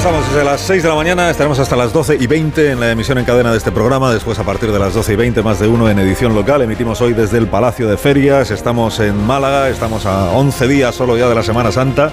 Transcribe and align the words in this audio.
Estamos 0.00 0.26
desde 0.28 0.44
las 0.44 0.62
6 0.62 0.82
de 0.82 0.88
la 0.88 0.94
mañana, 0.94 1.28
estaremos 1.28 1.58
hasta 1.58 1.76
las 1.76 1.92
12 1.92 2.16
y 2.18 2.26
20 2.26 2.70
en 2.70 2.80
la 2.80 2.90
emisión 2.90 3.18
en 3.18 3.26
cadena 3.26 3.52
de 3.52 3.58
este 3.58 3.70
programa, 3.70 4.10
después 4.10 4.38
a 4.38 4.44
partir 4.44 4.72
de 4.72 4.78
las 4.78 4.94
12 4.94 5.12
y 5.12 5.16
20 5.16 5.42
más 5.42 5.60
de 5.60 5.68
uno 5.68 5.90
en 5.90 5.98
edición 5.98 6.34
local, 6.34 6.62
emitimos 6.62 7.02
hoy 7.02 7.12
desde 7.12 7.36
el 7.36 7.48
Palacio 7.48 7.86
de 7.86 7.98
Ferias, 7.98 8.50
estamos 8.50 8.98
en 8.98 9.26
Málaga, 9.26 9.68
estamos 9.68 10.06
a 10.06 10.30
11 10.30 10.68
días 10.68 10.94
solo 10.94 11.18
ya 11.18 11.28
de 11.28 11.34
la 11.34 11.42
Semana 11.42 11.70
Santa 11.70 12.12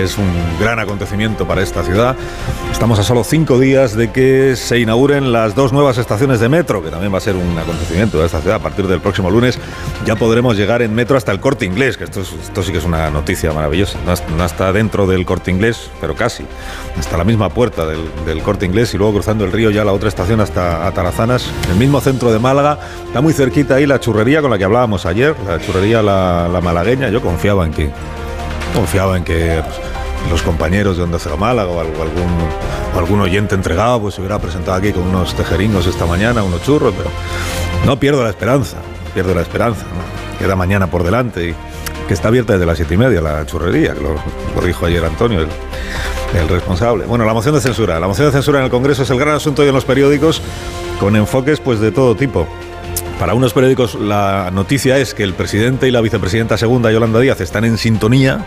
que 0.00 0.06
es 0.06 0.16
un 0.16 0.32
gran 0.58 0.78
acontecimiento 0.78 1.46
para 1.46 1.60
esta 1.62 1.82
ciudad. 1.82 2.16
Estamos 2.72 2.98
a 2.98 3.02
solo 3.02 3.22
cinco 3.22 3.58
días 3.58 3.94
de 3.94 4.10
que 4.10 4.56
se 4.56 4.78
inauguren 4.78 5.30
las 5.30 5.54
dos 5.54 5.74
nuevas 5.74 5.98
estaciones 5.98 6.40
de 6.40 6.48
metro, 6.48 6.82
que 6.82 6.88
también 6.88 7.12
va 7.12 7.18
a 7.18 7.20
ser 7.20 7.36
un 7.36 7.58
acontecimiento 7.58 8.18
de 8.18 8.24
esta 8.24 8.40
ciudad. 8.40 8.56
A 8.56 8.62
partir 8.62 8.86
del 8.86 9.00
próximo 9.00 9.30
lunes 9.30 9.58
ya 10.06 10.16
podremos 10.16 10.56
llegar 10.56 10.80
en 10.80 10.94
metro 10.94 11.18
hasta 11.18 11.32
el 11.32 11.40
corte 11.40 11.66
inglés, 11.66 11.98
que 11.98 12.04
esto, 12.04 12.22
esto 12.22 12.62
sí 12.62 12.72
que 12.72 12.78
es 12.78 12.84
una 12.84 13.10
noticia 13.10 13.52
maravillosa. 13.52 13.98
No, 14.06 14.44
está 14.44 14.72
dentro 14.72 15.06
del 15.06 15.26
corte 15.26 15.50
inglés, 15.50 15.90
pero 16.00 16.14
casi. 16.14 16.46
Hasta 16.98 17.18
la 17.18 17.24
misma 17.24 17.50
puerta 17.50 17.84
del, 17.84 18.42
corte 18.42 18.64
inglés 18.64 18.94
y 18.94 18.96
luego 18.96 19.12
cruzando 19.12 19.44
el 19.44 19.52
río 19.52 19.70
ya 19.70 19.84
la 19.84 19.92
otra 19.92 20.08
estación 20.08 20.40
hasta 20.40 20.86
Atarazanas, 20.86 21.44
el 21.70 21.76
mismo 21.76 22.00
centro 22.00 22.32
de 22.32 22.38
Málaga. 22.38 22.78
Está 23.06 23.20
muy 23.20 23.34
cerquita 23.34 23.74
ahí 23.74 23.84
la 23.84 24.00
churrería 24.00 24.40
con 24.40 24.50
la 24.50 24.56
que 24.56 24.64
hablábamos 24.64 25.04
ayer, 25.04 25.36
la 25.46 25.60
churrería 25.60 26.00
la, 26.00 26.48
la 26.50 26.62
malagueña. 26.62 27.10
Yo 27.10 27.20
confiaba 27.20 27.66
en 27.66 27.72
que 27.72 27.90
confiaba 28.74 29.16
en 29.16 29.24
que 29.24 29.62
pues, 29.64 29.89
los 30.28 30.42
compañeros 30.42 30.96
de 30.96 31.04
Onda 31.04 31.18
Cero 31.18 31.36
Málaga 31.36 31.70
o 31.70 31.80
algún, 31.80 32.36
algún 32.96 33.20
oyente 33.20 33.54
entregado 33.54 34.00
pues 34.00 34.14
se 34.14 34.20
hubiera 34.20 34.38
presentado 34.38 34.76
aquí 34.76 34.92
con 34.92 35.04
unos 35.04 35.34
tejeringos 35.34 35.86
esta 35.86 36.06
mañana, 36.06 36.42
unos 36.42 36.62
churros, 36.62 36.94
pero 36.96 37.10
no 37.86 37.98
pierdo 37.98 38.22
la 38.22 38.30
esperanza, 38.30 38.78
pierdo 39.14 39.34
la 39.34 39.42
esperanza. 39.42 39.84
Queda 40.38 40.56
mañana 40.56 40.86
por 40.86 41.02
delante 41.02 41.50
y 41.50 41.54
que 42.08 42.14
está 42.14 42.28
abierta 42.28 42.54
desde 42.54 42.66
las 42.66 42.76
siete 42.76 42.94
y 42.94 42.96
media 42.96 43.20
la 43.20 43.46
churrería, 43.46 43.94
que 43.94 44.00
lo, 44.00 44.66
dijo 44.66 44.86
ayer 44.86 45.04
Antonio, 45.04 45.40
el, 45.40 45.48
el, 46.36 46.48
responsable. 46.48 47.04
Bueno, 47.04 47.24
la 47.24 47.34
moción 47.34 47.54
de 47.54 47.60
censura. 47.60 48.00
La 48.00 48.08
moción 48.08 48.26
de 48.26 48.32
censura 48.32 48.58
en 48.58 48.64
el 48.64 48.70
Congreso 48.70 49.02
es 49.02 49.10
el 49.10 49.18
gran 49.18 49.36
asunto 49.36 49.62
hoy 49.62 49.68
en 49.68 49.74
los 49.74 49.84
periódicos 49.84 50.42
con 50.98 51.16
enfoques 51.16 51.60
pues 51.60 51.80
de 51.80 51.92
todo 51.92 52.14
tipo. 52.14 52.46
Para 53.18 53.34
unos 53.34 53.52
periódicos 53.52 53.96
la 53.96 54.50
noticia 54.50 54.98
es 54.98 55.14
que 55.14 55.22
el 55.22 55.34
presidente 55.34 55.86
y 55.86 55.90
la 55.90 56.00
vicepresidenta 56.00 56.56
segunda, 56.56 56.90
Yolanda 56.90 57.20
Díaz, 57.20 57.40
están 57.40 57.64
en 57.64 57.78
sintonía. 57.78 58.46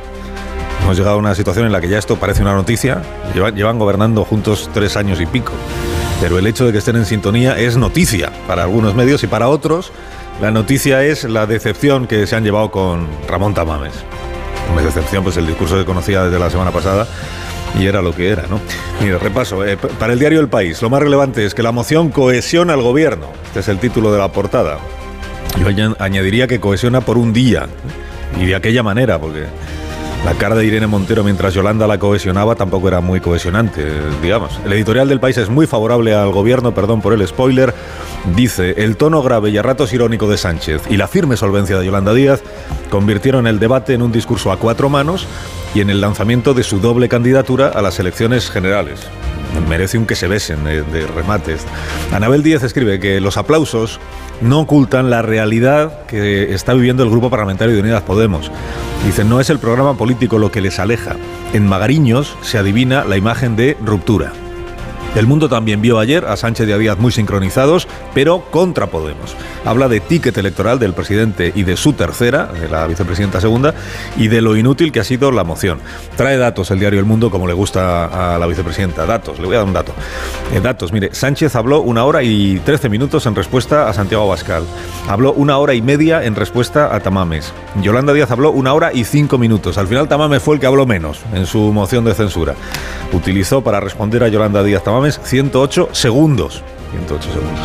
Hemos 0.83 0.97
llegado 0.97 1.15
a 1.15 1.19
una 1.19 1.33
situación 1.33 1.65
en 1.65 1.71
la 1.71 1.81
que 1.81 1.89
ya 1.89 1.97
esto 1.97 2.17
parece 2.17 2.41
una 2.41 2.53
noticia. 2.53 3.01
Llevan, 3.33 3.55
llevan 3.55 3.79
gobernando 3.79 4.25
juntos 4.25 4.69
tres 4.73 4.97
años 4.97 5.19
y 5.21 5.25
pico. 5.25 5.53
Pero 6.21 6.37
el 6.37 6.45
hecho 6.45 6.65
de 6.65 6.71
que 6.71 6.77
estén 6.77 6.95
en 6.95 7.05
sintonía 7.05 7.57
es 7.57 7.77
noticia 7.77 8.31
para 8.47 8.63
algunos 8.63 8.93
medios 8.95 9.23
y 9.23 9.27
para 9.27 9.49
otros 9.49 9.91
la 10.41 10.51
noticia 10.51 11.03
es 11.03 11.23
la 11.23 11.45
decepción 11.45 12.07
que 12.07 12.27
se 12.27 12.35
han 12.35 12.43
llevado 12.43 12.71
con 12.71 13.07
Ramón 13.27 13.53
Tamames. 13.53 13.93
Una 14.71 14.81
decepción, 14.81 15.23
pues 15.23 15.37
el 15.37 15.47
discurso 15.47 15.77
que 15.77 15.85
conocía 15.85 16.23
desde 16.23 16.39
la 16.39 16.49
semana 16.49 16.71
pasada 16.71 17.07
y 17.79 17.85
era 17.85 18.01
lo 18.01 18.13
que 18.13 18.29
era, 18.29 18.43
¿no? 18.49 18.59
Mira, 19.01 19.19
repaso. 19.19 19.65
Eh, 19.65 19.77
para 19.77 20.13
el 20.13 20.19
diario 20.19 20.39
El 20.39 20.49
País, 20.49 20.81
lo 20.81 20.89
más 20.89 21.01
relevante 21.01 21.45
es 21.45 21.53
que 21.53 21.63
la 21.63 21.71
moción 21.71 22.09
cohesiona 22.09 22.73
al 22.73 22.81
gobierno. 22.81 23.27
Este 23.45 23.59
es 23.61 23.67
el 23.67 23.79
título 23.79 24.11
de 24.11 24.19
la 24.19 24.31
portada. 24.31 24.79
Yo 25.59 25.67
añadiría 25.99 26.47
que 26.47 26.59
cohesiona 26.59 27.01
por 27.01 27.17
un 27.17 27.31
día 27.31 27.67
y 28.39 28.47
de 28.47 28.55
aquella 28.55 28.81
manera, 28.81 29.19
porque 29.19 29.45
la 30.25 30.33
cara 30.35 30.55
de 30.55 30.65
Irene 30.65 30.87
Montero 30.87 31.23
mientras 31.23 31.53
Yolanda 31.53 31.85
la 31.85 31.97
cohesionaba 31.97 32.55
tampoco 32.55 32.87
era 32.87 33.01
muy 33.01 33.19
cohesionante, 33.19 33.85
digamos. 34.21 34.59
El 34.65 34.73
editorial 34.73 35.09
del 35.09 35.19
país 35.19 35.37
es 35.37 35.49
muy 35.49 35.67
favorable 35.67 36.13
al 36.13 36.31
gobierno, 36.31 36.73
perdón 36.73 37.01
por 37.01 37.13
el 37.13 37.27
spoiler. 37.27 37.73
Dice, 38.33 38.75
el 38.77 38.95
tono 38.95 39.21
grave 39.21 39.49
y 39.49 39.57
a 39.57 39.61
ratos 39.61 39.91
irónico 39.91 40.29
de 40.29 40.37
Sánchez 40.37 40.83
y 40.89 40.95
la 40.95 41.07
firme 41.07 41.35
solvencia 41.35 41.77
de 41.77 41.85
Yolanda 41.85 42.13
Díaz 42.13 42.41
convirtieron 42.89 43.47
el 43.47 43.59
debate 43.59 43.93
en 43.93 44.01
un 44.01 44.13
discurso 44.13 44.51
a 44.51 44.57
cuatro 44.57 44.89
manos 44.89 45.27
y 45.75 45.81
en 45.81 45.89
el 45.89 45.99
lanzamiento 45.99 46.53
de 46.53 46.63
su 46.63 46.79
doble 46.79 47.09
candidatura 47.09 47.67
a 47.67 47.81
las 47.81 47.99
elecciones 47.99 48.49
generales. 48.49 49.01
Merece 49.67 49.97
un 49.97 50.05
que 50.05 50.15
se 50.15 50.27
besen 50.27 50.63
de, 50.63 51.07
remates. 51.07 51.65
Anabel 52.11 52.43
Díaz 52.43 52.63
escribe 52.63 52.99
que 52.99 53.21
los 53.21 53.37
aplausos 53.37 53.99
no 54.41 54.59
ocultan 54.59 55.09
la 55.09 55.21
realidad 55.21 56.05
que 56.05 56.53
está 56.53 56.73
viviendo 56.73 57.03
el 57.03 57.09
grupo 57.09 57.29
parlamentario 57.29 57.73
de 57.73 57.81
Unidas 57.81 58.03
Podemos. 58.03 58.51
Dicen, 59.05 59.29
no 59.29 59.39
es 59.39 59.49
el 59.49 59.59
programa 59.59 59.95
político 59.95 60.37
lo 60.37 60.51
que 60.51 60.61
les 60.61 60.79
aleja. 60.79 61.15
En 61.53 61.67
Magariños 61.67 62.35
se 62.41 62.57
adivina 62.57 63.03
la 63.03 63.17
imagen 63.17 63.55
de 63.55 63.77
ruptura. 63.83 64.33
El 65.15 65.27
mundo 65.27 65.47
también 65.47 65.79
vio 65.79 65.99
ayer 65.99 66.25
a 66.25 66.35
Sánchez 66.35 66.67
y 66.67 66.71
a 66.71 66.77
Díaz 66.79 66.97
muy 66.97 67.11
sincronizados, 67.11 67.87
pero 68.15 68.45
contra 68.49 68.87
Podemos. 68.87 69.35
Habla 69.63 69.87
de 69.87 69.99
ticket 69.99 70.35
electoral 70.37 70.79
del 70.79 70.93
presidente 70.93 71.53
y 71.53 71.63
de 71.63 71.77
su 71.77 71.93
tercera, 71.93 72.47
de 72.47 72.67
la 72.67 72.87
vicepresidenta 72.87 73.39
segunda, 73.39 73.75
y 74.17 74.27
de 74.27 74.41
lo 74.41 74.57
inútil 74.57 74.91
que 74.91 74.99
ha 74.99 75.03
sido 75.03 75.31
la 75.31 75.43
moción. 75.43 75.79
Trae 76.17 76.37
datos 76.37 76.71
el 76.71 76.79
diario 76.79 76.99
El 76.99 77.05
Mundo 77.05 77.29
como 77.29 77.47
le 77.47 77.53
gusta 77.53 78.33
a 78.33 78.39
la 78.39 78.47
vicepresidenta. 78.47 79.05
Datos, 79.05 79.39
le 79.39 79.45
voy 79.45 79.55
a 79.55 79.59
dar 79.59 79.67
un 79.67 79.73
dato. 79.73 79.93
Eh, 80.51 80.59
datos, 80.61 80.91
mire, 80.91 81.13
Sánchez 81.13 81.55
habló 81.55 81.81
una 81.81 82.05
hora 82.05 82.23
y 82.23 82.59
trece 82.65 82.89
minutos 82.89 83.27
en 83.27 83.35
respuesta 83.35 83.87
a 83.87 83.93
Santiago 83.93 84.23
Abascal. 84.23 84.63
Habló 85.07 85.33
una 85.33 85.59
hora 85.59 85.75
y 85.75 85.83
media 85.83 86.23
en 86.23 86.35
respuesta 86.35 86.93
a 86.93 86.99
Tamames. 87.01 87.53
Yolanda 87.83 88.13
Díaz 88.13 88.31
habló 88.31 88.49
una 88.49 88.73
hora 88.73 88.91
y 88.91 89.03
cinco 89.03 89.37
minutos. 89.37 89.77
Al 89.77 89.87
final 89.87 90.07
Tamames 90.07 90.41
fue 90.41 90.55
el 90.55 90.61
que 90.61 90.65
habló 90.65 90.87
menos 90.87 91.19
en 91.33 91.45
su 91.45 91.71
moción 91.71 92.03
de 92.03 92.15
censura. 92.15 92.55
Utilizó 93.11 93.63
para 93.63 93.79
responder 93.79 94.23
a 94.23 94.27
Yolanda 94.27 94.63
Díaz 94.63 94.83
Tamames 94.83 95.02
108 95.11 95.89
segundos. 95.91 96.63
108 96.91 97.29
segundos. 97.31 97.59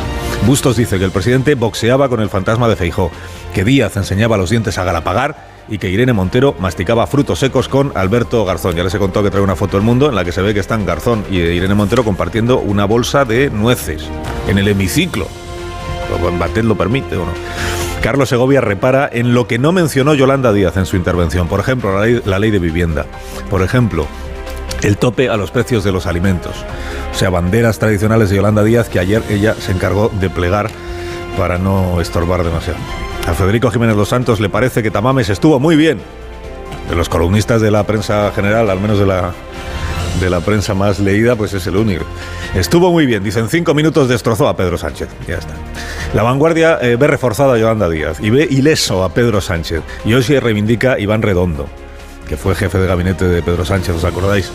Bustos 0.47 0.77
dice 0.77 0.99
que 0.99 1.05
el 1.05 1.11
presidente 1.11 1.55
boxeaba 1.55 2.09
con 2.09 2.21
el 2.21 2.31
fantasma 2.31 2.69
de 2.69 2.77
Feijó, 2.77 3.11
que 3.55 3.65
Díaz 3.65 3.97
enseñaba 3.97 4.37
los 4.37 4.51
dientes 4.51 4.79
a 4.79 4.85
Galapagar 4.85 5.59
y 5.69 5.79
que 5.79 5.91
Irene 5.91 6.13
Montero 6.13 6.55
masticaba 6.59 7.07
frutos 7.07 7.41
secos 7.41 7.69
con 7.69 7.93
Alberto 7.95 8.45
Garzón. 8.45 8.75
Ya 8.75 8.85
les 8.85 8.95
he 8.95 8.99
contado 8.99 9.25
que 9.25 9.31
trae 9.31 9.43
una 9.43 9.57
foto 9.57 9.77
del 9.77 9.85
mundo 9.85 10.09
en 10.09 10.15
la 10.15 10.25
que 10.25 10.33
se 10.33 10.43
ve 10.43 10.55
que 10.55 10.61
están 10.61 10.87
Garzón 10.87 11.25
y 11.31 11.37
Irene 11.39 11.75
Montero 11.75 12.05
compartiendo 12.05 12.59
una 12.59 12.87
bolsa 12.87 13.25
de 13.25 13.51
nueces 13.51 14.09
en 14.49 14.59
el 14.59 14.69
hemiciclo. 14.69 15.27
Batet 16.39 16.65
lo 16.65 16.77
permite 16.77 17.17
o 17.17 17.27
no. 17.27 17.33
Carlos 18.03 18.29
Segovia 18.29 18.61
repara 18.61 19.09
en 19.13 19.35
lo 19.35 19.47
que 19.47 19.59
no 19.59 19.73
mencionó 19.73 20.15
Yolanda 20.15 20.53
Díaz 20.53 20.77
en 20.77 20.87
su 20.87 20.97
intervención. 20.97 21.49
Por 21.49 21.61
ejemplo, 21.61 21.93
la 21.93 22.07
ley, 22.07 22.23
la 22.25 22.39
ley 22.39 22.51
de 22.51 22.59
vivienda. 22.59 23.05
Por 23.51 23.63
ejemplo, 23.63 24.07
el 24.83 24.97
tope 24.97 25.29
a 25.29 25.37
los 25.37 25.51
precios 25.51 25.85
de 25.85 25.93
los 25.93 26.07
alimentos. 26.07 26.65
O 27.13 27.15
sea, 27.15 27.31
banderas 27.31 27.79
tradicionales 27.79 28.31
de 28.31 28.37
Yolanda 28.37 28.63
Díaz 28.63 28.89
que 28.89 28.99
ayer 28.99 29.23
ella 29.29 29.55
se 29.55 29.73
encargó 29.73 30.09
de 30.09 30.31
plegar 30.31 30.71
para 31.37 31.59
no 31.59 32.01
estorbar 32.01 32.45
demasiado. 32.45 32.79
A 33.27 33.35
Federico 33.35 33.71
Jiménez 33.71 33.97
Los 33.97 34.09
Santos 34.09 34.41
le 34.41 34.49
parece 34.49 34.83
que 34.83 34.91
Tamames 34.91 35.29
estuvo 35.29 35.61
muy 35.61 35.77
bien. 35.77 36.01
De 36.89 36.97
los 36.97 37.09
columnistas 37.09 37.61
de 37.61 37.71
la 37.71 37.85
prensa 37.85 38.33
general, 38.35 38.71
al 38.71 38.81
menos 38.81 38.99
de 38.99 39.05
la, 39.05 39.33
de 40.21 40.31
la 40.31 40.41
prensa 40.41 40.73
más 40.73 40.99
leída, 40.99 41.37
pues 41.37 41.53
es 41.53 41.67
el 41.67 41.77
único. 41.77 42.05
Estuvo 42.55 42.91
muy 42.91 43.05
bien, 43.05 43.23
dicen 43.23 43.49
cinco 43.49 43.75
minutos 43.75 44.09
destrozó 44.09 44.49
a 44.49 44.57
Pedro 44.57 44.79
Sánchez. 44.79 45.09
Ya 45.27 45.37
está. 45.37 45.53
La 46.15 46.23
vanguardia 46.23 46.79
eh, 46.81 46.97
ve 46.97 47.07
reforzada 47.07 47.55
a 47.55 47.59
Yolanda 47.59 47.89
Díaz 47.91 48.19
y 48.21 48.31
ve 48.31 48.49
ileso 48.51 49.05
a 49.05 49.13
Pedro 49.13 49.41
Sánchez. 49.43 49.83
Y 50.07 50.15
hoy 50.15 50.23
se 50.23 50.41
reivindica 50.41 50.99
Iván 50.99 51.21
Redondo 51.21 51.69
que 52.29 52.37
fue 52.37 52.55
jefe 52.55 52.79
de 52.79 52.87
gabinete 52.87 53.27
de 53.27 53.43
Pedro 53.43 53.65
Sánchez, 53.65 53.97
¿os 53.97 54.05
acordáis? 54.05 54.53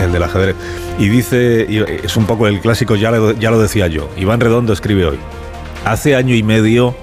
El 0.00 0.12
del 0.12 0.22
ajedrez. 0.22 0.54
Y 0.98 1.08
dice, 1.08 1.66
es 2.04 2.16
un 2.16 2.26
poco 2.26 2.46
el 2.46 2.60
clásico, 2.60 2.94
ya 2.94 3.10
lo, 3.10 3.32
ya 3.32 3.50
lo 3.50 3.60
decía 3.60 3.88
yo, 3.88 4.08
Iván 4.16 4.40
Redondo 4.40 4.72
escribe 4.72 5.06
hoy, 5.06 5.18
hace 5.84 6.14
año 6.14 6.34
y 6.34 6.42
medio 6.42 6.94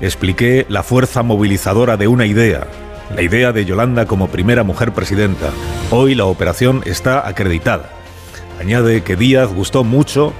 expliqué 0.00 0.66
la 0.68 0.82
fuerza 0.82 1.22
movilizadora 1.22 1.96
de 1.96 2.08
una 2.08 2.26
idea, 2.26 2.66
la 3.14 3.22
idea 3.22 3.52
de 3.52 3.64
Yolanda 3.64 4.06
como 4.06 4.28
primera 4.28 4.64
mujer 4.64 4.92
presidenta. 4.92 5.50
Hoy 5.90 6.14
la 6.14 6.24
operación 6.24 6.82
está 6.84 7.26
acreditada. 7.26 7.90
Añade 8.60 9.02
que 9.02 9.16
Díaz 9.16 9.52
gustó 9.52 9.84
mucho, 9.84 10.32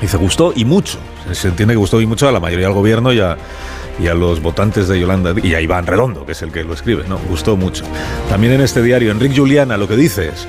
dice 0.00 0.16
gustó 0.16 0.52
y 0.54 0.64
mucho, 0.64 0.98
se 1.32 1.48
entiende 1.48 1.74
que 1.74 1.78
gustó 1.78 2.00
y 2.00 2.06
mucho 2.06 2.28
a 2.28 2.32
la 2.32 2.40
mayoría 2.40 2.66
del 2.66 2.74
gobierno 2.74 3.12
y 3.12 3.20
a, 3.20 3.36
los 4.14 4.42
votantes 4.42 4.88
de 4.88 5.00
Yolanda 5.00 5.34
y 5.42 5.54
a 5.54 5.60
Iván 5.60 5.86
Redondo, 5.86 6.26
que 6.26 6.32
es 6.32 6.42
el 6.42 6.52
que 6.52 6.64
lo 6.64 6.74
escribe, 6.74 7.04
¿no? 7.08 7.18
Gustó 7.30 7.56
mucho. 7.56 7.84
También 8.28 8.52
en 8.52 8.60
este 8.60 8.82
diario, 8.82 9.10
Enrique 9.10 9.36
Juliana 9.36 9.76
lo 9.78 9.88
que 9.88 9.96
dice 9.96 10.28
es, 10.28 10.46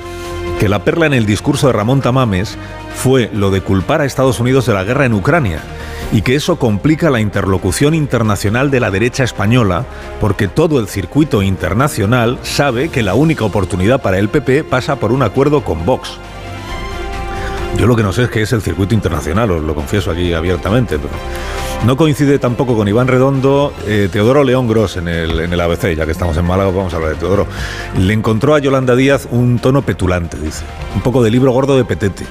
que 0.60 0.68
la 0.68 0.84
perla 0.84 1.06
en 1.06 1.14
el 1.14 1.24
discurso 1.24 1.68
de 1.68 1.72
Ramón 1.72 2.00
Tamames 2.00 2.58
fue 2.94 3.30
lo 3.32 3.50
de 3.50 3.60
culpar 3.60 4.00
a 4.00 4.04
Estados 4.04 4.40
Unidos 4.40 4.66
de 4.66 4.74
la 4.74 4.84
guerra 4.84 5.06
en 5.06 5.14
Ucrania 5.14 5.60
y 6.12 6.22
que 6.22 6.34
eso 6.34 6.58
complica 6.58 7.10
la 7.10 7.20
interlocución 7.20 7.94
internacional 7.94 8.70
de 8.70 8.80
la 8.80 8.90
derecha 8.90 9.24
española 9.24 9.84
porque 10.20 10.48
todo 10.48 10.80
el 10.80 10.88
circuito 10.88 11.42
internacional 11.42 12.38
sabe 12.42 12.88
que 12.88 13.02
la 13.02 13.14
única 13.14 13.44
oportunidad 13.44 14.02
para 14.02 14.18
el 14.18 14.28
PP 14.28 14.64
pasa 14.64 14.96
por 14.96 15.12
un 15.12 15.22
acuerdo 15.22 15.62
con 15.62 15.84
Vox. 15.84 16.18
Yo 17.76 17.86
lo 17.86 17.94
que 17.94 18.02
no 18.02 18.12
sé 18.12 18.24
es 18.24 18.30
qué 18.30 18.42
es 18.42 18.52
el 18.52 18.62
circuito 18.62 18.94
internacional, 18.94 19.50
os 19.50 19.62
lo 19.62 19.74
confieso 19.74 20.10
aquí 20.10 20.32
abiertamente, 20.32 20.98
pero 20.98 21.14
no 21.84 21.96
coincide 21.96 22.38
tampoco 22.38 22.76
con 22.76 22.88
Iván 22.88 23.06
Redondo, 23.06 23.72
eh, 23.86 24.08
Teodoro 24.10 24.42
León 24.42 24.66
Gross 24.66 24.96
en 24.96 25.06
el, 25.06 25.38
en 25.38 25.52
el 25.52 25.60
ABC, 25.60 25.94
ya 25.94 26.04
que 26.04 26.12
estamos 26.12 26.36
en 26.36 26.44
Málaga, 26.44 26.70
vamos 26.70 26.92
a 26.92 26.96
hablar 26.96 27.12
de 27.12 27.18
Teodoro. 27.18 27.46
Le 27.96 28.12
encontró 28.12 28.54
a 28.54 28.58
Yolanda 28.58 28.96
Díaz 28.96 29.28
un 29.30 29.58
tono 29.58 29.82
petulante, 29.82 30.38
dice, 30.38 30.64
un 30.94 31.02
poco 31.02 31.22
de 31.22 31.30
libro 31.30 31.52
gordo 31.52 31.76
de 31.76 31.84
petete 31.84 32.24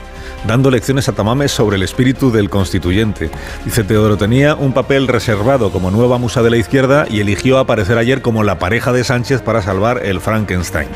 dando 0.45 0.71
lecciones 0.71 1.09
a 1.09 1.13
Tamames 1.13 1.51
sobre 1.51 1.75
el 1.75 1.83
espíritu 1.83 2.31
del 2.31 2.49
constituyente. 2.49 3.29
Dice 3.65 3.83
Teodoro, 3.83 4.17
tenía 4.17 4.55
un 4.55 4.73
papel 4.73 5.07
reservado 5.07 5.71
como 5.71 5.91
nueva 5.91 6.17
musa 6.17 6.41
de 6.41 6.49
la 6.49 6.57
izquierda 6.57 7.05
y 7.09 7.19
eligió 7.19 7.57
aparecer 7.57 7.97
ayer 7.97 8.21
como 8.21 8.43
la 8.43 8.59
pareja 8.59 8.93
de 8.93 9.03
Sánchez 9.03 9.41
para 9.41 9.61
salvar 9.61 10.05
el 10.05 10.21
Frankenstein. 10.21 10.87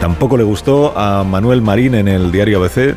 Tampoco 0.00 0.36
le 0.36 0.44
gustó 0.44 0.96
a 0.96 1.24
Manuel 1.24 1.62
Marín 1.62 1.94
en 1.94 2.06
el 2.06 2.30
diario 2.30 2.58
ABC 2.58 2.96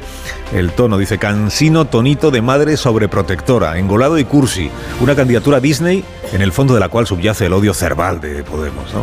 el 0.54 0.72
tono. 0.72 0.98
Dice, 0.98 1.18
cansino 1.18 1.86
tonito 1.86 2.31
de 2.31 2.42
madre 2.42 2.78
sobreprotectora, 2.78 3.78
engolado 3.78 4.18
y 4.18 4.25
cursi. 4.25 4.69
Una 5.00 5.16
candidatura 5.16 5.60
Disney 5.60 6.04
en 6.34 6.42
el 6.42 6.51
fondo 6.51 6.74
de 6.74 6.80
la 6.80 6.90
cual 6.90 7.07
subyace 7.07 7.46
el 7.46 7.54
odio 7.54 7.74
cerval 7.74 8.19
de 8.22 8.44
Podemos. 8.44 8.94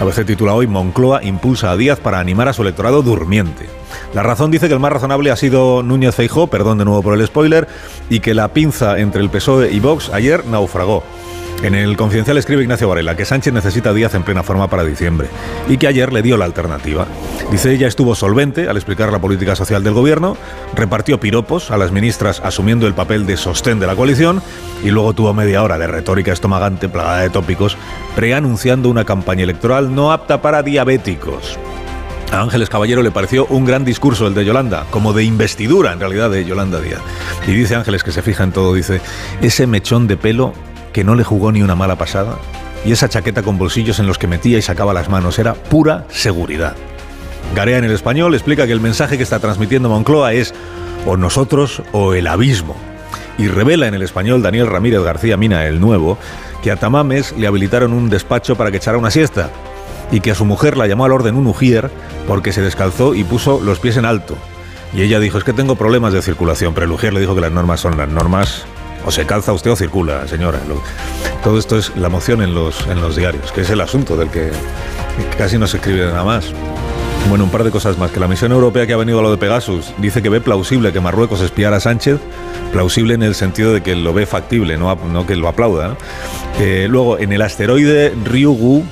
ABC 0.00 0.26
titula 0.26 0.54
hoy, 0.54 0.66
Moncloa 0.66 1.22
impulsa 1.22 1.70
a 1.70 1.76
Díaz 1.76 2.00
para 2.00 2.20
animar 2.20 2.48
a 2.48 2.52
su 2.52 2.62
electorado 2.62 3.02
durmiente. 3.02 3.66
La 4.12 4.22
razón 4.22 4.50
dice 4.50 4.68
que 4.68 4.74
el 4.74 4.80
más 4.80 4.92
razonable 4.92 5.30
ha 5.30 5.36
sido 5.36 5.82
Núñez 5.82 6.14
Feijó, 6.14 6.48
perdón 6.48 6.78
de 6.78 6.84
nuevo 6.84 7.02
por 7.02 7.14
el 7.14 7.26
spoiler, 7.26 7.68
y 8.10 8.20
que 8.20 8.34
la 8.34 8.48
pinza 8.48 8.98
entre 8.98 9.22
el 9.22 9.30
PSOE 9.30 9.70
y 9.72 9.80
Vox 9.80 10.10
ayer 10.10 10.44
naufragó. 10.46 11.02
En 11.62 11.74
el 11.74 11.96
Confidencial 11.96 12.36
escribe 12.36 12.62
Ignacio 12.62 12.88
Varela 12.88 13.16
que 13.16 13.24
Sánchez 13.24 13.52
necesita 13.54 13.94
Díaz 13.94 14.14
en 14.14 14.22
plena 14.22 14.42
forma 14.42 14.68
para 14.68 14.84
diciembre 14.84 15.28
y 15.68 15.78
que 15.78 15.86
ayer 15.86 16.12
le 16.12 16.20
dio 16.20 16.36
la 16.36 16.44
alternativa. 16.44 17.06
Dice 17.50 17.72
ella 17.72 17.86
estuvo 17.86 18.14
solvente 18.14 18.68
al 18.68 18.76
explicar 18.76 19.10
la 19.10 19.20
política 19.20 19.56
social 19.56 19.82
del 19.82 19.94
gobierno, 19.94 20.36
repartió 20.74 21.20
piropos 21.20 21.70
a 21.70 21.78
las 21.78 21.90
ministras 21.90 22.40
asumiendo 22.40 22.86
el 22.86 22.94
papel 22.94 23.26
de 23.26 23.36
sostén 23.36 23.80
de 23.80 23.86
la 23.86 23.96
coalición 23.96 24.42
y 24.82 24.90
luego 24.90 25.14
tuvo 25.14 25.32
media 25.32 25.62
hora 25.62 25.78
de 25.78 25.86
retórica 25.86 26.32
estomagante 26.32 26.88
plagada 26.88 27.20
de 27.20 27.30
tópicos 27.30 27.78
preanunciando 28.14 28.90
una 28.90 29.04
campaña 29.04 29.44
electoral 29.44 29.94
no 29.94 30.12
apta 30.12 30.42
para 30.42 30.62
diabéticos. 30.62 31.58
A 32.30 32.40
Ángeles 32.40 32.68
Caballero 32.68 33.02
le 33.02 33.10
pareció 33.10 33.46
un 33.46 33.64
gran 33.64 33.84
discurso 33.84 34.26
el 34.26 34.34
de 34.34 34.44
Yolanda, 34.44 34.86
como 34.90 35.12
de 35.12 35.24
investidura 35.24 35.92
en 35.92 36.00
realidad 36.00 36.30
de 36.30 36.44
Yolanda 36.44 36.80
Díaz. 36.80 37.00
Y 37.46 37.52
dice 37.52 37.76
Ángeles 37.76 38.02
que 38.02 38.12
se 38.12 38.22
fija 38.22 38.42
en 38.42 38.52
todo, 38.52 38.74
dice, 38.74 39.00
ese 39.40 39.66
mechón 39.66 40.08
de 40.08 40.16
pelo 40.16 40.52
que 40.94 41.04
no 41.04 41.14
le 41.16 41.24
jugó 41.24 41.52
ni 41.52 41.60
una 41.60 41.74
mala 41.74 41.96
pasada 41.96 42.38
y 42.86 42.92
esa 42.92 43.08
chaqueta 43.08 43.42
con 43.42 43.58
bolsillos 43.58 43.98
en 43.98 44.06
los 44.06 44.16
que 44.16 44.28
metía 44.28 44.56
y 44.56 44.62
sacaba 44.62 44.94
las 44.94 45.10
manos 45.10 45.38
era 45.38 45.54
pura 45.54 46.06
seguridad. 46.08 46.76
Garea 47.54 47.78
en 47.78 47.84
el 47.84 47.90
español 47.90 48.34
explica 48.34 48.66
que 48.66 48.72
el 48.72 48.80
mensaje 48.80 49.16
que 49.16 49.22
está 49.22 49.40
transmitiendo 49.40 49.88
Moncloa 49.88 50.32
es 50.32 50.54
o 51.04 51.16
nosotros 51.16 51.82
o 51.92 52.14
el 52.14 52.26
abismo. 52.26 52.76
Y 53.38 53.48
revela 53.48 53.88
en 53.88 53.94
el 53.94 54.02
español 54.02 54.42
Daniel 54.42 54.68
Ramírez 54.68 55.02
García 55.02 55.36
Mina, 55.36 55.66
el 55.66 55.80
nuevo, 55.80 56.16
que 56.62 56.70
a 56.70 56.76
Tamames 56.76 57.32
le 57.36 57.48
habilitaron 57.48 57.92
un 57.92 58.08
despacho 58.08 58.54
para 58.54 58.70
que 58.70 58.76
echara 58.76 58.96
una 58.96 59.10
siesta 59.10 59.50
y 60.12 60.20
que 60.20 60.30
a 60.30 60.34
su 60.36 60.44
mujer 60.44 60.76
la 60.76 60.86
llamó 60.86 61.04
al 61.04 61.12
orden 61.12 61.34
un 61.34 61.48
ujier 61.48 61.90
porque 62.28 62.52
se 62.52 62.62
descalzó 62.62 63.14
y 63.14 63.24
puso 63.24 63.60
los 63.60 63.80
pies 63.80 63.96
en 63.96 64.04
alto. 64.04 64.36
Y 64.94 65.02
ella 65.02 65.18
dijo, 65.18 65.38
es 65.38 65.44
que 65.44 65.52
tengo 65.52 65.74
problemas 65.74 66.12
de 66.12 66.22
circulación, 66.22 66.72
pero 66.72 66.86
el 66.86 66.92
ujier 66.92 67.12
le 67.12 67.20
dijo 67.20 67.34
que 67.34 67.40
las 67.40 67.50
normas 67.50 67.80
son 67.80 67.96
las 67.96 68.08
normas, 68.08 68.64
o 69.04 69.10
se 69.10 69.26
calza 69.26 69.52
usted 69.52 69.70
o 69.70 69.76
circula, 69.76 70.26
señora. 70.26 70.60
Todo 71.42 71.58
esto 71.58 71.78
es 71.78 71.94
la 71.96 72.08
moción 72.08 72.42
en 72.42 72.54
los, 72.54 72.86
en 72.86 73.00
los 73.00 73.16
diarios, 73.16 73.52
que 73.52 73.62
es 73.62 73.70
el 73.70 73.80
asunto 73.80 74.16
del 74.16 74.30
que 74.30 74.50
casi 75.36 75.58
no 75.58 75.66
se 75.66 75.76
escribe 75.76 76.06
nada 76.06 76.24
más. 76.24 76.52
Bueno, 77.28 77.44
un 77.44 77.50
par 77.50 77.64
de 77.64 77.70
cosas 77.70 77.96
más. 77.96 78.10
Que 78.10 78.20
la 78.20 78.28
misión 78.28 78.52
europea 78.52 78.86
que 78.86 78.92
ha 78.92 78.96
venido 78.96 79.18
a 79.18 79.22
lo 79.22 79.30
de 79.30 79.38
Pegasus 79.38 79.94
dice 79.98 80.22
que 80.22 80.28
ve 80.28 80.40
plausible 80.40 80.92
que 80.92 81.00
Marruecos 81.00 81.40
espiara 81.40 81.76
a 81.76 81.80
Sánchez. 81.80 82.20
Plausible 82.72 83.14
en 83.14 83.22
el 83.22 83.34
sentido 83.34 83.72
de 83.72 83.82
que 83.82 83.94
lo 83.96 84.12
ve 84.12 84.26
factible, 84.26 84.76
no, 84.76 84.94
no 84.94 85.26
que 85.26 85.36
lo 85.36 85.48
aplauda. 85.48 85.96
Eh, 86.60 86.86
luego, 86.88 87.18
en 87.18 87.32
el 87.32 87.40
asteroide 87.42 88.12
Ryugu, 88.24 88.84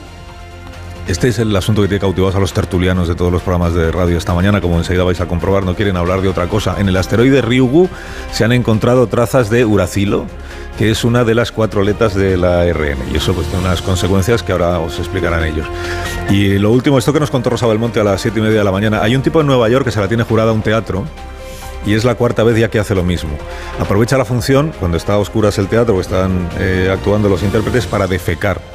este 1.06 1.28
es 1.28 1.38
el 1.38 1.54
asunto 1.56 1.82
que 1.82 1.88
tiene 1.88 2.00
cautivados 2.00 2.34
a 2.36 2.38
los 2.38 2.52
tertulianos 2.52 3.08
de 3.08 3.14
todos 3.14 3.32
los 3.32 3.42
programas 3.42 3.74
de 3.74 3.90
radio 3.90 4.16
esta 4.16 4.34
mañana, 4.34 4.60
como 4.60 4.78
enseguida 4.78 5.04
vais 5.04 5.20
a 5.20 5.26
comprobar, 5.26 5.64
no 5.64 5.74
quieren 5.74 5.96
hablar 5.96 6.20
de 6.20 6.28
otra 6.28 6.46
cosa. 6.46 6.76
En 6.78 6.88
el 6.88 6.96
asteroide 6.96 7.42
Ryugu 7.42 7.88
se 8.30 8.44
han 8.44 8.52
encontrado 8.52 9.06
trazas 9.08 9.50
de 9.50 9.64
uracilo, 9.64 10.26
que 10.78 10.90
es 10.90 11.04
una 11.04 11.24
de 11.24 11.34
las 11.34 11.50
cuatro 11.52 11.82
letras 11.82 12.14
de 12.14 12.36
la 12.36 12.60
ARN, 12.60 12.98
y 13.12 13.16
eso 13.16 13.34
pues 13.34 13.46
tiene 13.48 13.64
unas 13.64 13.82
consecuencias 13.82 14.42
que 14.42 14.52
ahora 14.52 14.78
os 14.78 14.98
explicarán 14.98 15.44
ellos. 15.44 15.66
Y 16.30 16.58
lo 16.58 16.70
último, 16.70 16.98
esto 16.98 17.12
que 17.12 17.20
nos 17.20 17.30
contó 17.30 17.50
Rosa 17.50 17.66
Belmonte 17.66 18.00
a 18.00 18.04
las 18.04 18.20
siete 18.20 18.38
y 18.38 18.42
media 18.42 18.58
de 18.58 18.64
la 18.64 18.72
mañana, 18.72 19.02
hay 19.02 19.16
un 19.16 19.22
tipo 19.22 19.40
en 19.40 19.46
Nueva 19.46 19.68
York 19.68 19.84
que 19.84 19.90
se 19.90 20.00
la 20.00 20.08
tiene 20.08 20.22
jurada 20.22 20.50
a 20.50 20.54
un 20.54 20.62
teatro, 20.62 21.04
y 21.84 21.94
es 21.94 22.04
la 22.04 22.14
cuarta 22.14 22.44
vez 22.44 22.56
ya 22.56 22.70
que 22.70 22.78
hace 22.78 22.94
lo 22.94 23.02
mismo. 23.02 23.30
Aprovecha 23.80 24.16
la 24.16 24.24
función, 24.24 24.72
cuando 24.78 24.96
está 24.96 25.14
a 25.14 25.18
oscuras 25.18 25.58
el 25.58 25.66
teatro, 25.66 26.00
están 26.00 26.48
eh, 26.58 26.88
actuando 26.92 27.28
los 27.28 27.42
intérpretes, 27.42 27.86
para 27.86 28.06
defecar 28.06 28.71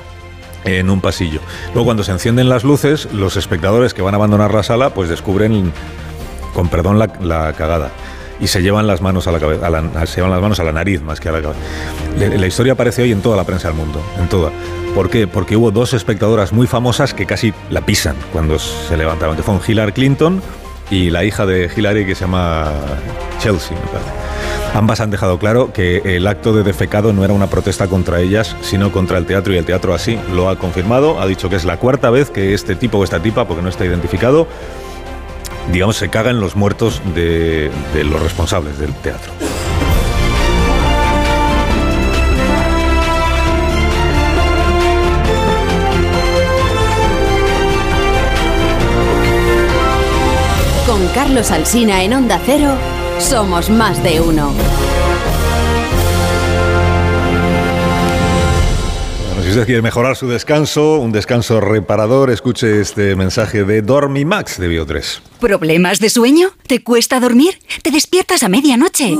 en 0.68 0.90
un 0.90 1.02
pasillo. 1.02 1.40
Luego 1.74 1.86
cuando 1.86 2.04
se 2.04 2.12
encienden 2.12 2.50
las 2.50 2.64
luces, 2.64 3.08
los 3.14 3.38
espectadores 3.38 3.94
que 3.94 4.02
van 4.02 4.14
a 4.14 4.18
abandonar 4.18 4.54
la 4.54 4.64
sala 4.64 4.92
pues 4.92 5.10
descubren, 5.10 5.72
con 6.54 6.70
perdón, 6.70 7.00
la, 7.00 7.54
cagada. 7.54 7.92
Y 8.40 8.48
se 8.48 8.62
llevan 8.62 8.86
las 8.86 9.02
manos 9.02 9.28
a 9.28 9.32
la 9.32 9.40
cabeza, 9.40 9.68
se 10.06 10.18
llevan 10.18 10.32
las 10.32 10.42
manos 10.42 10.60
a 10.60 10.64
la 10.64 10.72
nariz 10.72 11.02
más 11.02 11.20
que 11.20 11.30
a 11.30 11.32
la 11.32 11.42
cabeza. 11.42 11.60
La, 12.18 12.46
historia 12.46 12.74
aparece 12.74 13.02
hoy 13.02 13.12
en 13.12 13.22
toda 13.22 13.36
la 13.36 13.46
prensa 13.46 13.70
del 13.70 13.78
mundo, 13.78 14.00
en 14.20 14.30
toda. 14.30 14.52
¿Por 14.94 15.10
qué? 15.10 15.28
Porque 15.28 15.56
hubo 15.56 15.72
dos 15.72 15.94
espectadoras 15.94 16.54
muy 16.54 16.68
famosas 16.68 17.14
que 17.14 17.26
casi 17.26 17.54
la 17.72 17.82
pisan 17.82 18.16
cuando 18.32 18.60
se 18.60 18.96
levantaban, 18.96 19.36
que 19.36 19.44
fueron 19.44 19.64
Hillary 19.68 19.92
Clinton 19.92 20.42
y 20.92 21.10
la 21.10 21.24
hija 21.24 21.46
de 21.46 21.70
Hillary 21.76 22.06
que 22.06 22.14
se 22.14 22.22
llama 22.22 22.72
Chelsea, 23.40 23.76
me 23.76 23.88
parece. 23.88 24.27
Ambas 24.78 25.00
han 25.00 25.10
dejado 25.10 25.40
claro 25.40 25.74
que 25.74 26.04
el 26.06 26.28
acto 26.28 26.54
de 26.54 26.62
defecado 26.62 27.12
no 27.12 27.26
era 27.26 27.34
una 27.34 27.48
protesta 27.48 27.88
contra 27.88 28.22
ellas, 28.22 28.56
sino 28.62 28.92
contra 28.92 29.18
el 29.18 29.26
teatro 29.26 29.52
y 29.52 29.58
el 29.58 29.66
teatro 29.66 29.96
así 29.96 30.20
lo 30.32 30.50
ha 30.50 30.60
confirmado. 30.60 31.20
Ha 31.20 31.26
dicho 31.26 31.50
que 31.50 31.56
es 31.56 31.66
la 31.66 31.78
cuarta 31.78 32.12
vez 32.12 32.30
que 32.30 32.54
este 32.54 32.76
tipo 32.76 33.00
o 33.00 33.04
esta 33.04 33.20
tipa, 33.20 33.48
porque 33.48 33.64
no 33.64 33.70
está 33.70 33.86
identificado, 33.86 34.48
digamos, 35.72 35.96
se 35.96 36.10
caga 36.10 36.30
en 36.30 36.40
los 36.40 36.56
muertos 36.56 37.02
de, 37.16 37.72
de 37.96 38.04
los 38.04 38.22
responsables 38.22 38.78
del 38.78 38.94
teatro. 38.94 39.32
Con 50.86 51.08
Carlos 51.16 51.50
Alsina 51.50 52.04
en 52.04 52.14
Onda 52.14 52.40
Cero. 52.46 52.97
Somos 53.20 53.70
más 53.70 54.02
de 54.04 54.22
uno. 54.22 54.87
Si 59.48 59.52
usted 59.52 59.66
quiere 59.66 59.82
mejorar 59.82 60.18
su 60.18 60.28
descanso, 60.28 60.98
un 60.98 61.14
descanso 61.14 61.62
reparador, 61.62 62.32
escuche 62.32 62.82
este 62.82 63.16
mensaje 63.16 63.64
de 63.64 63.82
Dormimax 63.82 64.60
de 64.60 64.70
Bio3. 64.70 65.22
¿Problemas 65.40 66.00
de 66.00 66.10
sueño? 66.10 66.50
¿Te 66.68 66.84
cuesta 66.84 67.22
dormir? 67.22 67.60
¿Te 67.82 67.92
despiertas 67.92 68.44
a 68.44 68.50
medianoche? 68.50 69.16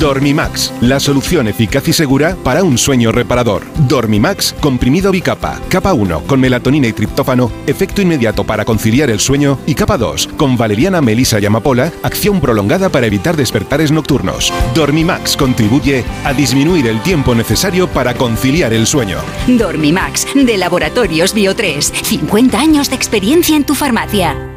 Dormimax, 0.00 0.72
la 0.80 1.00
solución 1.00 1.48
eficaz 1.48 1.88
y 1.88 1.92
segura 1.92 2.36
para 2.42 2.62
un 2.62 2.76
sueño 2.76 3.12
reparador. 3.12 3.62
Dormimax, 3.88 4.52
comprimido 4.60 5.10
bicapa. 5.12 5.60
Capa 5.68 5.94
1, 5.94 6.24
con 6.26 6.40
melatonina 6.40 6.88
y 6.88 6.92
triptófano, 6.92 7.50
efecto 7.66 8.02
inmediato 8.02 8.44
para 8.44 8.64
conciliar 8.66 9.08
el 9.10 9.20
sueño. 9.20 9.58
Y 9.64 9.74
capa 9.74 9.96
2, 9.96 10.30
con 10.36 10.58
valeriana, 10.58 11.00
melisa 11.00 11.38
y 11.38 11.46
amapola, 11.46 11.92
acción 12.02 12.40
prolongada 12.40 12.90
para 12.90 13.06
evitar 13.06 13.36
despertares 13.36 13.92
nocturnos. 13.92 14.52
Dormimax 14.74 15.36
contribuye 15.36 16.04
a 16.24 16.34
disminuir 16.34 16.88
el 16.88 17.00
tiempo 17.02 17.34
necesario 17.34 17.86
para 17.88 18.14
conciliar 18.14 18.72
el 18.72 18.86
sueño. 18.86 19.21
Dormimax, 19.46 20.26
de 20.34 20.56
Laboratorios 20.56 21.34
Bio 21.34 21.54
3. 21.54 21.92
50 22.04 22.58
años 22.58 22.90
de 22.90 22.96
experiencia 22.96 23.56
en 23.56 23.64
tu 23.64 23.74
farmacia. 23.74 24.52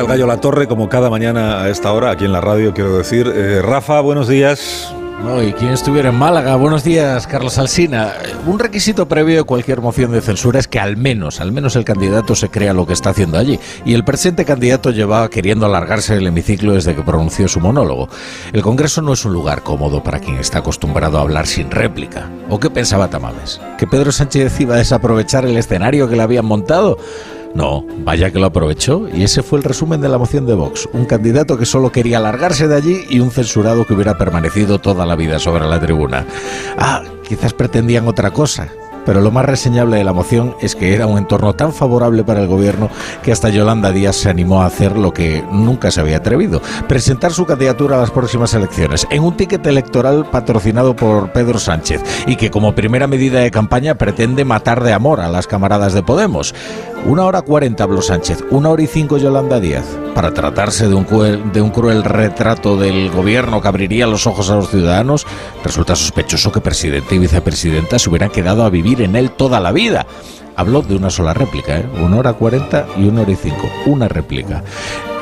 el 0.00 0.06
gallo 0.06 0.26
La 0.26 0.40
Torre, 0.40 0.68
como 0.68 0.88
cada 0.88 1.10
mañana 1.10 1.62
a 1.62 1.68
esta 1.70 1.92
hora, 1.92 2.10
aquí 2.10 2.24
en 2.24 2.32
la 2.32 2.40
radio, 2.40 2.72
quiero 2.72 2.96
decir. 2.96 3.30
Eh, 3.34 3.60
Rafa, 3.62 4.00
buenos 4.00 4.28
días. 4.28 4.94
No, 5.22 5.42
y 5.42 5.52
quien 5.52 5.72
estuviera 5.72 6.10
en 6.10 6.14
Málaga. 6.14 6.54
Buenos 6.54 6.84
días, 6.84 7.26
Carlos 7.26 7.58
Alsina. 7.58 8.12
Un 8.46 8.58
requisito 8.58 9.08
previo 9.08 9.38
de 9.38 9.42
cualquier 9.42 9.80
moción 9.80 10.12
de 10.12 10.20
censura 10.20 10.60
es 10.60 10.68
que 10.68 10.78
al 10.78 10.96
menos, 10.96 11.40
al 11.40 11.50
menos 11.50 11.74
el 11.74 11.84
candidato 11.84 12.36
se 12.36 12.50
crea 12.50 12.72
lo 12.72 12.86
que 12.86 12.92
está 12.92 13.10
haciendo 13.10 13.36
allí. 13.36 13.58
Y 13.84 13.94
el 13.94 14.04
presente 14.04 14.44
candidato 14.44 14.90
llevaba 14.90 15.28
queriendo 15.28 15.66
alargarse 15.66 16.14
el 16.14 16.26
hemiciclo 16.26 16.74
desde 16.74 16.94
que 16.94 17.02
pronunció 17.02 17.48
su 17.48 17.58
monólogo. 17.58 18.08
El 18.52 18.62
Congreso 18.62 19.02
no 19.02 19.12
es 19.12 19.24
un 19.24 19.32
lugar 19.32 19.64
cómodo 19.64 20.04
para 20.04 20.20
quien 20.20 20.36
está 20.36 20.58
acostumbrado 20.58 21.18
a 21.18 21.22
hablar 21.22 21.48
sin 21.48 21.70
réplica. 21.70 22.30
¿O 22.48 22.60
qué 22.60 22.70
pensaba 22.70 23.10
Tamames? 23.10 23.60
¿Que 23.76 23.88
Pedro 23.88 24.12
Sánchez 24.12 24.60
iba 24.60 24.76
a 24.76 24.78
desaprovechar 24.78 25.44
el 25.44 25.56
escenario 25.56 26.08
que 26.08 26.14
le 26.14 26.22
habían 26.22 26.46
montado? 26.46 26.96
No, 27.58 27.84
vaya 28.04 28.30
que 28.30 28.38
lo 28.38 28.46
aprovechó 28.46 29.08
y 29.12 29.24
ese 29.24 29.42
fue 29.42 29.58
el 29.58 29.64
resumen 29.64 30.00
de 30.00 30.08
la 30.08 30.16
moción 30.16 30.46
de 30.46 30.54
Vox. 30.54 30.88
Un 30.92 31.06
candidato 31.06 31.58
que 31.58 31.66
solo 31.66 31.90
quería 31.90 32.20
largarse 32.20 32.68
de 32.68 32.76
allí 32.76 33.00
y 33.10 33.18
un 33.18 33.32
censurado 33.32 33.84
que 33.84 33.94
hubiera 33.94 34.16
permanecido 34.16 34.78
toda 34.78 35.04
la 35.04 35.16
vida 35.16 35.40
sobre 35.40 35.66
la 35.66 35.80
tribuna. 35.80 36.24
Ah, 36.78 37.02
quizás 37.26 37.54
pretendían 37.54 38.06
otra 38.06 38.30
cosa, 38.30 38.68
pero 39.08 39.22
lo 39.22 39.30
más 39.30 39.46
reseñable 39.46 39.96
de 39.96 40.04
la 40.04 40.12
moción 40.12 40.54
es 40.60 40.76
que 40.76 40.92
era 40.92 41.06
un 41.06 41.16
entorno 41.16 41.54
tan 41.54 41.72
favorable 41.72 42.24
para 42.24 42.42
el 42.42 42.46
gobierno 42.46 42.90
que 43.22 43.32
hasta 43.32 43.48
Yolanda 43.48 43.90
Díaz 43.90 44.16
se 44.16 44.28
animó 44.28 44.60
a 44.60 44.66
hacer 44.66 44.98
lo 44.98 45.14
que 45.14 45.42
nunca 45.50 45.90
se 45.90 46.02
había 46.02 46.18
atrevido, 46.18 46.60
presentar 46.86 47.32
su 47.32 47.46
candidatura 47.46 47.96
a 47.96 48.00
las 48.00 48.10
próximas 48.10 48.52
elecciones 48.52 49.06
en 49.10 49.22
un 49.22 49.34
ticket 49.34 49.66
electoral 49.66 50.26
patrocinado 50.30 50.94
por 50.94 51.32
Pedro 51.32 51.58
Sánchez 51.58 52.02
y 52.26 52.36
que 52.36 52.50
como 52.50 52.74
primera 52.74 53.06
medida 53.06 53.40
de 53.40 53.50
campaña 53.50 53.94
pretende 53.94 54.44
matar 54.44 54.84
de 54.84 54.92
amor 54.92 55.22
a 55.22 55.30
las 55.30 55.46
camaradas 55.46 55.94
de 55.94 56.02
Podemos. 56.02 56.54
Una 57.06 57.24
hora 57.24 57.40
cuarenta 57.42 57.84
habló 57.84 58.02
Sánchez, 58.02 58.44
una 58.50 58.68
hora 58.68 58.82
y 58.82 58.88
cinco 58.88 59.16
Yolanda 59.16 59.60
Díaz. 59.60 59.86
Para 60.14 60.34
tratarse 60.34 60.88
de 60.88 60.94
un, 60.94 61.04
cruel, 61.04 61.52
de 61.52 61.62
un 61.62 61.70
cruel 61.70 62.02
retrato 62.02 62.76
del 62.76 63.08
gobierno 63.10 63.62
que 63.62 63.68
abriría 63.68 64.06
los 64.06 64.26
ojos 64.26 64.50
a 64.50 64.56
los 64.56 64.68
ciudadanos, 64.68 65.24
resulta 65.64 65.94
sospechoso 65.94 66.50
que 66.50 66.60
presidente 66.60 67.14
y 67.14 67.18
vicepresidenta 67.18 68.00
se 68.00 68.10
hubieran 68.10 68.30
quedado 68.30 68.64
a 68.64 68.70
vivir 68.70 68.97
en 69.02 69.16
él 69.16 69.30
toda 69.30 69.60
la 69.60 69.72
vida. 69.72 70.06
Habló 70.56 70.82
de 70.82 70.96
una 70.96 71.10
sola 71.10 71.34
réplica, 71.34 71.78
¿eh? 71.78 71.86
una 72.02 72.16
hora 72.18 72.32
cuarenta 72.32 72.86
y 72.96 73.04
una 73.04 73.22
hora 73.22 73.30
y 73.30 73.36
cinco. 73.36 73.68
Una 73.86 74.08
réplica. 74.08 74.64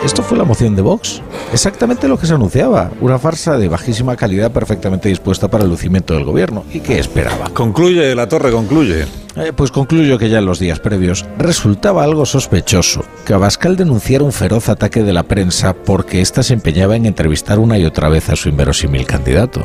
Esto 0.04 0.22
fue 0.22 0.38
la 0.38 0.44
moción 0.44 0.76
de 0.76 0.82
Vox. 0.82 1.20
Exactamente 1.52 2.08
lo 2.08 2.18
que 2.18 2.26
se 2.26 2.34
anunciaba. 2.34 2.90
Una 3.00 3.18
farsa 3.18 3.58
de 3.58 3.68
bajísima 3.68 4.16
calidad 4.16 4.50
perfectamente 4.50 5.08
dispuesta 5.08 5.48
para 5.48 5.64
el 5.64 5.70
lucimiento 5.70 6.14
del 6.14 6.24
gobierno. 6.24 6.64
¿Y 6.72 6.80
qué 6.80 6.98
esperaba? 6.98 7.50
Concluye, 7.52 8.14
la 8.14 8.28
torre 8.28 8.50
concluye. 8.50 9.06
Eh, 9.36 9.52
pues 9.54 9.70
concluyo 9.70 10.18
que 10.18 10.30
ya 10.30 10.38
en 10.38 10.46
los 10.46 10.58
días 10.58 10.80
previos 10.80 11.26
resultaba 11.38 12.04
algo 12.04 12.24
sospechoso 12.24 13.04
que 13.26 13.34
Abascal 13.34 13.76
denunciara 13.76 14.24
un 14.24 14.32
feroz 14.32 14.70
ataque 14.70 15.02
de 15.02 15.12
la 15.12 15.24
prensa 15.24 15.74
porque 15.74 16.22
ésta 16.22 16.42
se 16.42 16.54
empeñaba 16.54 16.96
en 16.96 17.04
entrevistar 17.04 17.58
una 17.58 17.76
y 17.76 17.84
otra 17.84 18.08
vez 18.08 18.30
a 18.30 18.36
su 18.36 18.48
inverosímil 18.48 19.04
candidato. 19.04 19.62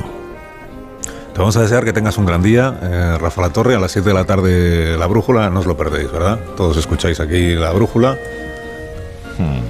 Te 1.33 1.39
vamos 1.39 1.55
a 1.55 1.61
desear 1.61 1.85
que 1.85 1.93
tengas 1.93 2.17
un 2.17 2.25
gran 2.25 2.41
día, 2.43 2.77
eh, 2.81 3.17
Rafa 3.19 3.41
La 3.41 3.49
Torre, 3.49 3.75
a 3.75 3.79
las 3.79 3.91
7 3.91 4.09
de 4.09 4.13
la 4.13 4.25
tarde 4.25 4.97
La 4.97 5.07
Brújula, 5.07 5.49
no 5.49 5.61
os 5.61 5.65
lo 5.65 5.77
perdéis, 5.77 6.11
¿verdad? 6.11 6.37
Todos 6.57 6.75
escucháis 6.77 7.19
aquí 7.19 7.55
La 7.55 7.71
Brújula. 7.71 8.17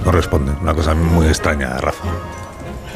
No 0.04 0.10
responde, 0.10 0.52
una 0.60 0.74
cosa 0.74 0.92
muy 0.94 1.26
extraña, 1.26 1.78
Rafa. 1.78 2.04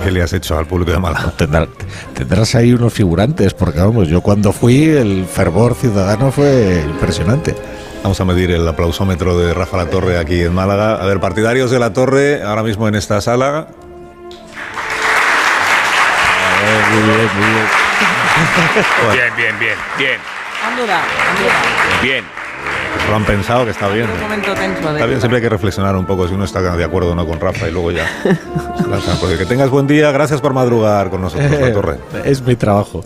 ¿Qué 0.02 0.10
le 0.10 0.20
has 0.22 0.32
hecho 0.32 0.58
al 0.58 0.66
público 0.66 0.90
de 0.92 0.98
Málaga? 0.98 1.32
Tendrá- 1.38 1.68
tendrás 2.12 2.54
ahí 2.56 2.72
unos 2.74 2.92
figurantes, 2.92 3.54
porque 3.54 3.78
vamos, 3.78 4.08
yo 4.08 4.20
cuando 4.20 4.52
fui 4.52 4.84
el 4.84 5.24
fervor 5.26 5.74
ciudadano 5.74 6.30
fue 6.32 6.82
impresionante. 6.86 7.54
Vamos 8.02 8.20
a 8.20 8.24
medir 8.24 8.50
el 8.50 8.66
aplausómetro 8.68 9.38
de 9.38 9.54
Rafa 9.54 9.76
La 9.78 9.86
Torre 9.86 10.18
aquí 10.18 10.40
en 10.42 10.52
Málaga. 10.54 10.96
A 10.96 11.06
ver, 11.06 11.18
partidarios 11.20 11.70
de 11.70 11.78
La 11.78 11.92
Torre, 11.92 12.42
ahora 12.42 12.62
mismo 12.64 12.86
en 12.88 12.96
esta 12.96 13.20
sala. 13.20 13.68
Muy 16.92 17.02
bien, 17.02 17.30
muy 17.38 17.46
bien. 17.54 17.85
Bien, 19.12 19.32
bien, 19.36 19.58
bien, 19.58 19.74
bien, 19.98 20.20
Han 20.66 20.76
dudado, 20.76 21.00
han 21.02 21.36
dudado. 21.42 22.02
bien. 22.02 22.24
Lo 23.08 23.16
han 23.16 23.24
pensado 23.24 23.64
que 23.64 23.70
está 23.70 23.88
bien. 23.88 24.10
Un 24.10 24.20
momento 24.20 24.52
tenso. 24.54 24.88
de 24.88 24.94
Está 24.94 25.06
bien, 25.06 25.20
siempre 25.20 25.36
hay 25.36 25.42
que 25.42 25.48
reflexionar 25.48 25.94
un 25.96 26.06
poco 26.06 26.26
si 26.26 26.34
uno 26.34 26.44
está 26.44 26.60
de 26.60 26.84
acuerdo 26.84 27.12
o 27.12 27.14
no 27.14 27.26
con 27.26 27.38
Rafa 27.38 27.68
y 27.68 27.72
luego 27.72 27.92
ya. 27.92 28.06
que 29.38 29.46
tengas 29.46 29.70
buen 29.70 29.86
día, 29.86 30.10
gracias 30.10 30.40
por 30.40 30.52
madrugar 30.52 31.10
con 31.10 31.20
nosotros, 31.20 31.50
La 31.50 31.72
Torre. 31.72 31.98
Es 32.24 32.40
mi 32.42 32.56
trabajo. 32.56 33.04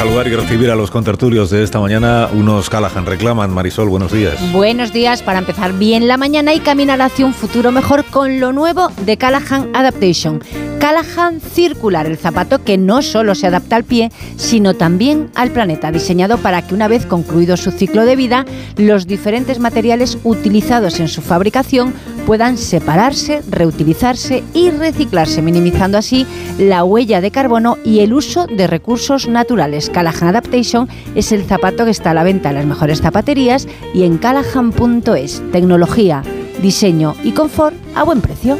Saludar 0.00 0.28
y 0.28 0.34
recibir 0.34 0.70
a 0.70 0.76
los 0.76 0.90
contertulios 0.90 1.50
de 1.50 1.62
esta 1.62 1.78
mañana, 1.78 2.30
unos 2.32 2.70
Callahan 2.70 3.04
reclaman. 3.04 3.52
Marisol, 3.52 3.90
buenos 3.90 4.10
días. 4.10 4.34
Buenos 4.50 4.94
días 4.94 5.22
para 5.22 5.40
empezar 5.40 5.74
bien 5.74 6.08
la 6.08 6.16
mañana 6.16 6.54
y 6.54 6.60
caminar 6.60 7.02
hacia 7.02 7.26
un 7.26 7.34
futuro 7.34 7.70
mejor 7.70 8.06
con 8.06 8.40
lo 8.40 8.50
nuevo 8.50 8.88
de 9.04 9.18
Callahan 9.18 9.76
Adaptation. 9.76 10.42
Callahan 10.80 11.42
Circular, 11.42 12.06
el 12.06 12.16
zapato 12.16 12.64
que 12.64 12.78
no 12.78 13.02
solo 13.02 13.34
se 13.34 13.46
adapta 13.46 13.76
al 13.76 13.84
pie, 13.84 14.10
sino 14.36 14.72
también 14.72 15.28
al 15.34 15.50
planeta, 15.50 15.92
diseñado 15.92 16.38
para 16.38 16.66
que 16.66 16.74
una 16.74 16.88
vez 16.88 17.04
concluido 17.04 17.58
su 17.58 17.70
ciclo 17.70 18.06
de 18.06 18.16
vida, 18.16 18.46
los 18.78 19.06
diferentes 19.06 19.58
materiales 19.58 20.16
utilizados 20.24 20.98
en 20.98 21.08
su 21.08 21.20
fabricación 21.20 21.92
puedan 22.30 22.58
separarse, 22.58 23.42
reutilizarse 23.50 24.44
y 24.54 24.70
reciclarse, 24.70 25.42
minimizando 25.42 25.98
así 25.98 26.28
la 26.60 26.84
huella 26.84 27.20
de 27.20 27.32
carbono 27.32 27.76
y 27.84 28.02
el 28.02 28.12
uso 28.12 28.46
de 28.46 28.68
recursos 28.68 29.26
naturales. 29.26 29.90
Callahan 29.90 30.28
Adaptation 30.28 30.88
es 31.16 31.32
el 31.32 31.42
zapato 31.42 31.84
que 31.84 31.90
está 31.90 32.12
a 32.12 32.14
la 32.14 32.22
venta 32.22 32.50
en 32.50 32.54
las 32.54 32.66
mejores 32.66 33.00
zapaterías 33.00 33.66
y 33.92 34.04
en 34.04 34.16
callahan.es. 34.18 35.42
Tecnología, 35.50 36.22
diseño 36.62 37.16
y 37.24 37.32
confort 37.32 37.74
a 37.96 38.04
buen 38.04 38.20
precio. 38.20 38.56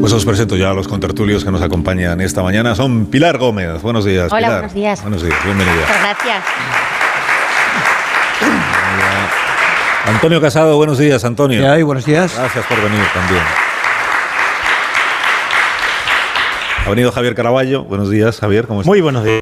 Pues 0.00 0.12
os 0.12 0.26
presento 0.26 0.56
ya 0.56 0.68
a 0.68 0.74
los 0.74 0.86
contertulios 0.86 1.46
que 1.46 1.50
nos 1.50 1.62
acompañan 1.62 2.20
esta 2.20 2.42
mañana. 2.42 2.74
Son 2.74 3.06
Pilar 3.06 3.38
Gómez. 3.38 3.80
Buenos 3.80 4.04
días. 4.04 4.30
Hola, 4.30 4.48
Pilar. 4.48 4.52
buenos 4.52 4.74
días. 4.74 5.00
Buenos 5.00 5.22
días, 5.22 5.38
bienvenida. 5.46 5.86
Gracias. 6.02 6.89
Antonio 10.06 10.40
Casado, 10.40 10.76
buenos 10.76 10.98
días, 10.98 11.24
Antonio. 11.24 11.60
¿Qué 11.60 11.68
hay? 11.68 11.82
Buenos 11.82 12.04
días. 12.04 12.34
Gracias 12.36 12.64
por 12.66 12.80
venir 12.82 13.04
también. 13.12 13.42
Ha 16.86 16.88
venido 16.90 17.12
Javier 17.12 17.34
Caraballo. 17.34 17.84
Buenos 17.84 18.10
días, 18.10 18.40
Javier. 18.40 18.66
¿Cómo 18.66 18.80
estás? 18.80 18.88
Muy 18.88 19.00
buenos 19.00 19.24
días. 19.24 19.40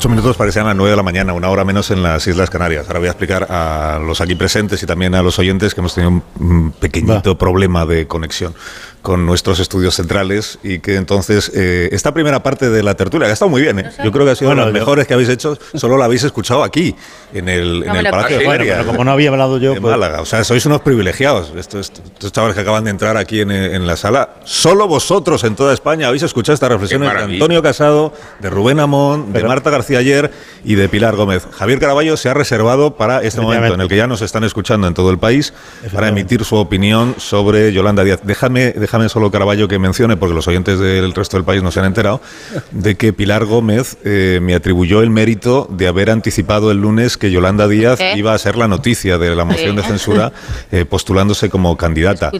ocho 0.00 0.08
minutos 0.08 0.36
parecían 0.36 0.66
las 0.66 0.76
nueve 0.76 0.90
de 0.90 0.96
la 0.96 1.02
mañana, 1.02 1.32
una 1.32 1.48
hora 1.50 1.64
menos 1.64 1.90
en 1.90 2.02
las 2.02 2.26
Islas 2.26 2.48
Canarias. 2.50 2.86
Ahora 2.88 2.98
voy 3.00 3.08
a 3.08 3.12
explicar 3.12 3.46
a 3.50 3.98
los 4.04 4.20
aquí 4.20 4.34
presentes 4.34 4.82
y 4.82 4.86
también 4.86 5.14
a 5.14 5.22
los 5.22 5.38
oyentes 5.38 5.74
que 5.74 5.80
hemos 5.80 5.94
tenido 5.94 6.22
un 6.38 6.72
pequeñito 6.72 7.36
problema 7.36 7.84
de 7.86 8.06
conexión 8.06 8.54
con 9.02 9.24
nuestros 9.24 9.60
estudios 9.60 9.94
centrales 9.94 10.58
y 10.62 10.80
que 10.80 10.96
entonces 10.96 11.50
eh, 11.54 11.88
esta 11.92 12.12
primera 12.12 12.42
parte 12.42 12.68
de 12.68 12.82
la 12.82 12.94
tertulia, 12.94 13.26
que 13.26 13.30
ha 13.30 13.32
estado 13.32 13.48
muy 13.48 13.62
bien, 13.62 13.78
¿eh? 13.78 13.90
yo 14.04 14.12
creo 14.12 14.26
que 14.26 14.32
ha 14.32 14.34
sido 14.36 14.48
Bueno, 14.50 14.62
de 14.66 14.72
las 14.72 14.74
yo- 14.74 14.80
mejores 14.80 15.06
que 15.06 15.14
habéis 15.14 15.30
hecho, 15.30 15.56
solo 15.74 15.96
la 15.96 16.04
habéis 16.04 16.22
escuchado 16.24 16.62
aquí, 16.62 16.94
en 17.32 17.48
el, 17.48 17.82
en 17.84 17.92
me 17.92 17.98
el 18.00 18.10
Palacio 18.10 18.38
de. 18.38 18.44
Bueno, 18.44 18.64
como 18.86 19.04
no 19.04 19.12
había 19.12 19.30
hablado 19.30 19.56
yo, 19.58 19.72
de 19.74 19.80
pues- 19.80 19.90
Málaga. 19.90 20.20
O 20.20 20.26
sea, 20.26 20.44
sois 20.44 20.66
unos 20.66 20.82
privilegiados. 20.82 21.52
Estos, 21.56 21.90
estos 22.04 22.32
chavales 22.32 22.54
que 22.54 22.60
acaban 22.60 22.84
de 22.84 22.90
entrar 22.90 23.16
aquí 23.16 23.40
en, 23.40 23.50
en 23.50 23.86
la 23.86 23.96
sala, 23.96 24.34
solo 24.44 24.86
vosotros 24.86 25.44
en 25.44 25.56
toda 25.56 25.72
España 25.72 26.08
habéis 26.08 26.22
escuchado 26.24 26.54
estas 26.54 26.68
reflexiones 26.68 27.10
de. 27.12 27.20
Antonio 27.20 27.62
Casado, 27.62 28.12
de 28.40 28.50
Rubén 28.50 28.80
Amón, 28.80 29.28
de 29.28 29.38
Pero- 29.38 29.48
Marta 29.48 29.70
García 29.70 29.98
ayer 30.00 30.30
y 30.62 30.74
de 30.74 30.88
Pilar 30.90 31.16
Gómez. 31.16 31.46
Javier 31.52 31.78
Caraballo 31.78 32.18
se 32.18 32.28
ha 32.28 32.34
reservado 32.34 32.96
para 32.96 33.22
este 33.22 33.40
momento 33.40 33.72
en 33.74 33.80
el 33.80 33.88
que 33.88 33.96
ya 33.96 34.06
nos 34.06 34.20
están 34.20 34.44
escuchando 34.44 34.86
en 34.86 34.92
todo 34.94 35.10
el 35.10 35.18
país 35.18 35.54
para 35.94 36.08
emitir 36.08 36.44
su 36.44 36.56
opinión 36.56 37.14
sobre 37.16 37.72
Yolanda 37.72 38.04
Díaz. 38.04 38.20
Déjame, 38.24 38.72
déjame 38.72 38.89
déjame 38.90 39.08
solo 39.08 39.30
Caraballo 39.30 39.68
que 39.68 39.78
mencione, 39.78 40.16
porque 40.16 40.34
los 40.34 40.48
oyentes 40.48 40.80
del 40.80 41.14
resto 41.14 41.36
del 41.36 41.44
país 41.44 41.62
no 41.62 41.70
se 41.70 41.78
han 41.78 41.86
enterado, 41.86 42.20
de 42.72 42.96
que 42.96 43.12
Pilar 43.12 43.44
Gómez 43.44 43.96
eh, 44.04 44.40
me 44.42 44.52
atribuyó 44.56 45.00
el 45.02 45.10
mérito 45.10 45.68
de 45.70 45.86
haber 45.86 46.10
anticipado 46.10 46.72
el 46.72 46.78
lunes 46.78 47.16
que 47.16 47.30
Yolanda 47.30 47.68
Díaz 47.68 48.00
¿Qué? 48.00 48.14
iba 48.16 48.34
a 48.34 48.38
ser 48.38 48.56
la 48.56 48.66
noticia 48.66 49.16
de 49.16 49.36
la 49.36 49.44
moción 49.44 49.70
Sí. 49.70 49.76
de 49.76 49.82
censura 49.84 50.32
eh, 50.72 50.84
postulándose 50.84 51.48
como 51.50 51.76
candidata. 51.76 52.32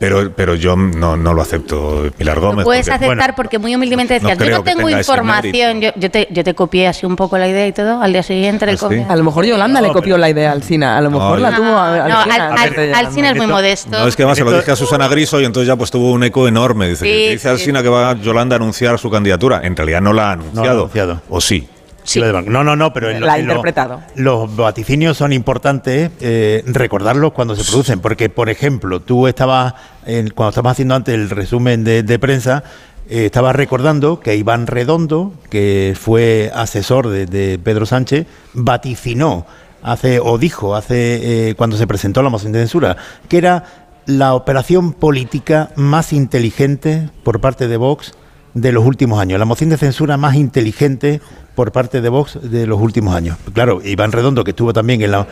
Pero, 0.00 0.32
pero 0.34 0.56
yo 0.56 0.74
no, 0.74 1.16
no 1.16 1.34
lo 1.34 1.40
acepto, 1.42 2.10
Pilar 2.18 2.40
Gómez. 2.40 2.64
Puedes 2.64 2.88
porque- 2.88 3.04
aceptar 3.04 3.36
porque 3.36 3.58
muy 3.60 3.74
humildemente 3.76 4.14
no 4.14 4.28
decías, 4.28 4.38
yo 4.38 4.44
creo 4.44 4.58
no 4.58 4.64
tengo 4.64 4.90
información, 4.90 5.80
yo, 5.80 5.90
yo 5.94 6.10
te, 6.10 6.26
yo 6.32 6.42
te 6.42 6.54
copié 6.54 6.88
así 6.88 7.06
un 7.06 7.14
poco 7.14 7.38
la 7.38 7.46
idea 7.48 7.66
y 7.68 7.72
todo, 7.72 8.00
al 8.02 8.12
día 8.12 8.24
siguiente 8.24 8.66
le 8.66 8.72
¿Ah, 8.72 8.76
sí? 8.88 9.04
A 9.08 9.14
lo 9.14 9.22
mejor 9.22 9.44
Yolanda 9.44 9.80
le 9.80 9.92
copió 9.92 10.18
la 10.18 10.28
idea 10.28 10.50
al 10.50 10.62
Alcina. 10.62 10.96
A 10.98 11.00
lo 11.00 11.10
mejor 11.12 11.38
No, 11.38 11.42
la 11.44 11.50
yo- 11.50 11.56
tuvo 11.58 11.76
a- 11.76 12.08
No, 12.08 12.18
Alsina 12.18 12.34
Al- 12.34 12.40
antes 12.58 12.70
de 12.76 12.80
Al- 12.82 12.86
llegar. 12.86 13.04
Alsina 13.06 13.30
es 13.30 13.36
muy 13.36 13.46
modesto. 13.46 13.90
No, 13.90 14.06
es 14.08 14.16
que 14.16 14.22
además 14.22 14.38
se 14.38 14.44
lo 14.44 14.52
dije 14.52 14.70
a 14.72 14.76
Susana 14.76 15.06
Griso 15.08 15.40
y 15.40 15.44
entonces 15.44 15.68
ya 15.68 15.76
pues 15.76 15.90
tuvo 15.92 16.10
un 16.12 16.24
eco 16.24 16.48
enorme. 16.48 16.88
Dice, 16.88 17.04
Sí, 17.04 17.10
que 17.10 17.30
dice 17.30 17.38
sí. 17.38 17.48
Alsina 17.48 17.82
que 17.82 17.88
va 17.88 18.14
Yolanda 18.14 18.56
a 18.56 18.58
anunciar 18.58 18.98
su 18.98 19.08
candidatura. 19.10 19.60
En 19.62 19.76
realidad 19.76 20.00
no 20.00 20.12
la 20.12 20.32
ha 20.32 20.36
No 20.36 20.42
anunciado. 20.42 20.64
lo 20.64 20.70
ha 20.70 20.74
anunciado. 20.80 21.22
¿O 21.28 21.40
sí? 21.40 21.68
Sí. 22.04 22.20
No, 22.20 22.64
no, 22.64 22.74
no, 22.74 22.92
pero 22.92 23.10
en 23.10 23.20
lo- 23.20 23.26
La 23.26 23.34
ha 23.34 23.38
en 23.38 23.46
lo- 23.46 23.52
interpretado. 23.52 24.00
los 24.16 24.56
vaticinios 24.56 25.16
son 25.16 25.32
importantes 25.32 26.10
eh, 26.20 26.64
recordarlos 26.66 27.32
cuando 27.32 27.54
se 27.54 27.62
producen, 27.62 28.00
porque, 28.00 28.28
por 28.28 28.48
ejemplo, 28.50 28.98
tú 28.98 29.28
estabas, 29.28 29.74
en- 30.04 30.30
cuando 30.30 30.48
estabas 30.50 30.72
haciendo 30.72 30.96
antes 30.96 31.14
el 31.14 31.30
resumen 31.30 31.84
de, 31.84 32.02
de 32.02 32.18
prensa, 32.18 32.64
eh, 33.08 33.26
estabas 33.26 33.54
recordando 33.54 34.18
que 34.18 34.34
Iván 34.34 34.66
Redondo, 34.66 35.32
que 35.48 35.94
fue 35.96 36.50
asesor 36.54 37.08
de, 37.08 37.26
de 37.26 37.60
Pedro 37.62 37.86
Sánchez, 37.86 38.26
vaticinó 38.54 39.46
hace, 39.84 40.18
o 40.20 40.38
dijo 40.38 40.74
hace, 40.74 41.50
eh, 41.50 41.54
cuando 41.56 41.76
se 41.76 41.86
presentó 41.86 42.22
la 42.22 42.30
moción 42.30 42.52
de 42.52 42.60
censura, 42.60 42.96
que 43.28 43.38
era 43.38 43.81
la 44.06 44.34
operación 44.34 44.92
política 44.92 45.70
más 45.76 46.12
inteligente 46.12 47.10
por 47.22 47.40
parte 47.40 47.68
de 47.68 47.76
Vox 47.76 48.12
de 48.54 48.72
los 48.72 48.84
últimos 48.84 49.20
años, 49.20 49.38
la 49.38 49.44
moción 49.44 49.70
de 49.70 49.78
censura 49.78 50.16
más 50.16 50.34
inteligente 50.34 51.20
por 51.54 51.72
parte 51.72 52.00
de 52.00 52.08
Vox 52.08 52.38
de 52.42 52.66
los 52.66 52.80
últimos 52.80 53.14
años. 53.14 53.38
Claro, 53.52 53.80
Iván 53.84 54.12
Redondo, 54.12 54.44
que 54.44 54.50
estuvo 54.50 54.72
también 54.72 55.02
en 55.02 55.10
la 55.12 55.26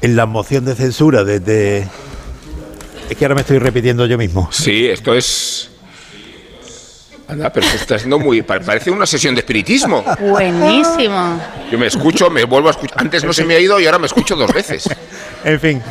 en 0.00 0.14
la 0.14 0.26
moción 0.26 0.64
de 0.64 0.74
censura 0.74 1.24
desde 1.24 1.88
es 3.08 3.16
que 3.16 3.24
ahora 3.24 3.34
me 3.34 3.40
estoy 3.40 3.58
repitiendo 3.58 4.06
yo 4.06 4.18
mismo. 4.18 4.48
Sí, 4.52 4.86
esto 4.86 5.14
es. 5.14 5.70
Anda, 7.28 7.50
pero 7.52 7.66
esto 7.66 7.76
está 7.78 7.98
siendo 7.98 8.18
muy. 8.18 8.40
pa- 8.42 8.58
Parece 8.60 8.90
una 8.90 9.04
sesión 9.06 9.34
de 9.34 9.40
espiritismo. 9.40 10.02
Buenísimo. 10.20 11.38
Yo 11.70 11.78
me 11.78 11.86
escucho, 11.86 12.30
me 12.30 12.44
vuelvo 12.44 12.68
a 12.68 12.70
escuchar. 12.70 12.98
Antes 13.00 13.22
no 13.24 13.32
se 13.34 13.44
me 13.44 13.54
ha 13.54 13.60
ido 13.60 13.78
y 13.78 13.84
ahora 13.86 13.98
me 13.98 14.06
escucho 14.06 14.34
dos 14.34 14.52
veces. 14.52 14.88
En 15.44 15.60
fin, 15.60 15.82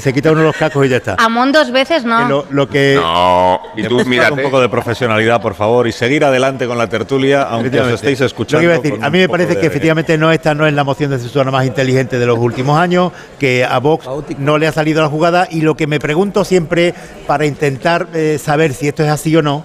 se 0.00 0.12
quita 0.12 0.30
uno 0.30 0.42
los 0.42 0.54
cascos 0.56 0.86
y 0.86 0.88
ya 0.90 0.98
está. 0.98 1.16
Amón 1.18 1.50
dos 1.50 1.72
veces, 1.72 2.04
¿no? 2.04 2.28
Lo, 2.28 2.46
lo 2.50 2.68
que 2.68 2.94
No, 3.00 3.60
y 3.76 3.82
tú 3.84 4.04
mírate. 4.04 4.32
un 4.34 4.42
poco 4.42 4.60
de 4.60 4.68
profesionalidad, 4.68 5.40
por 5.40 5.54
favor, 5.54 5.88
y 5.88 5.92
seguir 5.92 6.24
adelante 6.24 6.66
con 6.66 6.76
la 6.78 6.86
tertulia, 6.88 7.42
aunque 7.42 7.80
os 7.80 7.88
estéis 7.92 8.20
Lo 8.20 8.26
escuchando. 8.26 8.60
que 8.60 8.64
iba 8.64 8.74
a 8.74 8.78
decir, 8.78 8.98
mí 9.10 9.18
me 9.18 9.28
parece 9.28 9.54
de- 9.54 9.60
que 9.60 9.66
efectivamente 9.66 10.16
no 10.18 10.30
esta 10.30 10.54
no 10.54 10.66
es 10.66 10.74
la 10.74 10.84
moción 10.84 11.10
de 11.10 11.18
censura 11.18 11.50
más 11.50 11.66
inteligente 11.66 12.18
de 12.18 12.26
los 12.26 12.38
últimos 12.38 12.78
años, 12.78 13.12
que 13.40 13.64
a 13.64 13.78
Vox 13.78 14.06
no 14.38 14.56
le 14.58 14.66
ha 14.68 14.72
salido 14.72 15.02
la 15.02 15.08
jugada 15.08 15.48
y 15.50 15.62
lo 15.62 15.74
que 15.74 15.86
me 15.86 15.98
pregunto 15.98 16.44
siempre 16.44 16.94
para 17.26 17.44
intentar 17.46 18.08
eh, 18.14 18.38
saber 18.42 18.72
si 18.74 18.88
esto 18.88 19.02
es 19.02 19.08
así 19.10 19.34
o 19.34 19.42
no 19.42 19.64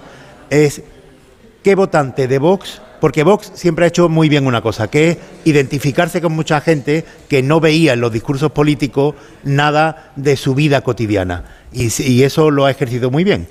es 0.50 0.82
qué 1.68 1.74
votante 1.74 2.28
de 2.28 2.38
Vox, 2.38 2.80
porque 2.98 3.22
Vox 3.24 3.52
siempre 3.54 3.84
ha 3.84 3.88
hecho 3.88 4.08
muy 4.08 4.30
bien 4.30 4.46
una 4.46 4.62
cosa, 4.62 4.88
que 4.88 5.10
es 5.10 5.18
identificarse 5.44 6.22
con 6.22 6.32
mucha 6.32 6.62
gente 6.62 7.04
que 7.28 7.42
no 7.42 7.60
veía 7.60 7.92
en 7.92 8.00
los 8.00 8.10
discursos 8.10 8.52
políticos 8.52 9.16
nada 9.44 10.12
de 10.16 10.38
su 10.38 10.54
vida 10.54 10.80
cotidiana. 10.80 11.44
Y, 11.70 12.22
eso 12.22 12.50
lo 12.50 12.64
ha 12.64 12.70
ejercido 12.70 13.10
muy 13.10 13.22
bien. 13.22 13.48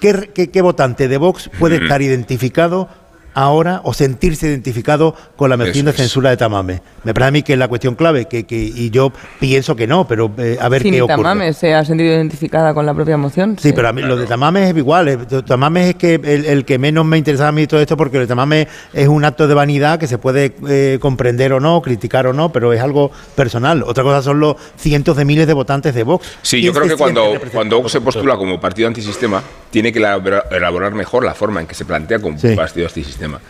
¿Qué, 0.00 0.30
qué- 0.34 0.48
qué 0.48 0.62
votante 0.62 1.08
de 1.08 1.18
Vox 1.18 1.50
puede 1.58 1.76
estar 1.76 2.00
identificado 2.00 2.88
ahora 3.34 3.80
o 3.84 3.92
sentirse 3.94 4.46
identificado 4.48 5.14
con 5.36 5.50
la 5.50 5.56
moción 5.56 5.84
de 5.84 5.90
Eso 5.90 5.90
es. 5.90 5.96
censura 6.08 6.30
de 6.30 6.36
Tamame? 6.36 6.80
Me 7.04 7.14
parece 7.14 7.28
a 7.28 7.30
mí 7.32 7.42
que 7.42 7.52
es 7.54 7.58
la 7.58 7.68
cuestión 7.68 7.94
clave, 7.94 8.26
que, 8.26 8.44
que- 8.44 8.56
y 8.56 8.90
yo 8.90 9.12
pienso 9.40 9.76
que 9.76 9.86
no, 9.86 10.06
pero 10.08 10.30
eh, 10.38 10.56
a 10.60 10.68
ver 10.68 10.82
Si 10.82 10.90
qué 10.90 11.02
ocurre. 11.02 11.16
Tamame 11.16 11.52
se 11.52 11.74
ha 11.74 11.84
sentido 11.84 12.10
identificada 12.12 12.74
con 12.74 12.84
la 12.86 12.94
propia 12.94 13.16
moción. 13.16 13.56
Sí, 13.60 13.72
pero 13.72 13.88
a 13.88 13.92
mí 13.92 14.02
lo 14.02 14.16
de 14.16 14.26
Tamames 14.26 14.70
es 14.70 14.76
igual. 14.76 15.08
eh, 15.08 15.18
Tamames 15.46 15.90
es 15.90 15.94
que 15.94 16.14
el, 16.14 16.44
el 16.46 16.64
que 16.64 16.78
menos 16.78 17.04
me 17.06 17.16
interesaba 17.18 17.48
a 17.48 17.52
mí 17.52 17.66
todo 17.66 17.80
esto 17.80 17.96
porque 17.96 18.16
lo 18.16 18.22
de 18.22 18.26
Tamames 18.26 18.66
es 18.92 19.08
un 19.08 19.24
acto 19.24 19.46
de 19.46 19.54
vanidad 19.54 19.98
que 19.98 20.06
se 20.06 20.18
puede 20.18 20.54
eh, 20.68 20.98
comprender 21.00 21.52
o 21.52 21.60
no, 21.60 21.80
criticar 21.82 22.26
o 22.26 22.32
no, 22.32 22.50
pero 22.52 22.72
es 22.72 22.80
algo 22.80 23.10
personal. 23.34 23.82
Otra 23.84 24.02
cosa 24.04 24.22
son 24.22 24.40
los 24.40 24.56
cientos 24.76 25.16
de 25.16 25.24
miles 25.24 25.46
de 25.46 25.52
votantes 25.54 25.94
de 25.94 26.02
Vox. 26.02 26.26
Sí, 26.42 26.60
yo 26.62 26.72
¿Quién 26.72 26.84
creo 26.84 26.96
que 26.96 27.00
cuando, 27.00 27.32
cuando 27.52 27.78
Vox 27.78 27.92
se 27.92 28.00
postula 28.00 28.36
como 28.36 28.60
partido 28.60 28.88
antisistema, 28.88 29.42
tiene 29.70 29.92
que 29.92 29.98
elabora- 29.98 30.44
elaborar 30.50 30.92
mejor 30.94 31.24
la 31.24 31.34
forma 31.34 31.60
en 31.60 31.66
que 31.66 31.74
se 31.74 31.84
plantea 31.84 32.18
como 32.20 32.38
Sí. 32.38 32.54
partido 32.54 32.86
antisistema. 32.86 33.40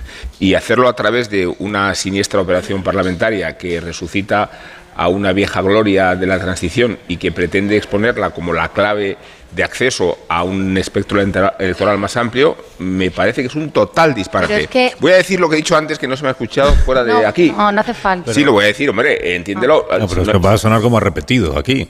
Y 0.41 0.55
hacerlo 0.55 0.89
a 0.89 0.95
través 0.95 1.31
de 1.31 1.47
una 1.47 1.95
siniestra 1.95 2.41
operación 2.41 2.83
parlamentaria 2.83 3.57
que 3.57 3.81
resucita 3.81 4.51
a 4.97 5.07
una 5.09 5.33
vieja 5.33 5.61
gloria 5.63 6.17
de 6.17 6.27
la 6.27 6.41
transición 6.41 6.99
y 7.07 7.19
que 7.19 7.31
pretende 7.31 7.77
exponerla 7.77 8.31
como 8.31 8.53
la 8.53 8.69
clave 8.71 9.17
de 9.55 9.63
acceso 9.65 10.19
a 10.29 10.43
un 10.43 10.77
espectro 10.77 11.21
electoral- 11.23 11.99
más 11.99 12.16
amplio, 12.16 12.57
me 12.81 13.11
parece 13.12 13.40
que 13.42 13.47
es 13.47 13.55
un 13.55 13.71
total 13.71 14.12
disparate. 14.12 14.53
Pero 14.53 14.64
es 14.64 14.71
que- 14.71 14.92
Voy 15.01 15.12
a 15.12 15.16
decir 15.16 15.38
lo 15.40 15.49
que 15.49 15.55
he 15.55 15.59
dicho 15.59 15.77
antes 15.77 15.99
que 15.99 16.09
no 16.09 16.16
se 16.16 16.23
me 16.25 16.29
ha 16.29 16.33
escuchado 16.33 16.75
fuera 16.85 17.05
de 17.05 17.12
no, 17.12 17.27
aquí. 17.27 17.51
No, 17.57 17.71
no 17.73 17.81
hace 17.81 17.95
falta. 17.95 18.35
sí, 18.35 18.45
lo 18.45 18.53
voy 18.53 18.64
a 18.64 18.66
decir, 18.66 18.90
hombre, 18.90 19.37
entiéndelo. 19.37 19.87
No, 19.99 20.07
pero 20.09 20.23
es 20.23 20.29
que 20.29 20.38
va 20.38 20.53
a 20.55 20.59
sonar 20.59 20.83
como 20.83 20.99
repetido 21.01 21.57
aquí. 21.57 21.87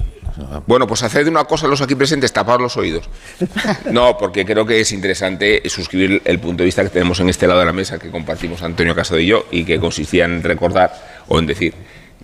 Bueno, 0.67 0.87
pues 0.87 1.03
haced 1.03 1.27
una 1.27 1.45
cosa 1.45 1.67
los 1.67 1.81
aquí 1.81 1.95
presentes, 1.95 2.33
tapar 2.33 2.61
los 2.61 2.77
oídos. 2.77 3.09
No, 3.91 4.17
porque 4.19 4.45
creo 4.45 4.67
que 4.67 4.81
es 4.81 4.93
interesante 4.93 5.63
suscribir 5.69 6.23
el 6.25 6.39
punto 6.39 6.63
de 6.63 6.67
vista 6.67 6.83
que 6.83 6.91
tenemos 6.91 7.21
en 7.21 7.29
este 7.29 7.47
lado 7.47 7.61
de 7.61 7.67
la 7.67 7.73
mesa, 7.73 7.99
que 7.99 8.11
compartimos 8.11 8.63
Antonio 8.63 8.95
Casado 8.95 9.19
y 9.19 9.27
yo, 9.27 9.47
y 9.51 9.65
que 9.65 9.79
consistía 9.79 10.25
en 10.25 10.43
recordar 10.43 11.25
o 11.29 11.39
en 11.39 11.47
decir 11.47 11.75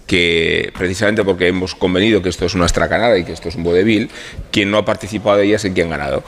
que 0.07 0.71
precisamente 0.77 1.25
porque 1.25 1.49
hemos 1.49 1.75
convenido 1.75 2.21
que 2.21 2.29
esto 2.29 2.45
es 2.45 2.55
una 2.55 2.67
estracanada 2.67 3.17
y 3.17 3.25
que 3.25 3.33
esto 3.33 3.49
es 3.49 3.55
un 3.55 3.65
vodevil, 3.65 4.11
quien 4.51 4.71
no 4.71 4.77
ha 4.79 4.85
participado 4.85 5.39
de 5.39 5.47
ella 5.47 5.57
es 5.57 5.65
el 5.65 5.73
que 5.75 5.83
ha 5.83 5.87
ganado. 5.87 6.23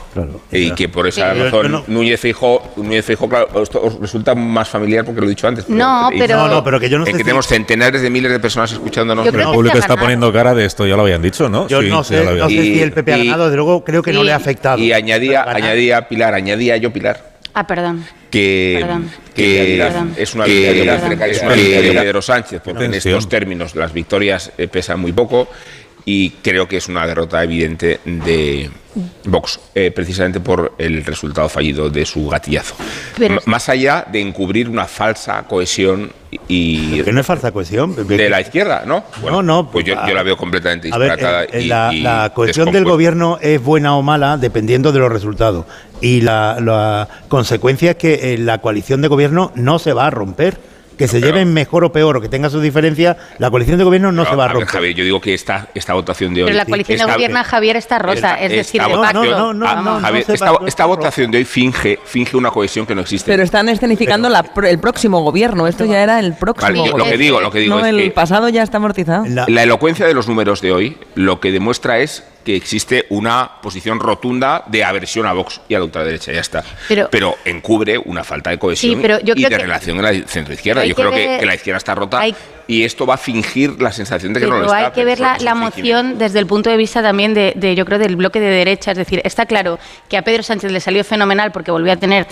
y 0.51 0.71
que 0.71 0.89
por 0.89 1.07
esa 1.07 1.33
Sí. 1.33 1.39
razón 1.41 1.63
Yo 1.63 1.69
no- 1.69 1.83
Núñez 1.87 2.19
Feijóo, 2.19 2.61
Núñez 2.77 3.05
Feijóo, 3.05 3.29
claro, 3.29 3.61
esto 3.61 3.81
os 3.83 3.99
resulta 3.99 4.33
más 4.33 4.67
familiar 4.67 5.05
porque 5.05 5.21
lo 5.21 5.27
he 5.27 5.29
dicho 5.29 5.47
antes. 5.47 5.69
No, 5.69 6.09
pero- 6.17 6.37
No, 6.37 6.47
no, 6.47 6.63
pero 6.63 6.79
que 6.79 6.89
yo 6.89 6.97
no 6.97 7.05
sé 7.05 7.11
que 7.11 7.17
si- 7.19 7.23
tenemos 7.23 7.45
centenares 7.47 8.01
de 8.01 8.09
miles 8.09 8.31
de 8.31 8.39
personas 8.39 8.71
escuchándonos. 8.71 9.25
Yo 9.25 9.31
creo 9.31 9.43
El 9.43 9.47
que 9.51 9.55
público 9.55 9.77
está 9.77 9.95
poniendo 9.95 10.31
cara 10.33 10.55
de 10.55 10.65
esto, 10.65 10.87
ya 10.87 10.95
lo 10.95 11.03
habían 11.03 11.21
dicho, 11.21 11.47
¿no? 11.49 11.67
Yo 11.67 11.81
Sí, 11.81 11.89
no 11.89 12.03
sé, 12.03 12.23
lo 12.23 12.29
habían 12.31 12.37
no 12.39 12.49
sé 12.49 12.55
Y- 12.55 12.73
si 12.73 12.81
el 12.81 12.91
PP 12.91 13.13
ha 13.13 13.17
y- 13.17 13.25
ganado, 13.25 13.45
desde 13.45 13.57
luego 13.57 13.83
creo 13.83 14.01
que 14.01 14.11
no 14.13 14.21
y- 14.23 14.25
le 14.25 14.33
ha 14.33 14.37
afectado. 14.37 14.79
Y 14.81 14.91
añadía, 14.93 15.43
añadía 15.43 16.07
Pilar, 16.07 16.33
añadía 16.33 16.77
yo 16.77 16.91
Pilar, 16.91 17.21
Ah, 17.59 17.65
perdón. 17.65 18.05
que, 18.29 18.77
Perdón. 18.79 19.09
que 19.33 19.77
Perdón. 19.79 20.13
es 20.15 20.35
una 20.35 20.45
Que- 20.45 20.51
victoria, 20.51 21.01
Perdón. 21.01 21.21
es 21.27 21.41
una 21.41 21.53
victoria 21.55 21.93
de 21.93 21.99
Pedro 22.01 22.21
Sánchez, 22.21 22.61
porque 22.63 22.85
en 22.85 22.93
estos 22.93 23.27
términos 23.27 23.73
las 23.75 23.93
victorias 23.93 24.51
eh, 24.59 24.67
pesan 24.67 24.99
muy 24.99 25.11
poco 25.11 25.47
y 26.09 26.29
creo 26.41 26.69
que 26.69 26.77
es 26.77 26.87
una 26.87 27.05
derrota 27.05 27.43
evidente 27.43 27.99
de 28.05 28.71
Vox, 29.25 29.59
eh, 29.75 29.91
precisamente 29.91 30.39
por 30.39 30.71
el 30.77 31.03
resultado 31.03 31.49
fallido 31.49 31.89
de 31.89 32.05
su 32.05 32.29
gatillazo. 32.29 32.75
Pero- 33.17 33.41
Más 33.45 33.67
allá 33.67 34.05
de 34.09 34.21
encubrir 34.21 34.69
una 34.69 34.85
falsa 34.85 35.43
cohesión 35.43 36.09
y 36.47 37.01
Que 37.03 37.11
no 37.11 37.19
es 37.19 37.25
falsa 37.25 37.51
cohesión. 37.51 37.93
de 38.07 38.29
la 38.29 38.39
izquierda, 38.39 38.83
¿no? 38.85 39.03
No, 39.21 39.43
no, 39.43 39.69
Pues 39.69 39.85
yo, 39.85 39.95
yo 40.07 40.13
la 40.13 40.23
veo 40.23 40.37
completamente 40.37 40.89
ver, 40.91 40.97
disparatada 41.11 41.43
eh, 41.43 41.49
eh, 41.51 41.61
y- 41.63 41.67
la, 41.67 41.89
y 41.93 41.99
la 41.99 42.31
cohesión 42.33 42.71
del 42.71 42.85
gobierno 42.85 43.37
es 43.41 43.61
buena 43.61 43.97
o 43.97 44.01
mala 44.01 44.37
dependiendo 44.37 44.93
de 44.93 44.99
los 44.99 45.11
resultados. 45.11 45.65
Y 45.99 46.21
la, 46.21 46.57
la 46.61 47.09
consecuencia 47.27 47.91
es 47.91 47.97
que 47.97 48.33
eh, 48.33 48.37
la 48.37 48.59
coalición 48.59 49.01
de 49.01 49.09
gobierno 49.09 49.51
no 49.55 49.77
se 49.77 49.91
va 49.91 50.07
a 50.07 50.09
romper. 50.09 50.57
Que 50.97 51.07
se 51.07 51.21
lleven 51.21 51.53
mejor 51.53 51.83
o 51.83 51.91
peor 51.91 52.17
o 52.17 52.21
que 52.21 52.27
tenga 52.29 52.49
sus 52.49 52.61
diferencias, 52.61 53.17
la 53.37 53.49
coalición 53.51 53.77
de 53.77 53.83
gobierno 53.83 54.11
no 54.11 54.23
Pero, 54.23 54.31
se 54.31 54.35
va 54.35 54.43
a 54.43 54.47
ver, 54.47 54.55
romper. 54.55 54.69
Javier, 54.73 54.93
yo 54.95 55.03
digo 55.03 55.21
que 55.21 55.33
esta, 55.33 55.67
esta 55.75 55.93
votación 55.93 56.33
de 56.33 56.41
hoy. 56.43 56.47
Pero 56.47 56.57
la 56.57 56.65
coalición 56.65 56.97
de 56.97 57.13
gobierno, 57.13 57.43
Javier, 57.43 57.75
está 57.75 57.99
rota. 57.99 58.35
es 58.35 58.51
decir, 58.51 58.81
de 58.81 58.89
No, 58.89 59.01
pacto. 59.01 59.23
no, 59.23 59.31
no, 59.37 59.53
no, 59.53 59.67
Ah, 59.67 59.81
no, 59.83 59.99
Javier, 59.99 60.25
esta, 60.65 60.85
votación 60.85 61.29
de 61.31 61.37
hoy 61.39 61.45
finge, 61.45 61.99
finge 62.03 62.35
una 62.35 62.49
cohesión 62.51 62.85
que 62.85 62.95
no 62.95 63.01
existe. 63.01 63.29
Pero 63.31 63.43
están 63.43 63.69
escenificando 63.69 64.27
la 64.29 64.41
pro- 64.43 64.67
el 64.67 64.79
próximo 64.79 65.21
gobierno. 65.21 65.67
Esto 65.67 65.85
ya 65.85 66.01
era 66.01 66.19
el 66.19 66.33
próximo 66.33 66.67
Vale, 66.67 66.77
yo 66.79 66.85
lo 66.85 66.91
gobierno. 66.91 67.11
que 67.11 67.17
digo, 67.17 67.41
lo 67.41 67.51
que 67.51 67.59
digo 67.59 67.75
no, 67.75 67.81
es 67.85 67.87
el 67.93 67.97
que 68.01 68.11
pasado 68.11 68.49
ya 68.49 68.63
está 68.63 68.77
amortizado. 68.77 69.25
La- 69.27 69.45
la 69.47 69.63
elocuencia 69.63 70.07
de 70.07 70.13
los 70.13 70.27
números 70.27 70.61
de 70.61 70.71
hoy 70.71 70.97
lo 71.15 71.39
que 71.39 71.51
demuestra 71.51 71.99
es 71.99 72.23
que 72.47 72.55
existe 72.55 73.05
una 73.09 73.59
posición 73.61 73.99
rotunda 73.99 74.63
de 74.67 74.81
aversión 74.81 75.25
a 75.25 75.33
Vox 75.33 75.59
y 75.67 75.75
a 75.75 75.79
la 75.79 75.83
ultraderecha, 75.83 76.31
ya 76.31 76.39
está. 76.39 76.63
Pero- 77.11 77.35
encubre 77.43 77.97
una 77.97 78.23
falta 78.23 78.51
de 78.51 78.57
cohesión 78.57 78.95
Sí, 78.95 78.99
pero 79.01 79.19
yo 79.19 79.33
y 79.35 79.43
de 79.43 79.49
que- 79.49 79.57
relación 79.57 79.97
en 79.97 80.03
la 80.03 80.27
centroizquierda. 80.27 80.85
Yo 80.85 80.95
creo 80.95 81.11
que, 81.11 81.45
la 81.45 81.55
izquierda 81.55 81.77
está 81.77 81.93
rota 81.93 82.21
hay- 82.21 82.33
y 82.67 82.83
esto 82.83 83.05
va 83.05 83.13
a 83.13 83.17
fingir 83.17 83.81
la 83.81 83.91
sensación 83.91 84.33
de 84.33 84.41
que 84.41 84.45
no 84.45 84.53
lo 84.57 84.61
Pero 84.61 84.73
está. 84.73 84.85
hay 84.87 84.91
que 84.91 85.05
ver 85.05 85.19
la, 85.19 85.37
la 85.39 85.55
moción 85.55 86.17
desde 86.17 86.39
el 86.39 86.47
punto 86.47 86.69
de 86.69 86.77
vista 86.77 87.01
también 87.01 87.33
de, 87.33 87.53
de, 87.55 87.75
yo 87.75 87.85
creo, 87.85 87.97
del 87.99 88.15
bloque 88.15 88.39
de 88.39 88.47
derecha. 88.49 88.91
Es 88.91 88.97
decir, 88.97 89.21
está 89.23 89.45
claro 89.45 89.79
que 90.09 90.17
a 90.17 90.21
Pedro 90.21 90.43
Sánchez 90.43 90.71
le 90.71 90.79
salió 90.79 91.03
fenomenal 91.03 91.51
porque 91.51 91.71
volvió 91.71 91.93
a 91.93 91.97
tener 91.97 92.27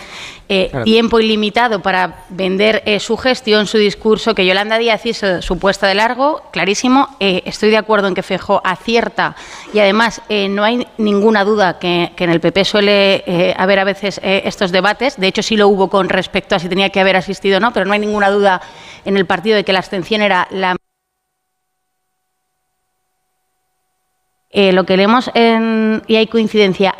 eh, 0.49 0.67
Claro. 0.69 0.83
tiempo 0.85 1.19
ilimitado 1.19 1.81
para 1.81 2.25
vender 2.29 2.83
eh, 2.85 2.99
su 2.99 3.17
gestión, 3.17 3.65
su 3.65 3.77
discurso, 3.77 4.35
que 4.35 4.45
Yolanda 4.45 4.77
Díaz 4.77 5.05
hizo 5.05 5.41
su 5.41 5.57
puesta 5.57 5.87
de 5.87 5.95
largo, 5.95 6.41
clarísimo. 6.51 7.15
Eh, 7.19 7.41
estoy 7.45 7.69
de 7.71 7.77
acuerdo 7.77 8.07
en 8.07 8.13
que 8.13 8.21
Feijó 8.23 8.61
acierta 8.63 9.35
y 9.73 9.79
además 9.79 10.21
eh, 10.29 10.47
no 10.49 10.63
hay 10.63 10.85
ninguna 10.97 11.43
duda 11.45 11.79
que, 11.79 12.11
que 12.15 12.25
en 12.25 12.29
el 12.29 12.39
PP 12.41 12.63
suele 12.65 13.23
eh, 13.25 13.55
haber 13.57 13.79
a 13.79 13.83
veces 13.85 14.19
eh, 14.23 14.43
estos 14.45 14.71
debates. 14.71 15.17
De 15.17 15.27
hecho, 15.27 15.41
sí 15.41 15.55
lo 15.57 15.67
hubo 15.67 15.89
con 15.89 16.09
respecto 16.09 16.55
a 16.55 16.59
si 16.59 16.69
tenía 16.69 16.89
que 16.89 16.99
haber 16.99 17.15
asistido 17.15 17.57
o 17.57 17.59
no, 17.59 17.71
pero 17.73 17.85
no 17.85 17.93
hay 17.93 17.99
ninguna 17.99 18.29
duda 18.29 18.61
en 19.05 19.17
el 19.17 19.25
partido 19.25 19.55
de 19.55 19.63
que 19.63 19.73
la 19.73 19.79
abstención 19.79 20.21
era 20.21 20.47
la 20.51 20.75
Eh, 24.57 24.71
lo 24.71 24.85
que 24.85 24.95
leemos 24.95 25.29
en, 25.33 26.01
y 26.07 26.15
hay 26.15 26.27
coincidencia, 26.27 26.95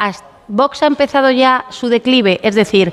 Vox 0.50 0.84
ha 0.84 0.88
empezado 0.88 1.32
ya 1.32 1.64
su 1.70 1.88
declive, 1.88 2.42
es 2.44 2.54
decir, 2.54 2.92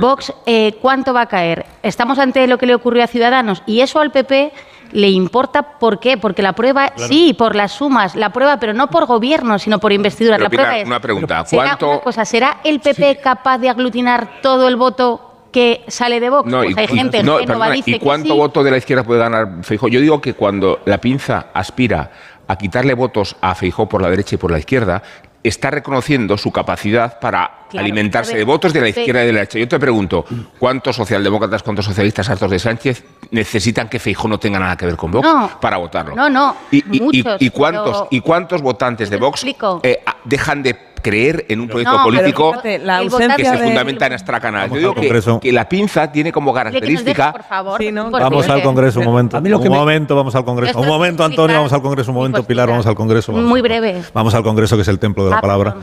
Vox, 0.00 0.34
eh, 0.44 0.76
¿cuánto 0.82 1.14
va 1.14 1.22
a 1.22 1.26
caer? 1.26 1.64
Estamos 1.82 2.18
ante 2.18 2.46
lo 2.46 2.58
que 2.58 2.66
le 2.66 2.74
ocurrió 2.74 3.02
a 3.04 3.06
Ciudadanos 3.06 3.62
y 3.64 3.80
eso 3.80 4.00
al 4.00 4.12
PP 4.12 4.52
le 4.92 5.08
importa, 5.08 5.78
¿por 5.78 5.98
qué? 5.98 6.18
Porque 6.18 6.42
la 6.42 6.52
prueba, 6.52 6.92
sí, 6.96 7.32
por 7.32 7.56
las 7.56 7.72
sumas, 7.72 8.14
la 8.14 8.30
prueba, 8.30 8.58
pero 8.60 8.74
no 8.74 8.88
por 8.88 9.06
gobierno, 9.06 9.58
sino 9.58 9.78
por 9.78 9.92
investiduras. 9.92 10.36
Pero, 10.36 10.44
la 10.44 10.50
prueba 10.50 10.68
Pilar, 10.68 10.82
es, 10.82 10.86
una 10.86 11.00
pregunta. 11.00 11.46
¿será, 11.46 11.62
¿Cuánto- 11.62 11.88
una 11.88 12.00
cosa, 12.00 12.24
¿será 12.26 12.58
el 12.64 12.80
PP 12.80 13.16
capaz 13.22 13.56
de 13.56 13.70
aglutinar 13.70 14.42
todo 14.42 14.68
el 14.68 14.76
voto 14.76 15.31
que 15.52 15.84
sale 15.86 16.18
de 16.18 16.30
Vox? 16.30 16.50
No, 16.50 16.62
Pues 16.62 16.74
y, 16.76 16.80
hay 16.80 16.84
y- 16.86 16.88
gente 16.96 17.22
no, 17.22 17.34
ingenua, 17.34 17.46
perdona, 17.46 17.70
dice 17.70 17.90
¿y 17.90 17.94
que 17.94 18.00
cuánto 18.00 18.30
sí. 18.30 18.36
voto 18.38 18.64
de 18.64 18.70
la 18.72 18.78
izquierda 18.78 19.04
puede 19.04 19.20
ganar 19.20 19.48
Feijó? 19.62 19.86
Yo 19.88 20.00
digo 20.00 20.20
que 20.20 20.34
cuando 20.34 20.80
la 20.86 20.98
pinza 20.98 21.46
aspira 21.54 22.10
a 22.48 22.56
quitarle 22.56 22.94
votos 22.94 23.36
a 23.40 23.54
Feijó 23.54 23.88
por 23.88 24.02
la 24.02 24.10
derecha 24.10 24.34
y 24.34 24.38
por 24.38 24.50
la 24.50 24.58
izquierda, 24.58 25.02
está 25.44 25.70
reconociendo 25.70 26.36
su 26.38 26.52
capacidad 26.52 27.18
para 27.18 27.62
Claro, 27.68 27.84
alimentarse 27.84 28.36
de 28.36 28.44
votos 28.44 28.72
de 28.72 28.80
la 28.80 28.88
izquierda 28.90 29.22
y 29.24 29.26
de 29.26 29.32
la 29.32 29.38
derecha. 29.40 29.58
Yo 29.58 29.66
te 29.66 29.78
pregunto, 29.80 30.24
¿cuántos 30.58 30.94
socialdemócratas, 30.94 31.62
cuántos 31.62 31.84
socialistas 31.84 32.28
hartos 32.30 32.50
de 32.50 32.58
Sánchez 32.58 33.02
necesitan 33.32 33.88
que 33.88 33.98
Feijó 33.98 34.28
no 34.28 34.38
tenga 34.38 34.58
nada 34.60 34.76
que 34.76 34.86
ver 34.86 34.96
con 34.96 35.10
Vox 35.10 35.26
No. 35.26 35.50
para 35.60 35.78
votarlo? 35.78 36.14
No, 36.14 36.28
no, 36.30 36.54
¿Y, 36.70 36.76
y- 36.96 37.18
y- 37.20 37.24
y 37.40 37.50
cuántos, 37.50 38.06
¿Y 38.10 38.20
votantes 38.20 39.10
de 39.10 39.16
Vox 39.16 39.44
eh, 39.82 40.02
dejan 40.24 40.62
de 40.62 40.91
creer 41.02 41.44
en 41.48 41.60
un 41.60 41.68
proyecto 41.68 41.98
No, 41.98 42.04
político 42.04 42.50
fíjate, 42.52 42.78
la 42.78 43.00
que 43.00 43.44
se 43.44 43.50
de- 43.50 43.58
fundamenta 43.58 44.06
en 44.06 44.12
Astracanal? 44.14 44.62
Yo 44.62 44.68
Vamos 44.68 44.78
digo 44.78 44.90
al 44.90 44.94
que, 44.94 45.00
Congreso. 45.08 45.40
que 45.40 45.52
la 45.52 45.68
pinza 45.68 46.10
tiene 46.12 46.32
como 46.32 46.54
característica 46.54 47.32
por 47.32 47.42
favor. 47.42 47.80
Sí, 47.82 47.92
¿no? 47.92 48.10
por 48.10 48.20
Vamos 48.20 48.48
al 48.48 48.62
Congreso 48.62 49.00
un 49.00 49.06
momento. 49.06 49.36
A 49.36 49.40
mí 49.40 49.48
lo 49.48 49.60
que 49.60 49.68
un 49.68 49.72
me- 49.74 49.78
momento, 49.80 50.16
vamos 50.16 50.34
al 50.34 50.44
Congreso. 50.44 50.80
Un 50.80 50.86
momento, 50.86 51.24
Antonio, 51.24 51.56
vamos 51.56 51.72
al 51.72 51.82
Congreso. 51.82 52.10
Un 52.12 52.16
momento, 52.16 52.42
Pilar, 52.44 52.68
vamos 52.68 52.86
al 52.86 52.94
Congreso. 52.94 53.32
Vamos. 53.32 53.48
Muy 53.48 53.60
breve. 53.60 54.00
Vamos 54.14 54.34
al 54.34 54.42
Congreso, 54.42 54.76
que 54.76 54.82
es 54.82 54.88
el 54.88 54.98
templo 54.98 55.24
de 55.24 55.30
la 55.30 55.38
Ah, 55.38 55.40
palabra. 55.40 55.76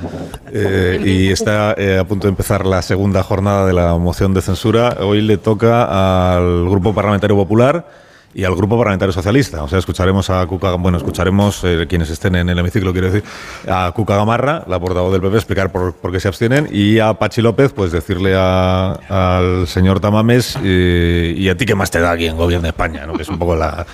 Eh, 0.51 1.01
y 1.05 1.31
está 1.31 1.73
eh, 1.77 1.97
a 1.99 2.03
punto 2.05 2.27
de 2.27 2.29
empezar 2.31 2.65
la 2.65 2.81
segunda 2.81 3.21
jornada 3.23 3.65
de 3.65 3.73
la 3.73 3.95
moción 3.97 4.33
de 4.33 4.41
censura. 4.41 4.97
Hoy 5.01 5.21
le 5.21 5.37
toca 5.37 6.35
al 6.35 6.67
Grupo 6.69 6.93
Parlamentario 6.93 7.35
Popular 7.35 7.85
y 8.33 8.43
al 8.43 8.55
Grupo 8.55 8.77
Parlamentario 8.77 9.11
Socialista. 9.11 9.63
O 9.63 9.67
sea, 9.67 9.79
escucharemos 9.79 10.29
a 10.29 10.45
Cuca, 10.45 10.73
bueno, 10.75 10.97
escucharemos 10.97 11.63
eh, 11.63 11.85
quienes 11.89 12.09
estén 12.09 12.35
en 12.35 12.49
el 12.49 12.59
hemiciclo, 12.59 12.91
quiero 12.91 13.11
decir, 13.11 13.23
a 13.67 13.91
Cuca 13.95 14.15
Gamarra, 14.15 14.63
la 14.67 14.79
portavoz 14.79 15.11
del 15.11 15.21
PP, 15.21 15.35
explicar 15.35 15.71
por, 15.71 15.93
qué 16.11 16.19
se 16.19 16.27
abstienen, 16.27 16.67
y 16.71 16.99
a 16.99 17.13
Pachi 17.13 17.41
López, 17.41 17.73
pues 17.73 17.91
decirle 17.91 18.35
al 18.35 19.67
señor 19.67 19.99
Tamames, 19.99 20.57
eh, 20.63 21.33
y 21.35 21.49
a 21.49 21.57
ti 21.57 21.65
qué 21.65 21.75
más 21.75 21.91
te 21.91 21.99
da 21.99 22.11
aquí 22.11 22.27
en 22.27 22.37
Gobierno 22.37 22.63
de 22.63 22.69
España, 22.69 23.05
¿no? 23.05 23.13
que 23.13 23.23
es 23.23 23.29
un 23.29 23.39
poco 23.39 23.55
la, 23.55 23.85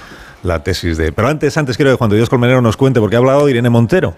la 0.43 0.63
tesis 0.63 0.98
de... 0.98 1.12
Pero 1.12 1.28
antes, 1.28 1.58
antes 1.58 1.78
quiero 1.78 1.91
que 1.91 1.98
Juan 1.98 2.10
de 2.10 2.17
Dios 2.17 2.30
Colmenero 2.30 2.62
nos 2.62 2.78
cuente, 2.78 3.00
porque 3.00 3.15
ha 3.15 3.19
hablado 3.19 3.48
Irene 3.50 3.69
Montero 3.69 4.15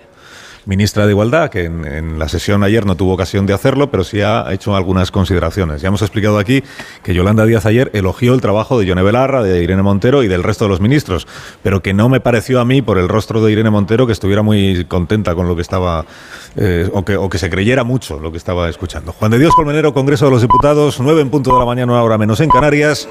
ministra 0.67 1.05
de 1.05 1.13
Igualdad, 1.13 1.49
que 1.49 1.65
en, 1.65 2.19
la 2.19 2.27
sesión 2.27 2.61
ayer 2.61 2.85
no 2.85 2.95
tuvo 2.95 3.13
ocasión 3.13 3.45
de 3.45 3.53
hacerlo, 3.53 3.89
pero 3.89 4.03
sí 4.03 4.21
ha 4.21 4.45
hecho 4.51 4.75
algunas 4.75 5.11
consideraciones. 5.11 5.81
Ya 5.81 5.87
hemos 5.87 6.01
explicado 6.01 6.37
aquí 6.37 6.63
que 7.03 7.13
Yolanda 7.13 7.45
Díaz 7.45 7.65
ayer 7.65 7.89
elogió 7.93 8.33
el 8.33 8.41
trabajo 8.41 8.77
de 8.77 8.85
Yone 8.85 9.01
Belarra, 9.01 9.41
de 9.41 9.63
Irene 9.63 9.81
Montero 9.81 10.23
y 10.23 10.27
del 10.27 10.43
resto 10.43 10.65
de 10.65 10.69
los 10.69 10.81
ministros, 10.81 11.25
pero 11.63 11.81
que 11.81 11.93
no 11.93 12.09
me 12.09 12.19
pareció 12.19 12.59
a 12.59 12.65
mí, 12.65 12.81
por 12.81 12.97
el 12.97 13.07
rostro 13.07 13.43
de 13.43 13.51
Irene 13.51 13.69
Montero, 13.69 14.05
que 14.05 14.13
estuviera 14.13 14.41
muy 14.41 14.85
contenta 14.85 15.33
con 15.35 15.47
lo 15.47 15.55
que 15.55 15.61
estaba, 15.61 16.05
eh, 16.57 16.89
o, 16.93 17.03
que, 17.05 17.15
o 17.15 17.29
que 17.29 17.37
se 17.37 17.49
creyera 17.49 17.83
mucho 17.83 18.19
lo 18.19 18.31
que 18.31 18.37
estaba 18.37 18.69
escuchando. 18.69 19.13
Juan 19.13 19.31
de 19.31 19.39
Dios 19.39 19.55
Colmenero, 19.55 19.93
Congreso 19.93 20.25
de 20.25 20.31
los 20.31 20.41
Diputados, 20.41 20.99
9 20.99 21.21
en 21.21 21.29
punto 21.29 21.53
de 21.53 21.59
la 21.59 21.65
mañana, 21.65 21.93
una 21.93 22.03
hora 22.03 22.17
menos 22.17 22.41
en 22.41 22.49
Canarias. 22.49 23.07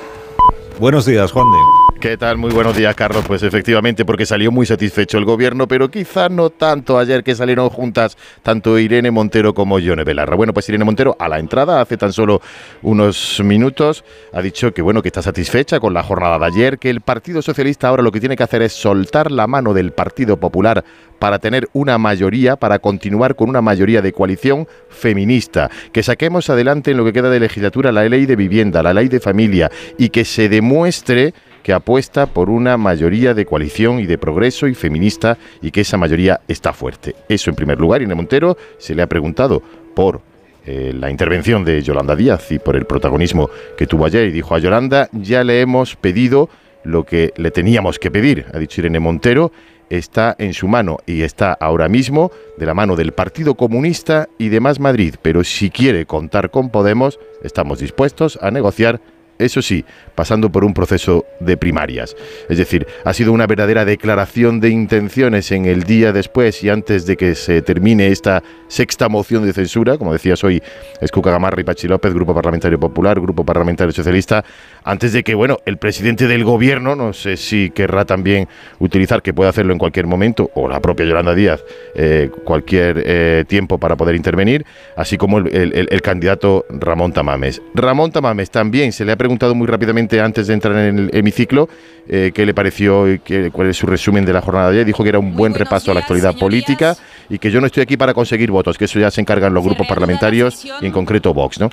Buenos 0.78 1.06
días, 1.06 1.32
Juan 1.32 1.46
de. 1.50 1.95
¿Qué 2.00 2.18
tal? 2.18 2.36
Muy 2.36 2.50
buenos 2.50 2.76
días, 2.76 2.94
Carlos. 2.94 3.24
Pues 3.26 3.42
efectivamente, 3.42 4.04
porque 4.04 4.26
salió 4.26 4.52
muy 4.52 4.66
satisfecho 4.66 5.16
el 5.16 5.24
gobierno, 5.24 5.66
pero 5.66 5.90
quizá 5.90 6.28
no 6.28 6.50
tanto 6.50 6.98
ayer 6.98 7.24
que 7.24 7.34
salieron 7.34 7.70
juntas 7.70 8.18
tanto 8.42 8.78
Irene 8.78 9.10
Montero 9.10 9.54
como 9.54 9.78
Yone 9.78 10.04
Belarra. 10.04 10.36
Bueno, 10.36 10.52
pues 10.52 10.68
Irene 10.68 10.84
Montero 10.84 11.16
a 11.18 11.26
la 11.26 11.38
entrada, 11.38 11.80
hace 11.80 11.96
tan 11.96 12.12
solo 12.12 12.42
unos 12.82 13.40
minutos, 13.42 14.04
ha 14.34 14.42
dicho 14.42 14.74
que 14.74 14.82
bueno, 14.82 15.00
que 15.00 15.08
está 15.08 15.22
satisfecha 15.22 15.80
con 15.80 15.94
la 15.94 16.02
jornada 16.02 16.38
de 16.38 16.44
ayer, 16.44 16.78
que 16.78 16.90
el 16.90 17.00
Partido 17.00 17.40
Socialista 17.40 17.88
ahora 17.88 18.02
lo 18.02 18.12
que 18.12 18.20
tiene 18.20 18.36
que 18.36 18.42
hacer 18.42 18.60
es 18.60 18.74
soltar 18.74 19.32
la 19.32 19.46
mano 19.46 19.72
del 19.72 19.92
Partido 19.92 20.36
Popular 20.36 20.84
para 21.18 21.38
tener 21.38 21.66
una 21.72 21.96
mayoría, 21.96 22.56
para 22.56 22.78
continuar 22.78 23.36
con 23.36 23.48
una 23.48 23.62
mayoría 23.62 24.02
de 24.02 24.12
coalición 24.12 24.68
feminista, 24.90 25.70
que 25.92 26.02
saquemos 26.02 26.50
adelante 26.50 26.90
en 26.90 26.98
lo 26.98 27.06
que 27.06 27.14
queda 27.14 27.30
de 27.30 27.40
legislatura 27.40 27.90
la 27.90 28.04
ley 28.06 28.26
de 28.26 28.36
vivienda, 28.36 28.82
la 28.82 28.92
ley 28.92 29.08
de 29.08 29.18
familia 29.18 29.70
y 29.96 30.10
que 30.10 30.26
se 30.26 30.50
demuestre 30.50 31.32
que 31.66 31.72
apuesta 31.72 32.26
por 32.26 32.48
una 32.48 32.76
mayoría 32.76 33.34
de 33.34 33.44
coalición 33.44 33.98
y 33.98 34.06
de 34.06 34.18
progreso 34.18 34.68
y 34.68 34.74
feminista 34.76 35.36
y 35.60 35.72
que 35.72 35.80
esa 35.80 35.96
mayoría 35.96 36.40
está 36.46 36.72
fuerte. 36.72 37.16
Eso 37.28 37.50
en 37.50 37.56
primer 37.56 37.80
lugar. 37.80 38.02
Irene 38.02 38.14
Montero 38.14 38.56
se 38.78 38.94
le 38.94 39.02
ha 39.02 39.08
preguntado 39.08 39.60
por 39.92 40.20
eh, 40.64 40.92
la 40.94 41.10
intervención 41.10 41.64
de 41.64 41.82
Yolanda 41.82 42.14
Díaz 42.14 42.52
y 42.52 42.60
por 42.60 42.76
el 42.76 42.84
protagonismo 42.84 43.50
que 43.76 43.88
tuvo 43.88 44.06
ayer 44.06 44.28
y 44.28 44.30
dijo 44.30 44.54
a 44.54 44.60
Yolanda, 44.60 45.08
ya 45.10 45.42
le 45.42 45.60
hemos 45.60 45.96
pedido 45.96 46.48
lo 46.84 47.02
que 47.02 47.32
le 47.36 47.50
teníamos 47.50 47.98
que 47.98 48.12
pedir, 48.12 48.46
ha 48.54 48.58
dicho 48.58 48.80
Irene 48.80 49.00
Montero, 49.00 49.50
está 49.90 50.36
en 50.38 50.54
su 50.54 50.68
mano 50.68 50.98
y 51.04 51.22
está 51.22 51.52
ahora 51.52 51.88
mismo 51.88 52.30
de 52.58 52.66
la 52.66 52.74
mano 52.74 52.94
del 52.94 53.10
Partido 53.10 53.56
Comunista 53.56 54.28
y 54.38 54.50
de 54.50 54.60
Más 54.60 54.78
Madrid, 54.78 55.16
pero 55.20 55.42
si 55.42 55.70
quiere 55.70 56.06
contar 56.06 56.52
con 56.52 56.70
Podemos, 56.70 57.18
estamos 57.42 57.80
dispuestos 57.80 58.38
a 58.40 58.52
negociar 58.52 59.00
eso 59.38 59.62
sí, 59.62 59.84
pasando 60.14 60.50
por 60.50 60.64
un 60.64 60.72
proceso 60.74 61.24
de 61.40 61.56
primarias. 61.56 62.16
Es 62.48 62.58
decir, 62.58 62.86
ha 63.04 63.12
sido 63.12 63.32
una 63.32 63.46
verdadera 63.46 63.84
declaración 63.84 64.60
de 64.60 64.70
intenciones 64.70 65.52
en 65.52 65.66
el 65.66 65.82
día 65.84 66.12
después 66.12 66.62
y 66.64 66.68
antes 66.70 67.06
de 67.06 67.16
que 67.16 67.34
se 67.34 67.62
termine 67.62 68.08
esta 68.08 68.42
sexta 68.68 69.08
moción 69.08 69.44
de 69.44 69.52
censura, 69.52 69.98
como 69.98 70.12
decías 70.12 70.42
hoy, 70.44 70.62
es 71.00 71.10
Cuca 71.12 71.30
Gamarra 71.30 71.60
y 71.60 71.64
Pachi 71.64 71.86
López, 71.88 72.12
Grupo 72.14 72.34
Parlamentario 72.34 72.78
Popular, 72.80 73.20
Grupo 73.20 73.44
Parlamentario 73.44 73.92
Socialista, 73.92 74.44
antes 74.84 75.12
de 75.12 75.22
que, 75.22 75.34
bueno, 75.34 75.58
el 75.66 75.76
presidente 75.78 76.26
del 76.28 76.44
gobierno, 76.44 76.96
no 76.96 77.12
sé 77.12 77.36
si 77.36 77.70
querrá 77.70 78.04
también 78.04 78.48
utilizar, 78.78 79.22
que 79.22 79.34
puede 79.34 79.50
hacerlo 79.50 79.72
en 79.72 79.78
cualquier 79.78 80.06
momento, 80.06 80.50
o 80.54 80.68
la 80.68 80.80
propia 80.80 81.06
Yolanda 81.06 81.34
Díaz, 81.34 81.62
eh, 81.94 82.30
cualquier 82.44 83.02
eh, 83.04 83.44
tiempo 83.46 83.78
para 83.78 83.96
poder 83.96 84.14
intervenir, 84.16 84.64
así 84.96 85.16
como 85.16 85.38
el, 85.38 85.54
el- 85.54 85.88
el 85.90 86.02
candidato 86.02 86.64
Ramón 86.70 87.12
Tamames. 87.12 87.60
Ramón 87.74 88.10
Tamames 88.12 88.50
también 88.50 88.92
se 88.92 89.04
le 89.04 89.12
ha 89.12 89.16
preguntado 89.26 89.54
muy 89.56 89.66
rápidamente 89.66 90.20
antes 90.20 90.46
de 90.46 90.54
entrar 90.54 90.76
en 90.76 90.98
el 90.98 91.10
hemiciclo 91.12 91.68
eh, 92.08 92.30
qué 92.32 92.46
le 92.46 92.54
pareció 92.54 93.12
y 93.12 93.18
qué- 93.18 93.50
cuál 93.52 93.68
es 93.68 93.76
su 93.76 93.86
resumen 93.86 94.24
de 94.24 94.32
la 94.32 94.40
jornada 94.40 94.68
de 94.70 94.76
ayer. 94.76 94.86
Dijo 94.86 95.02
que 95.02 95.08
era 95.08 95.18
un 95.18 95.34
buen 95.34 95.52
repaso 95.52 95.90
a 95.90 95.94
la 95.94 96.00
actualidad 96.00 96.36
política 96.38 96.96
y 97.28 97.38
que 97.38 97.50
yo 97.50 97.60
no 97.60 97.66
estoy 97.66 97.82
aquí 97.82 97.96
para 97.96 98.14
conseguir 98.14 98.50
votos, 98.52 98.78
que 98.78 98.84
eso 98.84 98.98
ya 99.00 99.10
se 99.10 99.20
encargan 99.20 99.52
los 99.52 99.64
grupos 99.64 99.86
parlamentarios 99.88 100.64
y 100.64 100.86
en 100.86 100.92
concreto 100.92 101.34
Vox. 101.34 101.58
¿no? 101.58 101.70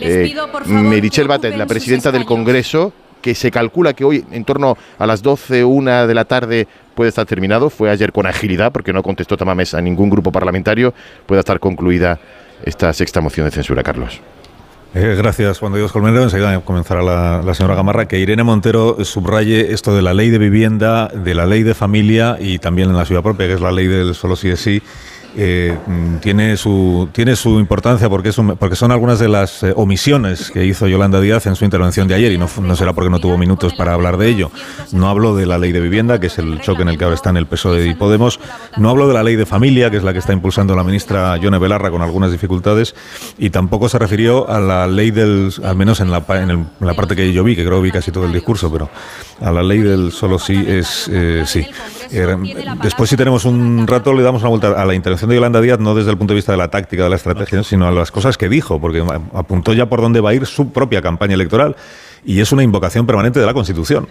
Eh, 0.00 0.34
Merichel 0.66 1.28
Batet, 1.28 1.56
la 1.56 1.66
presidenta 1.66 2.10
del 2.10 2.24
Congreso, 2.24 2.92
que 3.22 3.34
se 3.34 3.50
calcula 3.50 3.92
que 3.94 4.04
hoy 4.04 4.24
en 4.32 4.44
torno 4.44 4.76
a 4.98 5.06
las 5.06 5.22
12, 5.22 5.64
una 5.64 6.06
de 6.06 6.14
la 6.14 6.24
tarde 6.24 6.66
puede 6.96 7.10
estar 7.10 7.26
terminado. 7.26 7.70
Fue 7.70 7.90
ayer 7.90 8.10
con 8.12 8.26
agilidad 8.26 8.72
porque 8.72 8.92
no 8.92 9.02
contestó 9.04 9.36
Tamames 9.36 9.74
a 9.74 9.80
ningún 9.80 10.10
grupo 10.10 10.32
parlamentario. 10.32 10.92
Puede 11.26 11.38
estar 11.40 11.60
concluida 11.60 12.18
esta 12.64 12.92
sexta 12.92 13.20
moción 13.20 13.46
de 13.46 13.52
censura, 13.52 13.82
Carlos. 13.84 14.20
Eh, 14.94 15.14
gracias, 15.18 15.58
Juan 15.58 15.72
de 15.72 15.80
Dios 15.80 15.92
Colmenero. 15.92 16.24
Enseguida 16.24 16.58
comenzará 16.60 17.02
la, 17.02 17.42
la 17.44 17.54
señora 17.54 17.74
Gamarra. 17.74 18.08
Que 18.08 18.18
Irene 18.18 18.42
Montero 18.42 19.04
subraye 19.04 19.72
esto 19.72 19.94
de 19.94 20.02
la 20.02 20.14
ley 20.14 20.30
de 20.30 20.38
vivienda, 20.38 21.08
de 21.08 21.34
la 21.34 21.46
ley 21.46 21.62
de 21.62 21.74
familia 21.74 22.36
y 22.40 22.58
también 22.58 22.88
en 22.88 22.96
la 22.96 23.04
ciudad 23.04 23.22
propia, 23.22 23.46
que 23.46 23.54
es 23.54 23.60
la 23.60 23.70
ley 23.70 23.86
del 23.86 24.14
solo 24.14 24.34
sí 24.34 24.48
es 24.48 24.60
sí. 24.60 24.82
Eh, 25.36 25.76
mm, 25.86 26.16
tiene, 26.16 26.56
su, 26.56 27.08
tiene 27.12 27.36
su 27.36 27.58
importancia 27.58 28.08
porque, 28.08 28.30
es 28.30 28.38
un- 28.38 28.56
porque 28.56 28.76
son 28.76 28.90
algunas 28.92 29.18
de 29.18 29.28
las 29.28 29.62
eh, 29.62 29.72
omisiones 29.76 30.50
que 30.50 30.64
hizo 30.64 30.86
Yolanda 30.88 31.20
Díaz 31.20 31.46
en 31.46 31.54
su 31.56 31.64
intervención 31.64 32.08
de 32.08 32.14
ayer 32.14 32.32
y 32.32 32.38
no, 32.38 32.48
no 32.62 32.76
será 32.76 32.92
porque 32.92 33.10
no 33.10 33.18
tuvo 33.18 33.36
minutos 33.38 33.74
para 33.74 33.92
hablar 33.94 34.16
de 34.16 34.28
ello. 34.28 34.50
No 34.92 35.08
habló 35.08 35.36
de 35.36 35.46
la 35.46 35.58
ley 35.58 35.72
de 35.72 35.80
vivienda, 35.80 36.18
que 36.20 36.28
es 36.28 36.38
el 36.38 36.60
choque 36.60 36.82
en 36.82 36.88
el 36.88 36.98
que 36.98 37.04
ahora 37.04 37.14
están 37.14 37.36
el 37.36 37.46
PSOE 37.46 37.86
y 37.88 37.94
Podemos. 37.94 38.40
No 38.76 38.90
habló 38.90 39.06
de 39.08 39.14
la 39.14 39.22
ley 39.22 39.36
de 39.36 39.46
familia, 39.46 39.90
que 39.90 39.96
es 39.98 40.02
la 40.04 40.12
que 40.12 40.18
está 40.18 40.32
impulsando 40.32 40.74
la 40.74 40.84
ministra 40.84 41.36
Yone 41.36 41.58
Belarra 41.58 41.90
con 41.90 42.02
algunas 42.02 42.32
dificultades. 42.32 42.94
Y 43.38 43.50
tampoco 43.50 43.88
se 43.88 43.98
refirió 43.98 44.48
a 44.48 44.60
la 44.60 44.86
ley 44.86 45.10
del, 45.10 45.52
al 45.64 45.76
menos 45.76 46.00
en 46.00 46.10
la, 46.10 46.24
en 46.30 46.50
el- 46.50 46.58
en 46.80 46.86
la 46.86 46.94
parte 46.94 47.14
que 47.16 47.32
yo 47.32 47.44
vi, 47.44 47.54
que 47.56 47.64
creo 47.64 47.78
que 47.78 47.84
vi 47.84 47.90
casi 47.90 48.10
todo 48.12 48.24
el 48.26 48.32
discurso, 48.32 48.72
pero 48.72 48.88
a 49.40 49.52
la 49.52 49.62
ley 49.62 49.80
del 49.80 50.12
solo 50.12 50.38
sí 50.38 50.64
es 50.66 51.08
eh, 51.12 51.42
sí. 51.46 51.66
Eh, 52.10 52.36
después, 52.82 53.10
si 53.10 53.16
tenemos 53.16 53.44
un 53.44 53.86
rato, 53.86 54.12
le 54.14 54.22
damos 54.22 54.42
una 54.42 54.50
vuelta 54.50 54.80
a 54.80 54.84
la 54.84 54.94
intervención 54.94 55.28
de 55.28 55.36
Yolanda 55.36 55.60
Díaz, 55.60 55.78
no 55.78 55.94
desde 55.94 56.10
el 56.10 56.16
punto 56.16 56.32
de 56.32 56.36
vista 56.36 56.52
de 56.52 56.58
la 56.58 56.68
táctica, 56.68 57.04
de 57.04 57.10
la 57.10 57.16
estrategia, 57.16 57.62
sino 57.62 57.86
a 57.86 57.90
las 57.90 58.10
cosas 58.10 58.38
que 58.38 58.48
dijo, 58.48 58.80
porque 58.80 59.04
apuntó 59.34 59.72
ya 59.74 59.86
por 59.86 60.00
dónde 60.00 60.20
va 60.20 60.30
a 60.30 60.34
ir 60.34 60.46
su 60.46 60.72
propia 60.72 61.02
campaña 61.02 61.34
electoral 61.34 61.76
y 62.24 62.40
es 62.40 62.50
una 62.52 62.62
invocación 62.62 63.06
permanente 63.06 63.40
de 63.40 63.46
la 63.46 63.54
Constitución. 63.54 64.08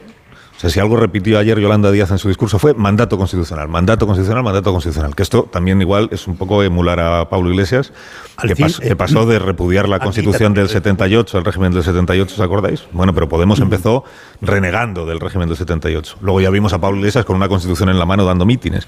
O 0.57 0.59
sea, 0.59 0.71
si 0.71 0.79
algo 0.79 0.95
repitió 0.97 1.37
ayer 1.37 1.59
Yolanda 1.59 1.91
Díaz 1.91 2.09
en 2.09 2.17
su 2.17 2.29
discurso 2.29 2.57
fue 2.57 2.73
mandato 2.73 3.15
constitucional, 3.15 3.67
mandato 3.67 4.07
constitucional, 4.07 4.43
mandato 4.43 4.71
constitucional. 4.71 5.15
Que 5.15 5.21
esto 5.21 5.43
también 5.43 5.79
igual 5.81 6.09
es 6.11 6.25
un 6.25 6.35
poco 6.35 6.63
emular 6.63 6.99
a 6.99 7.29
Pablo 7.29 7.51
Iglesias, 7.51 7.93
que, 8.41 8.95
pasó, 8.95 9.27
de 9.27 9.37
repudiar 9.37 9.87
la 9.87 9.99
constitución 9.99 10.55
del 10.55 10.67
78, 10.67 11.37
el 11.37 11.45
régimen 11.45 11.73
del 11.73 11.83
78, 11.83 12.33
¿os 12.33 12.39
acordáis? 12.39 12.85
Bueno, 12.91 13.13
pero 13.13 13.29
Podemos 13.29 13.59
empezó 13.59 14.03
renegando 14.41 15.05
del 15.05 15.19
régimen 15.19 15.47
del 15.47 15.57
78. 15.57 16.17
Luego 16.21 16.41
ya 16.41 16.49
vimos 16.49 16.73
a 16.73 16.79
Pablo 16.79 16.97
Iglesias 16.97 17.23
con 17.23 17.35
una 17.35 17.49
constitución 17.49 17.89
en 17.89 17.99
la 17.99 18.07
mano 18.07 18.25
dando 18.25 18.45
mítines. 18.45 18.87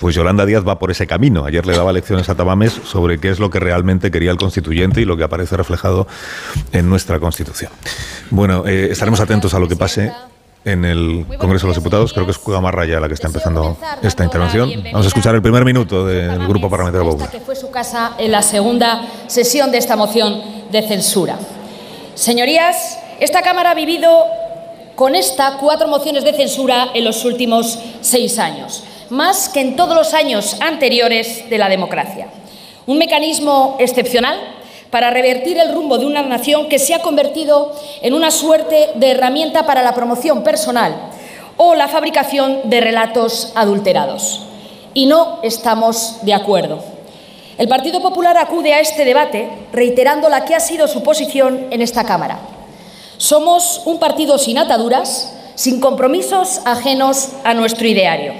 Pues 0.00 0.14
Yolanda 0.14 0.46
Díaz 0.46 0.66
va 0.66 0.78
por 0.78 0.90
ese 0.90 1.06
camino. 1.06 1.44
Ayer 1.44 1.66
le 1.66 1.76
daba 1.76 1.92
lecciones 1.92 2.30
a 2.30 2.34
Tamames 2.34 2.72
sobre 2.72 3.18
qué 3.18 3.28
es 3.28 3.40
lo 3.40 3.50
que 3.50 3.60
realmente 3.60 4.10
quería 4.10 4.30
el 4.30 4.38
constituyente 4.38 5.02
y 5.02 5.04
lo 5.04 5.18
que 5.18 5.24
aparece 5.24 5.58
reflejado 5.58 6.06
en 6.72 6.88
nuestra 6.88 7.20
constitución. 7.20 7.70
Bueno, 8.30 8.64
eh, 8.66 8.88
estaremos 8.90 9.20
atentos 9.20 9.52
a 9.52 9.58
lo 9.58 9.68
que 9.68 9.76
pase 9.76 10.10
en 10.64 10.84
el 10.84 11.26
Congreso 11.38 11.66
de 11.66 11.68
los 11.68 11.76
Diputados. 11.76 12.12
Creo 12.12 12.26
que 12.26 12.32
es 12.32 12.38
Cugamarra 12.38 12.84
ya 12.84 13.00
la 13.00 13.08
que 13.08 13.14
está 13.14 13.28
empezando 13.28 13.76
esta 14.02 14.24
intervención. 14.24 14.70
Vamos 14.84 15.06
a 15.06 15.08
escuchar 15.08 15.34
el 15.34 15.42
primer 15.42 15.64
minuto 15.64 16.06
del 16.06 16.46
Grupo 16.46 16.68
Parlamentario 16.68 17.08
Popular. 17.10 17.30
que 17.30 17.40
fue 17.40 17.56
su 17.56 17.70
casa 17.70 18.12
en 18.18 18.32
la 18.32 18.42
segunda 18.42 19.06
sesión 19.26 19.70
de 19.70 19.78
esta 19.78 19.96
moción 19.96 20.42
de 20.70 20.82
censura. 20.82 21.38
Señorías, 22.14 22.98
esta 23.20 23.42
Cámara 23.42 23.70
ha 23.70 23.74
vivido 23.74 24.24
con 24.94 25.14
esta 25.14 25.56
cuatro 25.58 25.88
mociones 25.88 26.24
de 26.24 26.34
censura 26.34 26.88
en 26.94 27.04
los 27.04 27.24
últimos 27.24 27.78
seis 28.02 28.38
años, 28.38 28.84
más 29.08 29.48
que 29.48 29.60
en 29.60 29.76
todos 29.76 29.94
los 29.94 30.12
años 30.12 30.58
anteriores 30.60 31.48
de 31.48 31.58
la 31.58 31.68
democracia. 31.68 32.28
Un 32.86 32.98
mecanismo 32.98 33.76
excepcional 33.78 34.59
para 34.90 35.10
revertir 35.10 35.56
el 35.58 35.72
rumbo 35.72 35.98
de 35.98 36.06
una 36.06 36.22
nación 36.22 36.68
que 36.68 36.78
se 36.78 36.94
ha 36.94 37.02
convertido 37.02 37.72
en 38.02 38.14
una 38.14 38.30
suerte 38.30 38.90
de 38.96 39.10
herramienta 39.10 39.66
para 39.66 39.82
la 39.82 39.94
promoción 39.94 40.42
personal 40.42 40.94
o 41.56 41.74
la 41.74 41.88
fabricación 41.88 42.62
de 42.64 42.80
relatos 42.80 43.52
adulterados. 43.54 44.42
Y 44.94 45.06
no 45.06 45.38
estamos 45.42 46.16
de 46.22 46.34
acuerdo. 46.34 46.82
El 47.58 47.68
Partido 47.68 48.00
Popular 48.00 48.36
acude 48.38 48.72
a 48.72 48.80
este 48.80 49.04
debate 49.04 49.50
reiterando 49.72 50.28
la 50.28 50.44
que 50.44 50.54
ha 50.54 50.60
sido 50.60 50.88
su 50.88 51.02
posición 51.02 51.66
en 51.70 51.82
esta 51.82 52.04
Cámara. 52.04 52.38
Somos 53.18 53.82
un 53.84 53.98
partido 53.98 54.38
sin 54.38 54.58
ataduras, 54.58 55.34
sin 55.54 55.78
compromisos 55.78 56.62
ajenos 56.64 57.28
a 57.44 57.52
nuestro 57.52 57.86
ideario. 57.86 58.32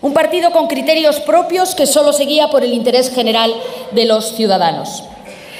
Un 0.00 0.14
partido 0.14 0.52
con 0.52 0.68
criterios 0.68 1.18
propios 1.18 1.74
que 1.74 1.86
solo 1.86 2.12
se 2.12 2.24
guía 2.24 2.48
por 2.48 2.62
el 2.62 2.72
interés 2.72 3.12
general 3.12 3.52
de 3.90 4.04
los 4.04 4.36
ciudadanos. 4.36 5.02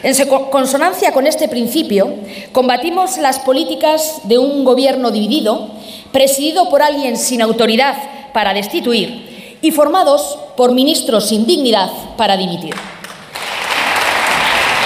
En 0.07 0.15
consonancia 0.53 1.11
con 1.11 1.27
este 1.27 1.49
principio, 1.49 2.15
combatimos 2.53 3.19
las 3.19 3.41
políticas 3.41 4.21
de 4.23 4.39
un 4.39 4.65
gobierno 4.65 5.11
dividido, 5.11 5.69
presidido 6.13 6.69
por 6.69 6.81
alguien 6.81 7.17
sin 7.17 7.43
autoridad 7.43 7.97
para 8.33 8.55
destituir 8.55 9.59
y 9.61 9.73
formados 9.73 10.39
por 10.57 10.71
ministros 10.71 11.29
sin 11.29 11.45
dignidad 11.45 11.91
para 12.17 12.37
dimitir. 12.37 12.73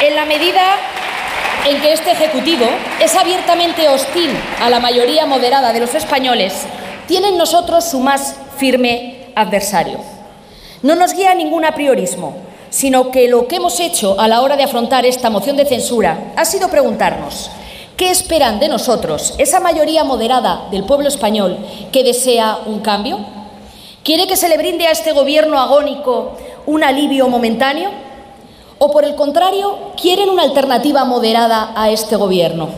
En 0.03 0.17
la 0.17 0.25
medida 0.25 0.63
en 1.69 1.83
que 1.83 1.93
este 1.93 2.13
Ejecutivo 2.13 2.65
es 2.99 3.15
abiertamente 3.15 3.91
hostil 3.91 4.31
a 4.59 4.71
la 4.71 4.81
mayoría 4.81 5.27
moderada 5.27 5.75
de 5.75 5.81
los 5.81 5.95
españoles, 5.95 6.55
tiene 7.07 7.29
en 7.29 7.37
nosotros 7.37 7.85
su 7.85 8.01
más 8.01 8.37
firme 8.57 9.27
adversario. 9.35 9.99
No 10.81 10.95
nos 10.95 11.13
guía 11.13 11.35
ningún 11.35 11.67
apriorismo, 11.67 12.49
sino 12.71 13.11
que 13.11 13.29
lo 13.29 13.47
que 13.47 13.57
hemos 13.57 13.81
hecho 13.81 14.19
a 14.19 14.29
la 14.29 14.41
hora 14.41 14.57
de 14.57 14.63
afrontar 14.63 15.05
esta 15.05 15.29
moción 15.29 15.57
de 15.57 15.67
censura 15.67 16.33
ha 16.37 16.45
sido 16.45 16.69
preguntarnos 16.69 17.51
¿qué 17.97 18.11
esperan 18.11 18.61
de 18.61 18.69
nosotros 18.69 19.35
esa 19.37 19.61
mayoría 19.61 20.05
moderada 20.05 20.69
del 20.71 20.85
pueblo 20.85 21.09
español 21.09 21.59
que 21.93 22.03
desea 22.03 22.61
un 22.65 22.81
cambio? 22.81 23.19
¿Quiere 24.03 24.27
que 24.27 24.37
se 24.37 24.49
le 24.49 24.57
brinde 24.57 24.87
a 24.87 24.93
este 24.93 25.13
gobierno 25.13 25.61
agónico 25.61 26.39
un 26.65 26.83
alivio 26.83 27.29
momentáneo? 27.29 27.91
¿O 28.79 28.91
por 28.91 29.05
el 29.05 29.15
contrario, 29.15 29.93
quieren 30.01 30.31
una 30.31 30.45
alternativa 30.45 31.05
moderada 31.05 31.75
a 31.77 31.91
este 31.91 32.17
gobierno? 32.17 32.71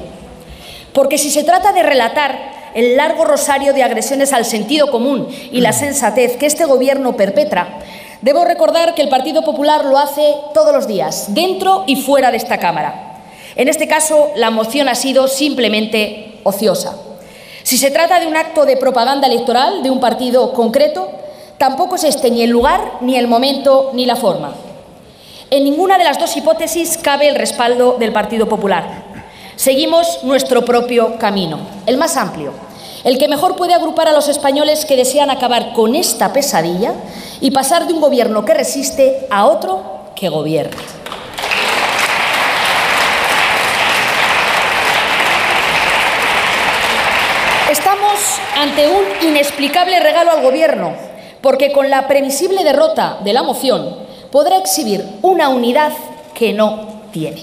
Porque 0.92 1.18
si 1.18 1.30
se 1.30 1.44
trata 1.44 1.72
de 1.72 1.84
relatar 1.84 2.72
el 2.74 2.96
largo 2.96 3.24
rosario 3.24 3.72
de 3.72 3.84
agresiones 3.84 4.32
al 4.32 4.44
sentido 4.44 4.90
común 4.90 5.28
y 5.52 5.60
la 5.60 5.72
sensatez 5.72 6.36
que 6.36 6.46
este 6.46 6.64
gobierno 6.64 7.16
perpetra, 7.16 7.78
Debo 8.22 8.44
recordar 8.44 8.94
que 8.94 9.02
el 9.02 9.08
Partido 9.08 9.42
Popular 9.42 9.84
lo 9.84 9.98
hace 9.98 10.36
todos 10.54 10.72
los 10.72 10.86
días, 10.86 11.34
dentro 11.34 11.82
y 11.88 11.96
fuera 11.96 12.30
de 12.30 12.36
esta 12.36 12.58
Cámara. 12.58 13.18
En 13.56 13.66
este 13.66 13.88
caso, 13.88 14.30
la 14.36 14.50
moción 14.50 14.88
ha 14.88 14.94
sido 14.94 15.26
simplemente 15.26 16.38
ociosa. 16.44 16.96
Si 17.64 17.76
se 17.78 17.90
trata 17.90 18.20
de 18.20 18.28
un 18.28 18.36
acto 18.36 18.64
de 18.64 18.76
propaganda 18.76 19.26
electoral 19.26 19.82
de 19.82 19.90
un 19.90 19.98
partido 19.98 20.52
concreto, 20.52 21.10
tampoco 21.58 21.96
es 21.96 22.04
este 22.04 22.30
ni 22.30 22.42
el 22.42 22.50
lugar, 22.50 22.98
ni 23.00 23.16
el 23.16 23.26
momento, 23.26 23.90
ni 23.92 24.06
la 24.06 24.14
forma. 24.14 24.54
En 25.50 25.64
ninguna 25.64 25.98
de 25.98 26.04
las 26.04 26.20
dos 26.20 26.36
hipótesis 26.36 26.98
cabe 27.02 27.28
el 27.28 27.34
respaldo 27.34 27.96
del 27.98 28.12
Partido 28.12 28.48
Popular. 28.48 29.02
Seguimos 29.56 30.22
nuestro 30.22 30.64
propio 30.64 31.18
camino, 31.18 31.58
el 31.86 31.96
más 31.96 32.16
amplio, 32.16 32.52
el 33.04 33.18
que 33.18 33.26
mejor 33.26 33.56
puede 33.56 33.74
agrupar 33.74 34.06
a 34.06 34.12
los 34.12 34.28
españoles 34.28 34.84
que 34.84 34.96
desean 34.96 35.28
acabar 35.28 35.72
con 35.72 35.96
esta 35.96 36.32
pesadilla 36.32 36.94
y 37.42 37.50
pasar 37.50 37.86
de 37.86 37.92
un 37.92 38.00
gobierno 38.00 38.44
que 38.44 38.54
resiste 38.54 39.26
a 39.28 39.46
otro 39.46 39.82
que 40.14 40.28
gobierne. 40.28 40.76
Estamos 47.68 48.38
ante 48.56 48.88
un 48.88 49.28
inexplicable 49.28 49.98
regalo 49.98 50.30
al 50.30 50.42
Gobierno, 50.42 50.92
porque 51.40 51.72
con 51.72 51.90
la 51.90 52.06
previsible 52.06 52.62
derrota 52.62 53.18
de 53.24 53.32
la 53.32 53.42
moción 53.42 53.96
podrá 54.30 54.58
exhibir 54.58 55.04
una 55.22 55.48
unidad 55.48 55.92
que 56.34 56.52
no 56.52 57.02
tiene. 57.10 57.42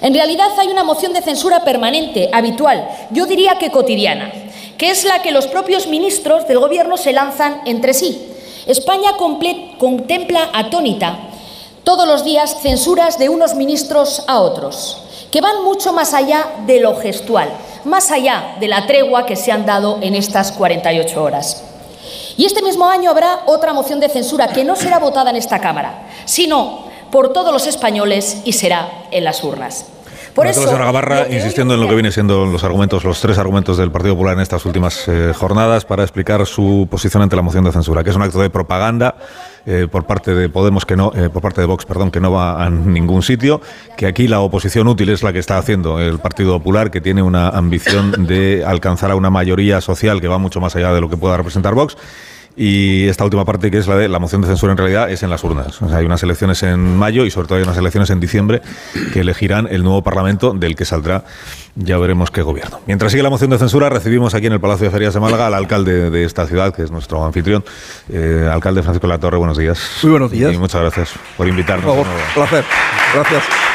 En 0.00 0.14
realidad 0.14 0.48
hay 0.58 0.66
una 0.66 0.82
moción 0.82 1.12
de 1.12 1.22
censura 1.22 1.62
permanente, 1.62 2.28
habitual, 2.32 2.88
yo 3.10 3.26
diría 3.26 3.56
que 3.58 3.70
cotidiana, 3.70 4.32
que 4.76 4.90
es 4.90 5.04
la 5.04 5.22
que 5.22 5.30
los 5.30 5.46
propios 5.46 5.86
ministros 5.86 6.48
del 6.48 6.58
Gobierno 6.58 6.96
se 6.96 7.12
lanzan 7.12 7.60
entre 7.66 7.94
sí. 7.94 8.31
España 8.66 9.16
contempla 9.16 10.50
atónita 10.52 11.18
todos 11.84 12.06
los 12.06 12.24
días 12.24 12.58
censuras 12.62 13.18
de 13.18 13.28
unos 13.28 13.54
ministros 13.54 14.22
a 14.28 14.40
otros, 14.40 15.02
que 15.30 15.40
van 15.40 15.64
mucho 15.64 15.92
más 15.92 16.14
allá 16.14 16.46
de 16.66 16.78
lo 16.80 16.96
gestual, 16.96 17.50
más 17.84 18.12
allá 18.12 18.56
de 18.60 18.68
la 18.68 18.86
tregua 18.86 19.26
que 19.26 19.34
se 19.34 19.50
han 19.50 19.66
dado 19.66 19.98
en 20.00 20.14
estas 20.14 20.52
48 20.52 21.22
horas. 21.22 21.64
Y 22.36 22.44
este 22.44 22.62
mismo 22.62 22.86
año 22.88 23.10
habrá 23.10 23.40
otra 23.46 23.72
moción 23.72 23.98
de 23.98 24.08
censura 24.08 24.48
que 24.48 24.64
no 24.64 24.76
será 24.76 24.98
votada 24.98 25.30
en 25.30 25.36
esta 25.36 25.60
Cámara, 25.60 26.08
sino 26.24 26.84
por 27.10 27.32
todos 27.32 27.52
los 27.52 27.66
españoles 27.66 28.42
y 28.44 28.52
será 28.52 29.06
en 29.10 29.24
las 29.24 29.42
urnas. 29.42 29.86
Por 30.34 30.46
eso, 30.46 30.64
Gavarra, 30.66 31.26
insistiendo 31.30 31.74
en 31.74 31.80
lo 31.80 31.88
que 31.88 31.94
viene 31.94 32.10
siendo 32.10 32.46
los 32.46 32.64
argumentos, 32.64 33.04
los 33.04 33.20
tres 33.20 33.36
argumentos 33.36 33.76
del 33.76 33.90
Partido 33.90 34.14
Popular 34.14 34.34
en 34.34 34.40
estas 34.40 34.64
últimas 34.64 35.06
eh, 35.06 35.32
jornadas 35.34 35.84
para 35.84 36.02
explicar 36.02 36.46
su 36.46 36.88
posición 36.90 37.22
ante 37.22 37.36
la 37.36 37.42
moción 37.42 37.64
de 37.64 37.72
censura, 37.72 38.02
que 38.02 38.10
es 38.10 38.16
un 38.16 38.22
acto 38.22 38.40
de 38.40 38.48
propaganda 38.48 39.16
eh, 39.66 39.88
por 39.90 40.04
parte 40.04 40.34
de 40.34 40.48
Podemos 40.48 40.86
que 40.86 40.96
no, 40.96 41.12
eh, 41.14 41.28
por 41.28 41.42
parte 41.42 41.60
de 41.60 41.66
Vox, 41.66 41.84
perdón, 41.84 42.10
que 42.10 42.20
no 42.20 42.32
va 42.32 42.64
a 42.64 42.70
ningún 42.70 43.22
sitio, 43.22 43.60
que 43.96 44.06
aquí 44.06 44.26
la 44.26 44.40
oposición 44.40 44.88
útil 44.88 45.10
es 45.10 45.22
la 45.22 45.32
que 45.32 45.38
está 45.38 45.58
haciendo 45.58 46.00
el 46.00 46.18
Partido 46.18 46.58
Popular, 46.58 46.90
que 46.90 47.02
tiene 47.02 47.22
una 47.22 47.50
ambición 47.50 48.26
de 48.26 48.64
alcanzar 48.66 49.10
a 49.10 49.16
una 49.16 49.28
mayoría 49.28 49.80
social 49.82 50.20
que 50.20 50.28
va 50.28 50.38
mucho 50.38 50.60
más 50.60 50.74
allá 50.76 50.92
de 50.94 51.00
lo 51.00 51.10
que 51.10 51.16
pueda 51.18 51.36
representar 51.36 51.74
Vox 51.74 51.96
y 52.56 53.08
esta 53.08 53.24
última 53.24 53.44
parte, 53.44 53.70
que 53.70 53.78
es 53.78 53.86
la 53.86 53.96
de 53.96 54.08
la 54.08 54.18
moción 54.18 54.42
de 54.42 54.48
censura, 54.48 54.72
en 54.72 54.78
realidad 54.78 55.10
es 55.10 55.22
en 55.22 55.30
las 55.30 55.42
urnas. 55.44 55.80
hay 55.82 56.04
unas 56.04 56.22
elecciones 56.22 56.62
en 56.62 56.96
mayo 56.96 57.24
y 57.24 57.30
sobre 57.30 57.48
todo 57.48 57.58
hay 57.58 57.64
unas 57.64 57.78
elecciones 57.78 58.10
en 58.10 58.20
diciembre 58.20 58.60
que 59.12 59.20
elegirán 59.20 59.68
el 59.70 59.82
nuevo 59.82 60.02
Parlamento 60.02 60.52
del 60.52 60.76
que 60.76 60.84
saldrá, 60.84 61.24
ya 61.74 61.96
veremos 61.98 62.30
qué 62.30 62.42
gobierno. 62.42 62.80
Mientras 62.86 63.12
sigue 63.12 63.22
la 63.22 63.30
moción 63.30 63.50
de 63.50 63.58
censura, 63.58 63.88
recibimos 63.88 64.34
aquí 64.34 64.46
en 64.46 64.52
el 64.52 64.60
Palacio 64.60 64.86
de 64.86 64.90
Ferias 64.90 65.14
de 65.14 65.20
Málaga 65.20 65.46
al 65.46 65.54
alcalde 65.54 66.10
de 66.10 66.24
esta 66.24 66.46
ciudad, 66.46 66.74
que 66.74 66.82
es 66.82 66.90
nuestro 66.90 67.24
anfitrión, 67.24 67.64
eh, 68.10 68.48
alcalde 68.50 68.82
Francisco 68.82 69.06
La 69.06 69.18
Torre. 69.18 69.38
Buenos 69.38 69.56
días. 69.56 69.80
Muy 70.02 70.10
buenos 70.10 70.30
días. 70.30 70.52
Y 70.52 70.58
muchas 70.58 70.80
gracias 70.82 71.14
por 71.36 71.48
invitarnos. 71.48 71.86
Por 71.86 72.04
favor, 72.04 72.22
placer. 72.34 72.64
Gracias. 73.14 73.71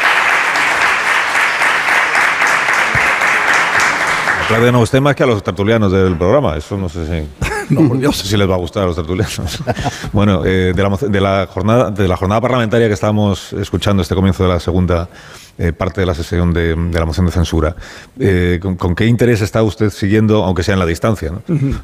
Aplaude 4.47 4.69
a 4.69 4.77
usted 4.77 5.01
más 5.01 5.13
que 5.13 5.23
a 5.23 5.25
los 5.25 5.43
tertulianos 5.43 5.91
del 5.91 6.15
programa, 6.15 6.55
eso 6.55 6.77
no 6.77 6.87
sé 6.87 7.05
si... 7.05 7.27
no, 7.69 7.85
por 7.85 7.97
Dios. 7.97 8.15
No 8.15 8.23
sé 8.23 8.29
si 8.29 8.37
les 8.37 8.49
va 8.49 8.55
a 8.55 8.57
gustar 8.57 8.83
a 8.83 8.85
los 8.85 8.95
tertulianos. 8.95 9.61
bueno, 10.13 10.45
eh, 10.45 10.71
de, 10.73 10.83
la, 10.83 10.97
de, 11.01 11.19
la, 11.19 11.49
jornada, 11.51 11.91
de 11.91 12.07
la 12.07 12.15
jornada 12.15 12.39
parlamentaria 12.39 12.87
que 12.87 12.93
estábamos 12.93 13.51
escuchando 13.51 14.01
este 14.01 14.15
comienzo 14.15 14.43
de 14.43 14.49
la 14.49 14.61
segunda 14.61 15.09
eh, 15.57 15.73
parte 15.73 16.01
de 16.01 16.07
la 16.07 16.13
sesión 16.13 16.53
de, 16.53 16.75
la 16.75 17.05
moción 17.05 17.25
de 17.25 17.31
censura. 17.31 17.75
Eh, 18.19 18.59
¿con, 18.61 18.95
qué 18.95 19.05
interés 19.05 19.41
está 19.41 19.63
usted 19.63 19.89
siguiendo, 19.89 20.43
aunque 20.43 20.63
sea 20.63 20.73
en 20.73 20.79
la 20.79 20.85
distancia, 20.85 21.31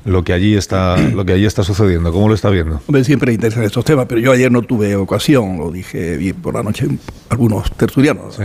lo, 0.05 0.23
que 0.23 0.33
allí 0.33 0.55
está, 0.55 0.97
lo 0.97 1.25
que 1.25 1.33
allí 1.33 1.45
está 1.45 1.63
sucediendo? 1.63 2.12
¿Cómo 2.12 2.27
lo 2.27 2.36
está 2.36 2.49
viendo? 2.49 2.81
Hombre, 2.88 3.03
siempre 3.03 3.31
me 3.31 3.36
interesan 3.36 3.63
estos 3.63 3.83
temas, 3.83 4.05
pero 4.07 4.21
yo 4.21 4.31
ayer 4.31 4.51
no 4.51 4.62
tuve 4.62 4.95
ocasión, 4.95 5.57
lo 5.57 5.71
dije 5.71 6.17
bien 6.17 6.36
por 6.36 6.53
la 6.53 6.63
noche 6.63 6.88
algunos 7.29 7.71
tertulianos, 7.71 8.38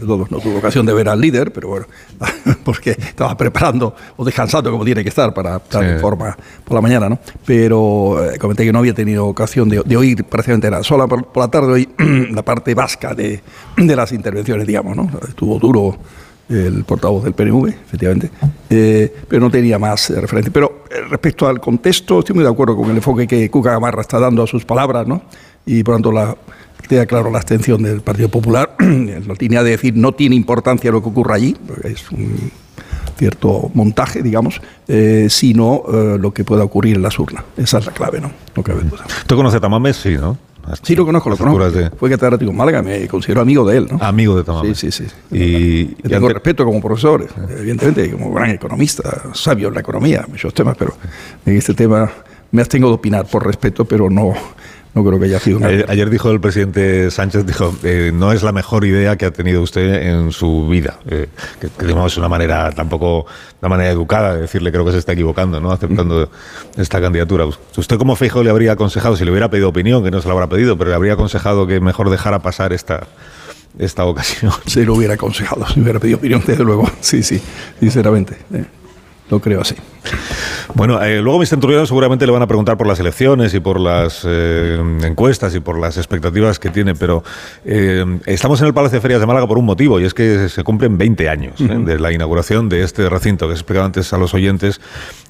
todos 0.00 0.30
no 0.30 0.40
tuve 0.40 0.58
ocasión 0.58 0.84
de 0.84 0.92
ver 0.92 1.08
al 1.08 1.20
líder, 1.20 1.52
pero 1.52 1.68
bueno, 1.68 1.86
porque 2.64 2.90
estaba 2.90 3.36
preparando 3.36 3.94
o 4.16 4.24
descansando 4.24 4.70
como 4.70 4.84
tiene 4.84 5.02
que 5.02 5.08
estar 5.08 5.32
para 5.32 5.56
estar 5.56 5.82
en 5.82 6.00
forma 6.00 6.36
por 6.64 6.74
la 6.74 6.80
mañana, 6.82 7.08
¿no? 7.08 7.18
Pero 7.46 8.22
eh, 8.24 8.38
comenté 8.38 8.64
que 8.64 8.72
no 8.72 8.80
había 8.80 8.92
tenido 8.92 9.26
ocasión 9.26 9.68
de, 9.68 9.96
oír 9.96 10.24
prácticamente 10.24 10.70
nada. 10.70 10.82
Solo 10.82 11.08
por, 11.08 11.26
por 11.28 11.44
la 11.44 11.48
tarde 11.48 11.72
oí 11.72 11.88
la 12.32 12.42
parte 12.42 12.74
vasca 12.74 13.14
de, 13.14 13.40
de 13.76 13.96
las 13.96 14.12
intervenciones 14.12 14.65
digamos, 14.66 14.96
¿no? 14.96 15.08
Estuvo 15.28 15.58
duro 15.58 15.96
el 16.48 16.84
portavoz 16.84 17.24
del 17.24 17.32
PNV, 17.32 17.68
efectivamente, 17.68 18.30
eh, 18.70 19.12
pero 19.28 19.40
no 19.40 19.50
tenía 19.50 19.78
más 19.78 20.10
eh, 20.10 20.20
referencia. 20.20 20.52
Pero 20.52 20.84
eh, 20.90 21.00
respecto 21.10 21.48
al 21.48 21.60
contexto, 21.60 22.20
estoy 22.20 22.34
muy 22.34 22.44
de 22.44 22.50
acuerdo 22.50 22.76
con 22.76 22.90
el 22.90 22.96
enfoque 22.96 23.26
que 23.26 23.50
Cuca 23.50 23.72
Gamarra 23.72 24.02
está 24.02 24.20
dando 24.20 24.42
a 24.42 24.46
sus 24.46 24.64
palabras, 24.64 25.06
¿no? 25.06 25.22
Y 25.64 25.82
por 25.82 25.96
tanto, 25.96 26.12
la, 26.12 26.36
queda 26.88 27.06
claro 27.06 27.30
la 27.30 27.38
abstención 27.38 27.82
del 27.82 28.00
Partido 28.00 28.28
Popular, 28.28 28.76
la 28.78 29.34
línea 29.38 29.62
de 29.64 29.70
decir 29.70 29.96
no 29.96 30.12
tiene 30.12 30.36
importancia 30.36 30.90
lo 30.92 31.02
que 31.02 31.08
ocurra 31.08 31.34
allí, 31.34 31.56
es 31.82 32.10
un 32.12 32.52
cierto 33.18 33.70
montaje, 33.72 34.22
digamos, 34.22 34.60
sino 35.28 35.84
lo 36.18 36.34
que 36.34 36.44
pueda 36.44 36.64
ocurrir 36.64 36.96
en 36.96 37.02
las 37.02 37.18
urnas. 37.18 37.44
Esa 37.56 37.78
es 37.78 37.86
la 37.86 37.92
clave, 37.92 38.20
¿no? 38.20 38.30
Lo 38.54 38.62
que 38.62 38.74
¿Tú 39.26 39.36
conoces 39.36 39.56
a 39.56 39.60
Tamames? 39.60 39.96
Sí, 39.96 40.18
¿no? 40.18 40.36
Sí, 40.82 40.94
lo 40.96 41.04
conozco, 41.06 41.30
lo 41.30 41.36
conozco. 41.36 41.96
Fue 41.96 42.10
catedrático 42.10 42.50
en 42.50 42.56
Málaga, 42.56 42.82
me 42.82 43.06
considero 43.08 43.40
amigo 43.40 43.66
de 43.66 43.78
él, 43.78 43.88
¿no? 43.90 43.98
Amigo 44.02 44.36
de 44.36 44.44
Tamames. 44.44 44.78
Sí, 44.78 44.90
sí, 44.90 45.04
sí. 45.04 45.36
Y, 45.36 45.84
tengo 46.08 46.28
respeto 46.28 46.64
como 46.64 46.80
profesor, 46.80 47.26
evidentemente, 47.58 48.10
como 48.10 48.32
gran 48.32 48.50
economista, 48.50 49.22
sabio 49.32 49.68
en 49.68 49.74
la 49.74 49.80
economía, 49.80 50.24
muchos 50.28 50.52
temas, 50.54 50.76
pero 50.76 50.94
en 51.44 51.56
este 51.56 51.74
tema 51.74 52.10
me 52.50 52.62
abstengo 52.62 52.88
de 52.88 52.94
opinar 52.94 53.26
por 53.26 53.44
respeto, 53.44 53.84
pero 53.84 54.08
no, 54.10 54.34
no 54.96 55.04
creo 55.04 55.20
que 55.20 55.26
haya 55.26 55.38
sido 55.38 55.58
una... 55.58 55.68
Ayer, 55.68 56.08
dijo 56.08 56.30
el 56.30 56.40
presidente 56.40 57.10
Sánchez, 57.10 57.44
dijo, 57.44 57.74
eh, 57.82 58.12
no 58.14 58.32
es 58.32 58.42
la 58.42 58.50
mejor 58.50 58.86
idea 58.86 59.16
que 59.16 59.26
ha 59.26 59.30
tenido 59.30 59.60
usted 59.60 60.08
en 60.08 60.32
su 60.32 60.66
vida. 60.68 60.98
Eh, 61.06 61.28
que, 61.60 61.68
que 61.68 61.86
es 61.86 62.16
una 62.16 62.30
manera, 62.30 62.72
tampoco 62.72 63.26
una 63.60 63.68
manera 63.68 63.90
educada 63.90 64.34
de 64.34 64.40
decirle, 64.40 64.72
creo 64.72 64.86
que 64.86 64.92
se 64.92 64.98
está 64.98 65.12
equivocando, 65.12 65.60
¿no? 65.60 65.70
Aceptando 65.70 66.30
esta 66.78 66.98
candidatura. 66.98 67.44
¿Usted 67.76 67.98
como 67.98 68.16
Feijóo 68.16 68.42
le 68.42 68.48
habría 68.48 68.72
aconsejado, 68.72 69.16
si 69.16 69.26
le 69.26 69.32
hubiera 69.32 69.50
pedido 69.50 69.68
opinión, 69.68 70.02
que 70.02 70.10
no 70.10 70.22
se 70.22 70.28
lo 70.28 70.32
habrá 70.32 70.48
pedido, 70.48 70.78
pero 70.78 70.88
le 70.88 70.96
habría 70.96 71.12
aconsejado 71.12 71.66
que 71.66 71.78
mejor 71.78 72.08
dejara 72.08 72.38
pasar 72.38 72.72
esta 72.72 73.06
esta 73.78 74.06
ocasión. 74.06 74.50
Se 74.64 74.86
lo 74.86 74.94
hubiera 74.94 75.12
aconsejado, 75.12 75.66
si 75.68 75.80
hubiera 75.80 76.00
pedido 76.00 76.16
opinión, 76.16 76.42
desde 76.46 76.64
luego. 76.64 76.90
Sí, 77.00 77.22
sí, 77.22 77.38
sinceramente. 77.78 78.38
Eh, 78.54 78.64
lo 79.30 79.40
creo 79.40 79.60
así. 79.60 79.74
Bueno, 80.74 81.02
eh, 81.02 81.22
luego 81.22 81.38
mis 81.38 81.48
centuriones 81.48 81.88
seguramente 81.88 82.26
le 82.26 82.32
van 82.32 82.42
a 82.42 82.46
preguntar 82.46 82.76
por 82.76 82.86
las 82.86 83.00
elecciones 83.00 83.54
y 83.54 83.60
por 83.60 83.80
las 83.80 84.22
eh, 84.26 84.78
encuestas 85.04 85.54
y 85.54 85.60
por 85.60 85.78
las 85.78 85.96
expectativas 85.96 86.58
que 86.58 86.70
tiene, 86.70 86.94
pero 86.94 87.22
eh, 87.64 88.04
estamos 88.26 88.60
en 88.60 88.66
el 88.66 88.74
Palacio 88.74 88.96
de 88.96 89.00
Ferias 89.00 89.20
de 89.20 89.26
Málaga 89.26 89.46
por 89.46 89.58
un 89.58 89.64
motivo 89.64 90.00
y 90.00 90.04
es 90.04 90.12
que 90.12 90.48
se 90.48 90.62
cumplen 90.64 90.98
20 90.98 91.28
años 91.28 91.54
de 91.58 91.98
la 91.98 92.12
inauguración 92.12 92.68
de 92.68 92.82
este 92.82 93.08
recinto 93.08 93.46
que 93.46 93.52
he 93.52 93.54
explicado 93.54 93.86
antes 93.86 94.12
a 94.12 94.18
los 94.18 94.34
oyentes, 94.34 94.80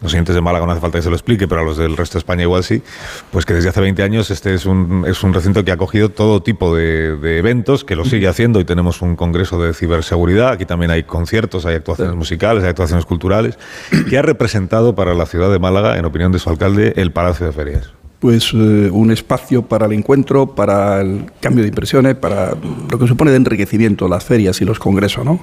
los 0.03 0.13
oyentes 0.13 0.35
de 0.35 0.41
Málaga 0.41 0.67
no 0.67 0.73
hace 0.73 0.81
falta 0.81 0.99
que 0.99 1.03
se 1.03 1.11
lo 1.11 1.17
explique, 1.17 1.47
pero 1.47 1.61
a 1.61 1.65
los 1.65 1.77
del 1.77 1.97
resto 1.97 2.15
de 2.15 2.21
España 2.21 2.43
igual 2.43 2.65
sí, 2.65 2.83
pues 3.31 3.45
que 3.45 3.55
desde 3.55 3.69
hace 3.69 3.81
20 3.81 4.03
años 4.03 4.31
este 4.31 4.55
es 4.55 4.67
un, 4.67 5.05
es 5.07 5.23
un 5.23 5.33
recinto 5.33 5.65
que 5.65 5.71
ha 5.71 5.75
acogido 5.75 6.09
todo 6.09 6.43
tipo 6.43 6.75
de, 6.75 7.39
eventos, 7.39 7.85
que 7.85 7.95
lo 7.95 8.05
sigue 8.05 8.29
haciendo 8.29 8.59
y 8.61 8.65
tenemos 8.65 9.03
un 9.03 9.17
congreso 9.17 9.63
de 9.63 9.75
ciberseguridad, 9.75 10.49
aquí 10.49 10.65
también 10.65 10.91
hay 10.91 11.05
conciertos, 11.05 11.67
hay 11.67 11.77
actuaciones 11.77 12.15
musicales, 12.15 12.65
hay 12.65 12.71
actuaciones 12.71 13.05
culturales, 13.05 13.59
que 14.09 14.19
ha 14.19 14.23
representado 14.23 14.95
para 14.95 15.15
la 15.15 15.27
ciudad 15.27 15.51
de 15.51 15.59
Málaga, 15.59 15.99
en 15.99 16.05
opinión 16.05 16.33
de 16.33 16.39
su 16.39 16.51
alcalde, 16.51 16.93
el 16.97 17.13
Palacio 17.13 17.47
de 17.47 17.53
Ferias? 17.53 17.93
Pues 18.19 18.53
eh, 18.55 18.89
un 18.91 19.11
espacio 19.11 19.63
para 19.63 19.87
el 19.87 19.93
encuentro, 19.93 20.55
para 20.55 21.03
el 21.03 21.27
cambio 21.39 21.63
de 21.63 21.69
impresiones, 21.69 22.15
para 22.15 22.55
lo 22.91 22.99
que 22.99 23.07
supone 23.07 23.31
de 23.31 23.37
enriquecimiento 23.37 24.09
las 24.09 24.25
ferias 24.25 24.59
y 24.63 24.65
los 24.65 24.79
congresos. 24.79 25.23
¿no? 25.23 25.41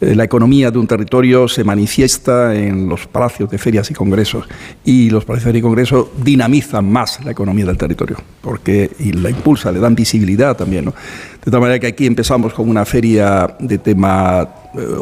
Eh, 0.00 0.14
la 0.14 0.24
economía 0.24 0.70
de 0.70 0.78
un 0.78 0.86
territorio 0.86 1.48
se 1.48 1.64
manifiesta 1.64 2.54
en 2.54 2.88
los 2.88 3.06
palacios 3.06 3.50
de 3.50 3.58
ferias 3.58 3.90
y 3.90 3.94
congresos 3.94 4.46
y 4.84 5.10
los 5.10 5.26
palacios 5.26 5.44
de 5.44 5.48
ferias 5.50 5.60
y 5.60 5.62
congresos 5.62 6.06
dinamizan 6.22 6.90
más 6.90 7.22
la 7.24 7.32
economía 7.32 7.66
del 7.66 7.76
territorio 7.76 8.16
porque 8.40 8.90
y 8.98 9.12
la 9.12 9.28
impulsa, 9.28 9.70
le 9.70 9.78
dan 9.78 9.94
visibilidad 9.94 10.56
también. 10.56 10.86
De 10.86 11.50
tal 11.50 11.60
manera 11.60 11.78
que 11.78 11.88
aquí 11.88 12.06
empezamos 12.06 12.54
con 12.54 12.70
una 12.70 12.86
feria 12.86 13.54
de 13.60 13.76
tema 13.78 14.48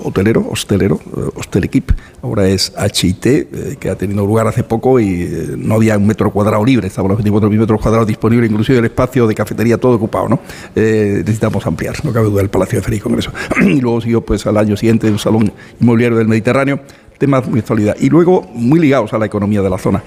hotelero, 0.05 0.47
hostelero, 0.51 1.01
eh, 1.17 1.31
Hostelekip, 1.35 1.91
ahora 2.23 2.49
es 2.49 2.73
HIT, 2.77 3.27
eh, 3.27 3.77
que 3.79 3.91
ha 3.91 3.97
tenido 3.97 4.27
lugar 4.27 4.47
hace 4.47 4.63
poco 4.63 5.01
y 5.01 5.57
no 5.57 5.75
había 5.75 5.97
un 5.97 6.07
metro 6.07 6.31
cuadrado 6.31 6.65
libre, 6.65 6.89
estaban 6.89 7.11
los 7.11 7.21
24.000 7.21 7.59
metros 7.59 7.81
cuadrados 7.81 8.07
disponibles, 8.07 8.51
inclusive 8.51 8.79
el 8.79 8.85
espacio 8.87 9.27
de 9.27 9.35
cafetería 9.35 9.79
todo 9.79 9.95
ocupado, 9.95 10.29
¿no? 10.29 10.41
necesitamos 10.75 11.67
ampliar, 11.67 11.95
no 12.05 12.13
cabe 12.13 12.27
duda, 12.27 12.43
el 12.43 12.51
Palacio 12.51 12.79
de 12.79 12.85
Feria 12.85 12.99
y 12.99 13.01
Congreso. 13.01 13.33
y 13.61 13.81
luego 13.81 14.01
siguió 14.01 14.21
pues 14.21 14.47
al 14.47 14.57
año 14.57 14.77
siguiente 14.77 15.11
un 15.11 15.19
salón 15.19 15.53
inmobiliario 15.81 16.19
del 16.19 16.29
Mediterráneo, 16.29 16.81
temas 17.19 17.47
muy 17.47 17.61
actualidad. 17.61 17.97
Y 18.01 18.09
luego 18.09 18.43
muy 18.55 18.81
ligados 18.81 19.13
a 19.13 19.19
la 19.19 19.27
economía 19.27 19.63
de 19.63 19.71
la 19.71 19.79
zona 19.79 20.03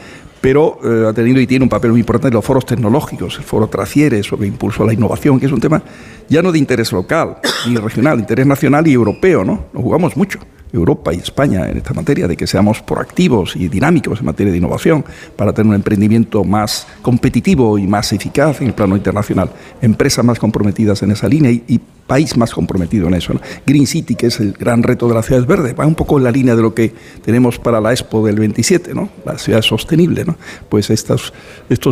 pero 0.46 0.78
ha 1.10 1.12
tenido 1.12 1.42
y 1.42 1.48
tiene 1.48 1.64
un 1.64 1.70
papel 1.70 1.90
muy 1.90 2.02
importante 2.02 2.28
en 2.28 2.36
los 2.36 2.46
foros 2.46 2.68
tecnológicos, 2.68 3.36
el 3.40 3.44
foro 3.44 3.68
Traciere 3.68 4.22
sobre 4.22 4.46
impulso 4.46 4.84
a 4.84 4.86
la 4.86 4.94
innovación, 4.94 5.40
que 5.40 5.48
es 5.48 5.52
un 5.52 5.60
tema 5.60 5.82
ya 6.30 6.44
no 6.44 6.52
de 6.52 6.60
interés 6.60 6.92
local 6.92 7.38
ni 7.68 7.78
regional, 7.78 8.18
de 8.18 8.22
interés 8.22 8.46
nacional 8.46 8.86
y 8.86 8.94
europeo, 8.94 9.44
¿no? 9.44 9.66
Nos 9.74 9.82
jugamos 9.82 10.16
mucho. 10.16 10.38
Europa 10.72 11.14
y 11.14 11.18
España 11.18 11.68
en 11.68 11.78
esta 11.78 11.94
materia, 11.94 12.28
de 12.28 12.38
que 12.38 12.46
seamos 12.46 12.82
proactivos 12.82 13.56
y 13.56 13.70
dinámicos 13.70 14.20
en 14.20 14.26
materia 14.28 14.52
de 14.52 14.60
innovación 14.60 15.04
para 15.36 15.52
tener 15.52 15.70
un 15.70 15.76
emprendimiento 15.76 16.44
más 16.44 16.86
competitivo 17.02 17.80
y 17.80 17.88
más 17.88 18.14
eficaz 18.14 18.62
en 18.62 18.68
el 18.68 18.74
plano 18.74 18.96
internacional, 18.96 19.50
empresas 19.82 20.24
más 20.24 20.38
comprometidas 20.38 21.02
en 21.02 21.12
esa 21.12 21.28
línea 21.28 21.50
y, 21.50 21.80
país 22.08 22.38
más 22.38 22.54
comprometido 22.54 23.08
en 23.08 23.16
eso. 23.16 23.34
Green 23.66 23.88
City, 23.88 24.16
que 24.16 24.28
es 24.28 24.40
el 24.40 24.54
gran 24.54 24.84
reto 24.84 25.08
de 25.08 25.16
las 25.16 25.26
ciudades 25.26 25.48
verdes, 25.48 25.76
va 25.78 25.86
un 25.86 25.96
poco 25.96 26.18
en 26.18 26.24
la 26.24 26.32
línea 26.32 26.56
de 26.56 26.62
lo 26.62 26.74
que 26.74 26.94
tenemos 27.24 27.58
para 27.58 27.82
la 27.82 27.92
Expo 27.92 28.26
del 28.26 28.38
27, 28.40 28.94
¿no? 28.94 29.10
la 29.26 29.38
ciudad 29.38 29.62
sostenible. 29.62 30.24
¿no? 30.26 30.38
Pues 30.70 30.90
estos, 30.90 31.34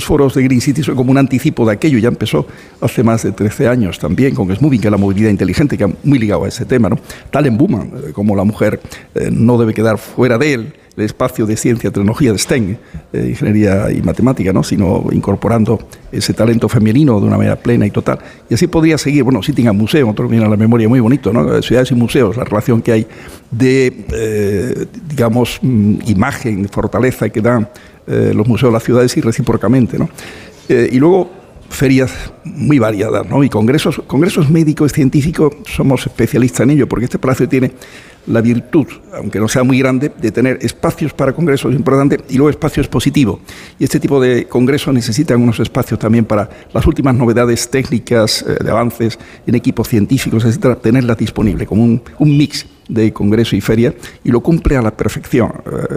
foros 0.04 0.36
de 0.36 0.44
Green 0.44 0.62
City 0.62 0.84
son 0.84 0.96
como 0.96 1.12
un 1.12 1.18
anticipo 1.18 1.66
de 1.66 1.74
aquello, 1.74 1.98
ya 1.98 2.10
empezó 2.10 2.46
hace 2.82 3.04
más 3.04 3.24
de 3.24 3.32
13 3.32 3.68
años 3.68 4.00
también 4.00 4.36
con 4.36 4.54
Smoothing, 4.54 4.82
que 4.82 4.88
es 4.88 4.92
la 4.92 4.98
movilidad 4.98 5.30
inteligente, 5.30 5.78
que 5.78 5.84
ha 5.86 5.90
muy 6.04 6.20
ligado 6.20 6.46
a 6.46 6.48
ese 6.48 6.66
tema. 6.66 6.90
¿no? 6.90 6.98
Tal 7.32 7.48
en 7.48 7.58
Buma, 7.58 7.84
eh, 7.84 8.12
como 8.14 8.36
la 8.36 8.44
mujer 8.44 8.82
eh, 9.16 9.30
no 9.32 9.58
debe 9.58 9.74
quedar 9.74 9.98
fuera 9.98 10.38
de 10.38 10.54
él 10.54 10.74
el 10.96 11.06
espacio 11.06 11.46
de 11.46 11.58
ciencia, 11.58 11.92
tecnología 11.92 12.32
de 12.32 12.38
STEM, 12.38 12.78
eh, 13.14 13.28
ingeniería 13.30 13.92
y 13.92 14.02
matemática, 14.02 14.54
¿no? 14.54 14.64
sino 14.64 15.06
incorporando 15.12 15.80
ese 16.12 16.34
talento 16.34 16.70
femenino 16.70 17.20
de 17.20 17.26
una 17.26 17.38
manera 17.38 17.56
plena 17.56 17.86
y 17.86 17.92
total. 17.92 18.20
Y 18.50 18.54
así 18.54 18.68
podría 18.68 18.98
seguir, 18.98 19.24
bueno, 19.24 19.42
Sitting 19.42 19.76
Museo, 19.76 20.10
otro 20.10 20.28
viene 20.28 20.46
a 20.46 20.50
la 20.50 20.58
memoria 20.58 20.88
muy 20.88 21.00
bonito, 21.00 21.34
¿no? 21.34 21.62
ciudades 21.62 21.92
y 21.92 21.96
museos, 21.96 22.38
la 22.38 22.44
relación 22.44 22.82
que 22.82 22.92
hay 22.92 23.08
de, 23.50 24.06
eh, 24.12 24.86
digamos, 25.08 25.60
mm, 25.62 25.96
imagen, 26.08 26.70
fortaleza 26.70 27.30
que 27.30 27.42
dan 27.42 27.70
los 28.06 28.46
museos 28.50 28.70
de 28.70 28.74
las 28.74 28.84
ciudades 28.84 29.16
y 29.16 29.22
recíprocamente. 29.22 29.98
¿no? 29.98 30.10
y 30.68 30.98
luego 31.00 31.30
ferias 31.74 32.32
muy 32.46 32.80
variadas, 32.80 33.28
¿no? 33.28 33.44
Y 33.44 33.50
congresos, 33.50 34.02
congresos 34.08 34.50
médicos 34.50 34.92
y 34.92 34.96
científicos, 34.96 35.54
somos 35.66 36.06
especialistas 36.06 36.62
en 36.62 36.72
ello, 36.72 36.88
porque 36.88 37.06
este 37.06 37.20
palacio 37.20 37.50
tiene 37.50 37.72
la 38.28 38.42
virtud, 38.42 38.88
aunque 39.14 39.40
no 39.40 39.48
sea 39.48 39.64
muy 39.64 39.80
grande, 39.80 40.12
de 40.20 40.32
tener 40.32 40.60
espacios 40.62 41.14
para 41.14 41.34
congresos 41.34 41.74
importantes 41.74 42.20
y 42.30 42.38
luego 42.38 42.50
espacios 42.50 42.88
positivos. 42.88 43.40
Y 43.80 43.84
este 43.84 44.00
tipo 44.00 44.20
de 44.20 44.46
congresos 44.46 44.94
necesitan 44.94 45.42
unos 45.42 45.60
espacios 45.60 46.00
también 46.00 46.26
para 46.26 46.50
las 46.74 46.86
últimas 46.86 47.16
novedades 47.16 47.70
técnicas, 47.70 48.44
eh, 48.48 48.64
de 48.64 48.72
avances 48.72 49.20
en 49.46 49.56
equipos 49.56 49.88
científicos, 49.88 50.46
etcétera, 50.46 50.76
tenerlas 50.76 51.18
disponibles 51.18 51.68
como 51.68 51.84
un, 51.84 52.02
mix 52.20 52.66
de 52.88 53.14
congreso 53.14 53.56
y 53.56 53.62
feria 53.62 53.94
y 54.24 54.30
lo 54.30 54.42
cumple 54.42 54.76
a 54.76 54.82
la 54.82 54.92
perfección. 54.92 55.52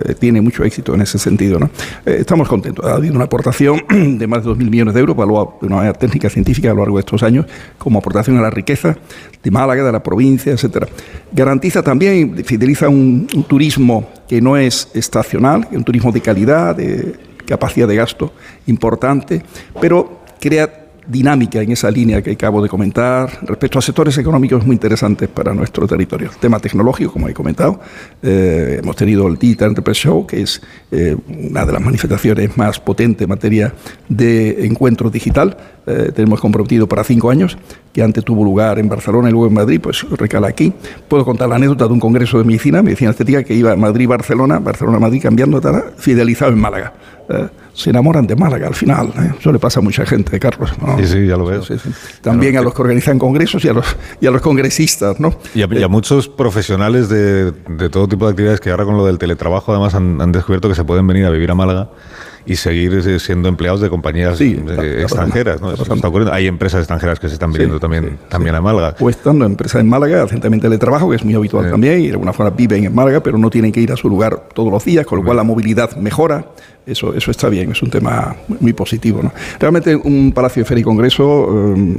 Eh, 0.04 0.14
tiene 0.14 0.40
mucho 0.40 0.62
éxito 0.64 0.94
en 0.94 1.00
ese 1.00 1.18
sentido. 1.18 1.58
¿no? 1.58 1.70
Eh, 2.04 2.18
estamos 2.20 2.48
contentos. 2.48 2.84
Ha 2.84 2.94
habido 2.94 3.14
una 3.14 3.24
aportación 3.24 3.82
de 4.18 4.26
más 4.26 4.44
de 4.44 4.50
2.000 4.50 4.70
millones 4.70 4.94
de 4.94 5.00
euros, 5.00 5.16
evaluado 5.16 5.58
de 5.60 5.66
una 5.66 5.76
manera 5.76 5.94
técnica 5.94 6.28
científica 6.28 6.70
a 6.70 6.74
lo 6.74 6.80
largo 6.80 6.96
de 6.96 7.00
estos 7.00 7.22
años, 7.22 7.46
como 7.78 7.98
aportación 7.98 8.38
a 8.38 8.42
la 8.42 8.50
riqueza 8.50 8.96
de 9.46 9.50
Málaga, 9.52 9.84
de 9.84 9.92
la 9.92 10.02
provincia, 10.02 10.52
etcétera. 10.52 10.88
Garantiza 11.32 11.80
también, 11.80 12.44
fideliza 12.44 12.88
un, 12.88 13.28
un 13.32 13.44
turismo 13.44 14.08
que 14.26 14.40
no 14.40 14.56
es 14.56 14.88
estacional, 14.92 15.68
un 15.70 15.84
turismo 15.84 16.10
de 16.10 16.20
calidad, 16.20 16.74
de 16.74 17.14
capacidad 17.46 17.86
de 17.86 17.94
gasto 17.94 18.32
importante, 18.66 19.42
pero 19.80 20.22
crea 20.40 20.85
dinámica 21.06 21.60
en 21.60 21.72
esa 21.72 21.90
línea 21.90 22.22
que 22.22 22.32
acabo 22.32 22.62
de 22.62 22.68
comentar. 22.68 23.30
Respecto 23.42 23.78
a 23.78 23.82
sectores 23.82 24.16
económicos 24.18 24.64
muy 24.64 24.74
interesantes 24.74 25.28
para 25.28 25.54
nuestro 25.54 25.86
territorio. 25.86 26.30
El 26.30 26.36
tema 26.36 26.58
tecnológico, 26.58 27.12
como 27.12 27.28
he 27.28 27.34
comentado, 27.34 27.80
eh, 28.22 28.80
hemos 28.82 28.96
tenido 28.96 29.26
el 29.28 29.36
Digital 29.36 29.68
Enterprise 29.68 30.00
Show, 30.00 30.26
que 30.26 30.42
es 30.42 30.60
eh, 30.90 31.16
una 31.28 31.64
de 31.64 31.72
las 31.72 31.82
manifestaciones 31.82 32.56
más 32.56 32.80
potentes 32.80 33.22
en 33.22 33.28
materia 33.28 33.74
de 34.08 34.66
encuentro 34.66 35.10
digital. 35.10 35.56
Eh, 35.86 36.10
tenemos 36.14 36.40
comprometido 36.40 36.88
para 36.88 37.04
cinco 37.04 37.30
años, 37.30 37.56
que 37.92 38.02
antes 38.02 38.24
tuvo 38.24 38.44
lugar 38.44 38.78
en 38.78 38.88
Barcelona 38.88 39.28
y 39.28 39.32
luego 39.32 39.46
en 39.46 39.54
Madrid, 39.54 39.80
pues 39.80 40.04
recala 40.10 40.48
aquí. 40.48 40.72
Puedo 41.08 41.24
contar 41.24 41.48
la 41.48 41.56
anécdota 41.56 41.86
de 41.86 41.92
un 41.92 42.00
congreso 42.00 42.38
de 42.38 42.44
medicina, 42.44 42.82
medicina 42.82 43.10
estética, 43.10 43.44
que 43.44 43.54
iba 43.54 43.74
Madrid-Barcelona, 43.76 44.58
Barcelona-Madrid, 44.58 45.22
cambiando, 45.22 45.60
fidelizado 45.96 46.52
en 46.52 46.58
Málaga. 46.58 46.92
Eh, 47.76 47.80
se 47.82 47.90
enamoran 47.90 48.26
de 48.26 48.36
Málaga 48.36 48.66
al 48.66 48.74
final. 48.74 49.08
¿eh? 49.18 49.32
Eso 49.38 49.52
le 49.52 49.58
pasa 49.58 49.80
a 49.80 49.82
mucha 49.82 50.04
gente, 50.06 50.38
Carlos. 50.40 50.72
Sí, 50.98 51.06
sí, 51.06 51.26
ya 51.26 51.36
lo 51.36 51.44
veo. 51.44 51.62
También 52.22 52.56
a 52.56 52.62
los 52.62 52.74
que 52.74 52.82
organizan 52.82 53.18
congresos 53.18 53.64
y 53.64 53.68
a 53.68 53.72
los, 53.72 53.86
y 54.20 54.26
a 54.26 54.30
los 54.30 54.40
congresistas. 54.40 55.20
¿no? 55.20 55.34
Y 55.54 55.62
a, 55.62 55.88
muchos 55.88 56.28
profesionales 56.28 57.08
de, 57.08 57.52
de, 57.52 57.88
todo 57.88 58.08
tipo 58.08 58.26
de 58.26 58.32
actividades 58.32 58.60
que 58.60 58.70
ahora 58.70 58.84
con 58.84 58.96
lo 58.96 59.06
del 59.06 59.18
teletrabajo 59.18 59.72
además 59.72 59.94
han, 59.94 60.20
han 60.20 60.32
descubierto 60.32 60.68
que 60.68 60.74
se 60.74 60.84
pueden 60.84 61.06
venir 61.06 61.26
a 61.26 61.30
vivir 61.30 61.50
a 61.50 61.54
Málaga 61.54 61.90
y 62.46 62.56
seguir 62.56 63.20
siendo 63.20 63.48
empleados 63.48 63.80
de 63.80 63.90
compañías 63.90 64.40
extranjeras. 64.40 65.60
¿no? 65.60 65.72
está 65.72 66.08
ocurriendo. 66.08 66.32
Hay 66.32 66.46
empresas 66.46 66.80
extranjeras 66.80 67.18
que 67.18 67.28
se 67.28 67.34
están 67.34 67.52
viniendo 67.52 67.80
también, 67.80 68.18
también 68.28 68.54
a 68.54 68.60
Málaga. 68.60 68.94
O 69.00 69.10
estando 69.10 69.44
empresas 69.44 69.80
en 69.80 69.88
Málaga, 69.88 70.22
hacen 70.22 70.40
también 70.40 70.60
teletrabajo, 70.60 71.10
que 71.10 71.16
es 71.16 71.24
muy 71.24 71.34
habitual 71.34 71.70
también, 71.70 72.00
y 72.00 72.06
de 72.06 72.12
alguna 72.12 72.32
forma 72.32 72.50
viven 72.50 72.84
en 72.84 72.94
Málaga, 72.94 73.20
pero 73.20 73.36
no 73.36 73.50
tienen 73.50 73.72
que 73.72 73.80
ir 73.80 73.92
a 73.92 73.96
su 73.96 74.08
lugar 74.08 74.48
todos 74.54 74.70
los 74.72 74.84
días, 74.84 75.04
con 75.04 75.18
lo 75.18 75.24
cual 75.24 75.36
la 75.36 75.42
movilidad 75.42 75.96
mejora. 75.96 76.46
Eso, 76.86 77.12
eso 77.14 77.32
está 77.32 77.48
bien, 77.48 77.72
es 77.72 77.82
un 77.82 77.90
tema 77.90 78.36
muy 78.60 78.72
positivo. 78.72 79.20
¿no? 79.20 79.32
Realmente 79.58 79.96
un 79.96 80.30
Palacio 80.30 80.62
de 80.62 80.68
Feria 80.68 80.82
y 80.82 80.84
Congreso 80.84 81.74
eh, 81.74 81.96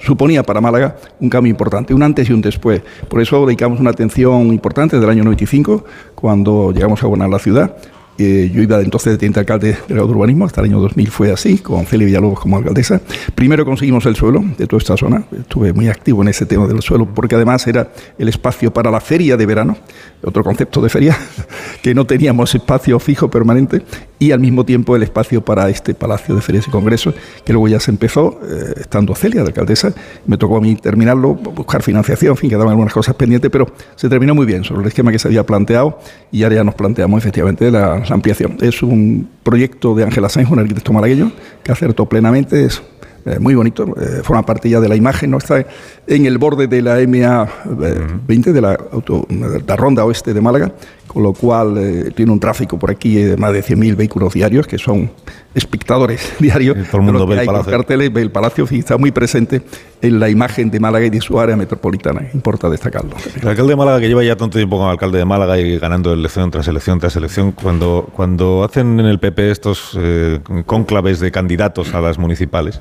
suponía 0.00 0.42
para 0.42 0.60
Málaga 0.60 0.96
un 1.20 1.30
cambio 1.30 1.50
importante, 1.50 1.94
un 1.94 2.02
antes 2.02 2.28
y 2.28 2.32
un 2.32 2.40
después. 2.40 2.82
Por 3.08 3.22
eso 3.22 3.46
dedicamos 3.46 3.78
una 3.78 3.90
atención 3.90 4.48
importante 4.48 4.96
desde 4.96 5.04
el 5.06 5.12
año 5.12 5.22
95, 5.22 5.84
cuando 6.16 6.72
llegamos 6.72 7.00
a 7.04 7.06
gobernar 7.06 7.30
la 7.30 7.38
ciudad, 7.38 7.76
eh, 8.18 8.50
yo 8.52 8.62
iba 8.62 8.80
entonces 8.80 9.18
de 9.18 9.26
alcalde 9.36 9.76
de 9.88 10.00
urbanismo, 10.00 10.46
hasta 10.46 10.60
el 10.60 10.68
año 10.68 10.80
2000 10.80 11.10
fue 11.10 11.32
así, 11.32 11.58
con 11.58 11.84
Celia 11.86 12.06
Villalobos 12.06 12.40
como 12.40 12.56
alcaldesa. 12.56 13.00
Primero 13.34 13.64
conseguimos 13.64 14.06
el 14.06 14.16
suelo 14.16 14.42
de 14.56 14.66
toda 14.66 14.78
esta 14.78 14.96
zona, 14.96 15.24
estuve 15.38 15.72
muy 15.72 15.88
activo 15.88 16.22
en 16.22 16.28
ese 16.28 16.46
tema 16.46 16.66
del 16.66 16.80
suelo, 16.82 17.06
porque 17.06 17.34
además 17.34 17.66
era 17.66 17.92
el 18.18 18.28
espacio 18.28 18.72
para 18.72 18.90
la 18.90 19.00
feria 19.00 19.36
de 19.36 19.46
verano, 19.46 19.76
otro 20.22 20.42
concepto 20.42 20.80
de 20.80 20.88
feria, 20.88 21.16
que 21.82 21.94
no 21.94 22.06
teníamos 22.06 22.54
espacio 22.54 22.98
fijo 22.98 23.28
permanente, 23.30 23.82
y 24.18 24.32
al 24.32 24.40
mismo 24.40 24.64
tiempo 24.64 24.96
el 24.96 25.02
espacio 25.02 25.44
para 25.44 25.68
este 25.68 25.94
Palacio 25.94 26.34
de 26.34 26.40
Ferias 26.40 26.66
y 26.68 26.70
Congresos, 26.70 27.14
que 27.44 27.52
luego 27.52 27.68
ya 27.68 27.80
se 27.80 27.90
empezó, 27.90 28.40
eh, 28.42 28.74
estando 28.80 29.14
Celia 29.14 29.42
de 29.42 29.48
alcaldesa, 29.48 29.92
me 30.26 30.36
tocó 30.36 30.56
a 30.56 30.60
mí 30.60 30.74
terminarlo, 30.76 31.34
buscar 31.34 31.82
financiación, 31.82 32.32
en 32.32 32.36
fin, 32.36 32.50
quedaban 32.50 32.70
algunas 32.70 32.92
cosas 32.92 33.14
pendientes, 33.14 33.50
pero 33.50 33.66
se 33.94 34.08
terminó 34.08 34.34
muy 34.34 34.46
bien 34.46 34.64
sobre 34.64 34.82
el 34.82 34.88
esquema 34.88 35.12
que 35.12 35.18
se 35.18 35.28
había 35.28 35.44
planteado 35.44 35.98
y 36.30 36.42
ahora 36.42 36.56
ya 36.56 36.64
nos 36.64 36.74
planteamos 36.74 37.18
efectivamente 37.18 37.70
la 37.70 37.86
la 37.86 38.14
ampliación. 38.14 38.56
Es 38.60 38.82
un 38.82 39.28
proyecto 39.42 39.94
de 39.94 40.04
Ángela 40.04 40.28
Sáenz, 40.28 40.50
un 40.50 40.58
arquitecto 40.58 40.92
malagueño, 40.92 41.32
que 41.62 41.72
acertó 41.72 42.06
plenamente, 42.06 42.64
es 42.64 42.82
eh, 43.24 43.38
muy 43.38 43.54
bonito, 43.54 43.84
eh, 44.00 44.20
forma 44.22 44.44
parte 44.44 44.68
ya 44.68 44.80
de 44.80 44.88
la 44.88 44.96
imagen, 44.96 45.30
¿no? 45.30 45.38
está 45.38 45.64
en 46.06 46.26
el 46.26 46.38
borde 46.38 46.66
de 46.68 46.82
la 46.82 47.00
MA20, 47.00 48.52
de 48.52 48.60
la, 48.60 48.78
auto, 48.92 49.26
de 49.28 49.62
la 49.66 49.76
ronda 49.76 50.04
oeste 50.04 50.32
de 50.32 50.40
Málaga, 50.40 50.72
con 51.06 51.22
lo 51.22 51.32
cual 51.32 51.76
eh, 51.78 52.10
tiene 52.14 52.32
un 52.32 52.40
tráfico 52.40 52.78
por 52.78 52.90
aquí 52.90 53.16
de 53.16 53.36
más 53.36 53.52
de 53.52 53.62
100.000 53.62 53.96
vehículos 53.96 54.34
diarios, 54.34 54.66
que 54.66 54.78
son 54.78 55.10
espectadores 55.54 56.34
diarios. 56.38 56.76
todo 56.88 56.98
el 56.98 57.02
mundo 57.02 57.26
ve 57.26 57.40
el 57.40 57.46
palacio. 57.46 57.72
Carteles, 57.72 58.12
ve 58.12 58.22
el 58.22 58.30
palacio 58.30 58.66
y 58.70 58.80
está 58.80 58.98
muy 58.98 59.10
presente 59.10 59.62
en 60.02 60.20
la 60.20 60.28
imagen 60.28 60.70
de 60.70 60.78
Málaga 60.78 61.06
y 61.06 61.10
de 61.10 61.20
su 61.20 61.40
área 61.40 61.56
metropolitana. 61.56 62.28
Importa 62.34 62.68
destacarlo. 62.68 63.16
El 63.40 63.48
alcalde 63.48 63.70
de 63.70 63.76
Málaga, 63.76 64.00
que 64.00 64.08
lleva 64.08 64.22
ya 64.22 64.36
tanto 64.36 64.58
tiempo 64.58 64.76
como 64.76 64.90
alcalde 64.90 65.18
de 65.18 65.24
Málaga 65.24 65.58
y 65.58 65.78
ganando 65.78 66.12
elección 66.12 66.50
tras 66.50 66.68
elección 66.68 67.00
tras 67.00 67.16
elección, 67.16 67.52
cuando, 67.52 68.08
cuando 68.14 68.64
hacen 68.64 69.00
en 69.00 69.06
el 69.06 69.18
PP 69.18 69.50
estos 69.50 69.96
eh, 69.98 70.40
cónclaves 70.66 71.20
de 71.20 71.30
candidatos 71.30 71.94
a 71.94 72.00
las 72.00 72.18
municipales, 72.18 72.80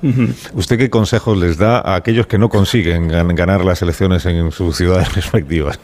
¿usted 0.54 0.78
qué 0.78 0.90
consejos 0.90 1.38
les 1.38 1.58
da 1.58 1.80
a 1.80 1.96
aquellos 1.96 2.28
que 2.28 2.38
no 2.38 2.50
consiguen 2.50 3.08
ganar 3.08 3.64
las 3.64 3.82
elecciones 3.82 4.26
en 4.26 4.52
sus 4.52 4.76
ciudades 4.76 5.16
respectivas? 5.16 5.80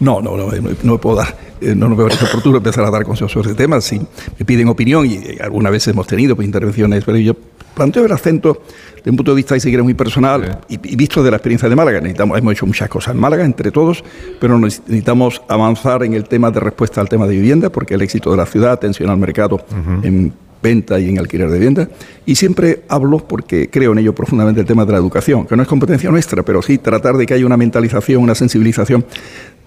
No, 0.00 0.20
no, 0.20 0.36
no, 0.36 0.50
no, 0.50 0.92
me 0.92 0.98
puedo 0.98 1.16
dar, 1.16 1.36
eh, 1.60 1.74
no, 1.74 1.88
no 1.88 1.96
me 1.96 2.04
parece 2.04 2.24
oportuno 2.24 2.58
empezar 2.58 2.84
a 2.84 2.90
dar 2.90 3.04
consejos 3.04 3.32
sobre 3.32 3.50
este 3.50 3.64
tema. 3.64 3.80
Si 3.80 3.98
me 3.98 4.44
piden 4.44 4.68
opinión, 4.68 5.06
y 5.06 5.14
eh, 5.14 5.38
alguna 5.40 5.70
vez 5.70 5.88
hemos 5.88 6.06
tenido 6.06 6.36
pues, 6.36 6.46
intervenciones, 6.46 7.04
pero 7.04 7.18
yo 7.18 7.34
planteo 7.74 8.04
el 8.04 8.12
acento 8.12 8.62
desde 8.96 9.10
un 9.10 9.16
punto 9.16 9.32
de 9.32 9.36
vista, 9.36 9.56
y 9.56 9.60
si 9.60 9.76
muy 9.78 9.94
personal, 9.94 10.60
y, 10.68 10.76
visto 10.96 11.22
de 11.22 11.30
la 11.30 11.36
experiencia 11.38 11.68
de 11.68 11.74
Málaga. 11.74 12.00
Necesitamos, 12.00 12.38
hemos 12.38 12.52
hecho 12.52 12.66
muchas 12.66 12.88
cosas 12.88 13.14
en 13.14 13.20
Málaga, 13.20 13.44
entre 13.44 13.70
todos, 13.70 14.04
pero 14.40 14.58
necesitamos 14.58 15.42
avanzar 15.48 16.04
en 16.04 16.14
el 16.14 16.24
tema 16.24 16.50
de 16.50 16.60
respuesta 16.60 17.00
al 17.00 17.08
tema 17.08 17.26
de 17.26 17.34
vivienda, 17.34 17.70
porque 17.70 17.94
el 17.94 18.02
éxito 18.02 18.30
de 18.30 18.36
la 18.36 18.46
ciudad, 18.46 18.72
atención 18.72 19.10
al 19.10 19.18
mercado 19.18 19.64
en 20.02 20.32
venta 20.62 20.98
y 20.98 21.08
en 21.08 21.18
alquiler 21.18 21.48
de 21.48 21.54
vivienda. 21.54 21.88
Y 22.26 22.34
siempre 22.34 22.82
hablo, 22.88 23.18
porque 23.18 23.70
creo 23.70 23.92
en 23.92 23.98
ello 23.98 24.14
profundamente, 24.14 24.60
el 24.60 24.66
tema 24.66 24.84
de 24.84 24.92
la 24.92 24.98
educación, 24.98 25.46
que 25.46 25.56
no 25.56 25.62
es 25.62 25.68
competencia 25.68 26.10
nuestra, 26.10 26.42
pero 26.42 26.62
sí 26.62 26.78
tratar 26.78 27.16
de 27.16 27.26
que 27.26 27.34
haya 27.34 27.46
una 27.46 27.56
mentalización, 27.56 28.22
una 28.22 28.34
sensibilización 28.34 29.04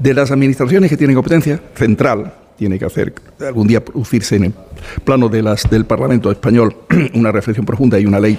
de 0.01 0.13
las 0.13 0.31
administraciones 0.31 0.89
que 0.89 0.97
tienen 0.97 1.15
competencia 1.15 1.59
central, 1.75 2.33
tiene 2.57 2.79
que 2.79 2.85
hacer 2.85 3.13
algún 3.39 3.67
día 3.67 3.83
producirse 3.83 4.35
en 4.35 4.45
el 4.45 4.53
plano 5.03 5.29
de 5.29 5.41
las, 5.41 5.69
del 5.69 5.85
Parlamento 5.85 6.31
español 6.31 6.75
una 7.13 7.31
reflexión 7.31 7.65
profunda 7.65 7.99
y 7.99 8.05
una 8.05 8.19
ley 8.19 8.37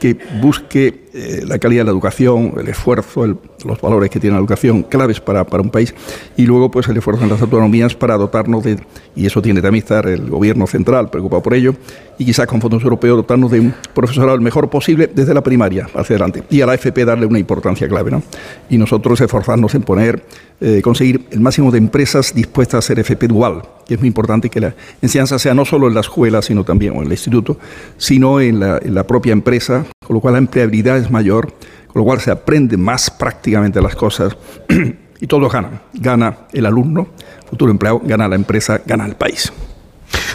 que 0.00 0.16
busque 0.40 1.03
eh, 1.16 1.44
la 1.46 1.60
calidad 1.60 1.82
de 1.82 1.84
la 1.84 1.90
educación, 1.92 2.54
el 2.58 2.66
esfuerzo, 2.66 3.24
los 3.64 3.80
valores 3.80 4.10
que 4.10 4.18
tiene 4.18 4.34
la 4.34 4.40
educación, 4.40 4.82
claves 4.82 5.20
para, 5.20 5.44
para, 5.44 5.62
un 5.62 5.70
país, 5.70 5.94
y 6.36 6.44
luego 6.44 6.72
pues 6.72 6.88
el 6.88 6.96
esfuerzo 6.96 7.22
en 7.22 7.30
las 7.30 7.40
autonomías 7.40 7.94
para 7.94 8.16
dotarnos 8.16 8.64
de, 8.64 8.80
y 9.14 9.24
eso 9.24 9.40
tiene 9.40 9.62
también 9.62 9.84
estar 9.84 10.08
el 10.08 10.28
gobierno 10.28 10.66
central 10.66 11.10
preocupado 11.10 11.40
por 11.40 11.54
ello, 11.54 11.76
y 12.18 12.24
quizás 12.24 12.48
con 12.48 12.60
fondos 12.60 12.82
europeos 12.82 13.16
dotarnos 13.16 13.52
de 13.52 13.60
un 13.60 13.74
profesorado 13.94 14.34
el 14.34 14.40
mejor 14.40 14.68
posible 14.68 15.08
desde 15.12 15.34
la 15.34 15.42
primaria 15.44 15.86
hacia 15.94 16.16
adelante, 16.16 16.42
y 16.50 16.62
a 16.62 16.66
la 16.66 16.74
FP 16.74 17.04
darle 17.04 17.26
una 17.26 17.38
importancia 17.38 17.86
clave, 17.86 18.10
¿no? 18.10 18.20
Y 18.68 18.76
nosotros 18.76 19.20
esforzarnos 19.20 19.72
en 19.76 19.82
poner, 19.82 20.24
eh, 20.60 20.80
conseguir 20.82 21.26
el 21.30 21.38
máximo 21.38 21.70
de 21.70 21.78
empresas 21.78 22.34
dispuestas 22.34 22.84
a 22.84 22.88
ser 22.88 22.98
FP 22.98 23.28
dual, 23.28 23.62
que 23.86 23.94
es 23.94 24.00
muy 24.00 24.08
importante 24.08 24.50
que 24.50 24.58
la 24.58 24.74
enseñanza 25.00 25.38
sea 25.38 25.54
no 25.54 25.64
solo 25.64 25.86
en 25.86 25.94
la 25.94 26.00
escuela, 26.00 26.42
sino 26.42 26.64
también, 26.64 26.96
en 26.96 27.04
el 27.04 27.12
instituto, 27.12 27.56
sino 27.98 28.40
en 28.40 28.58
la, 28.58 28.78
en 28.82 28.94
la 28.96 29.06
propia 29.06 29.32
empresa, 29.32 29.84
con 30.04 30.14
lo 30.14 30.20
cual 30.20 30.34
la 30.34 30.38
empleabilidad 30.38 31.03
es 31.04 31.10
mayor, 31.10 31.52
con 31.88 32.00
lo 32.00 32.04
cual 32.04 32.20
se 32.20 32.30
aprende 32.30 32.76
más 32.76 33.10
prácticamente 33.10 33.80
las 33.80 33.94
cosas 33.94 34.36
y 35.20 35.26
todos 35.26 35.52
ganan. 35.52 35.80
Gana 35.94 36.38
el 36.52 36.66
alumno, 36.66 37.08
futuro 37.48 37.70
empleado, 37.70 38.00
gana 38.04 38.28
la 38.28 38.34
empresa, 38.34 38.80
gana 38.84 39.06
el 39.06 39.14
país. 39.14 39.52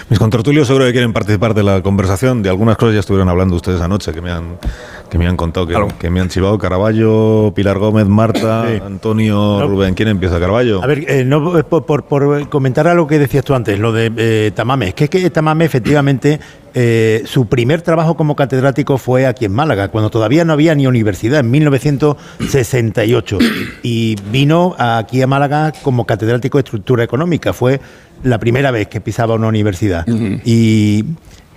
Mis 0.09 0.17
contertulios 0.17 0.65
seguro 0.65 0.85
que 0.85 0.91
quieren 0.91 1.13
participar 1.13 1.53
de 1.53 1.61
la 1.61 1.83
conversación. 1.83 2.41
De 2.41 2.49
algunas 2.49 2.77
cosas 2.77 2.95
ya 2.95 2.99
estuvieron 2.99 3.29
hablando 3.29 3.55
ustedes 3.55 3.79
anoche, 3.79 4.11
que 4.11 4.21
me 4.21 4.31
han, 4.31 4.57
que 5.07 5.19
me 5.19 5.27
han 5.27 5.37
contado, 5.37 5.67
que, 5.67 6.09
me 6.09 6.19
han 6.19 6.29
chivado. 6.29 6.57
Caraballo, 6.57 7.53
Pilar 7.55 7.77
Gómez, 7.77 8.07
Marta, 8.07 8.65
Antonio, 8.83 9.67
Rubén. 9.67 9.93
¿Quién 9.93 10.09
empieza? 10.09 10.39
Caraballo. 10.39 10.83
A 10.83 10.87
ver, 10.87 11.05
eh, 11.07 11.23
no, 11.23 11.63
por, 11.63 12.05
por, 12.05 12.49
comentar 12.49 12.87
a 12.87 12.95
lo 12.95 13.05
que 13.05 13.19
decías 13.19 13.45
tú 13.45 13.53
antes, 13.53 13.77
lo 13.77 13.91
de 13.91 14.11
eh, 14.17 14.51
Tamame. 14.55 14.87
Es 14.87 14.93
que, 14.95 15.03
es 15.03 15.09
que 15.11 15.29
Tamame 15.29 15.65
efectivamente 15.65 16.39
eh, 16.73 17.23
su 17.25 17.47
primer 17.47 17.81
trabajo 17.81 18.15
como 18.15 18.35
catedrático 18.35 18.97
fue 18.97 19.25
aquí 19.25 19.45
en 19.45 19.51
Málaga, 19.51 19.89
cuando 19.89 20.09
todavía 20.09 20.45
no 20.45 20.53
había 20.53 20.75
ni 20.75 20.87
universidad, 20.87 21.39
en 21.39 21.51
1968. 21.51 23.37
Y 23.83 24.15
vino 24.31 24.75
aquí 24.77 25.21
a 25.21 25.27
Málaga 25.27 25.73
como 25.81 26.05
catedrático 26.05 26.57
de 26.57 26.63
estructura 26.63 27.03
económica. 27.03 27.53
Fue 27.53 27.79
la 28.23 28.39
primera 28.39 28.71
vez 28.71 28.87
que 28.87 29.01
pisaba 29.01 29.35
una 29.35 29.47
universidad. 29.47 30.05
Y 30.45 31.05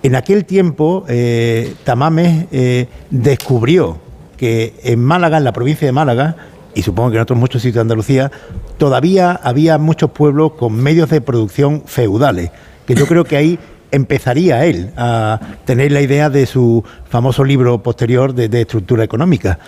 en 0.03 0.15
aquel 0.15 0.45
tiempo, 0.45 1.05
eh, 1.07 1.73
Tamames 1.83 2.47
eh, 2.51 2.87
descubrió 3.09 3.99
que 4.37 4.73
en 4.83 4.99
Málaga, 4.99 5.37
en 5.37 5.43
la 5.43 5.53
provincia 5.53 5.85
de 5.85 5.91
Málaga, 5.91 6.35
y 6.75 6.81
supongo 6.81 7.11
que 7.11 7.17
en 7.17 7.21
otros 7.21 7.39
muchos 7.39 7.61
sitios 7.61 7.75
de 7.75 7.81
Andalucía, 7.81 8.31
todavía 8.77 9.39
había 9.43 9.77
muchos 9.77 10.11
pueblos 10.11 10.53
con 10.53 10.75
medios 10.75 11.09
de 11.09 11.21
producción 11.21 11.83
feudales, 11.85 12.51
que 12.85 12.95
yo 12.95 13.07
creo 13.07 13.23
que 13.23 13.37
ahí 13.37 13.59
empezaría 13.93 14.65
él 14.65 14.91
a 14.97 15.39
tener 15.63 15.93
la 15.93 16.01
idea 16.01 16.29
de 16.29 16.45
su 16.45 16.83
famoso 17.09 17.45
libro 17.45 17.81
posterior 17.81 18.33
de 18.33 18.61
estructura 18.61 19.05
económica 19.05 19.59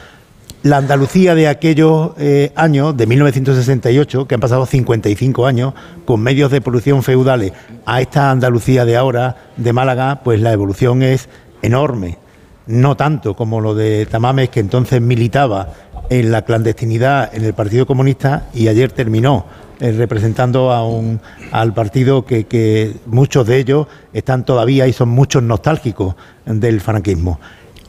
la 0.66 0.78
Andalucía 0.78 1.36
de 1.36 1.48
aquellos 1.48 2.14
eh, 2.18 2.52
años, 2.56 2.98
de 2.98 3.06
1968, 3.06 4.28
que 4.28 4.34
han 4.34 4.42
pasado 4.42 4.66
55 4.66 5.46
años, 5.46 5.76
con 6.06 6.22
medios 6.22 6.50
de 6.50 6.60
producción 6.60 7.04
feudales, 7.04 7.54
a 7.86 8.02
esta 8.02 8.32
Andalucía 8.32 8.84
de 8.84 8.98
ahora, 8.98 9.36
de 9.58 9.74
Málaga, 9.74 10.22
pues 10.24 10.42
la 10.42 10.52
evolución 10.52 11.04
es 11.04 11.30
enorme. 11.62 12.18
No 12.66 12.98
tanto 12.98 13.36
como 13.36 13.62
lo 13.62 13.76
de 13.76 14.08
Tamames, 14.08 14.50
que 14.50 14.60
entonces 14.60 15.00
militaba 15.02 15.70
en 16.10 16.32
la 16.32 16.42
clandestinidad 16.42 17.30
en 17.36 17.44
el 17.44 17.54
Partido 17.54 17.86
Comunista 17.86 18.48
y 18.52 18.68
ayer 18.68 18.92
terminó 18.92 19.46
eh, 19.80 19.92
representando 19.92 20.72
a 20.72 20.88
un, 20.88 21.20
al 21.52 21.74
partido 21.74 22.26
que, 22.26 22.46
que 22.46 22.94
muchos 23.06 23.46
de 23.48 23.58
ellos 23.58 23.88
están 24.14 24.46
todavía 24.46 24.88
y 24.88 24.94
son 24.94 25.10
muchos 25.10 25.44
nostálgicos 25.44 26.16
del 26.46 26.82
franquismo. 26.82 27.40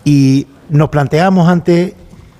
Y 0.04 0.46
nos 0.68 0.88
planteamos 0.88 1.48
ante 1.48 1.94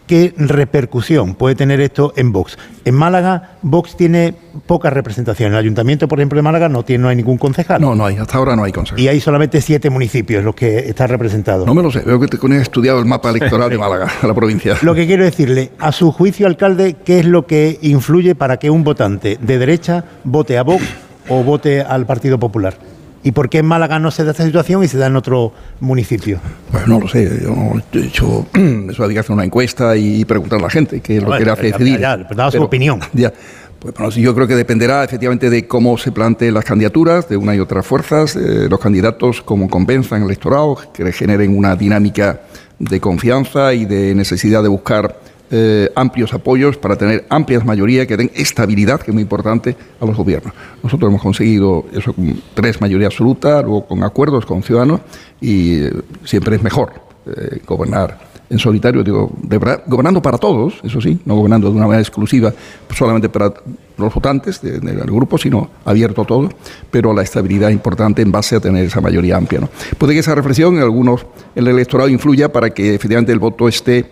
qué 0.07 0.35
repercusión 0.37 1.35
puede 1.35 1.55
tener 1.55 1.81
esto 1.81 2.13
en 2.17 2.33
Vox. 2.33 2.59
En 2.85 2.95
Málaga, 2.95 3.57
Vox 3.63 3.97
tiene 3.97 4.35
poca 4.67 4.91
representación. 4.91 5.53
El 5.53 5.59
Ayuntamiento, 5.59 6.09
por 6.09 6.19
ejemplo, 6.19 6.37
de 6.37 6.43
Málaga 6.43 6.69
no, 6.69 6.85
tiene, 6.85 7.03
no 7.03 7.09
hay 7.09 7.17
ningún 7.17 7.39
concejal. 7.39 7.81
No, 7.81 7.95
no 7.95 8.07
hay, 8.07 8.17
hasta 8.17 8.39
ahora 8.39 8.57
no 8.57 8.65
hay 8.65 8.73
concejal. 8.73 9.01
Y 9.01 9.09
hay 9.09 9.21
solamente 9.21 9.61
siete 9.61 9.91
municipios 9.91 10.45
los 10.45 10.55
que 10.55 10.79
están 10.89 11.09
representados. 11.09 11.67
No 11.67 11.75
me 11.75 11.83
lo 11.83 11.91
sé, 11.91 12.01
veo 12.01 12.21
que 12.21 12.29
te 12.29 12.37
has 12.37 12.63
estudiado 12.63 12.99
el 12.99 13.07
mapa 13.07 13.31
electoral 13.31 13.71
de 13.71 13.79
Málaga, 13.79 14.11
la 14.23 14.35
provincia. 14.35 14.77
Lo 14.83 14.95
que 14.95 15.07
quiero 15.07 15.25
decirle, 15.25 15.73
a 15.79 15.93
su 15.93 16.13
juicio, 16.13 16.47
alcalde, 16.47 16.97
¿qué 17.05 17.21
es 17.21 17.27
lo 17.27 17.47
que 17.47 17.79
influye 17.83 18.35
para 18.35 18.59
que 18.59 18.71
un 18.71 18.85
votante 18.85 19.39
de 19.41 19.59
derecha 19.59 20.05
vote 20.25 20.59
a 20.59 20.63
Vox 20.63 20.85
o 21.29 21.43
vote 21.43 21.81
al 21.83 22.07
Partido 22.07 22.39
Popular? 22.39 22.75
¿Y 23.23 23.33
por 23.33 23.49
qué 23.49 23.59
en 23.59 23.67
Málaga 23.67 23.99
no 23.99 24.11
se 24.11 24.25
da 24.25 24.31
esta 24.31 24.45
situación 24.45 24.85
y 24.85 24.89
se 24.89 24.99
da 24.99 25.07
en 25.07 25.17
otro 25.17 25.53
municipio? 25.81 26.39
Pues 26.71 26.87
no 26.87 27.01
lo 27.01 27.09
sé, 27.09 27.41
yo 27.43 27.51
no 27.51 27.83
he 27.93 28.07
hecho, 28.07 28.47
eso 28.91 29.05
había 29.05 29.15
que 29.15 29.21
hacer 29.21 29.33
una 29.33 29.45
encuesta 29.45 29.97
y 29.97 30.25
preguntar 30.25 30.59
a 30.61 30.63
la 30.63 30.71
gente 30.71 31.01
qué 31.01 31.17
es 31.19 31.23
lo 31.23 31.37
que 31.37 31.45
le 31.45 31.51
hace 31.51 31.63
decidir. 31.63 32.01
Ya, 32.01 32.17
ya, 32.17 32.29
daba 32.35 32.51
su 32.51 32.63
opinión. 32.63 33.01
Ya. 33.13 33.33
Pues 33.79 33.95
bueno, 33.95 34.11
yo 34.11 34.35
creo 34.35 34.47
que 34.47 34.55
dependerá 34.55 35.05
efectivamente 35.05 35.51
de 35.51 35.67
cómo 35.67 35.99
se 35.99 36.11
planteen 36.11 36.55
las 36.55 36.65
candidaturas 36.65 37.29
de 37.29 37.37
una 37.37 37.55
y 37.55 37.61
otras 37.61 37.87
fuerzas, 37.87 38.35
eh, 38.35 38.69
los 38.71 38.81
candidatos 38.81 39.43
cómo 39.43 39.69
convenzan 39.69 40.23
el 40.23 40.27
electorado, 40.27 40.79
que 40.95 41.13
generen 41.13 41.57
una 41.57 41.77
dinámica 41.77 42.41
de 42.79 43.01
confianza 43.01 43.75
y 43.75 43.85
de 43.85 44.15
necesidad 44.15 44.63
de 44.63 44.69
buscar 44.69 45.19
eh, 45.51 45.91
amplios 45.95 46.35
apoyos 46.35 46.77
para 46.77 46.97
tener 46.97 47.27
amplias 47.29 47.65
mayorías 47.65 48.07
que 48.07 48.17
den 48.17 48.31
estabilidad, 48.35 49.01
que 49.01 49.11
es 49.11 49.15
muy 49.15 49.23
importante, 49.23 49.77
a 50.01 50.05
los 50.05 50.17
gobiernos. 50.17 50.53
Nosotros 50.83 51.09
hemos 51.09 51.23
conseguido 51.23 51.87
eso 51.93 52.13
con 52.13 52.41
tres 52.55 52.81
mayorías 52.81 53.13
absolutas, 53.13 53.63
luego 53.63 53.87
con 53.87 54.03
acuerdos 54.03 54.45
con 54.45 54.63
ciudadanos 54.63 55.01
y 55.41 55.85
eh, 55.85 55.93
siempre 56.25 56.57
es 56.57 56.63
mejor 56.63 56.93
eh, 57.27 57.61
gobernar 57.67 58.19
en 58.49 58.59
solitario, 58.59 59.03
digo, 59.03 59.33
de 59.43 59.59
gobernando 59.87 60.23
para 60.23 60.39
todos, 60.39 60.75
eso 60.85 61.01
sí, 61.01 61.19
no 61.25 61.35
gobernando 61.35 61.69
de 61.69 61.77
una 61.77 61.87
manera 61.87 62.03
exclusiva 62.03 62.53
solamente 62.95 63.29
para 63.29 63.53
los 63.97 64.15
votantes 64.15 64.61
del 64.63 64.99
grupo, 65.07 65.37
sino 65.39 65.69
abierto 65.85 66.23
a 66.23 66.25
todo, 66.25 66.51
pero 66.91 67.13
la 67.13 67.23
estabilidad 67.23 67.71
importante 67.71 68.23
en 68.23 68.31
base 68.31 68.57
a 68.57 68.61
tener 68.61 68.85
esa 68.85 69.01
mayoría 69.01 69.37
amplia. 69.37 69.61
¿no? 69.61 69.69
Puede 69.99 70.13
que 70.13 70.21
esa 70.21 70.35
reflexión 70.35 70.77
en 70.77 70.83
algunos, 70.83 71.27
el 71.55 71.67
electorado 71.67 72.09
influya 72.09 72.53
para 72.53 72.71
que 72.71 72.95
efectivamente 72.95 73.33
el 73.33 73.39
voto 73.39 73.69
esté 73.69 74.11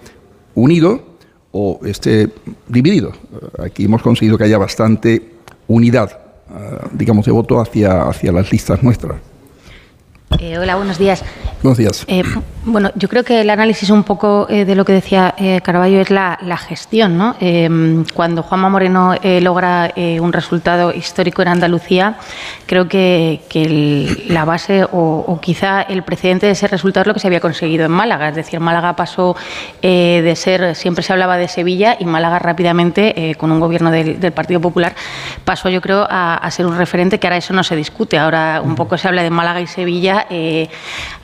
unido, 0.55 1.14
o 1.57 1.79
esté 1.87 2.29
dividido. 2.67 3.13
Aquí 3.65 3.85
hemos 3.85 4.03
conseguido 4.03 4.37
que 4.37 4.43
haya 4.43 4.59
bastante 4.59 5.23
unidad, 5.69 6.11
eh, 6.51 6.79
digamos, 6.93 7.25
de 7.25 7.33
voto 7.33 7.61
hacia, 7.61 8.03
hacia 8.03 8.33
las 8.33 8.51
listas 8.51 8.83
nuestras. 8.83 9.17
Eh, 10.41 10.59
hola, 10.59 10.75
buenos 10.75 10.99
días. 10.99 11.23
Buenos 11.63 11.79
días. 11.79 12.05
Eh, 12.09 12.25
bueno, 12.65 12.91
yo 12.95 13.09
creo 13.09 13.25
que 13.25 13.41
el 13.41 13.51
análisis 13.51 13.91
un 13.91 14.05
poco 14.05 14.47
eh, 14.49 14.65
de 14.65 14.75
lo 14.75 14.85
que 14.85 14.93
decía 14.93 15.35
eh, 15.39 15.61
Caraballo 15.63 16.01
es 16.01 16.11
la, 16.11 16.39
gestión. 16.57 17.19
¿no? 17.19 17.37
cuando 18.15 18.43
Juanma 18.43 18.69
Moreno 18.69 19.15
logra 19.41 19.93
un 20.21 20.33
resultado 20.33 20.93
histórico 20.93 21.43
en 21.43 21.49
Andalucía, 21.49 22.17
creo 22.67 22.89
que, 22.89 23.43
que 23.49 23.63
el- 23.63 24.25
la 24.29 24.45
base 24.45 24.85
o, 24.85 25.25
o 25.27 25.41
quizá 25.41 25.83
el 25.83 26.03
precedente 26.03 26.47
de 26.47 26.53
ese 26.53 26.67
resultado 26.69 27.03
es 27.03 27.07
lo 27.09 27.15
que 27.15 27.21
se 27.21 27.27
había 27.27 27.41
conseguido 27.41 27.85
en 27.85 27.91
Málaga. 27.93 28.29
Es 28.29 28.37
decir, 28.37 28.61
Málaga 28.61 28.97
pasó 28.97 29.37
eh, 29.83 30.21
de 30.23 30.37
ser, 30.37 30.75
siempre 30.75 31.03
se 31.03 31.13
hablaba 31.13 31.37
de 31.37 31.49
Sevilla 31.49 31.97
y 31.99 32.05
Málaga 32.05 32.39
rápidamente, 32.39 33.31
eh, 33.31 33.35
con 33.35 33.51
un 33.53 33.61
gobierno 33.61 33.91
del, 33.91 34.33
Partido 34.35 34.61
Popular, 34.61 34.95
pasó 35.45 35.69
yo 35.69 35.81
creo 35.81 36.07
a, 36.11 36.51
ser 36.51 36.67
un 36.67 36.77
referente 36.77 37.21
que 37.21 37.27
ahora 37.27 37.37
eso 37.37 37.53
no 37.53 37.63
se 37.63 37.77
discute. 37.77 38.19
Ahora 38.19 38.61
un 38.65 38.75
poco 38.75 38.99
se 38.99 39.07
habla 39.07 39.23
de 39.23 39.31
Málaga 39.31 39.61
y 39.61 39.67
Sevilla 39.67 40.27
eh, 40.31 40.69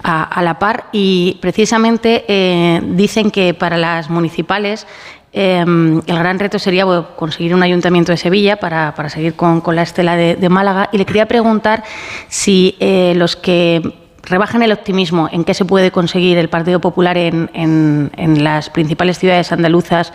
a, 0.03 0.23
a 0.25 0.43
la 0.43 0.59
par 0.59 0.85
y 0.93 1.30
precisamente 1.41 2.25
eh, 2.29 2.81
dicen 2.83 3.31
que 3.31 3.55
para 3.55 3.77
las 3.77 4.11
municipales 4.11 4.87
eh, 5.33 5.61
el 5.61 6.19
gran 6.19 6.39
reto 6.39 6.59
sería 6.59 6.85
conseguir 7.17 7.55
un 7.55 7.63
ayuntamiento 7.63 8.13
de 8.13 8.19
Sevilla 8.19 8.57
para, 8.57 8.93
seguir 9.09 9.35
con, 9.35 9.63
la 9.75 9.83
estela 9.83 10.17
de, 10.17 10.49
Málaga. 10.49 10.89
Y 10.93 10.99
le 10.99 11.05
quería 11.05 11.27
preguntar 11.27 11.85
si 12.29 12.77
eh, 12.81 13.13
los 13.17 13.37
que 13.37 13.95
rebajan 14.23 14.63
el 14.63 14.73
optimismo 14.73 15.29
en 15.33 15.45
qué 15.45 15.55
se 15.55 15.65
puede 15.65 15.91
conseguir 15.91 16.37
el 16.39 16.49
Partido 16.49 16.81
Popular 16.81 17.17
en, 17.17 18.11
las 18.45 18.71
principales 18.71 19.19
ciudades 19.19 19.51
andaluzas 19.51 20.13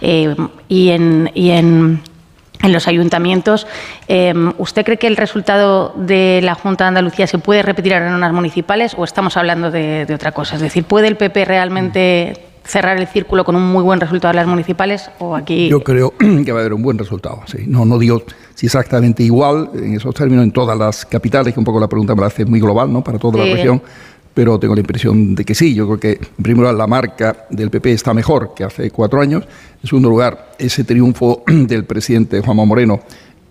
y 0.00 0.28
y 0.68 1.50
en 1.50 2.02
en 2.62 2.72
los 2.72 2.88
ayuntamientos, 2.88 3.66
eh, 4.08 4.34
¿usted 4.58 4.84
cree 4.84 4.96
que 4.98 5.06
el 5.06 5.16
resultado 5.16 5.92
de 5.96 6.40
la 6.42 6.54
Junta 6.54 6.84
de 6.84 6.88
Andalucía 6.88 7.26
se 7.26 7.38
puede 7.38 7.62
repetir 7.62 7.94
ahora 7.94 8.08
en 8.08 8.14
unas 8.14 8.32
municipales 8.32 8.94
o 8.96 9.04
estamos 9.04 9.36
hablando 9.36 9.70
de, 9.70 10.06
de 10.06 10.14
otra 10.14 10.32
cosa? 10.32 10.56
Es 10.56 10.62
decir, 10.62 10.84
¿puede 10.84 11.08
el 11.08 11.16
PP 11.16 11.44
realmente 11.44 12.32
cerrar 12.64 12.98
el 12.98 13.06
círculo 13.06 13.44
con 13.44 13.54
un 13.54 13.62
muy 13.62 13.82
buen 13.84 14.00
resultado 14.00 14.30
en 14.32 14.36
las 14.36 14.46
municipales 14.46 15.08
o 15.20 15.36
aquí 15.36 15.68
Yo 15.68 15.82
creo 15.84 16.12
que 16.44 16.50
va 16.52 16.58
a 16.58 16.60
haber 16.62 16.72
un 16.74 16.82
buen 16.82 16.98
resultado. 16.98 17.40
Sí. 17.46 17.58
No, 17.66 17.84
no 17.84 17.98
digo 17.98 18.22
si 18.54 18.66
exactamente 18.66 19.22
igual 19.22 19.70
en 19.74 19.94
esos 19.94 20.14
términos 20.14 20.44
en 20.44 20.50
todas 20.50 20.76
las 20.76 21.04
capitales, 21.06 21.54
que 21.54 21.60
un 21.60 21.64
poco 21.64 21.78
la 21.78 21.88
pregunta 21.88 22.14
me 22.14 22.22
la 22.22 22.26
hace 22.28 22.44
muy 22.44 22.58
global, 22.58 22.92
¿no? 22.92 23.04
Para 23.04 23.18
toda 23.18 23.42
Sí. 23.44 23.50
la 23.50 23.54
región. 23.56 23.82
Pero 24.36 24.58
tengo 24.58 24.74
la 24.74 24.82
impresión 24.82 25.34
de 25.34 25.46
que 25.46 25.54
sí. 25.54 25.74
Yo 25.74 25.86
creo 25.86 25.98
que, 25.98 26.10
en 26.36 26.42
primer 26.42 26.60
lugar, 26.60 26.74
la 26.74 26.86
marca 26.86 27.46
del 27.48 27.70
PP 27.70 27.92
está 27.92 28.12
mejor 28.12 28.52
que 28.54 28.64
hace 28.64 28.90
cuatro 28.90 29.22
años. 29.22 29.44
En 29.82 29.88
segundo 29.88 30.10
lugar, 30.10 30.52
ese 30.58 30.84
triunfo 30.84 31.42
del 31.46 31.86
presidente 31.86 32.42
Juanma 32.42 32.66
Moreno 32.66 33.00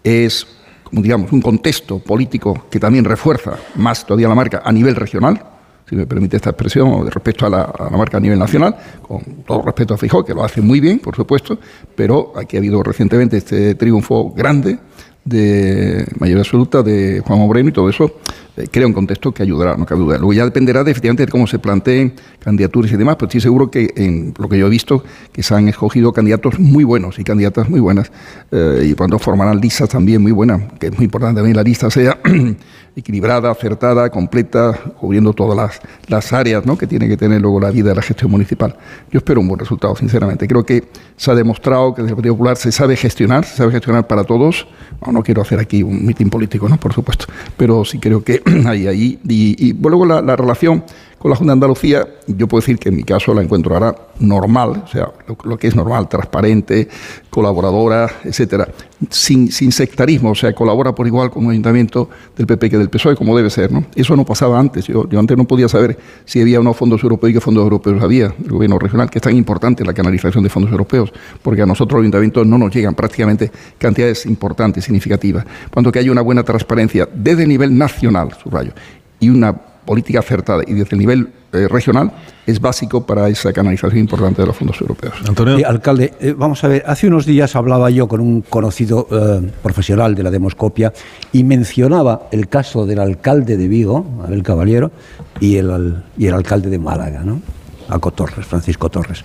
es, 0.03 0.45
como 0.83 1.01
digamos, 1.01 1.31
un 1.31 1.41
contexto 1.41 1.97
político 1.97 2.67
que 2.69 2.79
también 2.79 3.03
refuerza 3.03 3.57
más 3.77 4.05
todavía 4.05 4.27
la 4.27 4.35
marca 4.35 4.61
a 4.63 4.71
nivel 4.71 4.95
regional 4.95 5.41
si 5.89 5.95
me 5.95 6.07
permite 6.07 6.37
esta 6.37 6.49
expresión, 6.49 7.05
respecto 7.11 7.45
a 7.45 7.49
la, 7.49 7.61
a 7.61 7.91
la 7.91 7.97
marca 7.97 8.17
a 8.17 8.19
nivel 8.19 8.39
nacional, 8.39 8.75
con 9.03 9.21
todo 9.45 9.61
respeto 9.61 9.93
a 9.93 9.97
Fijó, 9.97 10.25
que 10.25 10.33
lo 10.33 10.43
hace 10.43 10.59
muy 10.59 10.79
bien, 10.79 10.97
por 10.97 11.15
supuesto, 11.15 11.59
pero 11.95 12.33
aquí 12.35 12.57
ha 12.57 12.59
habido 12.59 12.81
recientemente 12.81 13.37
este 13.37 13.75
triunfo 13.75 14.31
grande 14.31 14.79
de 15.23 16.07
mayoría 16.19 16.41
absoluta 16.41 16.81
de 16.81 17.21
Juan 17.25 17.39
Moreno 17.39 17.69
y 17.69 17.71
todo 17.71 17.87
eso 17.87 18.13
eh, 18.57 18.67
crea 18.71 18.87
un 18.87 18.93
contexto 18.93 19.33
que 19.33 19.43
ayudará, 19.43 19.75
no 19.75 19.85
cabe 19.85 20.01
duda. 20.01 20.17
Luego 20.17 20.33
ya 20.33 20.45
dependerá 20.45 20.83
de, 20.83 20.91
efectivamente 20.91 21.25
de 21.25 21.31
cómo 21.31 21.47
se 21.47 21.59
planteen 21.59 22.13
candidaturas 22.39 22.91
y 22.91 22.97
demás, 22.97 23.15
pero 23.17 23.27
estoy 23.27 23.41
seguro 23.41 23.69
que 23.69 23.93
en 23.95 24.33
lo 24.37 24.47
que 24.47 24.57
yo 24.57 24.67
he 24.67 24.69
visto 24.69 25.03
que 25.31 25.43
se 25.43 25.53
han 25.55 25.67
escogido 25.67 26.13
candidatos 26.13 26.59
muy 26.59 26.83
buenos 26.83 27.19
y 27.19 27.23
candidatas 27.23 27.69
muy 27.69 27.79
buenas 27.79 28.11
eh, 28.51 28.87
y 28.89 28.93
cuando 28.93 29.19
formarán 29.19 29.59
listas 29.59 29.89
también 29.89 30.21
muy 30.21 30.31
buenas, 30.31 30.61
que 30.79 30.87
es 30.87 30.95
muy 30.95 31.05
importante 31.05 31.39
también 31.39 31.55
la 31.55 31.63
lista 31.63 31.89
sea 31.89 32.19
equilibrada, 32.95 33.51
acertada, 33.51 34.09
completa, 34.09 34.73
cubriendo 34.99 35.33
todas 35.33 35.57
las, 35.57 35.81
las 36.07 36.31
áreas 36.31 36.65
¿no? 36.65 36.77
que 36.77 36.87
tiene 36.87 37.07
que 37.07 37.17
tener 37.17 37.41
luego 37.41 37.59
la 37.59 37.71
vida 37.71 37.89
de 37.89 37.95
la 37.95 38.01
gestión 38.01 38.31
municipal. 38.31 38.75
Yo 39.11 39.17
espero 39.17 39.41
un 39.41 39.47
buen 39.47 39.59
resultado, 39.59 39.95
sinceramente. 39.95 40.47
Creo 40.47 40.65
que 40.65 40.85
se 41.17 41.31
ha 41.31 41.35
demostrado 41.35 41.93
que 41.93 42.01
desde 42.01 42.11
el 42.11 42.15
Partido 42.15 42.35
Popular 42.35 42.57
se 42.57 42.71
sabe 42.71 42.95
gestionar, 42.95 43.43
se 43.43 43.57
sabe 43.57 43.71
gestionar 43.71 44.07
para 44.07 44.23
todos. 44.23 44.67
No, 45.11 45.23
quiero 45.23 45.41
hacer 45.41 45.59
aquí 45.59 45.83
un 45.83 46.05
mitin 46.05 46.29
político, 46.29 46.69
¿no? 46.69 46.77
por 46.77 46.93
supuesto, 46.93 47.25
pero 47.57 47.83
sí 47.83 47.99
creo 47.99 48.23
que 48.23 48.41
hay 48.65 48.87
ahí. 48.87 49.19
Y, 49.27 49.69
y 49.69 49.73
luego 49.73 50.05
la, 50.05 50.21
la 50.21 50.35
relación 50.35 50.83
con 51.25 51.31
la 51.31 51.37
Junta 51.37 51.53
de 51.53 51.53
Andalucía, 51.53 52.07
yo 52.27 52.47
puedo 52.47 52.61
decir 52.61 52.77
que 52.77 52.89
en 52.89 52.97
mi 52.97 53.03
caso 53.03 53.33
la 53.33 53.41
encuentro 53.41 53.73
ahora 53.73 53.95
normal, 54.19 54.83
o 54.85 54.87
sea, 54.87 55.09
lo, 55.43 55.57
que 55.57 55.65
es 55.65 55.75
normal, 55.75 56.07
transparente, 56.07 56.87
colaboradora, 57.31 58.07
etcétera, 58.23 58.67
sin, 59.09 59.51
sin 59.51 59.71
sectarismo, 59.71 60.29
o 60.29 60.35
sea, 60.35 60.53
colabora 60.53 60.93
por 60.93 61.07
igual 61.07 61.31
con 61.31 61.43
un 61.43 61.49
ayuntamiento 61.49 62.11
del 62.37 62.45
PP 62.45 62.69
que 62.69 62.77
del 62.77 62.91
PSOE, 62.91 63.15
como 63.15 63.35
debe 63.35 63.49
ser, 63.49 63.71
¿no? 63.71 63.85
Eso 63.95 64.15
no 64.15 64.23
pasaba 64.23 64.59
antes, 64.59 64.85
yo, 64.85 65.07
antes 65.17 65.35
no 65.35 65.45
podía 65.45 65.67
saber 65.67 65.97
si 66.25 66.41
había 66.41 66.59
unos 66.59 66.77
fondos 66.77 67.01
europeos 67.01 67.31
y 67.31 67.33
qué 67.33 67.41
fondos 67.41 67.63
europeos 67.63 68.03
había, 68.03 68.27
el 68.27 68.51
gobierno 68.51 68.77
regional, 68.77 69.09
que 69.09 69.17
es 69.17 69.23
tan 69.23 69.35
importante 69.35 69.83
la 69.83 69.95
canalización 69.95 70.43
de 70.43 70.51
fondos 70.51 70.71
europeos, 70.71 71.11
porque 71.41 71.63
a 71.63 71.65
nosotros 71.65 71.97
los 71.97 72.03
ayuntamientos 72.03 72.45
no 72.45 72.59
nos 72.59 72.71
llegan 72.71 72.93
prácticamente 72.93 73.51
cantidades 73.79 74.27
importantes, 74.27 74.83
significativas, 74.83 75.43
cuando 75.73 75.91
que 75.91 75.97
haya 75.97 76.11
una 76.11 76.21
buena 76.21 76.43
transparencia 76.43 77.09
desde 77.11 77.41
el 77.41 77.49
nivel 77.49 77.75
nacional, 77.75 78.29
subrayo, 78.43 78.73
y 79.19 79.29
una 79.29 79.55
política 79.85 80.19
acertada 80.19 80.63
y 80.65 80.73
desde 80.73 80.95
el 80.95 80.99
nivel 80.99 81.29
eh, 81.53 81.67
regional 81.69 82.11
es 82.45 82.59
básico 82.59 83.05
para 83.05 83.29
esa 83.29 83.53
canalización 83.53 83.99
importante 83.99 84.41
de 84.41 84.47
los 84.47 84.55
fondos 84.57 84.79
europeos. 84.81 85.13
Antonio. 85.27 85.57
Sí, 85.57 85.63
alcalde, 85.63 86.13
eh, 86.19 86.33
vamos 86.37 86.63
a 86.63 86.67
ver, 86.67 86.83
hace 86.85 87.07
unos 87.07 87.25
días 87.25 87.55
hablaba 87.55 87.89
yo 87.89 88.07
con 88.07 88.19
un 88.19 88.41
conocido 88.41 89.07
eh, 89.11 89.51
profesional 89.63 90.15
de 90.15 90.23
la 90.23 90.31
demoscopia 90.31 90.91
y 91.31 91.43
mencionaba 91.43 92.27
el 92.31 92.47
caso 92.49 92.85
del 92.85 92.99
alcalde 92.99 93.57
de 93.57 93.67
Vigo, 93.67 94.05
Abel 94.25 94.43
Caballero, 94.43 94.91
y 95.39 95.57
el, 95.57 95.71
al- 95.71 96.03
y 96.17 96.27
el 96.27 96.33
alcalde 96.33 96.69
de 96.69 96.79
Málaga, 96.79 97.21
¿no? 97.23 97.41
Alco 97.87 98.11
Torres, 98.11 98.45
Francisco 98.45 98.89
Torres. 98.89 99.23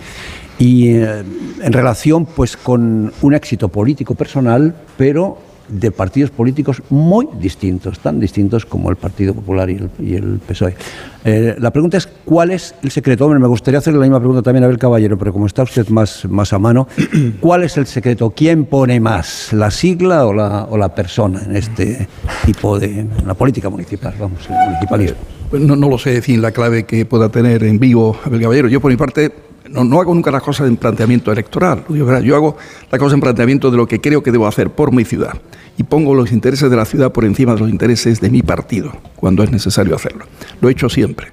Y 0.58 0.88
eh, 0.90 1.22
en 1.62 1.72
relación 1.72 2.26
pues 2.26 2.56
con 2.56 3.10
un 3.22 3.34
éxito 3.34 3.68
político 3.70 4.14
personal, 4.14 4.74
pero 4.98 5.38
de 5.70 5.90
partidos 5.90 6.30
políticos 6.30 6.82
muy 6.90 7.28
distintos, 7.40 7.98
tan 8.00 8.20
distintos 8.20 8.66
como 8.66 8.90
el 8.90 8.96
Partido 8.96 9.34
Popular 9.34 9.70
y 9.70 9.76
el, 9.76 9.90
y 10.00 10.14
el 10.14 10.40
PSOE. 10.46 10.74
Eh, 11.24 11.56
la 11.58 11.70
pregunta 11.70 11.98
es, 11.98 12.06
¿cuál 12.24 12.50
es 12.50 12.74
el 12.82 12.90
secreto? 12.90 13.24
Hombre, 13.24 13.38
me 13.38 13.46
gustaría 13.46 13.78
hacerle 13.78 13.98
la 13.98 14.06
misma 14.06 14.18
pregunta 14.18 14.42
también 14.42 14.64
a 14.64 14.66
Abel 14.66 14.78
Caballero, 14.78 15.18
pero 15.18 15.32
como 15.32 15.46
está 15.46 15.62
usted 15.62 15.88
más, 15.88 16.24
más 16.26 16.52
a 16.52 16.58
mano, 16.58 16.88
¿cuál 17.40 17.62
es 17.62 17.76
el 17.76 17.86
secreto? 17.86 18.30
¿Quién 18.30 18.64
pone 18.64 19.00
más, 19.00 19.52
la 19.52 19.70
sigla 19.70 20.26
o 20.26 20.32
la, 20.32 20.64
o 20.64 20.76
la 20.76 20.94
persona 20.94 21.42
en 21.42 21.56
este 21.56 22.08
tipo 22.44 22.78
de... 22.78 23.00
en 23.00 23.10
la 23.26 23.34
política 23.34 23.68
municipal, 23.68 24.14
vamos, 24.18 24.40
el 24.48 24.56
municipalismo? 24.66 25.18
no, 25.52 25.74
no 25.76 25.88
lo 25.88 25.98
sé 25.98 26.10
decir 26.10 26.38
la 26.38 26.52
clave 26.52 26.84
que 26.84 27.04
pueda 27.04 27.28
tener 27.28 27.64
en 27.64 27.78
vivo 27.78 28.16
Abel 28.24 28.40
Caballero. 28.40 28.68
Yo, 28.68 28.80
por 28.80 28.90
mi 28.90 28.96
parte, 28.96 29.32
no, 29.68 29.84
no 29.84 30.00
hago 30.00 30.14
nunca 30.14 30.30
las 30.30 30.42
cosas 30.42 30.68
en 30.68 30.76
planteamiento 30.76 31.32
electoral. 31.32 31.84
Yo, 31.88 32.20
yo 32.20 32.36
hago 32.36 32.56
las 32.90 32.98
cosas 32.98 33.14
en 33.14 33.20
planteamiento 33.20 33.70
de 33.70 33.76
lo 33.76 33.86
que 33.86 34.00
creo 34.00 34.22
que 34.22 34.32
debo 34.32 34.46
hacer 34.46 34.70
por 34.70 34.92
mi 34.92 35.04
ciudad. 35.04 35.34
Y 35.80 35.82
pongo 35.82 36.14
los 36.14 36.30
intereses 36.30 36.68
de 36.68 36.76
la 36.76 36.84
ciudad 36.84 37.10
por 37.10 37.24
encima 37.24 37.54
de 37.54 37.60
los 37.60 37.70
intereses 37.70 38.20
de 38.20 38.28
mi 38.28 38.42
partido, 38.42 38.92
cuando 39.16 39.42
es 39.42 39.50
necesario 39.50 39.96
hacerlo. 39.96 40.26
Lo 40.60 40.68
he 40.68 40.72
hecho 40.72 40.90
siempre. 40.90 41.28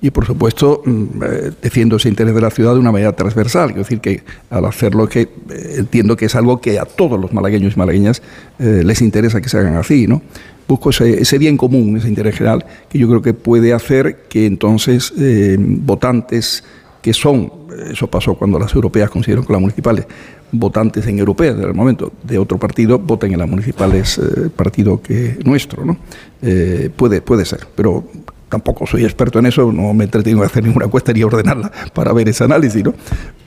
Y 0.00 0.10
por 0.10 0.24
supuesto, 0.24 0.80
mm, 0.86 1.04
eh, 1.22 1.50
defiendo 1.60 1.96
ese 1.96 2.08
interés 2.08 2.34
de 2.34 2.40
la 2.40 2.50
ciudad 2.50 2.72
de 2.72 2.78
una 2.78 2.92
manera 2.92 3.12
transversal. 3.12 3.66
Quiero 3.66 3.82
decir 3.82 4.00
que 4.00 4.22
al 4.48 4.64
hacerlo, 4.64 5.06
que 5.06 5.20
eh, 5.20 5.74
entiendo 5.76 6.16
que 6.16 6.24
es 6.24 6.34
algo 6.34 6.62
que 6.62 6.78
a 6.78 6.86
todos 6.86 7.20
los 7.20 7.34
malagueños 7.34 7.74
y 7.76 7.78
malagueñas 7.78 8.22
eh, 8.58 8.80
les 8.86 9.02
interesa 9.02 9.42
que 9.42 9.50
se 9.50 9.58
hagan 9.58 9.76
así, 9.76 10.06
¿no? 10.06 10.22
busco 10.66 10.88
ese, 10.88 11.38
bien 11.38 11.58
común, 11.58 11.98
ese 11.98 12.08
interés 12.08 12.36
general, 12.36 12.64
que 12.88 12.98
yo 12.98 13.06
creo 13.06 13.20
que 13.20 13.34
puede 13.34 13.74
hacer 13.74 14.24
que 14.30 14.46
entonces 14.46 15.14
votantes 15.58 16.62
que 17.00 17.14
son, 17.14 17.50
eso 17.90 18.06
pasó 18.06 18.34
cuando 18.34 18.58
las 18.58 18.74
europeas 18.74 19.10
consideraron 19.10 19.46
que 19.46 19.52
las 19.52 19.60
municipales, 19.60 20.06
votantes 20.52 21.06
en 21.06 21.18
europeas 21.18 21.56
en 21.56 21.64
el 21.64 21.74
momento 21.74 22.12
de 22.22 22.38
otro 22.38 22.58
partido, 22.58 22.98
voten 22.98 23.32
en 23.32 23.38
las 23.38 23.48
municipales 23.48 24.18
eh, 24.18 24.48
partido 24.54 25.00
que 25.02 25.38
nuestro, 25.44 25.84
¿no? 25.84 25.96
Eh, 26.42 26.90
puede, 26.94 27.20
puede 27.20 27.44
ser, 27.44 27.66
pero 27.74 28.04
tampoco 28.48 28.86
soy 28.86 29.04
experto 29.04 29.38
en 29.38 29.46
eso, 29.46 29.70
no 29.72 29.92
me 29.92 30.04
entretengo 30.04 30.42
en 30.42 30.46
hacer 30.46 30.64
ninguna 30.64 30.88
cuesta 30.88 31.12
ni 31.12 31.22
ordenarla 31.22 31.70
para 31.92 32.12
ver 32.12 32.28
ese 32.28 32.44
análisis, 32.44 32.82
¿no? 32.82 32.94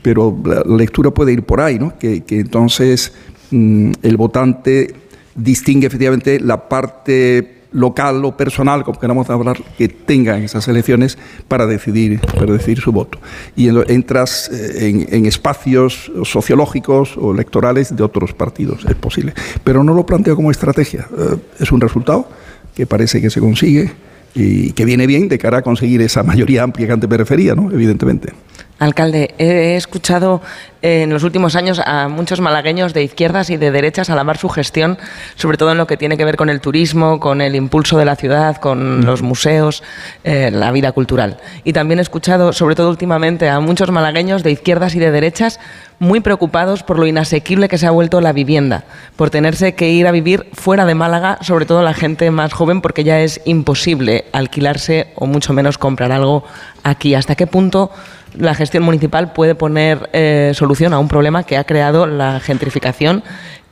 Pero 0.00 0.36
la 0.44 0.62
lectura 0.76 1.10
puede 1.10 1.32
ir 1.32 1.42
por 1.42 1.60
ahí, 1.60 1.78
¿no? 1.78 1.98
Que, 1.98 2.22
que 2.22 2.40
entonces 2.40 3.12
mmm, 3.50 3.92
el 4.02 4.16
votante 4.16 4.94
distingue 5.34 5.86
efectivamente 5.86 6.40
la 6.40 6.68
parte 6.68 7.51
local 7.72 8.24
o 8.24 8.36
personal, 8.36 8.84
como 8.84 8.98
queramos 8.98 9.28
hablar, 9.30 9.58
que 9.78 9.88
tenga 9.88 10.36
en 10.36 10.44
esas 10.44 10.68
elecciones 10.68 11.18
para 11.48 11.66
decidir, 11.66 12.20
para 12.20 12.52
decidir 12.52 12.80
su 12.80 12.92
voto. 12.92 13.18
Y 13.56 13.68
entras 13.68 14.50
eh, 14.52 14.88
en, 14.88 15.06
en, 15.14 15.26
espacios 15.26 16.12
sociológicos 16.24 17.16
o 17.16 17.32
electorales 17.32 17.94
de 17.96 18.02
otros 18.02 18.32
partidos, 18.32 18.84
es 18.88 18.94
posible. 18.94 19.34
Pero 19.64 19.84
no 19.84 19.94
lo 19.94 20.06
planteo 20.06 20.36
como 20.36 20.50
estrategia, 20.50 21.06
eh, 21.16 21.36
es 21.58 21.72
un 21.72 21.80
resultado 21.80 22.28
que 22.74 22.86
parece 22.86 23.20
que 23.20 23.30
se 23.30 23.40
consigue 23.40 23.92
y 24.34 24.72
que 24.72 24.84
viene 24.84 25.06
bien 25.06 25.28
de 25.28 25.38
cara 25.38 25.58
a 25.58 25.62
conseguir 25.62 26.00
esa 26.00 26.22
mayoría 26.22 26.62
amplia 26.62 26.86
que 26.86 26.92
antes 26.92 27.10
me 27.10 27.16
refería, 27.16 27.54
¿no? 27.54 27.70
evidentemente. 27.70 28.32
Alcalde, 28.82 29.32
he 29.38 29.76
escuchado 29.76 30.42
en 30.82 31.10
los 31.10 31.22
últimos 31.22 31.54
años 31.54 31.80
a 31.84 32.08
muchos 32.08 32.40
malagueños 32.40 32.92
de 32.92 33.04
izquierdas 33.04 33.48
y 33.50 33.56
de 33.56 33.70
derechas 33.70 34.10
alabar 34.10 34.38
su 34.38 34.48
gestión, 34.48 34.98
sobre 35.36 35.56
todo 35.56 35.70
en 35.70 35.78
lo 35.78 35.86
que 35.86 35.96
tiene 35.96 36.16
que 36.16 36.24
ver 36.24 36.36
con 36.36 36.50
el 36.50 36.60
turismo, 36.60 37.20
con 37.20 37.40
el 37.40 37.54
impulso 37.54 37.96
de 37.96 38.04
la 38.04 38.16
ciudad, 38.16 38.56
con 38.56 39.06
los 39.06 39.22
museos, 39.22 39.84
eh, 40.24 40.50
la 40.52 40.72
vida 40.72 40.90
cultural. 40.90 41.38
Y 41.62 41.72
también 41.72 42.00
he 42.00 42.02
escuchado, 42.02 42.52
sobre 42.52 42.74
todo 42.74 42.90
últimamente, 42.90 43.48
a 43.48 43.60
muchos 43.60 43.92
malagueños 43.92 44.42
de 44.42 44.50
izquierdas 44.50 44.96
y 44.96 44.98
de 44.98 45.12
derechas 45.12 45.60
muy 46.00 46.18
preocupados 46.18 46.82
por 46.82 46.98
lo 46.98 47.06
inasequible 47.06 47.68
que 47.68 47.78
se 47.78 47.86
ha 47.86 47.92
vuelto 47.92 48.20
la 48.20 48.32
vivienda, 48.32 48.82
por 49.14 49.30
tenerse 49.30 49.76
que 49.76 49.90
ir 49.90 50.08
a 50.08 50.10
vivir 50.10 50.48
fuera 50.54 50.84
de 50.86 50.96
Málaga, 50.96 51.38
sobre 51.42 51.66
todo 51.66 51.84
la 51.84 51.94
gente 51.94 52.32
más 52.32 52.52
joven, 52.52 52.80
porque 52.80 53.04
ya 53.04 53.20
es 53.20 53.40
imposible 53.44 54.24
alquilarse 54.32 55.12
o 55.14 55.26
mucho 55.26 55.52
menos 55.52 55.78
comprar 55.78 56.10
algo 56.10 56.42
aquí. 56.82 57.14
¿Hasta 57.14 57.36
qué 57.36 57.46
punto 57.46 57.92
la 58.38 58.54
gestión 58.54 58.82
municipal 58.82 59.32
puede 59.32 59.54
poner 59.54 60.10
eh, 60.12 60.52
solución 60.54 60.92
a 60.92 60.98
un 60.98 61.08
problema 61.08 61.44
que 61.44 61.56
ha 61.56 61.64
creado 61.64 62.06
la 62.06 62.40
gentrificación 62.40 63.22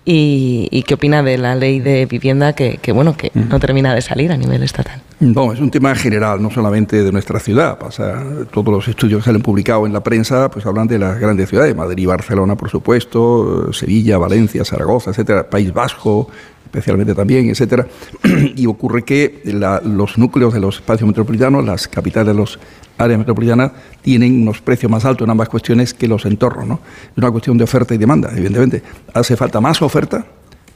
y, 0.05 0.69
y, 0.71 0.83
qué 0.85 0.95
opina 0.95 1.23
de 1.23 1.37
la 1.37 1.55
ley 1.55 1.79
de 1.79 2.07
vivienda 2.07 2.55
que, 2.55 2.79
que 2.79 2.91
bueno 2.91 3.17
que 3.17 3.31
no 3.35 3.61
termina 3.61 3.95
de 3.95 4.01
salir 4.01 4.33
a 4.33 4.37
nivel 4.37 4.63
estatal. 4.63 5.03
No, 5.21 5.53
es 5.53 5.61
un 5.61 5.71
tema 5.71 5.95
general, 5.95 6.43
no 6.43 6.51
solamente 6.51 7.05
de 7.05 7.13
nuestra 7.13 7.39
ciudad. 7.39 7.79
Pasa, 7.79 8.25
todos 8.51 8.73
los 8.73 8.89
estudios 8.89 9.23
que 9.23 9.31
se 9.31 9.37
han 9.37 9.43
publicado 9.43 9.85
en 9.87 9.93
la 9.93 10.01
prensa 10.03 10.51
pues 10.51 10.65
hablan 10.65 10.89
de 10.89 10.99
las 10.99 11.21
grandes 11.21 11.51
ciudades, 11.51 11.77
Madrid 11.77 12.09
Barcelona, 12.09 12.57
por 12.57 12.71
supuesto, 12.71 13.73
Sevilla, 13.75 14.17
Valencia, 14.17 14.65
Zaragoza, 14.65 15.11
etcétera, 15.11 15.51
País 15.51 15.73
Vasco, 15.73 16.31
especialmente 16.71 17.15
también, 17.15 17.51
etcétera. 17.51 17.87
y 18.57 18.67
ocurre 18.67 19.03
que 19.03 19.43
la, 19.45 19.81
los 19.85 20.17
núcleos 20.19 20.55
de 20.55 20.61
los 20.61 20.77
espacios 20.77 21.07
metropolitanos, 21.07 21.65
las 21.65 21.89
capitales 21.89 22.29
de 22.29 22.35
los 22.35 22.59
áreas 22.97 23.19
metropolitanas, 23.19 23.73
tienen 24.03 24.43
unos 24.43 24.61
precios 24.61 24.91
más 24.91 25.05
altos 25.05 25.27
en 25.27 25.31
ambas 25.31 25.49
cuestiones 25.49 25.93
que 25.93 26.07
los 26.07 26.25
entornos. 26.27 26.67
¿no? 26.67 26.81
Es 27.11 27.19
una 27.19 27.31
cuestión 27.31 27.59
de 27.59 27.65
oferta 27.65 27.95
y 27.95 27.99
demanda, 27.99 28.31
evidentemente. 28.33 28.83
Hace 29.13 29.37
falta 29.37 29.61
más 29.61 29.83
oferta, 29.83 30.27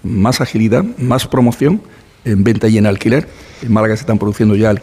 más 0.03 0.41
agilidad, 0.41 0.85
más 0.99 1.27
promoción 1.29 1.81
en 2.25 2.43
venta 2.43 2.69
y 2.69 2.79
en 2.79 2.87
alquiler. 2.87 3.29
En 3.63 3.73
Málaga 3.73 3.97
se 3.97 4.01
están 4.01 4.19
produciendo 4.19 4.57
ya 4.57 4.75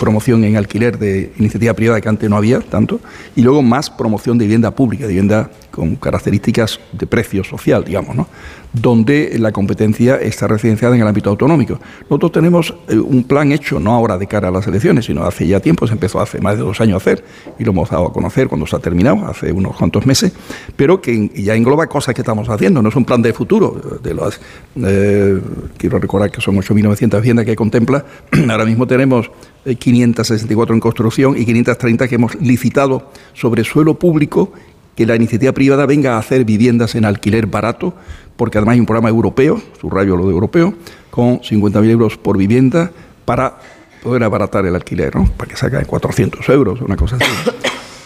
promoción 0.00 0.44
en 0.44 0.56
alquiler 0.56 0.98
de 0.98 1.32
iniciativa 1.38 1.74
privada 1.74 2.00
que 2.00 2.08
antes 2.08 2.30
no 2.30 2.36
había 2.36 2.60
tanto. 2.60 3.00
Y 3.34 3.42
luego 3.42 3.62
más 3.62 3.90
promoción 3.90 4.38
de 4.38 4.44
vivienda 4.44 4.70
pública, 4.70 5.02
de 5.02 5.08
vivienda 5.08 5.50
con 5.76 5.96
características 5.96 6.80
de 6.90 7.06
precio 7.06 7.44
social, 7.44 7.84
digamos, 7.84 8.16
¿no? 8.16 8.26
donde 8.72 9.36
la 9.38 9.52
competencia 9.52 10.16
está 10.16 10.46
residenciada 10.46 10.94
en 10.94 11.02
el 11.02 11.08
ámbito 11.08 11.30
autonómico. 11.30 11.78
Nosotros 12.02 12.32
tenemos 12.32 12.74
eh, 12.88 12.98
un 12.98 13.24
plan 13.24 13.52
hecho, 13.52 13.78
no 13.78 13.92
ahora 13.92 14.18
de 14.18 14.26
cara 14.26 14.48
a 14.48 14.50
las 14.50 14.66
elecciones, 14.66 15.06
sino 15.06 15.24
hace 15.24 15.46
ya 15.46 15.60
tiempo, 15.60 15.86
se 15.86 15.92
empezó 15.92 16.20
hace 16.20 16.40
más 16.40 16.56
de 16.56 16.62
dos 16.62 16.80
años 16.80 16.94
a 16.94 16.96
hacer, 16.96 17.24
y 17.58 17.64
lo 17.64 17.72
hemos 17.72 17.90
dado 17.90 18.06
a 18.06 18.12
conocer 18.12 18.48
cuando 18.48 18.66
se 18.66 18.76
ha 18.76 18.78
terminado, 18.78 19.26
hace 19.26 19.52
unos 19.52 19.76
cuantos 19.76 20.04
meses, 20.06 20.32
pero 20.76 21.00
que 21.00 21.30
ya 21.34 21.54
engloba 21.54 21.86
cosas 21.86 22.14
que 22.14 22.22
estamos 22.22 22.48
haciendo, 22.48 22.82
no 22.82 22.88
es 22.88 22.96
un 22.96 23.04
plan 23.04 23.22
de 23.22 23.32
futuro. 23.32 23.80
Las, 24.02 24.40
eh, 24.76 25.40
quiero 25.76 25.98
recordar 25.98 26.30
que 26.30 26.40
son 26.40 26.56
8.900 26.56 27.16
viviendas 27.16 27.46
que 27.46 27.56
contempla, 27.56 28.04
ahora 28.50 28.64
mismo 28.64 28.86
tenemos 28.86 29.30
564 29.74 30.74
en 30.74 30.80
construcción 30.80 31.36
y 31.36 31.44
530 31.44 32.08
que 32.08 32.14
hemos 32.14 32.34
licitado 32.36 33.10
sobre 33.34 33.64
suelo 33.64 33.94
público 33.94 34.52
que 34.96 35.06
la 35.06 35.14
iniciativa 35.14 35.52
privada 35.52 35.86
venga 35.86 36.16
a 36.16 36.18
hacer 36.18 36.44
viviendas 36.44 36.94
en 36.94 37.04
alquiler 37.04 37.46
barato, 37.46 37.94
porque 38.36 38.58
además 38.58 38.74
hay 38.74 38.80
un 38.80 38.86
programa 38.86 39.10
europeo, 39.10 39.60
subrayo 39.80 40.16
lo 40.16 40.26
de 40.26 40.32
europeo, 40.32 40.74
con 41.10 41.40
50.000 41.40 41.90
euros 41.90 42.16
por 42.16 42.36
vivienda 42.36 42.90
para 43.24 43.58
poder 44.02 44.24
abaratar 44.24 44.64
el 44.66 44.74
alquiler, 44.74 45.12
para 45.36 45.50
que 45.50 45.56
salga 45.56 45.78
de 45.78 45.84
400 45.84 46.48
euros, 46.48 46.80
una 46.80 46.96
cosa 46.96 47.16
así. 47.16 47.50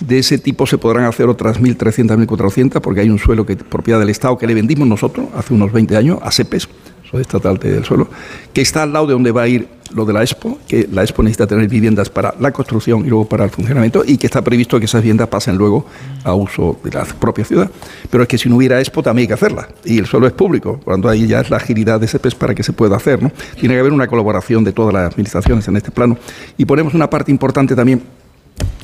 De 0.00 0.18
ese 0.18 0.38
tipo 0.38 0.66
se 0.66 0.78
podrán 0.78 1.04
hacer 1.04 1.28
otras 1.28 1.60
1.300, 1.60 2.26
1.400, 2.26 2.80
porque 2.80 3.00
hay 3.00 3.10
un 3.10 3.18
suelo 3.18 3.44
que 3.44 3.56
propiedad 3.56 4.00
del 4.00 4.08
Estado 4.08 4.38
que 4.38 4.46
le 4.46 4.54
vendimos 4.54 4.88
nosotros 4.88 5.26
hace 5.36 5.52
unos 5.52 5.72
20 5.72 5.96
años 5.96 6.18
a 6.22 6.32
CEPES, 6.32 6.68
Estatal 7.18 7.58
del 7.58 7.84
Suelo, 7.84 8.08
que 8.52 8.60
está 8.60 8.82
al 8.82 8.92
lado 8.92 9.06
de 9.08 9.12
donde 9.14 9.32
va 9.32 9.42
a 9.42 9.48
ir 9.48 9.68
lo 9.94 10.04
de 10.04 10.12
la 10.12 10.22
Expo, 10.22 10.58
que 10.68 10.88
la 10.90 11.02
Expo 11.02 11.22
necesita 11.22 11.46
tener 11.46 11.68
viviendas 11.68 12.08
para 12.08 12.34
la 12.38 12.52
construcción 12.52 13.04
y 13.04 13.08
luego 13.08 13.28
para 13.28 13.44
el 13.44 13.50
funcionamiento, 13.50 14.04
y 14.06 14.16
que 14.18 14.26
está 14.26 14.42
previsto 14.42 14.78
que 14.78 14.84
esas 14.84 15.02
viviendas 15.02 15.28
pasen 15.28 15.56
luego 15.56 15.86
a 16.24 16.34
uso 16.34 16.78
de 16.84 16.90
la 16.90 17.04
propia 17.04 17.44
ciudad. 17.44 17.70
Pero 18.08 18.22
es 18.22 18.28
que 18.28 18.38
si 18.38 18.48
no 18.48 18.56
hubiera 18.56 18.78
Expo 18.78 19.02
también 19.02 19.24
hay 19.24 19.28
que 19.28 19.34
hacerla, 19.34 19.68
y 19.84 19.98
el 19.98 20.06
suelo 20.06 20.26
es 20.26 20.32
público, 20.32 20.80
cuando 20.84 21.08
ahí 21.08 21.26
ya 21.26 21.40
es 21.40 21.50
la 21.50 21.56
agilidad 21.56 21.98
de 21.98 22.06
ese 22.06 22.18
PES 22.18 22.34
para 22.34 22.54
que 22.54 22.62
se 22.62 22.72
pueda 22.72 22.96
hacer. 22.96 23.22
¿no? 23.22 23.32
Tiene 23.58 23.74
que 23.74 23.80
haber 23.80 23.92
una 23.92 24.06
colaboración 24.06 24.64
de 24.64 24.72
todas 24.72 24.94
las 24.94 25.12
administraciones 25.12 25.66
en 25.68 25.76
este 25.76 25.90
plano, 25.90 26.16
y 26.56 26.64
ponemos 26.64 26.94
una 26.94 27.10
parte 27.10 27.30
importante 27.30 27.74
también 27.74 28.02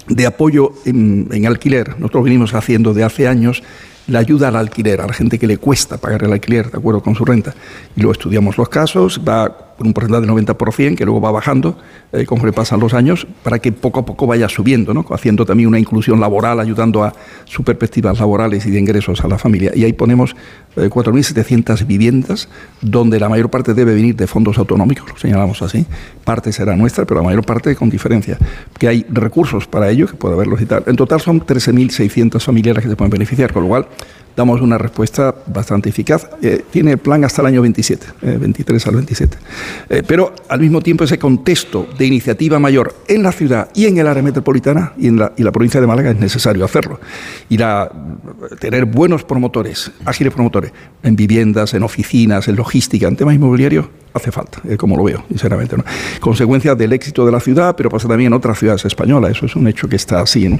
de 0.09 0.27
apoyo 0.27 0.73
en, 0.85 1.29
en 1.33 1.47
alquiler. 1.47 1.99
Nosotros 1.99 2.25
venimos 2.25 2.55
haciendo 2.55 2.95
de 2.95 3.05
hace 3.05 3.27
años 3.27 3.63
la 4.09 4.21
ayuda 4.21 4.49
al 4.49 4.57
alquiler, 4.57 5.01
a 5.01 5.07
la 5.07 5.13
gente 5.13 5.39
que 5.39 5.47
le 5.47 5.59
cuesta 5.59 5.99
pagar 5.99 6.25
el 6.25 6.33
alquiler 6.33 6.71
de 6.71 6.79
acuerdo 6.79 7.03
con 7.03 7.15
su 7.15 7.25
renta. 7.25 7.55
Y 7.97 8.01
luego 8.01 8.13
estudiamos 8.13 8.57
los 8.57 8.69
casos, 8.69 9.21
va 9.27 9.67
por 9.77 9.87
un 9.87 9.93
porcentaje 9.93 10.27
del 10.27 10.31
90%, 10.31 10.97
que 10.97 11.05
luego 11.05 11.21
va 11.21 11.31
bajando 11.31 11.77
eh, 12.13 12.25
conforme 12.25 12.53
pasan 12.53 12.81
los 12.81 12.95
años, 12.95 13.27
para 13.43 13.59
que 13.59 13.73
poco 13.73 14.01
a 14.01 14.07
poco 14.07 14.27
vaya 14.27 14.49
subiendo, 14.49 14.95
¿no? 14.95 15.05
haciendo 15.11 15.45
también 15.45 15.69
una 15.69 15.79
inclusión 15.79 16.19
laboral, 16.19 16.61
ayudando 16.61 17.05
a 17.05 17.13
sus 17.45 17.65
perspectivas 17.65 18.19
laborales 18.19 18.65
y 18.65 18.71
de 18.71 18.79
ingresos 18.79 19.23
a 19.23 19.29
la 19.29 19.39
familia. 19.39 19.73
Y 19.75 19.85
ahí 19.85 19.93
ponemos 19.93 20.35
eh, 20.77 20.89
4.700 20.89 21.87
viviendas, 21.87 22.49
donde 22.81 23.21
la 23.21 23.29
mayor 23.29 23.51
parte 23.51 23.75
debe 23.75 23.95
venir 23.95 24.17
de 24.17 24.27
fondos 24.27 24.57
autonómicos, 24.57 25.11
lo 25.11 25.19
señalamos 25.19 25.61
así. 25.63 25.85
Parte 26.25 26.53
será 26.53 26.75
nuestra, 26.75 27.05
pero 27.05 27.21
la 27.21 27.27
mayor 27.27 27.45
parte 27.45 27.75
con 27.77 27.91
diferencia. 27.91 28.39
Que 28.79 28.89
hay 28.89 29.07
recursos 29.11 29.67
para 29.67 29.91
ello, 29.91 30.07
que 30.07 30.15
puede 30.15 30.35
haberlos 30.35 30.61
y 30.63 30.67
tal. 30.67 30.85
En 30.87 30.97
total 30.97 31.21
son 31.21 31.45
13.600 31.45 32.41
familias 32.41 32.77
las 32.77 32.85
que 32.85 32.91
se 32.91 32.97
pueden 32.97 33.11
beneficiar, 33.11 33.53
con 33.53 33.65
lo 33.65 33.69
cual 33.69 33.89
damos 34.37 34.61
una 34.61 34.79
respuesta 34.79 35.35
bastante 35.47 35.89
eficaz. 35.89 36.29
Eh, 36.43 36.65
tiene 36.71 36.93
el 36.93 36.99
plan 36.99 37.25
hasta 37.25 37.41
el 37.43 37.49
año 37.49 37.63
27, 37.63 38.07
eh, 38.23 38.37
23 38.39 38.87
al 38.87 38.95
27. 38.95 39.39
Eh, 39.89 40.03
pero 40.07 40.35
al 40.49 40.61
mismo 40.61 40.83
tiempo 40.83 41.05
ese 41.05 41.19
contexto 41.19 41.89
de 41.97 42.07
iniciativa 42.07 42.59
mayor 42.59 42.95
en 43.09 43.23
la 43.23 43.33
ciudad 43.33 43.71
y 43.75 43.87
en 43.87 43.99
el 43.99 44.07
área 44.07 44.23
metropolitana 44.23 44.93
y 44.99 45.09
en 45.09 45.19
la, 45.19 45.33
y 45.37 45.43
la 45.43 45.53
provincia 45.53 45.81
de 45.81 45.87
Málaga 45.87 46.11
es 46.11 46.19
necesario 46.19 46.65
hacerlo. 46.65 47.01
Y 47.49 47.57
la, 47.57 47.91
tener 48.61 48.85
buenos 48.85 49.25
promotores, 49.25 49.91
ágiles 50.05 50.35
promotores, 50.35 50.73
en 51.03 51.17
viviendas, 51.17 51.73
en 51.75 51.83
oficinas, 51.83 52.47
en 52.49 52.57
logística, 52.57 53.09
en 53.09 53.17
temas 53.17 53.35
inmobiliarios, 53.35 53.87
hace 54.17 54.33
falta, 54.33 54.61
eh, 54.69 54.77
como 54.77 54.97
lo 54.97 55.05
veo, 55.05 55.25
sinceramente. 55.29 55.77
¿no? 55.77 55.85
Consecuencia 56.21 56.75
del 56.75 56.93
éxito 56.93 57.25
de 57.27 57.33
la 57.33 57.41
ciudad, 57.41 57.77
pero 57.77 57.91
pasa 57.91 58.09
también 58.09 58.29
en 58.29 58.33
otras 58.33 58.59
ciudades 58.59 58.85
españolas, 58.85 59.33
eso 59.33 59.47
es 59.47 59.57
un 59.57 59.69
hecho 59.69 59.89
que 59.89 59.97
está 59.97 60.21
así. 60.21 60.49
¿no? 60.49 60.59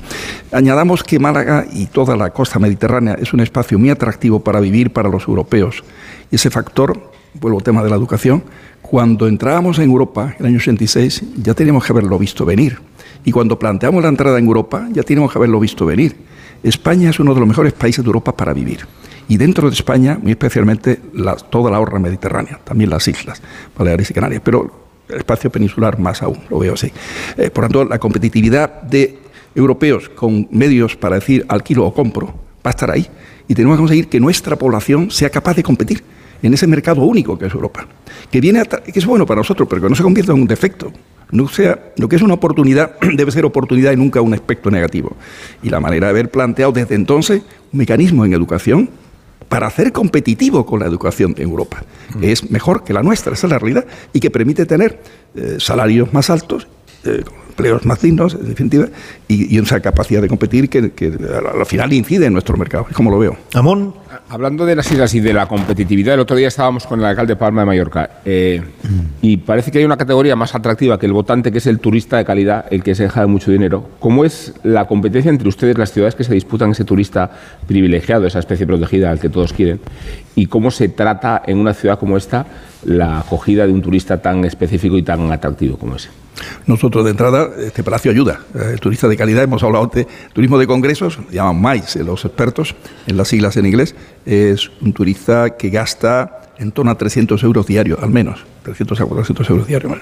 Añadamos 0.53 1.03
que 1.03 1.19
Málaga 1.19 1.67
y 1.73 1.87
toda 1.87 2.17
la 2.17 2.31
costa 2.31 2.59
mediterránea 2.59 3.15
es 3.15 3.33
un 3.33 3.41
espacio 3.41 3.66
muy 3.75 3.91
atractivo 3.91 4.41
para 4.41 4.61
vivir 4.61 4.93
para 4.93 5.09
los 5.09 5.27
europeos. 5.27 5.83
Y 6.31 6.37
ese 6.37 6.51
factor, 6.51 7.11
vuelvo 7.35 7.59
al 7.59 7.65
tema 7.65 7.83
de 7.83 7.91
la 7.91 7.97
educación, 7.97 8.45
Cuando 8.83 9.27
entrábamos 9.27 9.81
en 9.81 9.91
Europa, 9.91 10.35
en 10.39 10.41
el 10.45 10.47
año 10.47 10.57
86, 10.59 11.25
ya 11.43 11.55
teníamos 11.55 11.85
que 11.85 11.91
haberlo 11.93 12.17
visto 12.21 12.45
venir. 12.45 12.79
Y 13.25 13.33
cuando 13.33 13.59
planteamos 13.59 14.01
la 14.01 14.09
entrada 14.11 14.39
en 14.39 14.45
Europa, 14.47 14.87
ya 14.93 15.03
teníamos 15.03 15.33
que 15.33 15.39
haberlo 15.39 15.59
visto 15.59 15.85
venir. 15.85 16.15
España 16.63 17.11
es 17.11 17.19
uno 17.19 17.35
de 17.35 17.41
los 17.41 17.49
mejores 17.49 17.73
países 17.73 18.05
de 18.05 18.07
Europa 18.09 18.37
para 18.37 18.53
vivir. 18.55 18.87
Y 19.27 19.39
dentro 19.39 19.69
de 19.69 19.75
España, 19.75 20.17
muy 20.23 20.31
especialmente, 20.31 21.01
la- 21.15 21.35
toda 21.35 21.69
la 21.73 21.81
horra 21.81 21.99
mediterránea, 21.99 22.61
también 22.63 22.89
las 22.91 23.09
islas, 23.09 23.43
Baleares 23.77 24.09
y 24.09 24.15
Canarias. 24.15 24.41
Pero 24.45 24.71
el 25.09 25.17
espacio 25.19 25.51
peninsular 25.51 25.99
más 25.99 26.23
aún, 26.23 26.39
lo 26.49 26.61
veo 26.61 26.75
así. 26.75 26.93
Eh, 27.37 27.51
por 27.51 27.65
tanto, 27.65 27.85
la 27.85 27.99
competitividad 27.99 28.83
de 28.83 29.19
europeos 29.57 30.09
con 30.11 30.47
medios 30.53 30.95
para 30.97 31.17
decir 31.17 31.45
alquilo 31.49 31.85
o 31.87 31.93
compro 31.93 32.27
va 32.65 32.71
a 32.71 32.71
estar 32.71 32.91
ahí. 32.93 33.09
Y 33.49 33.55
tenemos 33.55 33.77
que 33.77 33.81
conseguir 33.81 34.09
que 34.09 34.21
nuestra 34.21 34.57
población 34.57 35.11
sea 35.11 35.31
capaz 35.31 35.55
de 35.55 35.63
competir 35.63 36.03
en 36.43 36.55
ese 36.55 36.67
mercado 36.67 37.03
único 37.03 37.39
que 37.39 37.47
es 37.47 37.55
Europa. 37.55 37.87
Que, 38.31 38.41
viene 38.41 38.61
a 38.61 38.65
que 38.65 38.99
es 38.99 39.07
bueno 39.07 39.27
para 39.27 39.39
nosotros, 39.39 39.69
pero 39.69 39.83
que 39.83 39.89
no 39.89 39.95
se 39.95 40.03
convierta 40.03 40.33
en 40.33 40.41
un 40.41 40.47
defecto. 40.47 40.93
No 41.31 41.49
sea, 41.49 41.93
lo 41.97 42.09
que 42.09 42.17
es 42.17 42.23
una 42.23 42.35
oportunidad 42.35 42.99
debe 43.15 43.31
ser 43.33 43.45
oportunidad 43.45 43.93
y 43.93 43.97
nunca 43.97 44.21
un 44.21 44.35
aspecto 44.35 44.71
negativo. 44.71 45.17
Y 45.63 45.71
la 45.71 45.81
manera 45.81 46.07
de 46.07 46.11
haber 46.11 46.31
planteado 46.31 46.73
desde 46.73 46.95
entonces 46.95 47.43
un 47.73 47.79
mecanismo 47.79 48.25
en 48.25 48.33
educación 48.33 48.91
para 49.49 49.69
hacer 49.69 49.93
competitivo 49.93 50.67
con 50.67 50.81
la 50.81 50.87
educación 50.87 51.35
en 51.37 51.45
Europa, 51.45 51.85
que 52.21 52.33
es 52.33 52.51
mejor 52.51 52.83
que 52.83 52.93
la 52.93 53.03
nuestra, 53.03 53.33
esa 53.35 53.47
es 53.47 53.51
la 53.53 53.61
realidad, 53.61 53.87
y 54.13 54.19
que 54.19 54.29
permite 54.29 54.67
tener 54.67 55.01
eh, 55.37 55.59
salarios 55.61 56.13
más 56.13 56.31
altos, 56.31 56.67
eh, 57.07 57.25
empleos 57.49 57.87
más 57.87 58.03
dignos, 58.03 58.35
en 58.35 58.49
definitiva, 58.49 58.87
y, 59.29 59.55
y 59.55 59.59
esa 59.59 59.81
capacidad 59.81 60.21
de 60.21 60.29
competir 60.29 60.69
que, 60.69 60.91
que 60.91 61.07
al, 61.07 61.61
al 61.61 61.67
final 61.67 61.91
incide 61.93 62.27
en 62.27 62.35
nuestro 62.35 62.57
mercado, 62.59 62.87
es 62.91 62.95
como 62.95 63.11
lo 63.11 63.19
veo. 63.19 63.37
Amón. 63.55 63.95
Hablando 64.29 64.65
de 64.67 64.75
las 64.75 64.91
islas 64.91 65.15
y 65.15 65.21
de 65.21 65.33
la 65.33 65.47
competitividad, 65.47 66.15
el 66.15 66.21
otro 66.21 66.37
día 66.37 66.49
estábamos 66.49 66.87
con 66.87 67.01
el 67.01 67.07
alcalde 67.07 67.35
de 67.35 67.37
Palma 67.37 67.63
de 67.63 67.67
Mallorca 67.67 68.11
eh, 68.25 68.63
y 69.21 69.37
parece 69.37 69.71
que 69.71 69.79
hay 69.79 69.85
una 69.85 69.97
categoría 69.97 70.35
más 70.37 70.55
atractiva 70.55 70.99
que 70.99 71.07
el 71.07 71.13
votante, 71.13 71.53
que 71.53 71.59
es 71.59 71.67
el 71.67 71.79
turista 71.81 72.17
de 72.17 72.25
calidad, 72.25 72.65
el 72.71 72.83
que 72.83 72.95
se 72.95 73.05
deja 73.05 73.21
de 73.21 73.27
mucho 73.27 73.51
dinero. 73.51 73.89
¿Cómo 74.01 74.25
es 74.25 74.55
la 74.65 74.87
competencia 74.87 75.31
entre 75.31 75.49
ustedes, 75.49 75.79
las 75.79 75.93
ciudades 75.93 76.15
que 76.15 76.25
se 76.25 76.35
disputan 76.35 76.71
ese 76.71 76.85
turista 76.85 77.31
privilegiado, 77.67 78.27
esa 78.27 78.39
especie 78.39 78.67
protegida 78.67 79.11
al 79.11 79.21
que 79.21 79.29
todos 79.29 79.53
quieren? 79.53 79.81
¿Y 80.35 80.47
cómo 80.47 80.71
se 80.71 80.89
trata 80.89 81.43
en 81.47 81.59
una 81.59 81.75
ciudad 81.75 81.99
como 81.99 82.17
esta 82.17 82.47
la 82.85 83.21
acogida 83.21 83.67
de 83.67 83.73
un 83.73 83.83
turista 83.83 84.21
tan 84.21 84.45
específico 84.45 84.97
y 84.97 85.03
tan 85.03 85.31
atractivo 85.31 85.77
como 85.77 85.97
ese? 85.97 86.09
Nosotros 86.67 87.05
de 87.05 87.11
entrada, 87.11 87.51
este 87.59 87.83
palacio 87.83 88.11
ayuda. 88.11 88.41
Eh, 88.55 89.09
de 89.09 89.17
calidad, 89.17 89.45
hemos 89.45 89.63
hablado 89.63 89.87
de 89.87 90.07
turismo 90.33 90.59
de 90.59 90.67
congresos, 90.67 91.19
llaman 91.31 91.61
MICE 91.61 92.05
los 92.05 92.25
expertos, 92.25 92.75
en 93.07 93.17
las 93.17 93.29
siglas 93.29 93.57
en 93.57 93.67
inglés, 93.67 93.95
es 94.25 94.71
un 94.81 94.93
turista 94.93 95.57
que 95.57 95.71
gasta 95.71 96.41
en 96.59 96.73
torno 96.73 96.91
a 96.91 96.97
300 96.97 97.43
euros 97.43 97.67
diarios, 97.67 98.03
al 98.03 98.11
menos, 98.11 98.45
300 98.63 99.01
a 99.01 99.05
400 99.05 99.51
euros 99.51 99.67
diarios. 99.67 99.93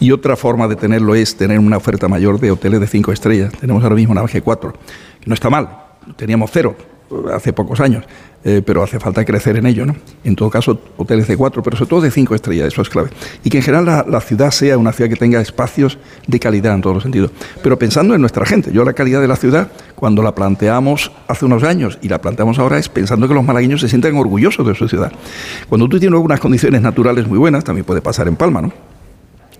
Y 0.00 0.12
otra 0.12 0.36
forma 0.36 0.68
de 0.68 0.76
tenerlo 0.76 1.14
es 1.14 1.36
tener 1.36 1.58
una 1.58 1.76
oferta 1.76 2.08
mayor 2.08 2.38
de 2.40 2.50
hoteles 2.50 2.80
de 2.80 2.86
5 2.86 3.12
estrellas. 3.12 3.52
Tenemos 3.60 3.82
ahora 3.82 3.96
mismo 3.96 4.12
una 4.12 4.22
g 4.22 4.42
4, 4.42 4.72
que 5.20 5.26
no 5.26 5.34
está 5.34 5.50
mal, 5.50 5.68
teníamos 6.16 6.50
cero 6.52 6.76
eh, 6.78 6.95
hace 7.32 7.52
pocos 7.52 7.80
años, 7.80 8.04
eh, 8.44 8.62
pero 8.64 8.82
hace 8.82 8.98
falta 9.00 9.24
crecer 9.24 9.56
en 9.56 9.66
ello, 9.66 9.86
¿no? 9.86 9.96
En 10.24 10.36
todo 10.36 10.50
caso, 10.50 10.80
hoteles 10.96 11.28
de 11.28 11.36
cuatro, 11.36 11.62
pero 11.62 11.76
sobre 11.76 11.88
todo 11.88 12.00
de 12.00 12.10
cinco 12.10 12.34
estrellas, 12.34 12.68
eso 12.68 12.82
es 12.82 12.88
clave. 12.88 13.10
Y 13.44 13.50
que 13.50 13.58
en 13.58 13.62
general 13.62 13.86
la, 13.86 14.04
la 14.08 14.20
ciudad 14.20 14.50
sea 14.50 14.78
una 14.78 14.92
ciudad 14.92 15.10
que 15.10 15.16
tenga 15.16 15.40
espacios 15.40 15.98
de 16.26 16.38
calidad 16.38 16.74
en 16.74 16.80
todos 16.82 16.94
los 16.94 17.02
sentidos. 17.02 17.30
Pero 17.62 17.78
pensando 17.78 18.14
en 18.14 18.20
nuestra 18.20 18.44
gente, 18.46 18.72
yo 18.72 18.84
la 18.84 18.92
calidad 18.92 19.20
de 19.20 19.28
la 19.28 19.36
ciudad, 19.36 19.70
cuando 19.94 20.22
la 20.22 20.34
planteamos 20.34 21.12
hace 21.28 21.44
unos 21.44 21.62
años 21.62 21.98
y 22.02 22.08
la 22.08 22.20
planteamos 22.20 22.58
ahora, 22.58 22.78
es 22.78 22.88
pensando 22.88 23.28
que 23.28 23.34
los 23.34 23.44
malagueños 23.44 23.80
se 23.80 23.88
sientan 23.88 24.16
orgullosos 24.16 24.66
de 24.66 24.74
su 24.74 24.88
ciudad. 24.88 25.12
Cuando 25.68 25.88
tú 25.88 25.98
tienes 25.98 26.18
unas 26.18 26.40
condiciones 26.40 26.82
naturales 26.82 27.26
muy 27.26 27.38
buenas, 27.38 27.64
también 27.64 27.84
puede 27.84 28.00
pasar 28.00 28.28
en 28.28 28.36
Palma, 28.36 28.62
¿no? 28.62 28.95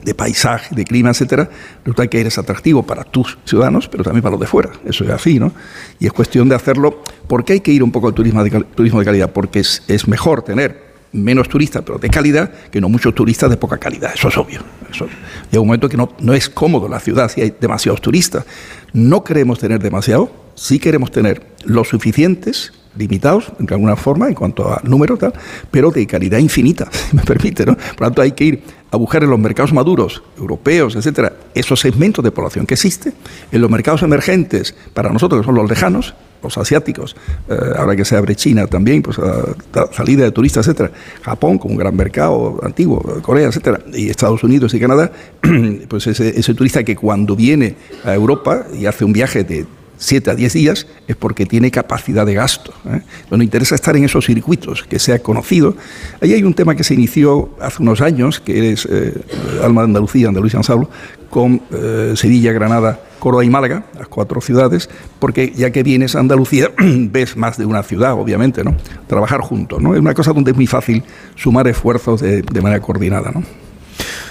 De 0.06 0.14
paisaje, 0.14 0.74
de 0.74 0.84
clima, 0.84 1.10
etcétera, 1.10 1.50
resulta 1.80 2.06
que 2.06 2.20
eres 2.20 2.38
atractivo 2.38 2.84
para 2.84 3.02
tus 3.04 3.36
ciudadanos, 3.44 3.88
pero 3.88 4.04
también 4.04 4.22
para 4.22 4.30
los 4.32 4.40
de 4.40 4.46
fuera. 4.46 4.70
Eso 4.86 5.02
es 5.04 5.10
así, 5.10 5.38
¿no? 5.38 5.52
Y 5.98 6.06
es 6.06 6.12
cuestión 6.12 6.48
de 6.48 6.54
hacerlo. 6.54 7.02
¿Por 7.26 7.44
qué 7.44 7.54
hay 7.54 7.60
que 7.60 7.72
ir 7.72 7.82
un 7.82 7.90
poco 7.90 8.06
al 8.06 8.14
turismo 8.14 8.42
de, 8.44 8.50
cal- 8.50 8.66
turismo 8.74 9.00
de 9.00 9.04
calidad? 9.04 9.32
Porque 9.32 9.58
es, 9.58 9.82
es 9.88 10.06
mejor 10.06 10.42
tener 10.42 10.86
menos 11.12 11.48
turistas, 11.48 11.82
pero 11.84 11.98
de 11.98 12.08
calidad, 12.08 12.50
que 12.70 12.80
no 12.80 12.88
muchos 12.88 13.14
turistas 13.14 13.50
de 13.50 13.56
poca 13.56 13.78
calidad. 13.78 14.12
Eso 14.14 14.28
es 14.28 14.38
obvio. 14.38 14.60
Eso. 14.90 15.06
Llega 15.50 15.60
un 15.60 15.66
momento 15.66 15.88
que 15.88 15.96
no, 15.96 16.12
no 16.20 16.34
es 16.34 16.48
cómodo 16.48 16.88
la 16.88 17.00
ciudad 17.00 17.28
si 17.28 17.40
hay 17.40 17.54
demasiados 17.60 18.00
turistas. 18.00 18.44
No 18.92 19.24
queremos 19.24 19.58
tener 19.58 19.80
demasiado, 19.82 20.30
sí 20.54 20.78
queremos 20.78 21.10
tener 21.10 21.42
los 21.64 21.88
suficientes 21.88 22.72
limitados 22.96 23.52
de 23.58 23.74
alguna 23.74 23.96
forma 23.96 24.28
en 24.28 24.34
cuanto 24.34 24.72
a 24.72 24.80
número 24.84 25.16
tal, 25.16 25.32
pero 25.70 25.90
de 25.90 26.06
calidad 26.06 26.38
infinita, 26.38 26.88
si 27.10 27.16
me 27.16 27.22
permite, 27.22 27.66
¿no? 27.66 27.76
Por 27.76 28.00
lo 28.00 28.06
tanto, 28.06 28.22
hay 28.22 28.32
que 28.32 28.44
ir 28.44 28.62
a 28.90 28.96
buscar 28.96 29.22
en 29.22 29.30
los 29.30 29.38
mercados 29.38 29.72
maduros, 29.72 30.22
europeos, 30.38 30.94
etcétera, 30.96 31.32
esos 31.54 31.80
segmentos 31.80 32.24
de 32.24 32.30
población 32.30 32.66
que 32.66 32.74
existen, 32.74 33.14
en 33.50 33.60
los 33.60 33.70
mercados 33.70 34.02
emergentes, 34.02 34.74
para 34.94 35.10
nosotros 35.10 35.40
que 35.40 35.46
son 35.46 35.54
los 35.54 35.68
lejanos, 35.68 36.14
los 36.42 36.56
asiáticos, 36.58 37.16
eh, 37.48 37.56
ahora 37.76 37.96
que 37.96 38.04
se 38.04 38.16
abre 38.16 38.36
China 38.36 38.66
también, 38.66 39.02
pues 39.02 39.18
a, 39.18 39.80
a 39.80 39.92
salida 39.92 40.24
de 40.24 40.30
turistas, 40.30 40.66
etcétera, 40.66 40.92
Japón 41.22 41.58
como 41.58 41.72
un 41.72 41.78
gran 41.78 41.96
mercado 41.96 42.60
antiguo, 42.62 43.02
Corea, 43.22 43.48
etcétera, 43.48 43.80
y 43.92 44.08
Estados 44.08 44.44
Unidos 44.44 44.72
y 44.74 44.80
Canadá, 44.80 45.10
pues 45.88 46.06
ese, 46.06 46.38
ese 46.38 46.54
turista 46.54 46.84
que 46.84 46.94
cuando 46.94 47.34
viene 47.34 47.74
a 48.04 48.14
Europa 48.14 48.66
y 48.78 48.86
hace 48.86 49.04
un 49.04 49.12
viaje 49.12 49.44
de 49.44 49.66
7 49.98 50.30
a 50.30 50.34
10 50.34 50.52
días 50.52 50.86
es 51.06 51.16
porque 51.16 51.46
tiene 51.46 51.70
capacidad 51.70 52.26
de 52.26 52.34
gasto. 52.34 52.72
¿eh? 52.86 53.00
Nos 53.30 53.42
interesa 53.42 53.74
estar 53.74 53.96
en 53.96 54.04
esos 54.04 54.26
circuitos, 54.26 54.84
que 54.84 54.98
sea 54.98 55.18
conocido. 55.20 55.76
Ahí 56.20 56.32
hay 56.32 56.42
un 56.42 56.54
tema 56.54 56.74
que 56.74 56.84
se 56.84 56.94
inició 56.94 57.50
hace 57.60 57.82
unos 57.82 58.00
años, 58.00 58.40
que 58.40 58.72
es 58.72 58.86
eh, 58.90 59.14
Alma 59.62 59.82
de 59.82 59.86
Andalucía, 59.86 60.28
Andalucía 60.28 60.62
Saulo, 60.62 60.90
con 61.30 61.62
eh, 61.72 62.14
Sevilla, 62.16 62.52
Granada, 62.52 63.00
Córdoba 63.18 63.44
y 63.44 63.50
Málaga, 63.50 63.86
las 63.98 64.08
cuatro 64.08 64.40
ciudades, 64.40 64.88
porque 65.18 65.52
ya 65.56 65.70
que 65.70 65.82
vienes 65.82 66.14
a 66.14 66.20
Andalucía 66.20 66.70
ves 66.78 67.36
más 67.36 67.58
de 67.58 67.66
una 67.66 67.82
ciudad, 67.82 68.12
obviamente, 68.12 68.62
¿no? 68.62 68.76
Trabajar 69.06 69.40
juntos, 69.40 69.82
¿no? 69.82 69.94
Es 69.94 70.00
una 70.00 70.14
cosa 70.14 70.32
donde 70.32 70.52
es 70.52 70.56
muy 70.56 70.66
fácil 70.66 71.02
sumar 71.34 71.66
esfuerzos 71.68 72.20
de 72.20 72.60
manera 72.60 72.80
coordinada, 72.80 73.30
¿no? 73.32 73.65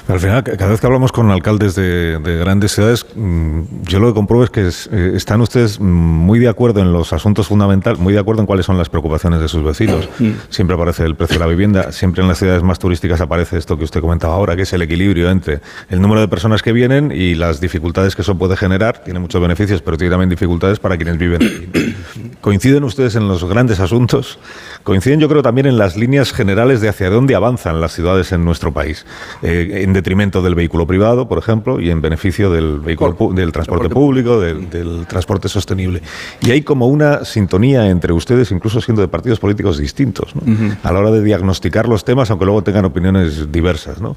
Al 0.08 0.20
final, 0.20 0.44
ca- 0.44 0.56
cada 0.58 0.72
vez 0.72 0.80
que 0.80 0.86
hablamos 0.86 1.12
con 1.12 1.32
alcaldes 1.32 1.74
de, 1.76 2.20
de 2.20 2.38
grandes 2.38 2.74
ciudades, 2.74 3.06
mm, 3.16 3.62
yo 3.84 4.00
lo 4.00 4.08
que 4.10 4.14
compruebo 4.14 4.44
es 4.44 4.50
que 4.52 4.68
es- 4.68 4.88
eh, 4.92 5.14
están 5.16 5.42
ustedes 5.42 5.80
mm, 5.80 5.84
muy 5.84 6.38
de 6.40 6.48
acuerdo 6.48 6.80
en 6.82 6.94
los 6.94 7.12
asuntos 7.14 7.48
fundamentales, 7.48 8.00
muy 8.00 8.14
de 8.14 8.20
acuerdo 8.20 8.42
en 8.42 8.46
cuáles 8.46 8.66
son 8.66 8.78
las 8.78 8.90
preocupaciones 8.90 9.40
de 9.42 9.48
sus 9.48 9.64
vecinos. 9.64 10.08
Siempre 10.50 10.76
aparece 10.76 11.04
el 11.06 11.16
precio 11.16 11.36
de 11.36 11.40
la 11.40 11.48
vivienda, 11.48 11.92
siempre 11.92 12.22
en 12.22 12.28
las 12.28 12.38
ciudades 12.38 12.62
más 12.64 12.78
turísticas 12.80 13.20
aparece 13.22 13.58
esto 13.58 13.78
que 13.78 13.84
usted 13.84 14.02
comentaba 14.02 14.36
ahora, 14.36 14.56
que 14.56 14.62
es 14.64 14.74
el 14.74 14.82
equilibrio 14.84 15.30
entre 15.30 15.62
el 15.90 16.02
número 16.02 16.22
de 16.22 16.28
personas 16.28 16.62
que 16.62 16.72
vienen 16.72 17.12
y 17.12 17.34
las 17.36 17.60
dificultades 17.60 18.16
que 18.16 18.22
eso 18.22 18.38
puede 18.38 18.56
generar. 18.58 19.00
Tiene 19.04 19.20
muchos 19.20 19.42
beneficios, 19.42 19.82
pero 19.82 19.98
tiene 19.98 20.12
también 20.12 20.30
dificultades 20.30 20.80
para 20.80 20.98
quienes 20.98 21.18
viven 21.18 21.42
allí. 21.42 21.96
¿Coinciden 22.42 22.84
ustedes 22.84 23.16
en 23.16 23.28
los 23.28 23.44
grandes 23.46 23.80
asuntos? 23.80 24.38
Coinciden 24.86 25.20
yo 25.20 25.28
creo 25.28 25.42
también 25.42 25.66
en 25.66 25.80
las 25.80 25.98
líneas 25.98 26.32
generales 26.32 26.80
de 26.80 26.90
hacia 26.90 27.10
dónde 27.10 27.34
avanzan 27.34 27.82
las 27.82 27.92
ciudades 27.92 28.32
en 28.32 28.46
nuestro 28.46 28.72
país, 28.72 29.06
Eh, 29.42 29.82
en 29.84 29.94
detrimento 29.94 30.44
del 30.44 30.54
vehículo 30.54 30.86
privado, 30.86 31.28
por 31.28 31.40
ejemplo, 31.40 31.80
y 31.80 31.90
en 31.90 32.02
beneficio 32.02 32.52
del, 32.52 32.80
vehículo, 32.80 33.34
del 33.34 33.52
transporte 33.52 33.90
público, 33.90 34.40
del, 34.40 34.70
del 34.70 35.08
transporte 35.08 35.50
sostenible. 35.50 36.04
Y 36.42 36.52
hay 36.52 36.62
como 36.62 36.88
una 36.88 37.26
sintonía 37.26 37.90
entre 37.90 38.14
ustedes, 38.14 38.52
incluso 38.52 38.80
siendo 38.80 39.02
de 39.02 39.08
partidos 39.08 39.40
políticos 39.40 39.80
distintos, 39.80 40.36
¿no? 40.36 40.42
a 40.84 40.94
la 40.94 41.00
hora 41.00 41.12
de 41.12 41.24
diagnosticar 41.24 41.88
los 41.88 42.06
temas, 42.06 42.30
aunque 42.30 42.46
luego 42.46 42.62
tengan 42.64 42.86
opiniones 42.86 43.52
diversas. 43.52 44.00
¿no? 44.00 44.16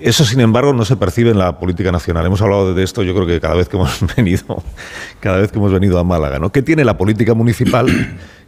Eso, 0.00 0.24
sin 0.24 0.40
embargo, 0.40 0.74
no 0.74 0.84
se 0.84 0.96
percibe 0.96 1.30
en 1.30 1.38
la 1.38 1.58
política 1.58 1.90
nacional. 1.92 2.26
Hemos 2.26 2.42
hablado 2.42 2.74
de 2.74 2.82
esto, 2.82 3.02
yo 3.02 3.14
creo 3.14 3.26
que 3.26 3.40
cada 3.40 3.54
vez 3.54 3.70
que 3.70 3.76
hemos 3.76 3.98
venido, 4.16 4.62
cada 5.20 5.38
vez 5.38 5.50
que 5.50 5.58
hemos 5.58 5.72
venido 5.72 5.98
a 5.98 6.04
Málaga. 6.04 6.38
¿no? 6.38 6.52
¿Qué 6.52 6.60
tiene 6.60 6.84
la 6.84 6.98
política 6.98 7.32
municipal? 7.32 7.88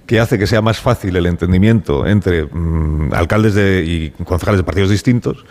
Que 0.06 0.20
hace 0.20 0.38
que 0.38 0.46
sea 0.46 0.62
más 0.62 0.80
fácil 0.80 1.16
el 1.16 1.26
entendimiento 1.26 2.06
entre 2.06 2.44
mm, 2.44 3.12
alcaldes 3.14 3.54
de, 3.54 3.84
y 3.86 4.10
concejales 4.24 4.58
de 4.58 4.64
partidos 4.64 4.90
distintos, 4.90 5.44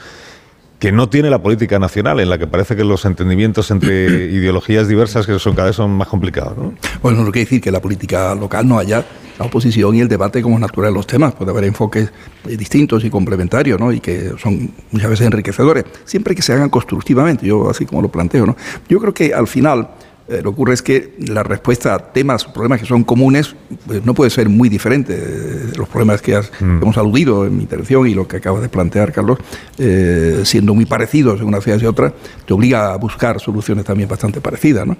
que 0.82 0.92
no 0.92 1.10
tiene 1.10 1.30
la 1.30 1.42
política 1.42 1.78
nacional, 1.78 2.20
en 2.20 2.30
la 2.30 2.40
que 2.40 2.48
parece 2.48 2.76
que 2.76 2.84
los 2.84 3.06
entendimientos 3.06 3.70
entre 3.70 4.26
ideologías 4.32 4.88
diversas 4.88 5.28
que 5.28 5.38
son 5.38 5.54
cada 5.54 5.68
vez 5.68 5.76
son 5.76 5.92
más 5.92 6.08
complicados. 6.08 6.58
¿no? 6.58 6.74
Bueno, 7.04 7.24
no 7.24 7.32
quiere 7.32 7.46
decir 7.46 7.62
que 7.62 7.72
la 7.72 7.80
política 7.80 8.34
local 8.34 8.68
no 8.68 8.80
haya 8.80 9.06
la 9.38 9.46
oposición 9.46 9.96
y 9.96 10.02
el 10.02 10.08
debate 10.08 10.42
como 10.42 10.56
es 10.56 10.62
natural 10.62 10.90
en 10.90 10.96
los 10.96 11.08
temas. 11.08 11.34
Puede 11.34 11.52
haber 11.52 11.66
enfoques 11.66 12.12
eh, 12.48 12.58
distintos 12.58 13.04
y 13.04 13.10
complementarios, 13.10 13.80
¿no? 13.80 13.92
Y 13.92 14.00
que 14.00 14.32
son 14.42 14.72
muchas 14.92 15.10
veces 15.10 15.28
enriquecedores, 15.28 15.86
siempre 16.04 16.36
que 16.36 16.42
se 16.42 16.54
hagan 16.54 16.70
constructivamente, 16.70 17.46
yo 17.46 17.70
así 17.70 17.86
como 17.86 18.02
lo 18.02 18.10
planteo, 18.10 18.46
¿no? 18.46 18.56
Yo 18.90 19.00
creo 19.00 19.14
que 19.14 19.34
al 19.34 19.48
final 19.48 19.88
lo 20.30 20.44
que 20.44 20.48
ocurre 20.50 20.74
es 20.76 20.82
que 20.82 21.16
la 21.28 21.44
respuesta 21.44 21.94
a 21.94 22.00
temas, 22.14 22.46
problemas 22.46 22.80
que 22.80 22.86
son 22.86 23.04
comunes, 23.04 23.54
pues 23.86 24.06
no 24.06 24.14
puede 24.14 24.30
ser 24.30 24.48
muy 24.48 24.70
diferente. 24.70 25.14
Eh, 25.18 25.72
Los 25.76 25.90
problemas 25.90 26.22
que 26.22 26.36
has- 26.36 26.52
hemos 26.62 26.98
aludido 26.98 27.46
en 27.46 27.56
mi 27.58 27.64
intervención 27.64 28.08
y 28.08 28.14
lo 28.14 28.28
que 28.28 28.38
acabas 28.38 28.62
de 28.62 28.70
plantear, 28.70 29.12
Carlos, 29.12 29.40
eh, 29.78 30.42
siendo 30.46 30.74
muy 30.74 30.86
parecidos 30.86 31.42
en 31.42 31.48
una 31.48 31.60
ciudad 31.60 31.82
y 31.82 31.86
otra, 31.86 32.14
te 32.46 32.54
obliga 32.54 32.94
a 32.94 32.98
buscar 32.98 33.40
soluciones 33.42 33.84
también 33.84 34.08
bastante 34.08 34.40
parecidas. 34.42 34.88
¿no? 34.88 34.96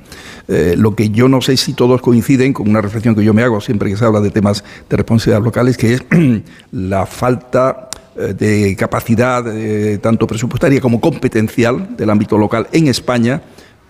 Eh, 0.48 0.76
lo 0.78 0.96
que 0.96 1.10
yo 1.12 1.28
no 1.30 1.40
sé 1.42 1.56
si 1.56 1.74
todos 1.74 2.02
coinciden 2.02 2.52
con 2.52 2.68
una 2.68 2.82
reflexión 2.82 3.16
que 3.16 3.24
yo 3.24 3.34
me 3.34 3.44
hago 3.44 3.62
siempre 3.62 3.90
que 3.90 3.98
se 3.98 4.04
habla 4.06 4.20
de 4.22 4.32
temas 4.32 4.64
de 4.90 4.98
responsabilidad 4.98 5.44
locales, 5.44 5.78
que 5.78 5.94
es 5.94 6.04
la 6.72 7.06
falta 7.06 7.90
eh, 8.18 8.34
de 8.38 8.76
capacidad 8.76 9.44
eh, 9.48 9.98
tanto 10.00 10.28
presupuestaria 10.28 10.82
como 10.82 11.00
competencial 11.00 11.96
del 11.96 12.10
ámbito 12.10 12.38
local 12.38 12.68
en 12.74 12.88
España 12.88 13.42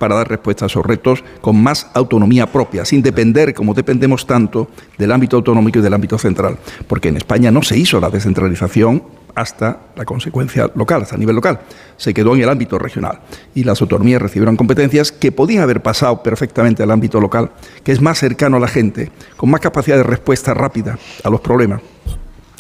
para 0.02 0.16
dar 0.16 0.28
respuesta 0.28 0.66
a 0.66 0.68
esos 0.68 0.84
retos 0.84 1.24
con 1.42 1.62
más 1.62 1.86
autonomía 1.94 2.52
propia, 2.52 2.86
sin 2.86 3.04
depender, 3.04 3.54
como 3.54 3.76
dependemos 3.76 4.26
tanto, 4.26 4.68
del 4.98 5.12
ámbito 5.12 5.38
autonómico 5.38 5.78
y 5.78 5.84
del 5.84 5.94
ámbito 5.94 6.18
central. 6.18 6.58
Porque 6.88 7.10
en 7.10 7.18
España 7.18 7.52
no 7.52 7.62
se 7.62 7.78
hizo 7.78 8.00
la 8.00 8.10
descentralización 8.10 9.04
hasta 9.36 9.78
la 9.96 10.04
consecuencia 10.04 10.72
local, 10.74 11.04
hasta 11.04 11.14
a 11.14 11.20
nivel 11.20 11.36
local. 11.36 11.60
Se 11.98 12.16
quedó 12.16 12.34
en 12.34 12.42
el 12.42 12.50
ámbito 12.50 12.80
regional 12.80 13.20
y 13.54 13.64
las 13.64 13.80
autonomías 13.80 14.20
recibieron 14.20 14.58
competencias 14.58 15.12
que 15.12 15.32
podían 15.32 15.62
haber 15.62 15.84
pasado 15.84 16.24
perfectamente 16.24 16.82
al 16.82 16.90
ámbito 16.90 17.22
local, 17.22 17.52
que 17.84 17.92
es 17.92 18.02
más 18.02 18.18
cercano 18.18 18.58
a 18.58 18.60
la 18.60 18.68
gente, 18.68 19.12
con 19.38 19.52
más 19.52 19.62
capacidad 19.62 19.98
de 19.98 20.04
respuesta 20.04 20.56
rápida 20.56 20.98
a 21.24 21.30
los 21.30 21.42
problemas, 21.42 21.80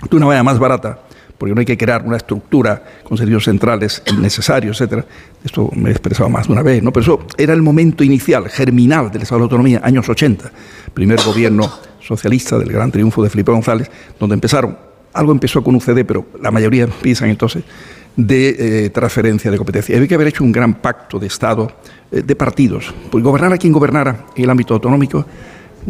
de 0.07 0.15
una 0.15 0.27
manera 0.27 0.43
más 0.43 0.59
barata 0.59 0.99
porque 1.41 1.55
no 1.55 1.59
hay 1.59 1.65
que 1.65 1.75
crear 1.75 2.03
una 2.05 2.17
estructura 2.17 2.83
con 3.01 3.17
servicios 3.17 3.45
centrales 3.45 4.03
innecesarios, 4.05 4.79
etcétera. 4.79 5.03
Esto 5.43 5.71
me 5.73 5.89
he 5.89 5.91
expresado 5.91 6.29
más 6.29 6.45
de 6.45 6.53
una 6.53 6.61
vez, 6.61 6.83
¿no? 6.83 6.93
Pero 6.93 7.01
eso 7.01 7.27
era 7.35 7.51
el 7.53 7.63
momento 7.63 8.03
inicial, 8.03 8.47
germinal 8.47 9.09
del 9.09 9.23
Estado 9.23 9.39
de 9.39 9.43
Autonomía, 9.45 9.81
años 9.83 10.07
80, 10.07 10.51
primer 10.93 11.19
gobierno 11.25 11.67
socialista 11.99 12.59
del 12.59 12.71
gran 12.71 12.91
triunfo 12.91 13.23
de 13.23 13.31
Felipe 13.31 13.51
González, 13.51 13.89
donde 14.19 14.35
empezaron, 14.35 14.77
algo 15.13 15.31
empezó 15.31 15.63
con 15.63 15.73
UCD, 15.73 16.05
pero 16.05 16.27
la 16.39 16.51
mayoría 16.51 16.83
empiezan 16.83 17.31
entonces 17.31 17.63
de 18.15 18.85
eh, 18.85 18.89
transferencia 18.91 19.49
de 19.49 19.57
competencia. 19.57 19.95
Había 19.95 20.07
que 20.07 20.13
haber 20.13 20.27
hecho 20.27 20.43
un 20.43 20.51
gran 20.51 20.75
pacto 20.75 21.17
de 21.17 21.25
Estado, 21.25 21.71
eh, 22.11 22.21
de 22.21 22.35
partidos, 22.35 22.93
pues 23.09 23.23
gobernar 23.23 23.51
a 23.51 23.57
quien 23.57 23.73
gobernara 23.73 24.25
en 24.35 24.43
el 24.43 24.49
ámbito 24.51 24.75
autonómico, 24.75 25.25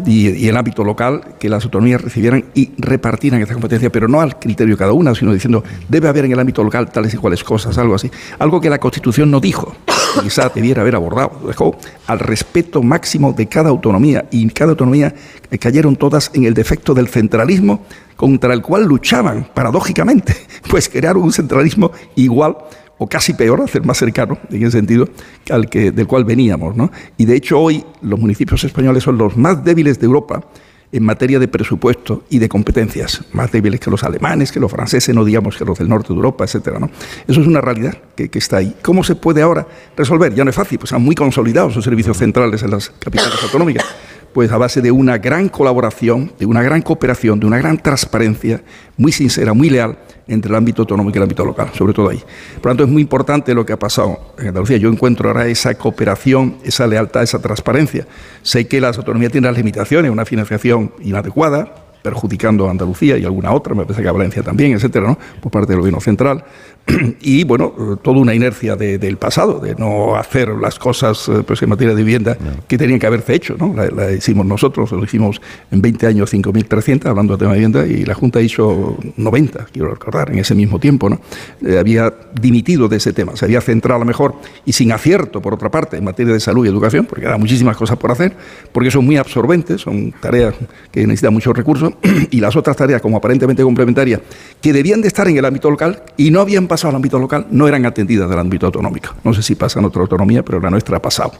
y, 0.06 0.48
el 0.48 0.56
ámbito 0.56 0.84
local, 0.84 1.36
que 1.38 1.48
las 1.48 1.64
autonomías 1.64 2.00
recibieran 2.00 2.44
y 2.54 2.72
repartieran 2.78 3.40
esta 3.40 3.54
competencia, 3.54 3.90
pero 3.90 4.08
no 4.08 4.20
al 4.20 4.38
criterio 4.38 4.74
de 4.74 4.78
cada 4.78 4.92
una, 4.92 5.14
sino 5.14 5.32
diciendo, 5.32 5.62
debe 5.88 6.08
haber 6.08 6.24
en 6.24 6.32
el 6.32 6.40
ámbito 6.40 6.62
local 6.62 6.90
tales 6.90 7.14
y 7.14 7.16
cuales 7.16 7.44
cosas, 7.44 7.76
algo 7.78 7.94
así. 7.94 8.10
Algo 8.38 8.60
que 8.60 8.70
la 8.70 8.78
Constitución 8.78 9.30
no 9.30 9.40
dijo, 9.40 9.74
quizá 10.22 10.48
debiera 10.48 10.82
haber 10.82 10.94
abordado, 10.94 11.40
dejó 11.46 11.76
al 12.06 12.18
respeto 12.18 12.82
máximo 12.82 13.32
de 13.32 13.46
cada 13.46 13.70
autonomía, 13.70 14.26
y 14.30 14.48
cada 14.50 14.70
autonomía 14.70 15.14
cayeron 15.58 15.96
todas 15.96 16.30
en 16.34 16.44
el 16.44 16.54
defecto 16.54 16.94
del 16.94 17.08
centralismo 17.08 17.84
contra 18.16 18.54
el 18.54 18.62
cual 18.62 18.84
luchaban, 18.84 19.48
paradójicamente, 19.52 20.36
pues 20.70 20.88
crearon 20.88 21.22
un 21.22 21.32
centralismo 21.32 21.92
igual 22.16 22.56
o 23.02 23.08
casi 23.08 23.34
peor, 23.34 23.60
hacer 23.60 23.84
más 23.84 23.98
cercano, 23.98 24.38
en 24.48 24.62
ese 24.62 24.78
sentido, 24.78 25.08
al 25.50 25.68
que, 25.68 25.90
del 25.90 26.06
cual 26.06 26.24
veníamos. 26.24 26.76
¿no? 26.76 26.90
Y 27.16 27.24
de 27.24 27.34
hecho 27.34 27.58
hoy 27.58 27.84
los 28.00 28.18
municipios 28.18 28.62
españoles 28.62 29.02
son 29.02 29.18
los 29.18 29.36
más 29.36 29.64
débiles 29.64 29.98
de 29.98 30.06
Europa 30.06 30.44
en 30.92 31.02
materia 31.02 31.40
de 31.40 31.48
presupuesto 31.48 32.22
y 32.30 32.38
de 32.38 32.48
competencias, 32.48 33.24
más 33.32 33.50
débiles 33.50 33.80
que 33.80 33.90
los 33.90 34.04
alemanes, 34.04 34.52
que 34.52 34.60
los 34.60 34.70
franceses, 34.70 35.12
no 35.14 35.24
digamos 35.24 35.56
que 35.56 35.64
los 35.64 35.78
del 35.78 35.88
norte 35.88 36.08
de 36.08 36.14
Europa, 36.14 36.44
¿no? 36.78 36.90
Eso 37.26 37.40
es 37.40 37.46
una 37.46 37.60
realidad 37.62 37.96
que, 38.14 38.28
que, 38.28 38.38
está 38.38 38.58
ahí. 38.58 38.76
¿Cómo 38.82 39.02
se 39.02 39.16
puede 39.16 39.42
ahora 39.42 39.66
resolver? 39.96 40.34
Ya 40.34 40.44
no 40.44 40.50
es 40.50 40.56
fácil, 40.56 40.78
pues 40.78 40.92
han 40.92 41.02
muy 41.02 41.14
consolidados 41.14 41.72
sus 41.72 41.82
servicios 41.82 42.18
centrales 42.18 42.62
en 42.62 42.70
las 42.70 42.90
capitales 42.90 43.42
autonómicas 43.42 43.84
pues 44.32 44.50
a 44.50 44.56
base 44.56 44.80
de 44.80 44.90
una 44.90 45.18
gran 45.18 45.50
colaboración, 45.50 46.32
de 46.38 46.46
una 46.46 46.62
gran 46.62 46.80
cooperación, 46.80 47.38
de 47.38 47.44
una 47.44 47.58
gran 47.58 47.76
transparencia, 47.76 48.62
muy 48.96 49.12
sincera, 49.12 49.52
muy 49.52 49.68
leal 49.68 49.98
entre 50.28 50.50
el 50.50 50.56
ámbito 50.56 50.82
autonómico 50.82 51.16
y 51.16 51.18
el 51.18 51.22
ámbito 51.24 51.44
local, 51.44 51.70
sobre 51.74 51.92
todo 51.92 52.10
ahí. 52.10 52.22
Por 52.56 52.66
lo 52.66 52.70
tanto, 52.70 52.84
es 52.84 52.90
muy 52.90 53.02
importante 53.02 53.54
lo 53.54 53.66
que 53.66 53.72
ha 53.72 53.78
pasado 53.78 54.34
en 54.38 54.48
Andalucía. 54.48 54.76
Yo 54.76 54.88
encuentro 54.88 55.28
ahora 55.28 55.46
esa 55.46 55.74
cooperación, 55.74 56.58
esa 56.64 56.86
lealtad, 56.86 57.22
esa 57.22 57.40
transparencia. 57.40 58.06
Sé 58.42 58.66
que 58.66 58.80
las 58.80 58.98
autonomías 58.98 59.32
tienen 59.32 59.50
las 59.50 59.58
limitaciones, 59.58 60.10
una 60.10 60.24
financiación 60.24 60.92
inadecuada, 61.00 61.74
perjudicando 62.02 62.68
a 62.68 62.70
Andalucía 62.70 63.16
y 63.16 63.24
alguna 63.24 63.52
otra, 63.52 63.74
me 63.74 63.84
parece 63.84 64.02
que 64.02 64.08
a 64.08 64.12
Valencia 64.12 64.42
también, 64.42 64.72
etcétera, 64.72 65.06
¿no? 65.06 65.18
por 65.40 65.52
parte 65.52 65.72
del 65.72 65.80
gobierno 65.80 66.00
central. 66.00 66.44
y 67.20 67.44
bueno, 67.44 67.98
toda 68.02 68.18
una 68.18 68.34
inercia 68.34 68.74
del 68.76 69.16
pasado, 69.16 69.60
de 69.60 69.74
no 69.76 70.16
hacer 70.16 70.48
las 70.48 70.78
cosas 70.78 71.28
eh, 71.28 71.42
pues, 71.46 71.62
en 71.62 71.68
materia 71.68 71.94
de 71.94 72.02
vivienda 72.02 72.36
que 72.66 72.76
tenían 72.76 72.98
que 72.98 73.06
haberse 73.06 73.34
hecho. 73.34 73.56
¿no? 73.58 73.74
La, 73.74 74.10
hicimos 74.12 74.44
nosotros, 74.46 74.90
lo 74.90 75.04
hicimos 75.04 75.40
en 75.70 75.80
20 75.80 76.06
años 76.06 76.32
5.300, 76.32 77.06
hablando 77.06 77.34
de 77.34 77.38
tema 77.38 77.52
de 77.52 77.58
vivienda, 77.58 77.86
y 77.86 78.04
la 78.04 78.14
Junta 78.14 78.40
hizo 78.40 78.98
90, 79.16 79.66
quiero 79.72 79.90
recordar, 79.90 80.32
en 80.32 80.38
ese 80.38 80.54
mismo 80.54 80.78
tiempo. 80.80 81.08
¿no? 81.08 81.20
Eh, 81.64 81.78
había 81.78 82.12
dimitido 82.40 82.88
de 82.88 82.96
ese 82.96 83.12
tema, 83.12 83.36
se 83.36 83.44
había 83.44 83.60
centrado 83.60 83.96
a 83.96 84.00
lo 84.00 84.06
mejor, 84.06 84.34
y 84.64 84.72
sin 84.72 84.90
acierto, 84.90 85.40
por 85.40 85.54
otra 85.54 85.70
parte, 85.70 85.96
en 85.96 86.04
materia 86.04 86.32
de 86.32 86.40
salud 86.40 86.64
y 86.66 86.68
educación, 86.68 87.06
porque 87.06 87.26
hay 87.26 87.38
muchísimas 87.38 87.76
cosas 87.76 87.96
por 87.96 88.10
hacer, 88.10 88.34
porque 88.72 88.90
son 88.90 89.04
muy 89.04 89.16
absorbentes, 89.16 89.82
son 89.82 90.12
tareas 90.20 90.54
que 90.90 91.06
necesitan 91.06 91.32
muchos 91.32 91.56
recursos, 91.56 91.91
y 92.30 92.40
las 92.40 92.56
otras 92.56 92.76
tareas, 92.76 93.00
como 93.00 93.16
aparentemente 93.16 93.62
complementarias, 93.62 94.20
que 94.60 94.72
debían 94.72 95.00
de 95.00 95.08
estar 95.08 95.28
en 95.28 95.36
el 95.36 95.44
ámbito 95.44 95.70
local 95.70 96.02
y 96.16 96.30
no 96.30 96.40
habían 96.40 96.66
pasado 96.66 96.90
al 96.90 96.96
ámbito 96.96 97.18
local 97.18 97.46
no 97.50 97.68
eran 97.68 97.86
atendidas 97.86 98.28
del 98.28 98.38
ámbito 98.38 98.66
autonómico. 98.66 99.10
No 99.24 99.34
sé 99.34 99.42
si 99.42 99.54
pasa 99.54 99.80
en 99.80 99.86
otra 99.86 100.02
autonomía, 100.02 100.44
pero 100.44 100.60
la 100.60 100.70
nuestra 100.70 100.96
ha 100.96 101.02
pasado. 101.02 101.32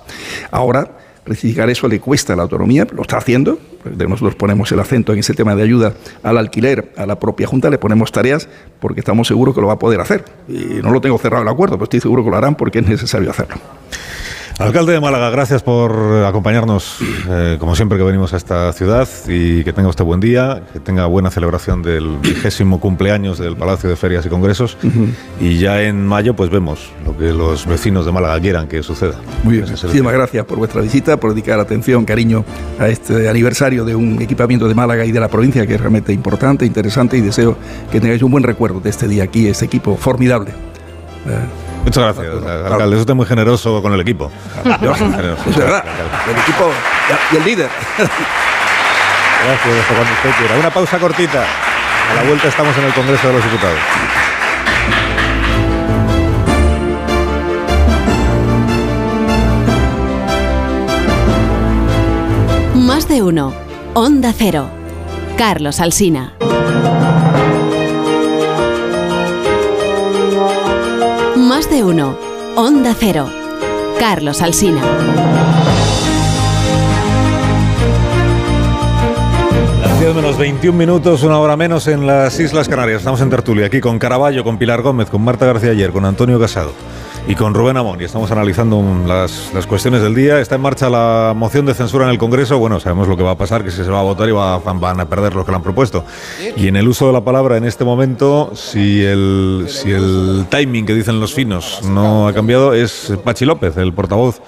Ahora, 0.50 0.90
rectificar 1.24 1.70
eso 1.70 1.88
le 1.88 2.00
cuesta 2.00 2.32
a 2.32 2.36
la 2.36 2.42
autonomía, 2.42 2.86
lo 2.92 3.02
está 3.02 3.18
haciendo. 3.18 3.58
Nosotros 3.84 4.34
ponemos 4.34 4.70
el 4.72 4.80
acento 4.80 5.12
en 5.12 5.20
ese 5.20 5.34
tema 5.34 5.54
de 5.54 5.62
ayuda 5.62 5.94
al 6.22 6.38
alquiler, 6.38 6.92
a 6.96 7.06
la 7.06 7.18
propia 7.18 7.46
Junta, 7.46 7.70
le 7.70 7.78
ponemos 7.78 8.12
tareas 8.12 8.48
porque 8.80 9.00
estamos 9.00 9.28
seguros 9.28 9.54
que 9.54 9.60
lo 9.60 9.68
va 9.68 9.74
a 9.74 9.78
poder 9.78 10.00
hacer. 10.00 10.24
Y 10.48 10.80
no 10.82 10.90
lo 10.90 11.00
tengo 11.00 11.18
cerrado 11.18 11.42
el 11.42 11.48
acuerdo, 11.48 11.76
pero 11.76 11.84
estoy 11.84 12.00
seguro 12.00 12.24
que 12.24 12.30
lo 12.30 12.36
harán 12.36 12.54
porque 12.54 12.80
es 12.80 12.86
necesario 12.86 13.30
hacerlo. 13.30 13.56
Alcalde 14.62 14.92
de 14.92 15.00
Málaga, 15.00 15.28
gracias 15.30 15.62
por 15.62 16.24
acompañarnos, 16.24 16.98
eh, 17.28 17.56
como 17.58 17.74
siempre 17.74 17.98
que 17.98 18.04
venimos 18.04 18.32
a 18.32 18.36
esta 18.36 18.72
ciudad, 18.72 19.08
y 19.26 19.64
que 19.64 19.72
tenga 19.72 19.88
usted 19.88 20.04
buen 20.04 20.20
día, 20.20 20.62
que 20.72 20.78
tenga 20.78 21.06
buena 21.06 21.30
celebración 21.30 21.82
del 21.82 22.18
vigésimo 22.18 22.78
cumpleaños 22.78 23.38
del 23.38 23.56
Palacio 23.56 23.90
de 23.90 23.96
Ferias 23.96 24.24
y 24.24 24.28
Congresos, 24.28 24.76
y 25.40 25.58
ya 25.58 25.82
en 25.82 26.06
mayo 26.06 26.34
pues 26.34 26.48
vemos 26.48 26.90
lo 27.04 27.16
que 27.16 27.32
los 27.32 27.66
vecinos 27.66 28.06
de 28.06 28.12
Málaga 28.12 28.38
quieran 28.40 28.68
que 28.68 28.82
suceda. 28.84 29.16
Muy 29.42 29.56
bien, 29.56 29.68
muchísimas 29.68 30.12
gracias 30.12 30.44
por 30.44 30.58
vuestra 30.58 30.80
visita, 30.80 31.16
por 31.16 31.34
dedicar 31.34 31.58
atención, 31.58 32.04
cariño 32.04 32.44
a 32.78 32.88
este 32.88 33.28
aniversario 33.28 33.84
de 33.84 33.96
un 33.96 34.22
equipamiento 34.22 34.68
de 34.68 34.74
Málaga 34.74 35.04
y 35.04 35.10
de 35.10 35.20
la 35.20 35.28
provincia 35.28 35.66
que 35.66 35.74
es 35.74 35.80
realmente 35.80 36.12
importante, 36.12 36.64
interesante, 36.64 37.16
y 37.16 37.20
deseo 37.20 37.56
que 37.90 38.00
tengáis 38.00 38.22
un 38.22 38.30
buen 38.30 38.44
recuerdo 38.44 38.78
de 38.78 38.90
este 38.90 39.08
día 39.08 39.24
aquí, 39.24 39.48
este 39.48 39.64
equipo 39.64 39.96
formidable. 39.96 40.50
Eh, 41.26 41.71
Muchas 41.84 42.04
gracias, 42.04 42.26
alcalde. 42.64 42.96
Usted 42.96 43.10
es 43.10 43.16
muy 43.16 43.26
generoso 43.26 43.82
con 43.82 43.92
el 43.92 44.00
equipo. 44.00 44.30
es 44.64 45.56
verdad. 45.56 45.84
El 46.28 46.38
equipo 46.38 46.70
y 47.32 47.36
el 47.36 47.44
líder. 47.44 47.68
Gracias, 49.44 49.86
cuando 49.86 50.12
usted 50.12 50.30
quiera. 50.38 50.54
Una 50.58 50.70
pausa 50.70 50.98
cortita. 50.98 51.44
A 52.10 52.14
la 52.14 52.22
vuelta 52.22 52.48
estamos 52.48 52.76
en 52.78 52.84
el 52.84 52.92
Congreso 52.92 53.26
de 53.28 53.32
los 53.32 53.44
Diputados. 53.44 53.78
Más 62.74 63.08
de 63.08 63.22
uno. 63.22 63.52
Onda 63.94 64.32
Cero. 64.36 64.68
Carlos 65.36 65.80
Alsina. 65.80 66.34
De 71.72 71.84
uno. 71.84 72.18
Onda 72.54 72.94
Cero. 72.98 73.30
Carlos 73.98 74.42
Alsina. 74.42 74.82
Las 79.80 80.00
10 80.00 80.14
menos 80.14 80.36
21 80.36 80.76
minutos, 80.76 81.22
una 81.22 81.38
hora 81.38 81.56
menos 81.56 81.86
en 81.88 82.06
las 82.06 82.38
Islas 82.38 82.68
Canarias. 82.68 82.98
Estamos 82.98 83.22
en 83.22 83.30
tertulia 83.30 83.66
aquí 83.66 83.80
con 83.80 83.98
Caraballo, 83.98 84.44
con 84.44 84.58
Pilar 84.58 84.82
Gómez, 84.82 85.08
con 85.08 85.24
Marta 85.24 85.46
García 85.46 85.70
Ayer, 85.70 85.92
con 85.92 86.04
Antonio 86.04 86.38
Casado 86.38 86.72
y 87.26 87.34
con 87.34 87.54
Rubén 87.54 87.76
Amón. 87.76 88.00
Y 88.00 88.04
estamos 88.04 88.30
analizando 88.30 88.82
las, 89.06 89.52
las, 89.54 89.66
cuestiones 89.66 90.02
del 90.02 90.14
día. 90.14 90.40
Está 90.40 90.56
en 90.56 90.60
marcha 90.60 90.90
la 90.90 91.32
moción 91.36 91.66
de 91.66 91.74
censura 91.74 92.04
en 92.04 92.10
el 92.10 92.18
Congreso. 92.18 92.58
Bueno, 92.58 92.80
sabemos 92.80 93.08
lo 93.08 93.16
que 93.16 93.22
va 93.22 93.32
a 93.32 93.38
pasar, 93.38 93.64
que 93.64 93.70
si 93.70 93.84
se 93.84 93.90
va 93.90 94.00
a 94.00 94.02
votar 94.02 94.28
y 94.28 94.32
va, 94.32 94.58
van 94.58 95.00
a 95.00 95.08
perder 95.08 95.34
los 95.34 95.44
que 95.44 95.52
la 95.52 95.58
han 95.58 95.62
propuesto. 95.62 96.04
Y 96.56 96.68
en 96.68 96.76
el 96.76 96.88
uso 96.88 97.06
de 97.06 97.12
la 97.12 97.22
palabra 97.22 97.56
en 97.56 97.64
este 97.64 97.84
momento, 97.84 98.52
si 98.54 99.02
el, 99.02 99.66
si 99.68 99.90
el 99.92 100.46
timing 100.50 100.86
que 100.86 100.94
dicen 100.94 101.20
los 101.20 101.32
finos 101.34 101.80
no 101.84 102.28
ha 102.28 102.32
cambiado, 102.32 102.74
es 102.74 103.12
Pachi 103.24 103.44
López, 103.44 103.76
el 103.76 103.92
portavoz 103.92 104.40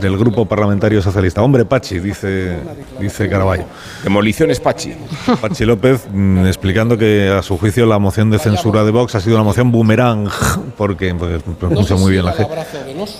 del 0.00 0.16
Grupo 0.16 0.46
Parlamentario 0.46 1.02
Socialista. 1.02 1.42
Hombre 1.42 1.64
Pachi, 1.64 1.98
dice, 1.98 2.58
dice 2.98 3.28
Caraballo. 3.28 3.64
Demoliciones 4.02 4.60
Pachi. 4.60 4.94
Pachi 5.40 5.64
López 5.66 6.06
mm, 6.10 6.46
explicando 6.46 6.96
que 6.96 7.28
a 7.28 7.42
su 7.42 7.58
juicio 7.58 7.84
la 7.84 7.98
moción 7.98 8.30
de 8.30 8.38
censura 8.38 8.84
de 8.84 8.90
Vox 8.90 9.14
ha 9.14 9.20
sido 9.20 9.36
una 9.36 9.44
moción 9.44 9.70
boomerang, 9.70 10.28
porque 10.76 11.14
pues, 11.14 11.42
pronuncia 11.58 11.96
muy 11.96 12.12
bien 12.12 12.24
la 12.24 12.34
G, 12.34 12.46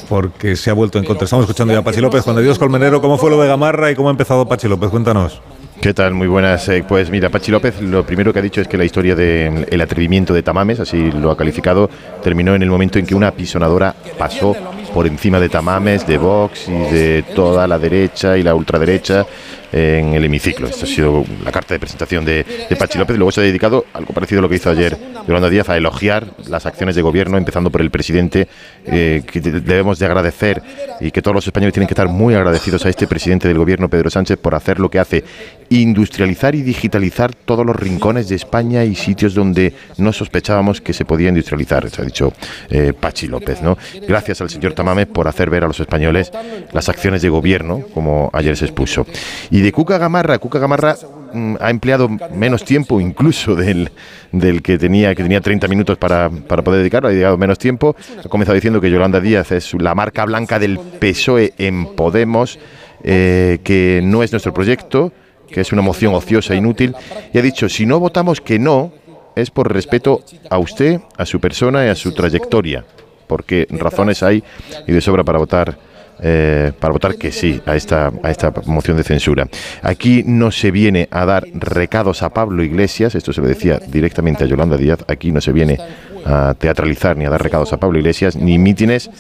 porque 0.09 0.57
se 0.57 0.71
ha 0.71 0.73
vuelto 0.73 0.99
en 0.99 1.05
contra. 1.05 1.25
Estamos 1.25 1.45
escuchando 1.45 1.75
ya 1.75 1.81
a 1.81 1.85
Pachi 1.85 2.01
López. 2.01 2.25
Juan 2.25 2.37
de 2.37 2.43
Dios 2.43 2.59
Colmenero, 2.59 3.01
¿cómo 3.01 3.19
fue 3.19 3.31
lo 3.31 3.41
de 3.41 3.49
Gamarra 3.49 3.91
y 3.91 3.95
cómo 3.95 4.09
ha 4.09 4.13
empezado 4.13 4.49
Pachi 4.49 4.69
López? 4.69 4.89
Cuéntanos. 4.91 5.43
¿Qué 5.81 5.95
tal? 5.95 6.15
Muy 6.15 6.27
buenas. 6.27 6.69
Eh, 6.71 6.85
pues 6.87 7.09
mira, 7.09 7.29
Pachi 7.29 7.53
López 7.53 7.81
lo 7.81 8.05
primero 8.05 8.33
que 8.33 8.41
ha 8.41 8.43
dicho 8.43 8.61
es 8.61 8.67
que 8.67 8.77
la 8.77 8.85
historia 8.85 9.15
del 9.15 9.67
el 9.71 9.81
atrevimiento 9.81 10.35
de 10.35 10.43
Tamames, 10.43 10.81
así 10.81 11.13
lo 11.13 11.31
ha 11.31 11.37
calificado, 11.37 11.89
terminó 12.23 12.55
en 12.55 12.63
el 12.63 12.71
momento 12.71 12.99
en 12.99 13.07
que 13.07 13.15
una 13.15 13.31
pisonadora 13.31 13.95
pasó 14.19 14.57
por 14.91 15.07
encima 15.07 15.39
de 15.41 15.49
Tamames, 15.49 16.07
de 16.07 16.19
Vox 16.19 16.69
y 16.69 16.73
de 16.95 17.25
toda 17.35 17.67
la 17.67 17.79
derecha 17.79 18.37
y 18.39 18.43
la 18.43 18.55
ultraderecha 18.55 19.27
en 19.71 20.15
el 20.15 20.25
hemiciclo. 20.25 20.67
Esta 20.67 20.85
ha 20.85 20.89
sido 20.89 21.25
la 21.45 21.53
carta 21.53 21.75
de 21.75 21.81
presentación 21.81 22.25
de, 22.25 22.45
de 22.71 22.77
Pachi 22.77 22.99
López. 22.99 23.17
Luego 23.19 23.31
se 23.33 23.41
ha 23.41 23.45
dedicado, 23.45 23.85
algo 23.93 24.15
parecido 24.15 24.39
a 24.39 24.43
lo 24.43 24.49
que 24.49 24.55
hizo 24.57 24.71
ayer 24.71 24.97
Yolanda 25.27 25.51
Díaz, 25.51 25.69
a 25.69 25.77
elogiar 25.77 26.27
las 26.49 26.65
acciones 26.65 26.97
de 26.97 27.03
gobierno, 27.03 27.37
empezando 27.37 27.71
por 27.71 27.83
el 27.83 27.91
presidente, 27.91 28.49
eh, 28.87 29.23
que 29.31 29.41
de- 29.43 29.61
debemos 29.61 29.99
de 29.99 30.07
agradecer 30.07 30.63
y 31.01 31.11
que 31.11 31.21
todos 31.21 31.35
los 31.35 31.47
españoles 31.47 31.75
tienen 31.75 31.87
que 31.87 31.93
estar 31.93 32.09
muy 32.09 32.35
agradecidos 32.35 32.87
a 32.87 32.89
este 32.89 33.07
presidente 33.07 33.47
del 33.47 33.59
gobierno, 33.59 33.91
Pedro 33.91 34.09
Sánchez, 34.09 34.39
por 34.39 34.55
hacer 34.55 34.81
lo 34.81 34.91
que 34.91 34.99
hace, 35.01 35.23
industrializar 35.69 36.55
y 36.55 36.63
digitalizar 36.63 37.35
todos 37.35 37.65
los 37.67 37.77
rincones 37.77 38.29
de 38.31 38.37
España 38.37 38.85
y 38.85 38.95
sitios 38.95 39.35
donde 39.35 39.75
no 39.99 40.13
sospechábamos 40.15 40.81
que 40.81 40.95
se 40.95 41.05
podía 41.05 41.29
industrializar, 41.29 41.89
se 41.91 42.01
ha 42.01 42.05
dicho 42.07 42.33
eh, 42.71 42.95
Pachi 42.99 43.27
López. 43.27 43.61
¿no? 43.63 43.77
Gracias 44.09 44.41
al 44.41 44.49
señor 44.49 44.73
Tamames 44.73 44.88
por 45.07 45.29
hacer 45.29 45.51
ver 45.51 45.65
a 45.65 45.67
los 45.67 45.81
españoles 45.81 46.33
las 46.73 46.89
acciones 46.89 47.23
de 47.23 47.29
gobierno, 47.29 47.83
como 47.95 48.31
ayer 48.33 48.57
se 48.57 48.65
expuso. 48.65 49.07
Y 49.51 49.61
de 49.61 49.73
Cuca 49.73 49.99
Gamarra, 49.99 50.39
Cuca 50.39 50.59
Gamarra 50.59 50.97
mm, 51.33 51.57
ha 51.61 51.71
empleado 51.71 52.09
menos 52.35 52.65
tiempo 52.65 53.01
incluso 53.01 53.55
del, 53.55 53.91
del 54.33 54.63
que 54.63 54.79
tenía, 54.79 55.15
que 55.15 55.23
tenía 55.23 55.41
30 55.41 55.69
minutos 55.69 55.99
para, 55.99 56.31
para 56.31 56.63
poder 56.63 56.81
dedicarlo, 56.81 57.09
ha 57.09 57.13
dedicado 57.13 57.37
menos 57.37 57.59
tiempo. 57.59 57.97
Ha 58.25 58.29
comenzado 58.29 58.55
diciendo 58.55 58.81
que 58.81 58.91
Yolanda 58.91 59.21
Díaz 59.21 59.53
es 59.53 59.75
la 59.75 59.95
marca 59.95 60.25
blanca 60.25 60.59
del 60.59 60.79
PSOE 60.79 61.55
en 61.59 61.95
Podemos, 61.95 62.59
eh, 63.05 63.59
que 63.63 64.01
no 64.03 64.23
es 64.23 64.33
nuestro 64.33 64.53
proyecto, 64.53 65.13
que 65.49 65.61
es 65.61 65.73
una 65.73 65.83
moción 65.83 66.15
ociosa 66.15 66.55
inútil, 66.55 66.95
y 67.33 67.39
ha 67.39 67.43
dicho, 67.43 67.69
si 67.69 67.87
no 67.87 68.01
votamos 68.01 68.41
que 68.41 68.59
no, 68.59 68.93
es 69.35 69.51
por 69.51 69.73
respeto 69.73 70.23
a 70.51 70.59
usted, 70.59 71.01
a 71.17 71.25
su 71.25 71.41
persona 71.41 71.87
y 71.87 71.89
a 71.89 71.95
su 71.95 72.13
trayectoria, 72.13 72.85
porque 73.29 73.67
razones 73.71 74.23
hay 74.23 74.43
y 74.87 74.93
de 74.93 75.01
sobra 75.01 75.23
para 75.23 75.39
votar 75.39 75.79
eh, 76.21 76.73
para 76.81 76.93
votar 76.93 77.15
que 77.15 77.31
sí 77.31 77.61
a 77.65 77.77
esta, 77.77 78.11
a 78.25 78.31
esta 78.33 78.53
moción 78.67 78.97
de 78.97 79.05
censura. 79.05 79.47
Aquí 79.83 80.25
no 80.27 80.51
se 80.51 80.73
viene 80.73 81.07
a 81.13 81.25
dar 81.25 81.45
recados 81.55 82.25
a 82.25 82.31
Pablo 82.31 82.65
Iglesias, 82.65 83.15
esto 83.15 83.33
se 83.33 83.41
lo 83.41 83.47
decía 83.47 83.79
directamente 83.87 84.43
a 84.43 84.49
Yolanda 84.49 84.77
Díaz, 84.77 85.05
aquí 85.07 85.31
no 85.31 85.41
se 85.41 85.53
viene 85.53 85.79
a 86.27 86.57
teatralizar 86.59 87.17
ni 87.17 87.25
a 87.25 87.31
dar 87.31 87.41
recados 87.41 87.73
a 87.73 87.77
Pablo 87.77 88.01
Iglesias, 88.01 88.35
ni 88.35 88.59
mítines 88.59 89.11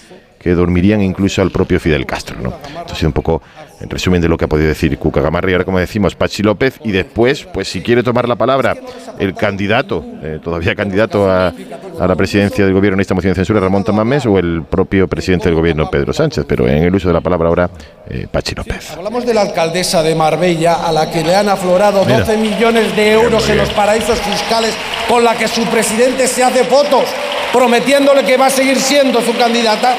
que 0.40 0.54
dormirían 0.54 1.00
incluso 1.00 1.40
al 1.40 1.52
propio 1.52 1.78
Fidel 1.78 2.04
Castro. 2.04 2.40
¿no? 2.40 2.50
Esto 2.80 2.92
ha 2.92 2.96
sido 2.96 3.09
un 3.09 3.12
poco 3.12 3.42
en 3.81 3.91
resumen 3.91 4.20
de 4.20 4.29
lo 4.29 4.37
que 4.37 4.45
ha 4.45 4.49
podido 4.49 4.68
decir 4.68 4.99
Cuca 4.99 5.20
Gamarra 5.20 5.51
y 5.51 5.53
ahora 5.55 5.64
como 5.64 5.79
decimos 5.79 6.14
Pachi 6.14 6.43
López 6.43 6.81
y 6.85 6.91
después, 6.91 7.47
pues 7.53 7.68
si 7.68 7.81
quiere 7.81 8.03
tomar 8.03 8.29
la 8.29 8.37
palabra 8.37 8.76
el 9.18 9.35
candidato, 9.35 10.05
eh, 10.22 10.41
todavía 10.43 10.74
candidato 10.74 11.31
a, 11.31 11.49
a 11.49 12.07
la 12.07 12.16
presidencia 12.16 12.64
del 12.64 12.74
gobierno 12.74 12.97
en 12.97 13.01
esta 13.01 13.14
moción 13.14 13.33
de 13.33 13.37
censura, 13.37 13.61
Ramón 13.61 13.85
Tamames, 13.85 14.26
o 14.26 14.39
el 14.39 14.62
propio 14.62 15.09
presidente 15.09 15.47
del 15.47 15.55
gobierno, 15.55 15.91
Pedro 15.91 16.12
Sánchez, 16.12 16.45
pero 16.47 16.68
en 16.68 16.85
el 16.85 16.95
uso 16.95 17.09
de 17.09 17.14
la 17.14 17.20
palabra 17.20 17.49
ahora, 17.49 17.70
eh, 18.09 18.26
Pachi 18.31 18.55
López. 18.55 18.93
Hablamos 18.93 19.26
de 19.26 19.35
la 19.35 19.43
alcaldesa 19.43 20.03
de 20.03 20.14
Marbella, 20.14 20.87
a 20.87 20.93
la 20.93 21.11
que 21.11 21.22
le 21.22 21.35
han 21.35 21.49
aflorado 21.49 22.05
Mira. 22.05 22.20
12 22.20 22.37
millones 22.37 22.95
de 22.97 23.12
euros 23.12 23.49
en 23.49 23.59
los 23.59 23.70
paraísos 23.70 24.18
fiscales, 24.20 24.74
con 25.09 25.24
la 25.24 25.35
que 25.37 25.49
su 25.49 25.64
presidente 25.64 26.26
se 26.26 26.43
hace 26.43 26.64
fotos, 26.64 27.05
prometiéndole 27.53 28.24
que 28.24 28.37
va 28.37 28.47
a 28.47 28.51
seguir 28.51 28.79
siendo 28.79 29.20
su 29.20 29.37
candidata. 29.37 29.97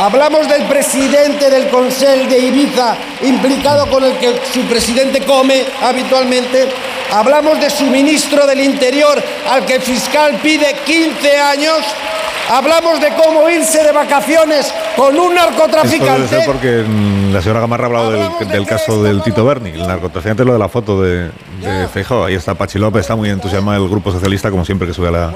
Hablamos 0.00 0.48
del 0.48 0.62
presidente 0.66 1.50
del 1.50 1.68
Consell 1.70 2.28
de 2.28 2.38
Ibiza, 2.38 2.96
implicado 3.20 3.90
con 3.90 4.04
el 4.04 4.16
que 4.18 4.40
su 4.52 4.60
presidente 4.68 5.24
come 5.26 5.64
habitualmente. 5.82 6.68
Hablamos 7.12 7.58
de 7.60 7.70
su 7.70 7.84
ministro 7.84 8.46
del 8.46 8.60
Interior, 8.60 9.22
al 9.50 9.64
que 9.64 9.76
el 9.76 9.82
fiscal 9.82 10.38
pide 10.42 10.74
15 10.84 11.38
años. 11.38 11.78
Hablamos 12.50 12.98
de 13.00 13.08
cómo 13.08 13.48
irse 13.50 13.82
de 13.84 13.92
vacaciones 13.92 14.72
con 14.96 15.14
un 15.18 15.36
Esto 15.36 15.44
debe 15.46 15.50
narcotraficante. 15.50 16.28
ser 16.28 16.46
porque 16.46 16.82
la 17.30 17.42
señora 17.42 17.60
Gamarra 17.60 17.84
ha 17.84 17.86
hablado 17.88 18.12
del, 18.38 18.48
del 18.48 18.66
caso 18.66 19.02
del 19.02 19.22
Tito 19.22 19.44
Berni, 19.44 19.70
el 19.70 19.86
narcotraficante, 19.86 20.46
lo 20.46 20.54
de 20.54 20.58
la 20.58 20.68
foto 20.70 21.02
de, 21.02 21.24
de 21.60 21.88
Feijóo. 21.92 22.24
Ahí 22.24 22.34
está 22.34 22.54
Pachi 22.54 22.78
López, 22.78 23.02
está 23.02 23.16
muy 23.16 23.28
entusiasmado 23.28 23.84
el 23.84 23.90
Grupo 23.90 24.10
Socialista, 24.12 24.50
como 24.50 24.64
siempre 24.64 24.88
que 24.88 24.94
sube 24.94 25.08
a 25.08 25.10
la, 25.10 25.34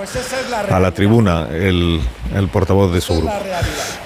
a 0.71 0.81
la 0.81 0.91
tribuna, 0.93 1.49
el, 1.53 2.01
el 2.35 2.49
portavoz 2.49 2.91
de 2.95 3.03
su 3.03 3.15
grupo. 3.19 3.35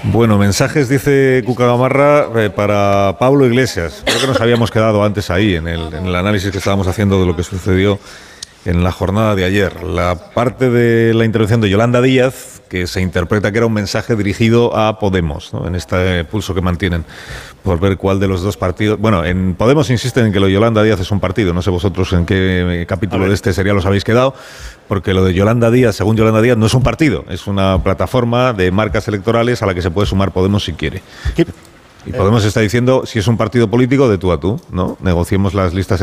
Bueno, 0.03 0.37
mensajes, 0.37 0.89
dice 0.89 1.45
Cuca 1.47 1.67
Gamarra, 1.67 2.27
eh, 2.35 2.51
para 2.51 3.17
Pablo 3.21 3.47
Iglesias. 3.47 4.03
Creo 4.05 4.21
que 4.21 4.27
nos 4.27 4.41
habíamos 4.41 4.73
quedado 4.73 5.05
antes 5.05 5.31
ahí, 5.31 5.55
en 5.55 5.69
el, 5.69 5.95
en 5.95 6.07
el 6.07 6.17
análisis 6.17 6.51
que 6.51 6.59
estábamos 6.59 6.89
haciendo 6.89 7.21
de 7.21 7.27
lo 7.27 7.37
que 7.37 7.43
sucedió 7.57 7.99
en 8.67 8.83
la 8.83 8.93
jornada 8.93 9.35
de 9.35 9.45
ayer. 9.45 9.83
La 9.83 10.33
parte 10.35 10.71
de 10.71 11.15
la 11.15 11.25
intervención 11.25 11.61
de 11.61 11.71
Yolanda 11.71 12.03
Díaz, 12.03 12.61
que 12.69 12.87
se 12.87 13.01
interpreta 13.01 13.53
que 13.53 13.59
era 13.59 13.67
un 13.67 13.73
mensaje 13.73 14.17
dirigido 14.17 14.77
a 14.77 14.99
Podemos, 14.99 15.55
¿no? 15.55 15.67
en 15.69 15.77
este 15.77 16.25
pulso 16.25 16.53
que 16.53 16.61
mantienen 16.61 17.05
por 17.63 17.79
ver 17.79 17.97
cuál 17.97 18.19
de 18.19 18.27
los 18.27 18.43
dos 18.43 18.57
partidos. 18.57 18.99
Bueno, 18.99 19.25
en 19.25 19.55
Podemos 19.55 19.89
insisten 19.91 20.27
en 20.27 20.33
que 20.33 20.41
lo 20.41 20.47
de 20.47 20.53
Yolanda 20.53 20.83
Díaz 20.83 21.01
es 21.01 21.11
un 21.13 21.21
partido. 21.21 21.55
No 21.55 21.63
sé 21.63 21.71
vosotros 21.71 22.13
en 22.13 22.27
qué 22.27 22.83
eh, 22.83 22.87
capítulo 22.87 23.29
de 23.29 23.35
este 23.35 23.53
serial 23.53 23.79
os 23.79 23.87
habéis 23.87 24.05
quedado, 24.05 24.35
porque 24.89 25.15
lo 25.15 25.25
de 25.25 25.33
Yolanda 25.33 25.71
Díaz, 25.71 25.95
según 25.97 26.17
Yolanda 26.17 26.43
Díaz, 26.43 26.57
no 26.57 26.67
es 26.67 26.75
un 26.75 26.83
partido, 26.83 27.25
es 27.29 27.47
una 27.47 27.83
plataforma 27.83 28.53
de 28.53 28.71
marcas 28.73 29.07
electorales 29.07 29.63
a 29.63 29.67
la 29.67 29.75
que 29.75 29.83
se 29.83 29.91
puede 29.91 30.07
sumar 30.07 30.33
Podemos 30.33 30.65
si 30.65 30.73
quiere. 30.73 31.03
Y 32.07 32.13
Podemos 32.13 32.45
está 32.45 32.61
diciendo, 32.61 33.05
si 33.05 33.19
es 33.19 33.27
un 33.27 33.37
partido 33.37 33.69
político, 33.69 34.09
de 34.09 34.17
tú 34.19 34.31
a 34.33 34.39
tú, 34.39 34.61
¿no? 34.71 34.97
Negociemos 35.01 35.55
las 35.55 35.75
listas, 35.75 36.01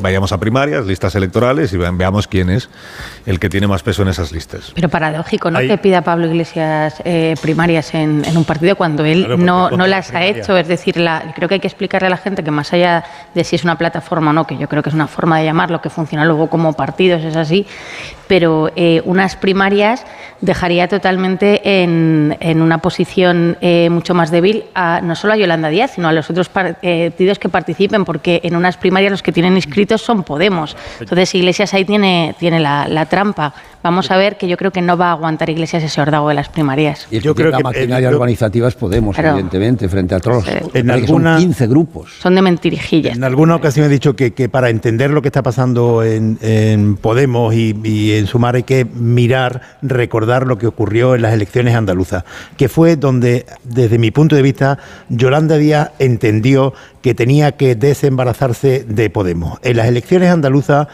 vayamos 0.00 0.32
a 0.32 0.38
primarias, 0.38 0.86
listas 0.86 1.14
electorales 1.14 1.72
y 1.72 1.76
ve- 1.76 1.90
veamos 1.92 2.26
quién 2.26 2.48
es 2.50 2.70
el 3.26 3.38
que 3.38 3.48
tiene 3.50 3.66
más 3.66 3.82
peso 3.82 4.02
en 4.02 4.08
esas 4.08 4.32
listas. 4.32 4.72
Pero 4.74 4.88
paradójico, 4.88 5.50
¿no? 5.50 5.58
Ahí- 5.58 5.68
Que 5.68 5.76
pida 5.78 6.02
Pablo 6.02 6.26
Iglesias 6.26 7.02
eh, 7.04 7.34
primarias 7.42 7.92
en, 7.94 8.24
en 8.24 8.36
un 8.36 8.44
partido 8.44 8.74
cuando 8.76 9.04
él 9.04 9.20
Claro, 9.26 9.36
no, 9.36 9.70
no 9.70 9.86
las 9.86 10.12
ha 10.14 10.24
hecho. 10.24 10.56
Es 10.56 10.66
decir, 10.68 10.96
la- 10.96 11.32
creo 11.34 11.48
que 11.48 11.54
hay 11.56 11.60
que 11.60 11.68
explicarle 11.68 12.06
a 12.06 12.10
la 12.10 12.16
gente 12.16 12.42
que 12.42 12.50
más 12.50 12.72
allá 12.72 13.04
de 13.34 13.44
si 13.44 13.56
es 13.56 13.64
una 13.64 13.76
plataforma 13.76 14.30
o 14.30 14.32
no, 14.32 14.46
que 14.46 14.56
yo 14.56 14.68
creo 14.68 14.82
que 14.82 14.88
es 14.88 14.94
una 14.94 15.06
forma 15.08 15.38
de 15.38 15.44
llamarlo, 15.44 15.80
que 15.82 15.90
funciona 15.90 16.24
luego 16.24 16.48
como 16.48 16.72
partidos, 16.72 17.22
es 17.22 17.36
así, 17.36 17.66
pero 18.28 18.70
eh, 18.76 19.02
unas 19.04 19.36
primarias 19.36 20.04
dejaría 20.40 20.88
totalmente 20.88 21.82
en, 21.82 22.36
en 22.40 22.62
una 22.62 22.78
posición 22.78 23.58
eh, 23.60 23.88
mucho 23.90 24.14
más 24.14 24.30
débil 24.30 24.64
a, 24.74 25.00
no 25.02 25.14
solo 25.14 25.33
a 25.34 25.36
Yolanda 25.36 25.68
Díaz, 25.68 25.92
sino 25.94 26.08
a 26.08 26.12
los 26.12 26.28
otros 26.30 26.50
eh, 26.82 27.10
partidos 27.10 27.38
que 27.38 27.48
participen, 27.48 28.04
porque 28.04 28.40
en 28.42 28.56
unas 28.56 28.76
primarias 28.76 29.10
los 29.10 29.22
que 29.22 29.32
tienen 29.32 29.54
inscritos 29.56 30.00
son 30.02 30.22
Podemos. 30.24 30.76
Entonces 31.00 31.34
Iglesias 31.34 31.74
ahí 31.74 31.84
tiene, 31.84 32.34
tiene 32.38 32.60
la, 32.60 32.88
la 32.88 33.06
trampa. 33.06 33.54
Vamos 33.82 34.10
a 34.10 34.16
ver 34.16 34.38
que 34.38 34.48
yo 34.48 34.56
creo 34.56 34.70
que 34.70 34.80
no 34.80 34.96
va 34.96 35.08
a 35.08 35.12
aguantar 35.12 35.50
Iglesias 35.50 35.82
ese 35.82 36.00
ordago 36.00 36.28
de 36.30 36.34
las 36.34 36.48
primarias. 36.48 37.06
Y 37.10 37.20
yo 37.20 37.34
creo 37.34 37.50
que 37.50 37.58
la 37.58 37.60
maquinaria 37.60 38.08
yo- 38.10 38.16
organizativa 38.16 38.66
es 38.68 38.74
Podemos, 38.74 39.14
Claro. 39.14 39.32
evidentemente, 39.32 39.88
frente 39.90 40.14
a 40.14 40.20
todos. 40.20 40.46
En 40.48 40.54
Parece 40.60 40.72
que 40.82 40.90
alguna- 40.92 41.34
Son 41.36 41.44
15 41.44 41.66
grupos. 41.66 42.12
Son 42.18 42.34
de 42.34 42.40
mentirijillas. 42.42 43.16
En 43.16 43.24
alguna 43.24 43.56
ocasión 43.56 43.84
he 43.84 43.88
dicho 43.90 44.16
que, 44.16 44.32
que 44.32 44.48
para 44.48 44.70
entender 44.70 45.10
lo 45.10 45.20
que 45.20 45.28
está 45.28 45.42
pasando 45.42 46.02
en, 46.02 46.38
en 46.40 46.96
Podemos 46.96 47.54
y, 47.54 47.78
y 47.84 48.12
en 48.12 48.26
Sumar 48.26 48.54
hay 48.54 48.62
que 48.62 48.86
mirar, 48.86 49.60
recordar 49.82 50.46
lo 50.46 50.56
que 50.56 50.66
ocurrió 50.66 51.14
en 51.14 51.20
las 51.22 51.34
elecciones 51.34 51.74
andaluzas, 51.74 52.24
que 52.56 52.68
fue 52.70 52.96
donde, 52.96 53.44
desde 53.64 53.98
mi 53.98 54.10
punto 54.10 54.34
de 54.34 54.42
vista, 54.42 54.78
Yolanda 55.24 55.56
Díaz 55.56 55.92
entendió 56.00 56.74
que 57.00 57.14
tenía 57.14 57.52
que 57.52 57.76
desembarazarse 57.76 58.84
de 58.86 59.08
Podemos. 59.08 59.58
En 59.62 59.78
las 59.78 59.86
elecciones 59.86 60.28
andaluzas 60.28 60.88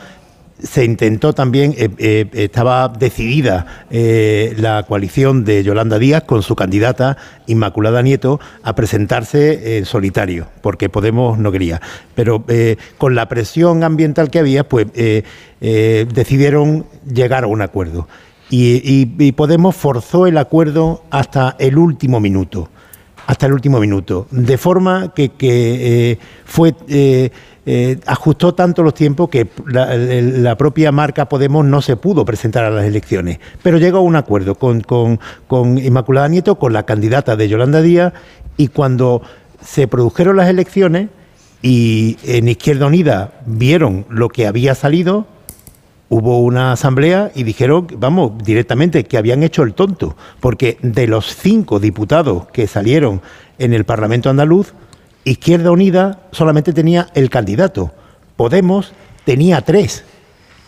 se 0.62 0.84
intentó 0.84 1.32
también, 1.32 1.74
eh, 1.76 1.88
eh, 1.98 2.26
estaba 2.34 2.86
decidida 2.90 3.86
eh, 3.90 4.54
la 4.56 4.84
coalición 4.84 5.44
de 5.44 5.64
Yolanda 5.64 5.98
Díaz 5.98 6.22
con 6.22 6.44
su 6.44 6.54
candidata 6.54 7.16
Inmaculada 7.48 8.02
Nieto 8.02 8.38
a 8.62 8.76
presentarse 8.76 9.78
en 9.78 9.84
solitario, 9.84 10.46
porque 10.60 10.88
Podemos 10.88 11.36
no 11.36 11.50
quería. 11.50 11.80
Pero 12.14 12.44
con 12.98 13.16
la 13.16 13.28
presión 13.28 13.82
ambiental 13.82 14.30
que 14.30 14.38
había, 14.38 14.62
pues 14.62 14.86
decidieron 15.60 16.86
llegar 17.12 17.42
a 17.42 17.48
un 17.48 17.62
acuerdo. 17.62 18.06
Y 18.48 19.32
Podemos 19.32 19.74
forzó 19.74 20.28
el 20.28 20.38
acuerdo 20.38 21.02
hasta 21.10 21.56
el 21.58 21.78
último 21.78 22.20
minuto 22.20 22.68
hasta 23.26 23.46
el 23.46 23.52
último 23.52 23.78
minuto, 23.80 24.26
de 24.30 24.58
forma 24.58 25.12
que, 25.14 25.30
que, 25.30 26.10
eh, 26.12 26.18
fue 26.44 26.74
eh, 26.88 27.30
eh, 27.66 27.98
ajustó 28.06 28.54
tanto 28.54 28.82
los 28.82 28.94
tiempos 28.94 29.28
que 29.28 29.46
la, 29.66 30.56
propia 30.56 30.90
marca 30.92 31.28
Podemos 31.28 31.64
no 31.64 31.82
se 31.82 31.96
pudo 31.96 32.24
presentar 32.24 32.64
a 32.64 32.70
las 32.70 32.84
elecciones, 32.84 33.38
pero 33.62 33.78
llegó 33.78 33.98
a 33.98 34.02
un 34.02 34.16
acuerdo 34.16 34.54
con, 34.56 34.80
con- 34.80 35.20
con 35.46 35.78
Inmaculada 35.78 36.28
Nieto, 36.28 36.56
con 36.58 36.72
la 36.72 36.84
candidata 36.84 37.36
de 37.36 37.48
Yolanda 37.48 37.82
Díaz, 37.82 38.12
y 38.56 38.68
cuando 38.68 39.22
se 39.62 39.86
produjeron 39.86 40.36
las 40.36 40.48
elecciones 40.48 41.08
y 41.62 42.16
en 42.24 42.48
Izquierda 42.48 42.86
Unida 42.86 43.32
vieron 43.46 44.06
lo 44.08 44.28
que 44.30 44.46
había 44.46 44.74
salido, 44.74 45.26
hubo 46.10 46.40
una 46.40 46.72
asamblea 46.72 47.30
y 47.34 47.44
dijeron, 47.44 47.86
vamos, 47.96 48.32
directamente 48.44 49.04
que 49.04 49.16
habían 49.16 49.42
hecho 49.42 49.62
el 49.62 49.72
tonto, 49.74 50.16
porque 50.40 50.76
de 50.82 51.06
los 51.06 51.34
cinco 51.34 51.78
diputados 51.80 52.48
que 52.48 52.66
salieron 52.66 53.22
en 53.58 53.72
el 53.72 53.84
Parlamento 53.84 54.28
andaluz, 54.28 54.74
Izquierda 55.24 55.70
Unida 55.70 56.22
solamente 56.32 56.72
tenía 56.72 57.06
el 57.14 57.30
candidato, 57.30 57.92
Podemos 58.36 58.92
tenía 59.24 59.60
tres 59.60 60.02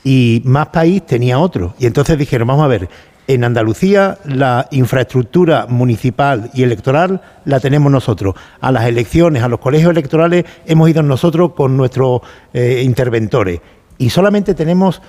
y 0.05 0.43
Más 0.45 0.69
País 0.69 1.05
tenía 1.07 1.39
otro. 1.39 1.75
Y 1.79 1.87
entonces 1.87 2.19
dijeron, 2.19 2.49
vamos 2.49 2.65
a 2.65 2.69
ver, 2.69 2.89
En 3.27 3.45
Andalucía 3.45 4.19
la 4.25 4.69
infraestructura 4.73 5.67
municipal 5.69 6.51
y 6.55 6.65
electoral 6.65 7.23
la 7.45 7.61
tenemos 7.61 7.91
nosotros. 7.91 8.35
A 8.61 8.71
las 8.73 8.85
elecciones, 8.85 9.43
a 9.43 9.49
los 9.49 9.59
colegios 9.59 9.91
electorales 9.91 10.45
hemos 10.67 10.91
ido 10.91 11.03
nosotros 11.03 11.53
con 11.55 11.77
nuestros 11.77 12.21
eh, 12.53 12.83
interventores. 12.85 13.61
Y 13.97 14.11
solamente 14.11 14.55
tenemos 14.55 15.01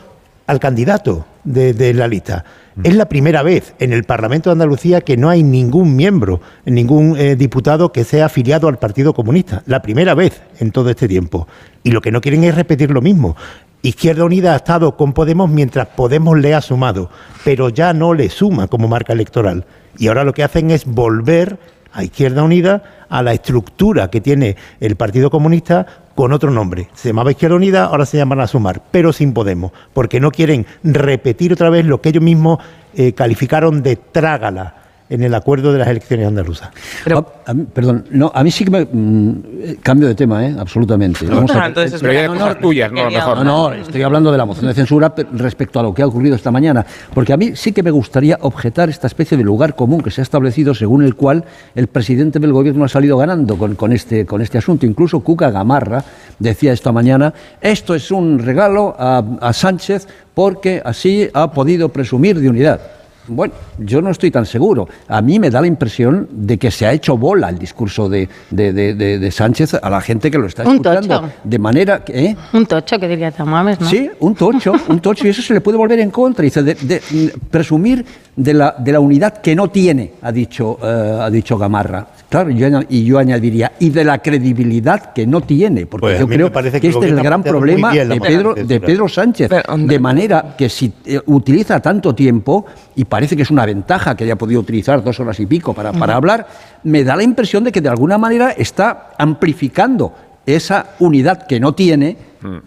al 0.48 0.60
candidato 0.60 1.26
de, 1.44 1.74
de 1.74 1.94
la 1.94 2.08
lista. 2.08 2.46
Es 2.84 2.96
la 2.96 3.08
primera 3.08 3.44
vez 3.44 3.76
en 3.80 3.94
el 3.94 4.04
Parlamento 4.04 4.50
de 4.50 4.54
Andalucía 4.54 5.02
que 5.02 5.16
no 5.16 5.30
hay 5.30 5.44
ningún 5.44 5.96
miembro, 5.96 6.42
ningún 6.66 7.16
eh, 7.18 7.36
diputado 7.36 7.92
que 7.92 8.04
sea 8.04 8.26
afiliado 8.26 8.68
al 8.68 8.80
Partido 8.80 9.14
Comunista. 9.14 9.62
La 9.68 9.82
primera 9.82 10.16
vez 10.16 10.42
en 10.60 10.72
todo 10.72 10.90
este 10.90 11.08
tiempo. 11.08 11.48
Y 11.84 11.92
lo 11.92 12.02
que 12.02 12.12
no 12.12 12.20
quieren 12.20 12.44
es 12.44 12.56
repetir 12.56 12.90
lo 12.90 13.02
mismo. 13.02 13.36
Izquierda 13.84 14.24
Unida 14.24 14.54
ha 14.54 14.56
estado 14.56 14.98
con 14.98 15.14
Podemos 15.14 15.50
mientras 15.50 15.88
Podemos 15.90 16.40
le 16.40 16.56
ha 16.56 16.62
sumado, 16.62 17.10
pero 17.44 17.70
ya 17.70 17.94
no 17.94 18.14
le 18.14 18.30
suma 18.30 18.68
como 18.68 18.88
marca 18.88 19.14
electoral. 19.14 19.66
Y 19.98 20.08
ahora 20.08 20.24
lo 20.24 20.34
que 20.34 20.44
hacen 20.44 20.72
es 20.72 20.86
volver 20.86 21.60
a 21.92 22.04
Izquierda 22.04 22.44
Unida 22.44 23.06
a 23.10 23.22
la 23.22 23.34
estructura 23.34 24.10
que 24.10 24.22
tiene 24.22 24.56
el 24.80 24.96
Partido 24.96 25.30
Comunista 25.30 25.86
con 26.16 26.34
otro 26.34 26.52
nombre. 26.52 26.90
Se 26.94 27.10
llamaba 27.10 27.32
Izquierda 27.32 27.56
Unida, 27.56 27.86
ahora 27.86 28.06
se 28.06 28.18
llaman 28.18 28.40
a 28.40 28.48
sumar, 28.48 28.82
pero 28.92 29.14
sin 29.14 29.34
Podemos, 29.34 29.72
porque 29.94 30.20
no 30.20 30.32
quieren 30.32 30.66
repetir 30.84 31.54
otra 31.54 31.70
vez 31.70 31.86
lo 31.86 32.02
que 32.02 32.10
ellos 32.10 32.24
mismos 32.24 32.60
eh, 32.94 33.14
calificaron 33.14 33.82
de 33.82 33.96
trágala 33.96 34.83
en 35.14 35.22
el 35.24 35.34
acuerdo 35.36 35.72
de 35.72 35.80
las 35.80 35.88
elecciones 35.88 36.28
andaluzas. 36.28 36.70
A- 37.14 37.26
a 37.52 37.54
mí- 37.54 37.66
perdón, 37.72 38.06
no, 38.10 38.32
a 38.34 38.44
mí 38.44 38.50
sí 38.52 38.66
que 38.66 38.72
me. 38.72 38.86
mm, 38.92 39.44
eh, 39.62 39.78
cambio 39.82 40.08
de 40.08 40.16
tema, 40.16 40.46
¿eh? 40.46 40.56
absolutamente. 40.58 41.26
No, 41.26 41.42
no, 41.42 41.66
entonces, 41.66 42.00
Pero 42.02 42.14
ya 42.14 42.22
de 42.24 42.28
cosas 42.30 42.60
tuyas, 42.60 42.92
no, 42.92 43.10
mejor. 43.12 43.38
No, 43.38 43.70
no, 43.70 43.74
estoy 43.74 44.02
hablando 44.02 44.32
de 44.32 44.38
la 44.38 44.46
moción 44.46 44.68
de 44.68 44.74
censura 44.74 45.14
pe- 45.14 45.28
respecto 45.34 45.80
a 45.80 45.84
lo 45.84 45.94
que 45.94 46.02
ha 46.02 46.08
ocurrido 46.08 46.36
esta 46.36 46.50
mañana. 46.52 46.86
Porque 47.14 47.32
a 47.32 47.38
mí 47.38 47.52
sí 47.56 47.72
que 47.74 47.84
me 47.84 47.92
gustaría 47.92 48.38
objetar 48.42 48.90
esta 48.90 49.08
especie 49.08 49.38
de 49.38 49.44
lugar 49.44 49.76
común 49.76 50.02
que 50.02 50.10
se 50.10 50.22
ha 50.22 50.24
establecido 50.24 50.74
según 50.74 51.04
el 51.04 51.16
cual 51.16 51.44
el 51.76 51.88
presidente 51.88 52.40
del 52.40 52.52
gobierno 52.54 52.86
ha 52.86 52.90
salido 52.90 53.18
ganando 53.18 53.58
con, 53.58 53.76
con 53.76 53.94
este, 53.94 54.26
con 54.26 54.42
este 54.42 54.58
asunto. 54.58 54.86
Incluso 54.86 55.20
Cuca 55.20 55.52
Gamarra 55.52 56.04
decía 56.40 56.74
esta 56.74 56.92
mañana: 56.92 57.34
esto 57.62 57.94
es 57.94 58.10
un 58.10 58.40
regalo 58.40 58.96
a, 58.98 59.24
a 59.42 59.54
Sánchez 59.54 60.08
porque 60.34 60.82
así 60.84 61.30
ha 61.34 61.52
podido 61.52 61.90
presumir 61.90 62.40
de 62.40 62.50
unidad. 62.50 62.82
Bueno, 63.28 63.54
yo 63.80 64.02
no 64.02 64.10
estoy 64.12 64.32
tan 64.32 64.46
seguro. 64.46 64.88
A 65.08 65.22
mí 65.22 65.40
me 65.40 65.50
da 65.50 65.62
la 65.62 65.68
impresión 65.68 66.28
de 66.32 66.58
que 66.58 66.70
se 66.72 66.86
ha 66.86 66.92
hecho 66.94 67.18
bola 67.18 67.50
el 67.50 67.58
discurso 67.58 68.10
de, 68.10 68.28
de- 68.50 68.74
de- 68.74 68.94
de- 68.96 69.20
de 69.20 69.32
Sánchez 69.32 69.76
a 69.76 69.90
la 69.90 70.02
gente 70.02 70.30
que 70.30 70.38
lo 70.38 70.48
está 70.48 70.64
Un 70.64 70.74
escuchando. 70.76 71.22
tocho. 71.22 71.34
De 71.44 71.60
manera 71.60 72.04
que... 72.04 72.26
¿eh? 72.26 72.38
Un 72.54 72.66
tocho 72.66 73.00
que 73.00 73.08
diría 73.08 73.32
Tamames, 73.32 73.80
¿no? 73.80 73.88
Sí, 73.90 74.10
un 74.20 74.36
tocho, 74.36 74.74
un 74.90 75.00
tocho, 75.00 75.26
y 75.26 75.30
eso 75.30 75.42
se 75.42 75.54
le 75.54 75.62
puede 75.62 75.78
volver 75.78 76.00
en 76.00 76.12
contra. 76.12 76.44
Dice, 76.44 76.62
mm, 76.62 77.50
presumir 77.50 78.06
de 78.36 78.54
la, 78.54 78.76
de 78.78 78.92
la 78.92 79.00
unidad 79.00 79.38
que 79.38 79.56
no 79.56 79.70
tiene, 79.70 80.14
ha 80.22 80.32
dicho, 80.32 80.80
eh, 80.82 81.20
ha 81.22 81.30
dicho 81.30 81.58
Gamarra. 81.58 82.08
Claro, 82.30 82.50
y 82.50 82.58
yo, 82.58 82.68
y 82.90 83.04
yo 83.04 83.20
añadiría, 83.20 83.74
y 83.80 83.92
de 83.92 84.04
la 84.04 84.18
credibilidad 84.18 85.14
que 85.14 85.28
no 85.28 85.42
tiene, 85.42 85.86
porque 85.86 86.08
Pues 86.08 86.20
yo 86.20 86.28
creo 86.28 86.52
parece 86.52 86.82
que, 86.82 86.90
que 86.90 86.94
este 86.94 87.06
es 87.06 87.12
el 87.12 87.22
gran 87.22 87.44
problema 87.44 87.94
de 87.94 88.20
Pedro, 88.20 88.56
de. 88.56 88.80
Pedro 88.80 89.08
Sánchez. 89.08 89.52
De 89.78 90.00
manera 90.00 90.56
que 90.58 90.68
si 90.68 90.92
eh, 91.06 91.20
utiliza 91.28 91.80
tanto 91.80 92.16
tiempo, 92.16 92.66
y 92.96 93.06
parece 93.06 93.36
que 93.36 93.44
es 93.44 93.52
una 93.52 93.66
ventaja 93.66 94.16
que 94.16 94.24
haya 94.24 94.36
podido 94.36 94.62
utilizar 94.62 95.04
dos 95.04 95.20
horas 95.20 95.40
y 95.40 95.46
pico 95.46 95.74
para, 95.74 95.94
para 95.94 96.16
hablar, 96.16 96.48
me 96.84 97.04
da 97.04 97.16
la 97.16 97.24
impresión 97.24 97.64
de 97.64 97.72
que 97.72 97.82
de 97.82 97.90
alguna 97.90 98.18
manera 98.18 98.50
está 98.52 99.12
amplificando 99.18 100.14
esa 100.46 100.88
unidad 101.00 101.46
que 101.46 101.60
no 101.60 101.74
tiene, 101.74 102.18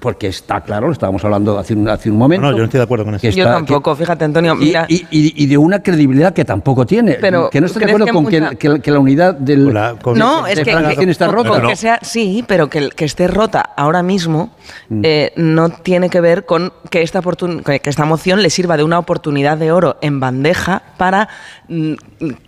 porque 0.00 0.28
está 0.28 0.60
claro, 0.62 0.86
lo 0.86 0.92
estábamos 0.92 1.24
hablando 1.24 1.58
hace 1.58 1.74
un, 1.74 1.88
hace 1.88 2.10
un 2.10 2.16
momento. 2.16 2.46
No, 2.46 2.52
yo 2.52 2.58
no 2.58 2.64
estoy 2.64 2.78
de 2.78 2.84
acuerdo 2.84 3.04
con 3.04 3.14
eso. 3.14 3.22
que 3.22 3.32
Yo 3.32 3.44
tampoco, 3.44 3.94
fíjate, 3.94 4.24
Antonio. 4.24 4.54
y, 4.54 4.64
Mira, 4.66 4.86
y- 4.88 5.06
y- 5.10 5.44
y 5.44 5.46
de 5.46 5.58
una 5.58 5.82
credibilidad 5.82 6.32
que 6.32 6.44
tampoco 6.44 6.86
tiene. 6.86 7.14
Pero, 7.20 7.50
que 7.50 7.60
no 7.60 7.66
estoy 7.66 7.80
de 7.80 7.84
¿crees 7.86 7.94
acuerdo 7.96 8.06
que 8.06 8.12
con 8.12 8.26
que, 8.26 8.40
mucha- 8.40 8.54
que- 8.56 8.80
que 8.80 8.90
la 8.90 8.98
unidad 8.98 9.34
del, 9.34 9.72
no, 9.72 10.42
de 10.44 10.52
es 10.52 10.60
que, 10.60 10.72
Frankenstein 10.72 11.08
está 11.10 11.26
con- 11.26 11.34
rota. 11.34 11.48
con 11.50 11.68
que 11.68 11.76
sea, 11.76 11.98
sí, 12.02 12.44
pero 12.46 12.68
que, 12.70 12.88
que 12.90 13.04
esté 13.04 13.28
rota 13.28 13.60
ahora 13.76 14.02
mismo 14.02 14.54
Mm. 14.88 15.00
eh, 15.04 15.32
no 15.36 15.68
tiene 15.70 16.10
que 16.10 16.20
ver 16.20 16.46
con 16.46 16.72
que 16.90 17.02
esta, 17.02 17.20
que 17.20 17.80
que 17.80 17.90
esta 17.90 18.04
moción 18.04 18.42
le 18.42 18.50
sirva 18.50 18.76
de 18.76 18.84
una 18.84 18.98
oportunidad 18.98 19.58
de 19.58 19.72
oro 19.72 19.96
en 20.00 20.20
bandeja 20.20 20.82
para, 20.96 21.28
mm, 21.68 21.94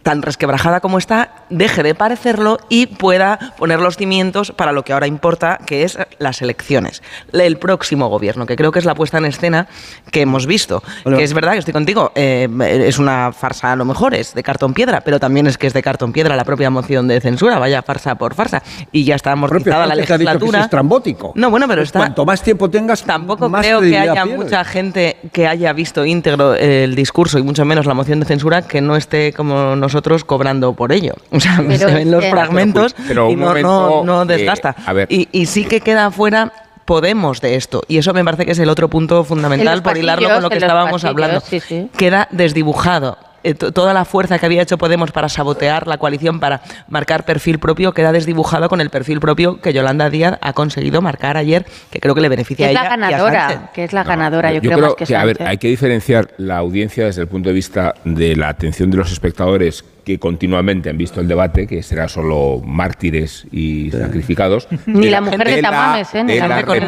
tan 0.02 0.22
resquebrajada 0.22 0.80
como 0.80 0.98
está, 0.98 1.44
deje 1.50 1.82
de 1.82 1.94
parecerlo 1.94 2.58
y 2.68 2.86
pueda 2.86 3.38
poner 3.58 3.80
los 3.80 3.96
cimientos 3.96 4.52
para 4.52 4.72
lo 4.72 4.82
que 4.84 4.92
ahora 4.92 5.06
importa, 5.06 5.58
que 5.66 5.82
es 5.84 5.98
las 6.18 6.42
elecciones. 6.42 7.02
El 7.32 7.58
próximo 7.58 8.08
gobierno, 8.08 8.46
que 8.46 8.56
creo 8.56 8.72
que 8.72 8.78
es 8.78 8.84
la 8.84 8.94
puesta 8.94 9.18
en 9.18 9.24
escena 9.26 9.66
que 10.10 10.22
hemos 10.22 10.46
visto. 10.46 10.82
Hola. 11.04 11.16
Que 11.18 11.24
es 11.24 11.32
verdad 11.34 11.52
que 11.52 11.58
estoy 11.58 11.72
contigo, 11.74 12.12
eh, 12.14 12.48
es 12.86 12.98
una 12.98 13.32
farsa 13.32 13.72
a 13.72 13.76
lo 13.76 13.84
mejor, 13.84 14.14
es 14.14 14.34
de 14.34 14.42
cartón 14.42 14.74
piedra, 14.74 15.00
pero 15.00 15.18
también 15.20 15.46
es 15.46 15.58
que 15.58 15.66
es 15.66 15.72
de 15.72 15.82
cartón 15.82 16.12
piedra 16.12 16.36
la 16.36 16.44
propia 16.44 16.70
moción 16.70 17.08
de 17.08 17.20
censura, 17.20 17.58
vaya 17.58 17.82
farsa 17.82 18.14
por 18.16 18.34
farsa. 18.34 18.62
Y 18.92 19.04
ya 19.04 19.14
está 19.16 19.32
amortizada 19.32 19.86
la 19.86 19.94
legislatura. 19.94 20.60
es 20.60 20.64
estrambótico. 20.64 21.32
No, 21.34 21.50
bueno, 21.50 21.66
pero 21.68 21.80
Pues 21.80 21.88
está. 21.88 21.98
Cuanto 22.00 22.24
más 22.24 22.42
tiempo 22.42 22.68
tengas, 22.70 23.02
Tampoco 23.04 23.48
más 23.48 23.64
creo 23.64 23.80
que 23.80 23.96
haya 23.98 24.24
pierdes. 24.24 24.36
mucha 24.44 24.64
gente 24.64 25.16
que 25.32 25.46
haya 25.46 25.72
visto 25.72 26.04
íntegro 26.04 26.54
el 26.54 26.94
discurso 26.94 27.38
y 27.38 27.42
mucho 27.42 27.64
menos 27.64 27.86
la 27.86 27.94
moción 27.94 28.20
de 28.20 28.26
censura 28.26 28.62
que 28.62 28.80
no 28.80 28.96
esté 28.96 29.32
como 29.32 29.76
nosotros 29.76 30.24
cobrando 30.24 30.72
por 30.74 30.92
ello. 30.92 31.14
O 31.30 31.40
sea, 31.40 31.62
Pero, 31.66 31.78
se 31.88 31.94
ven 31.94 32.10
los 32.10 32.24
eh, 32.24 32.30
fragmentos 32.30 32.94
pero 33.06 33.30
y 33.30 33.34
un 33.34 33.40
no, 33.40 33.46
momento, 33.46 34.02
no, 34.04 34.24
no 34.24 34.30
eh, 34.32 34.36
desgasta. 34.36 34.74
a 34.84 34.92
ver. 34.92 35.06
Y, 35.10 35.28
y 35.32 35.46
sí 35.46 35.64
que 35.64 35.80
queda 35.80 36.10
fuera 36.10 36.52
Podemos 36.88 37.42
de 37.42 37.54
esto. 37.56 37.82
Y 37.86 37.98
eso 37.98 38.14
me 38.14 38.24
parece 38.24 38.46
que 38.46 38.52
es 38.52 38.58
el 38.58 38.70
otro 38.70 38.88
punto 38.88 39.18
En 39.18 39.24
fundamental 39.26 39.82
por 39.82 39.98
hilarlo 39.98 40.30
con 40.30 40.42
lo 40.42 40.48
que 40.48 40.56
estábamos 40.56 41.04
hablando. 41.04 41.40
sí, 41.40 41.60
sí. 41.60 41.90
Queda 41.98 42.28
desdibujado. 42.30 43.18
Eh, 43.44 43.52
to- 43.52 43.72
Toda 43.72 43.92
la 43.92 44.06
fuerza 44.06 44.38
que 44.38 44.46
había 44.46 44.62
hecho 44.62 44.78
Podemos 44.78 45.12
para 45.12 45.28
sabotear 45.28 45.86
la 45.86 45.98
coalición, 45.98 46.40
para 46.40 46.62
marcar 46.88 47.24
perfil 47.26 47.58
propio, 47.58 47.92
queda 47.92 48.10
desdibujado 48.10 48.70
con 48.70 48.80
el 48.80 48.88
perfil 48.88 49.20
propio 49.20 49.60
que 49.60 49.74
Yolanda 49.74 50.08
Díaz 50.08 50.38
ha 50.40 50.54
conseguido 50.54 51.02
marcar 51.02 51.36
ayer, 51.36 51.66
que 51.90 52.00
creo 52.00 52.14
que 52.14 52.22
le 52.22 52.30
beneficia 52.30 52.68
a 52.68 52.72
la 52.72 52.80
ella. 52.80 52.82
y 52.82 52.86
a 52.86 52.88
ganadora, 52.96 53.48
Sánchez. 53.50 53.70
que 53.74 53.84
es 53.84 53.92
la 53.92 54.02
ganadora, 54.04 54.50
yo, 54.52 54.56
Yo 54.56 54.60
creo, 54.62 54.72
creo 54.78 54.86
más 54.88 54.94
que, 54.96 55.04
que, 55.04 55.14
a 55.16 55.24
ver, 55.24 55.36
Sánchez. 55.36 55.50
hay 55.50 55.58
que 55.58 55.68
diferenciar 55.68 56.30
la 56.38 56.56
audiencia 56.56 57.04
desde 57.04 57.20
el 57.20 57.28
punto 57.28 57.50
de 57.50 57.54
vista 57.54 57.94
de 58.04 58.34
la 58.34 58.48
atención 58.48 58.90
de 58.90 58.96
los 58.96 59.12
espectadores 59.12 59.84
que 60.08 60.18
continuamente 60.18 60.88
han 60.88 60.96
visto 60.96 61.20
el 61.20 61.28
debate, 61.28 61.66
que 61.66 61.82
será 61.82 62.08
solo 62.08 62.62
mártires 62.64 63.46
y 63.52 63.90
sacrificados. 63.90 64.66
Ni 64.86 65.04
de 65.04 65.10
la 65.10 65.20
mujer 65.20 65.44
de 65.56 65.60
Tamames, 65.60 66.14
¿eh? 66.14 66.24
Ni 66.24 66.32
de 66.32 66.40
la 66.40 66.48
la 66.48 66.62
reper- 66.62 66.80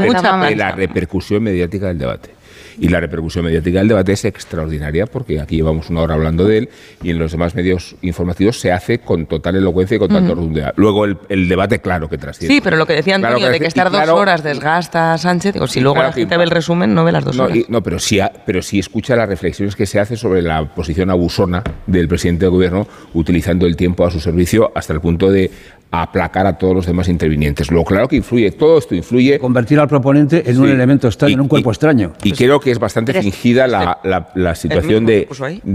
de 0.49 0.57
la 0.57 0.73
repercusión 0.73 1.43
mediática 1.43 1.89
del 1.89 1.99
debate. 1.99 2.31
Y 2.81 2.89
la 2.89 2.99
repercusión 2.99 3.45
mediática 3.45 3.79
del 3.79 3.89
debate 3.89 4.13
es 4.13 4.25
extraordinaria 4.25 5.05
porque 5.07 5.39
aquí 5.39 5.57
llevamos 5.57 5.91
una 5.91 6.01
hora 6.01 6.15
hablando 6.15 6.45
de 6.47 6.59
él 6.59 6.69
y 7.03 7.11
en 7.11 7.19
los 7.19 7.31
demás 7.31 7.55
medios 7.55 7.95
informativos 8.01 8.59
se 8.59 8.73
hace 8.73 8.99
con 9.01 9.27
total 9.27 9.57
elocuencia 9.57 9.97
y 9.97 9.99
con 9.99 10.09
tanta 10.09 10.33
Ujú. 10.33 10.41
rotundidad. 10.41 10.73
Luego 10.77 11.05
el, 11.05 11.19
el 11.29 11.47
debate, 11.49 11.81
claro 11.81 12.09
que 12.09 12.17
trasciende. 12.17 12.55
Sí, 12.55 12.61
pero 12.63 12.77
lo 12.79 12.87
que 12.87 12.95
decía 12.95 13.17
Claro 13.19 13.35
Antonio, 13.37 13.53
de 13.53 13.61
que 13.61 13.67
estar 13.67 13.91
claro- 13.91 14.13
dos 14.13 14.21
horas 14.21 14.43
desgasta 14.43 15.13
a 15.13 15.19
Sánchez, 15.19 15.53
digo, 15.53 15.67
si 15.67 15.81
luego 15.81 15.95
claro 15.95 16.09
la 16.09 16.15
que 16.15 16.21
gente 16.23 16.37
ve 16.39 16.45
el 16.45 16.51
resumen, 16.51 16.95
no 16.95 17.05
ve 17.05 17.13
las 17.13 17.25
dos 17.25 17.37
no, 17.37 17.45
horas. 17.45 17.57
y- 17.59 17.67
no, 17.69 17.83
pero 17.83 17.99
sí, 17.99 18.19
ha- 18.19 18.33
pero 18.47 18.63
sí 18.63 18.79
escucha 18.79 19.15
las 19.15 19.29
reflexiones 19.29 19.77
que 19.77 19.85
se 19.85 20.01
hace 20.01 20.17
sobre 20.17 20.41
la 20.41 20.65
posición 20.75 21.11
abusona 21.11 21.63
del 21.87 22.09
presidente 22.09 22.47
del 22.47 22.51
gobierno 22.53 22.89
utilizando 23.13 23.67
el 23.67 23.77
tiempo 23.77 24.07
a 24.07 24.11
su 24.11 24.21
servicio 24.21 24.73
hasta 24.75 24.95
el 24.95 25.01
punto 25.03 25.31
de 25.31 25.51
aplacar 25.93 26.47
a 26.47 26.57
todos 26.57 26.75
los 26.75 26.87
demás 26.87 27.09
intervinientes. 27.09 27.71
Luego, 27.71 27.85
claro 27.85 28.07
que 28.09 28.17
influye, 28.17 28.51
todo 28.53 28.79
esto 28.79 28.95
influye. 28.95 29.39
Convertir 29.39 29.79
al 29.81 29.89
proponente 29.89 30.43
en 30.49 30.59
un 30.61 30.69
elemento 30.69 31.09
extraño, 31.09 31.35
en 31.35 31.41
un 31.41 31.49
cuerpo 31.49 31.71
extraño. 31.71 32.13
Y 32.23 32.33
creo 32.33 32.61
que 32.61 32.71
es 32.71 32.79
bastante 32.79 33.13
fingida 33.21 33.67
la, 33.67 33.99
la- 34.05 34.29
la 34.35 34.55
situación 34.55 35.05
de, 35.07 35.27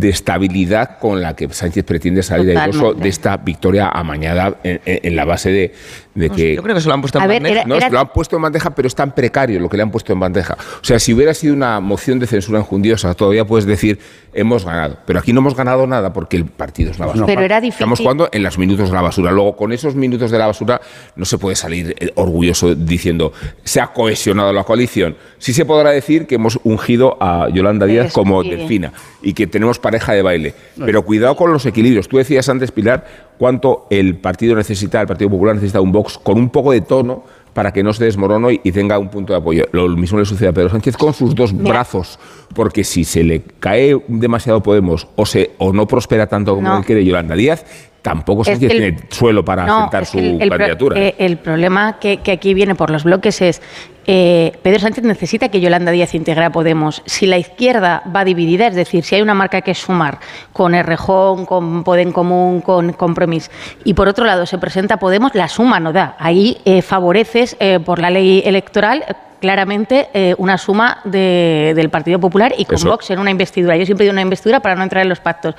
estabilidad 0.09 0.97
con 0.99 1.21
la 1.21 1.35
que 1.35 1.49
Sánchez 1.49 1.83
pretende 1.83 2.23
salir 2.23 2.57
airoso 2.57 2.93
de 2.93 3.09
esta 3.09 3.37
victoria 3.37 3.89
amañada 3.89 4.55
en, 4.63 4.79
en- 4.85 4.99
en 5.03 5.15
la 5.15 5.25
base 5.25 5.51
de, 5.51 5.73
de 6.15 6.29
que... 6.29 6.55
Yo 6.55 6.63
creo 6.63 6.73
que 6.75 6.81
se 6.81 6.87
lo 6.87 6.93
han 6.93 7.01
puesto 7.01 7.17
en 7.19 7.23
A 7.23 7.27
ver, 7.27 7.41
bandeja. 7.41 7.59
era- 7.61 7.67
No, 7.67 7.75
era- 7.75 7.89
lo 7.89 7.99
han 7.99 8.07
puesto 8.07 8.35
en 8.37 8.41
bandeja, 8.41 8.69
pero 8.73 8.87
es 8.87 8.95
tan 8.95 9.13
precario 9.13 9.59
lo 9.59 9.69
que 9.69 9.77
le 9.77 9.83
han 9.83 9.91
puesto 9.91 10.13
en 10.13 10.19
bandeja. 10.19 10.53
O 10.81 10.83
sea, 10.83 10.97
si 10.97 11.13
hubiera 11.13 11.33
sido 11.33 11.53
una 11.53 11.79
moción 11.81 12.19
de 12.19 12.25
censura 12.27 12.59
enjundiosa, 12.59 13.13
todavía 13.13 13.45
puedes 13.45 13.65
decir, 13.65 13.99
hemos 14.33 14.65
ganado. 14.65 14.97
Pero 15.05 15.19
aquí 15.19 15.33
no 15.33 15.41
hemos 15.41 15.55
ganado 15.55 15.85
nada 15.87 16.11
porque 16.13 16.37
el 16.37 16.45
partido 16.45 16.91
es 16.91 16.99
la 16.99 17.05
basura. 17.07 17.25
Pero 17.25 17.41
era 17.41 17.57
Estamos 17.57 17.77
difícil. 17.99 18.03
jugando 18.05 18.29
en 18.31 18.43
los 18.43 18.57
minutos 18.57 18.89
de 18.89 18.95
la 18.95 19.01
basura. 19.01 19.31
Luego, 19.31 19.55
con 19.55 19.73
esos 19.73 19.93
minutos 19.95 20.31
de 20.31 20.37
la 20.39 20.47
basura, 20.47 20.79
no 21.17 21.25
se 21.25 21.37
puede 21.37 21.55
salir 21.55 21.95
eh, 21.99 22.11
orgulloso 22.15 22.73
diciendo, 22.75 23.33
se 23.63 23.81
ha 23.81 23.87
cohesionado 23.87 24.53
la 24.53 24.63
coalición. 24.63 25.17
Sí 25.37 25.53
se 25.53 25.65
podrá 25.65 25.91
decir 25.91 26.27
que 26.27 26.35
hemos 26.35 26.59
ungido 26.63 27.17
a 27.21 27.49
Yolanda 27.49 27.85
Díaz 27.85 28.07
Eso, 28.07 28.13
como 28.21 28.41
delfina 28.41 28.93
y 29.21 29.33
que 29.33 29.47
tenemos 29.47 29.79
pareja 29.79 30.13
de 30.13 30.21
baile. 30.21 30.53
Pero 30.85 31.03
cuidado 31.03 31.35
con 31.35 31.51
los 31.51 31.65
equilibrios. 31.65 32.07
Tú 32.07 32.17
decías 32.17 32.47
antes, 32.47 32.71
Pilar, 32.71 33.05
cuánto 33.37 33.87
el 33.89 34.15
partido 34.15 34.55
necesita, 34.55 35.01
el 35.01 35.07
Partido 35.07 35.29
Popular 35.29 35.55
necesita 35.55 35.81
un 35.81 35.91
Vox 36.05 36.17
con 36.19 36.37
un 36.37 36.49
poco 36.49 36.71
de 36.71 36.81
tono 36.81 37.23
para 37.53 37.71
que 37.71 37.83
no 37.83 37.93
se 37.93 38.03
desmorone 38.03 38.59
y 38.63 38.71
tenga 38.71 38.99
un 38.99 39.09
punto 39.09 39.31
de 39.33 39.39
apoyo. 39.39 39.65
Lo 39.71 39.87
mismo 39.89 40.19
le 40.19 40.25
sucede 40.25 40.49
a 40.49 40.53
Pedro 40.53 40.69
Sánchez 40.69 40.97
con 40.97 41.13
sus 41.13 41.33
dos 41.33 41.53
Mira. 41.53 41.69
brazos, 41.69 42.19
porque 42.53 42.83
si 42.83 43.05
se 43.05 43.23
le 43.23 43.41
cae 43.59 43.97
demasiado 44.09 44.61
Podemos 44.61 45.07
o, 45.15 45.25
se, 45.25 45.51
o 45.57 45.71
no 45.71 45.87
prospera 45.87 46.27
tanto 46.27 46.53
como 46.55 46.67
No. 46.67 46.77
él 46.79 46.85
quiere 46.85 47.05
Yolanda 47.05 47.33
Díaz, 47.35 47.65
tampoco 48.05 48.43
Sánchez 48.43 48.71
el- 48.71 48.77
tiene 48.77 48.97
suelo 49.09 49.43
para 49.43 49.65
No, 49.65 49.89
su 50.05 50.19
el, 50.19 50.37
pro- 50.37 50.49
candidatura. 50.49 50.99
eh, 50.99 51.15
el 51.17 51.37
problema 51.37 51.97
que, 51.99 52.17
que 52.17 52.31
aquí 52.31 52.53
viene 52.53 52.75
por 52.75 52.91
los 52.91 53.03
bloques 53.03 53.41
es 53.41 53.61
eh, 54.07 54.51
Pedro 54.61 54.79
Sánchez 54.79 55.03
necesita 55.03 55.49
que 55.49 55.59
Yolanda 55.59 55.91
Díaz 55.91 56.13
integre 56.13 56.45
a 56.45 56.51
Podemos. 56.51 57.01
Si 57.07 57.25
la 57.25 57.39
izquierda 57.39 58.03
va 58.15 58.23
dividida, 58.23 58.67
es 58.67 58.75
decir, 58.75 59.03
si 59.03 59.15
hay 59.15 59.23
una 59.23 59.33
marca 59.33 59.61
que 59.61 59.73
sumar 59.73 60.19
con 60.53 60.75
Errejón, 60.75 61.47
con 61.47 61.83
Podem 61.83 62.11
Común, 62.11 62.61
con 62.61 62.93
Compromís, 62.93 63.49
y 63.83 63.95
por 63.95 64.07
otro 64.07 64.23
lado 64.25 64.45
se 64.45 64.59
presenta 64.59 64.97
Podemos, 64.97 65.33
la 65.33 65.47
suma 65.47 65.79
no 65.79 65.91
da. 65.91 66.15
Ahí 66.19 66.57
eh, 66.65 66.83
favoreces 66.83 67.57
por 67.83 67.97
la 67.97 68.11
ley 68.11 68.43
electoral 68.45 69.03
claramente 69.41 70.09
eh, 70.13 70.35
una 70.37 70.57
suma 70.59 70.99
de- 71.03 71.73
del 71.75 71.89
Partido 71.89 72.19
Popular 72.19 72.53
y 72.57 72.65
con 72.65 72.75
Eso. 72.75 72.89
Vox 72.89 73.09
en 73.09 73.17
una 73.19 73.31
investidura. 73.31 73.75
Yo 73.75 73.85
siempre 73.85 74.03
digo 74.05 74.13
una 74.13 74.21
investidura 74.21 74.59
para 74.59 74.75
no 74.75 74.83
entrar 74.83 75.01
en 75.03 75.09
los 75.09 75.19
pactos. 75.19 75.55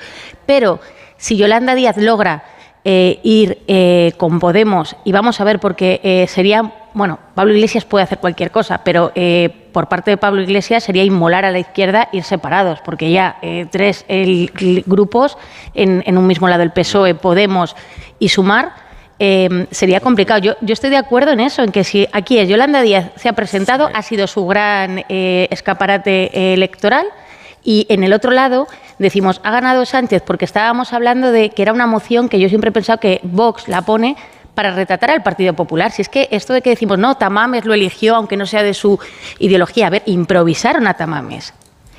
Pero 0.47 0.79
si 1.19 1.37
Yolanda 1.37 1.75
Díaz 1.75 1.97
logra 1.97 2.45
eh, 2.85 3.19
ir 3.25 3.59
eh, 3.67 4.13
con 4.17 4.39
Podemos, 4.39 4.97
y 5.05 5.11
vamos 5.13 5.41
a 5.41 5.45
ver, 5.45 5.59
porque 5.59 6.01
eh, 6.05 6.27
sería, 6.29 6.73
bueno, 6.95 7.19
Pablo 7.35 7.53
Iglesias 7.53 7.85
puede 7.85 8.05
hacer 8.05 8.19
cualquier 8.19 8.53
cosa, 8.53 8.83
pero 8.85 9.11
eh, 9.17 9.51
por 9.73 9.89
parte 9.89 10.13
de 10.13 10.17
Pablo 10.17 10.41
Iglesias 10.41 10.85
sería 10.85 11.03
inmolar 11.03 11.45
a 11.45 11.51
la 11.51 11.59
izquierda 11.59 12.09
ir 12.13 12.23
separados, 12.23 12.79
porque 12.85 13.11
ya 13.11 13.39
eh, 13.43 13.67
tres 13.71 14.05
el- 14.07 14.53
el- 14.61 14.85
grupos 14.87 15.37
en, 15.75 16.05
en 16.07 16.17
un 16.17 16.27
mismo 16.29 16.49
lado, 16.49 16.63
el 16.63 16.71
PSOE, 16.71 17.17
Podemos 17.17 17.75
y 18.21 18.29
Sumar, 18.29 18.71
eh, 19.19 19.67
sería 19.73 19.99
complicado. 20.01 20.41
Yo, 20.41 20.55
yo 20.61 20.73
estoy 20.75 20.91
de 20.91 20.97
acuerdo 20.99 21.33
en 21.33 21.41
eso, 21.41 21.63
en 21.65 21.73
que 21.73 21.83
si 21.83 22.07
aquí 22.13 22.39
es 22.39 22.49
Yolanda 22.49 22.83
Díaz 22.83 23.11
se 23.17 23.29
ha 23.29 23.33
presentado, 23.33 23.89
ha 23.93 24.03
sido 24.03 24.27
su 24.29 24.47
gran 24.47 25.05
eh, 25.09 25.49
escaparate 25.51 26.53
electoral. 26.53 27.07
Y 27.67 27.85
en 27.89 28.05
el 28.05 28.13
otro 28.13 28.31
lado 28.31 28.69
decimos, 29.01 29.41
ha 29.43 29.51
ganado 29.51 29.85
Sánchez, 29.85 30.23
porque 30.25 30.45
estábamos 30.45 30.93
hablando 30.93 31.33
de 31.33 31.51
que 31.51 31.63
era 31.63 31.73
una 31.73 31.89
moción 31.89 32.29
que 32.29 32.39
yo 32.39 32.49
siempre 32.49 32.71
he 32.71 32.73
pensado 32.73 33.01
que 33.01 33.19
Vox 33.25 33.67
la 33.67 33.83
pone 33.83 34.17
para 34.55 34.71
retratar 34.71 35.11
al 35.11 35.25
Partido 35.25 35.53
Popular. 35.53 35.91
Si 35.91 36.01
es 36.01 36.09
que 36.09 36.29
esto 36.31 36.53
de 36.53 36.63
que 36.63 36.71
decimos, 36.71 36.97
no, 36.97 37.17
Tamames 37.17 37.65
lo 37.65 37.75
eligió, 37.75 38.15
aunque 38.15 38.37
no 38.37 38.47
sea 38.47 38.63
de 38.63 38.73
su 38.73 39.01
ideología. 39.41 39.89
A 39.89 39.91
ver, 39.91 40.05
improvisaron 40.07 40.87
a 40.87 40.95
Tamames. 40.95 41.55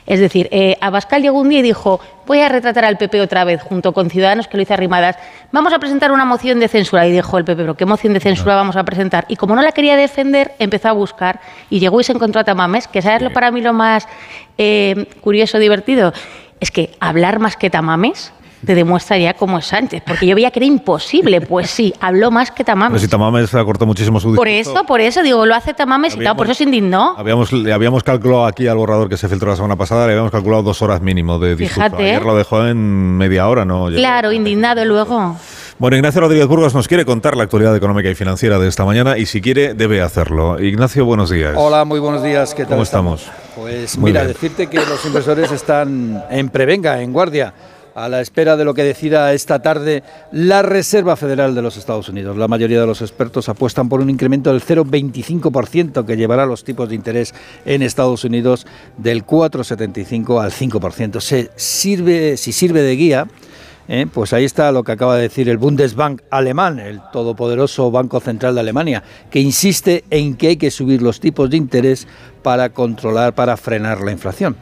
Es 0.07 0.21
decir, 0.21 0.47
eh, 0.51 0.77
Abascal 0.79 1.21
llegó 1.21 1.37
un 1.37 1.49
día 1.49 1.59
y 1.59 1.63
dijo, 1.63 1.99
voy 2.25 2.39
a 2.39 2.47
retratar 2.47 2.85
al 2.85 2.97
PP 2.97 3.19
otra 3.19 3.43
vez, 3.43 3.61
junto 3.61 3.91
con 3.91 4.09
Ciudadanos, 4.09 4.47
que 4.47 4.55
lo 4.55 4.63
hizo 4.63 4.73
arrimadas. 4.73 5.17
Vamos 5.51 5.73
a 5.73 5.79
presentar 5.79 6.13
una 6.13 6.23
moción 6.23 6.61
de 6.61 6.69
censura. 6.69 7.05
Y 7.05 7.11
dijo 7.11 7.37
el 7.37 7.43
PP, 7.43 7.61
pero 7.61 7.75
¿qué 7.75 7.85
moción 7.85 8.13
de 8.13 8.21
censura 8.21 8.55
vamos 8.55 8.77
a 8.77 8.85
presentar? 8.85 9.25
Y 9.27 9.35
como 9.35 9.53
no 9.53 9.61
la 9.61 9.73
quería 9.73 9.97
defender, 9.97 10.53
empezó 10.59 10.87
a 10.87 10.93
buscar 10.93 11.41
y 11.69 11.81
llegó 11.81 11.99
y 11.99 12.05
se 12.05 12.13
encontró 12.13 12.39
a 12.39 12.45
Tamames, 12.45 12.87
que 12.87 13.01
sabes 13.01 13.21
lo 13.21 13.33
para 13.33 13.51
mí 13.51 13.59
lo 13.59 13.73
más 13.73 14.07
eh, 14.57 15.07
curioso, 15.21 15.59
divertido, 15.59 16.13
es 16.59 16.71
que 16.71 16.91
hablar 16.99 17.39
más 17.39 17.55
que 17.55 17.69
Tamames 17.69 18.33
te 18.65 18.73
demuestra 18.73 19.17
ya 19.17 19.35
cómo 19.35 19.59
es 19.59 19.65
Sánchez, 19.67 20.01
porque 20.05 20.25
yo 20.25 20.35
veía 20.35 20.49
que 20.51 20.59
era 20.59 20.65
imposible. 20.65 21.41
Pues 21.41 21.69
sí, 21.69 21.93
habló 22.01 22.31
más 22.31 22.49
que 22.49 22.63
Pero 22.63 22.73
Tamames. 22.73 23.01
si 23.01 23.07
Tamames 23.07 23.53
acortó 23.53 23.85
muchísimo 23.85 24.19
su 24.19 24.33
Por 24.33 24.47
discurso. 24.47 24.79
eso, 24.79 24.85
por 24.85 24.99
eso, 24.99 25.21
digo, 25.21 25.45
lo 25.45 25.55
hace 25.55 25.73
Tamames 25.73 26.15
y 26.15 26.19
claro, 26.19 26.35
por 26.35 26.47
eso 26.47 26.55
se 26.55 26.63
indignó. 26.63 27.13
Habíamos, 27.17 27.53
le 27.53 27.71
habíamos 27.71 28.03
calculado 28.03 28.45
aquí 28.45 28.67
al 28.67 28.77
borrador 28.77 29.09
que 29.09 29.17
se 29.17 29.29
filtró 29.29 29.49
la 29.51 29.55
semana 29.55 29.75
pasada, 29.75 30.07
le 30.07 30.13
habíamos 30.13 30.31
calculado 30.31 30.63
dos 30.63 30.81
horas 30.81 31.01
mínimo 31.01 31.37
de 31.37 31.55
discurso. 31.55 31.75
Fíjate. 31.75 32.03
Ayer 32.03 32.25
lo 32.25 32.35
dejó 32.35 32.65
en 32.65 33.15
media 33.17 33.47
hora, 33.47 33.63
¿no? 33.63 33.87
Claro, 33.87 34.31
indignado 34.31 34.83
luego. 34.85 35.37
Bueno, 35.79 35.95
Ignacio 35.95 36.21
Rodríguez 36.21 36.47
Burgos 36.47 36.73
nos 36.73 36.87
quiere 36.87 37.05
contar 37.05 37.37
la 37.37 37.43
actualidad 37.43 37.75
económica 37.75 38.09
y 38.09 38.15
financiera 38.15 38.57
de 38.57 38.67
esta 38.67 38.83
mañana 38.83 39.15
y 39.19 39.27
si 39.27 39.41
quiere 39.41 39.75
debe 39.75 40.01
hacerlo. 40.01 40.59
Ignacio, 40.59 41.05
buenos 41.05 41.29
días. 41.29 41.53
Hola, 41.55 41.85
muy 41.85 41.99
buenos 41.99 42.23
días. 42.23 42.55
¿Qué 42.55 42.63
tal 42.63 42.71
¿Cómo 42.71 42.83
estamos? 42.83 43.27
Pues 43.55 43.95
Muy 43.95 44.09
mira, 44.09 44.23
bien. 44.23 44.33
decirte 44.33 44.67
que 44.67 44.77
los 44.77 45.05
inversores 45.05 45.51
están 45.51 46.23
en 46.31 46.49
prevenga, 46.49 46.99
en 47.03 47.13
guardia, 47.13 47.53
a 47.93 48.09
la 48.09 48.21
espera 48.21 48.57
de 48.57 48.65
lo 48.65 48.73
que 48.73 48.83
decida 48.83 49.31
esta 49.33 49.59
tarde 49.59 50.01
la 50.31 50.63
Reserva 50.63 51.15
Federal 51.15 51.53
de 51.53 51.61
los 51.61 51.77
Estados 51.77 52.09
Unidos. 52.09 52.37
La 52.37 52.47
mayoría 52.47 52.81
de 52.81 52.87
los 52.87 53.03
expertos 53.03 53.47
apuestan 53.47 53.87
por 53.87 54.01
un 54.01 54.09
incremento 54.09 54.51
del 54.51 54.63
0,25% 54.63 56.05
que 56.07 56.17
llevará 56.17 56.47
los 56.47 56.63
tipos 56.63 56.89
de 56.89 56.95
interés 56.95 57.35
en 57.65 57.83
Estados 57.83 58.23
Unidos 58.23 58.65
del 58.97 59.23
4,75 59.27 60.41
al 60.41 60.51
5%. 60.51 61.19
Se 61.21 61.51
sirve, 61.55 62.35
si 62.37 62.51
sirve 62.51 62.81
de 62.81 62.95
guía, 62.95 63.27
eh, 63.87 64.05
pues 64.11 64.33
ahí 64.33 64.43
está 64.43 64.71
lo 64.71 64.83
que 64.83 64.91
acaba 64.91 65.15
de 65.15 65.23
decir 65.23 65.49
el 65.49 65.57
Bundesbank 65.57 66.21
alemán, 66.29 66.79
el 66.79 67.01
todopoderoso 67.13 67.89
Banco 67.89 68.19
Central 68.19 68.55
de 68.55 68.61
Alemania, 68.61 69.03
que 69.29 69.39
insiste 69.39 70.03
en 70.09 70.35
que 70.35 70.47
hay 70.49 70.57
que 70.57 70.71
subir 70.71 71.01
los 71.01 71.19
tipos 71.19 71.49
de 71.49 71.57
interés 71.57 72.07
para 72.43 72.69
controlar, 72.69 73.33
para 73.33 73.55
frenar 73.57 74.01
la 74.01 74.11
inflación. 74.11 74.57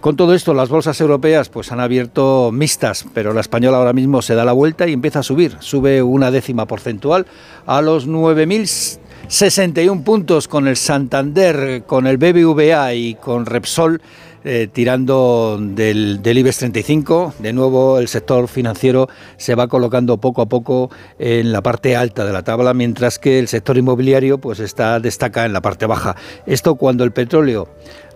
Con 0.00 0.14
todo 0.14 0.34
esto, 0.34 0.54
las 0.54 0.68
bolsas 0.68 1.00
europeas 1.00 1.48
pues 1.48 1.72
han 1.72 1.80
abierto 1.80 2.50
mixtas, 2.52 3.06
pero 3.12 3.32
la 3.32 3.40
española 3.40 3.78
ahora 3.78 3.92
mismo 3.92 4.22
se 4.22 4.34
da 4.34 4.44
la 4.44 4.52
vuelta 4.52 4.86
y 4.86 4.92
empieza 4.92 5.18
a 5.20 5.24
subir. 5.24 5.56
Sube 5.60 6.02
una 6.02 6.30
décima 6.30 6.66
porcentual 6.66 7.26
a 7.66 7.80
los 7.82 8.06
9.061 8.06 10.04
puntos 10.04 10.48
con 10.48 10.68
el 10.68 10.76
Santander, 10.76 11.82
con 11.86 12.06
el 12.06 12.18
BBVA 12.18 12.94
y 12.94 13.14
con 13.14 13.46
Repsol 13.46 14.00
eh, 14.48 14.68
tirando 14.72 15.58
del, 15.60 16.22
del 16.22 16.38
IBEX 16.38 16.58
35. 16.58 17.34
De 17.40 17.52
nuevo, 17.52 17.98
el 17.98 18.06
sector 18.06 18.46
financiero 18.46 19.08
se 19.36 19.56
va 19.56 19.66
colocando 19.66 20.18
poco 20.18 20.40
a 20.40 20.46
poco 20.46 20.88
en 21.18 21.50
la 21.50 21.62
parte 21.62 21.96
alta 21.96 22.24
de 22.24 22.32
la 22.32 22.44
tabla, 22.44 22.72
mientras 22.72 23.18
que 23.18 23.40
el 23.40 23.48
sector 23.48 23.76
inmobiliario 23.76 24.38
pues 24.38 24.60
está, 24.60 25.00
destaca 25.00 25.44
en 25.46 25.52
la 25.52 25.62
parte 25.62 25.86
baja. 25.86 26.14
Esto 26.46 26.76
cuando 26.76 27.02
el 27.02 27.10
petróleo 27.10 27.68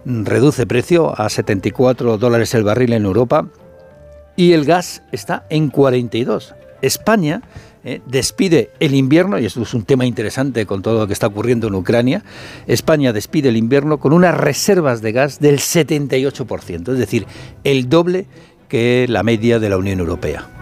reduce 0.05 0.69
precio 0.69 1.21
a 1.21 1.29
74 1.29 2.17
dólares 2.17 2.55
el 2.55 2.63
barril 2.63 2.93
en 2.93 3.07
Europa 3.07 3.49
y 4.37 4.53
el 4.53 4.65
gas 4.65 5.03
está 5.11 5.47
en 5.51 5.69
42. 5.69 6.55
España 6.81 7.43
eh, 7.85 8.01
despide 8.07 8.71
el 8.81 8.95
invierno, 8.95 9.39
y 9.39 9.47
esto 9.47 9.63
es 9.63 9.73
un 9.75 9.85
tema 9.85 10.05
interesante 10.05 10.67
con 10.67 10.83
todo 10.83 11.01
lo 11.01 11.07
que 11.07 11.13
está 11.13 11.29
ocurriendo 11.29 11.69
en 11.69 11.75
Ucrania, 11.75 12.23
España 12.67 13.13
despide 13.13 13.49
el 13.49 13.57
invierno 13.57 13.99
con 13.99 14.13
unas 14.13 14.37
reservas 14.37 15.01
de 15.01 15.13
gas 15.13 15.41
del 15.41 15.59
78%, 15.59 16.93
es 16.93 16.99
decir, 16.99 17.27
el 17.65 17.89
doble 17.89 18.27
que 18.69 19.07
la 19.09 19.23
media 19.23 19.59
de 19.59 19.69
la 19.71 19.79
Unión 19.79 19.99
Europea. 19.99 20.60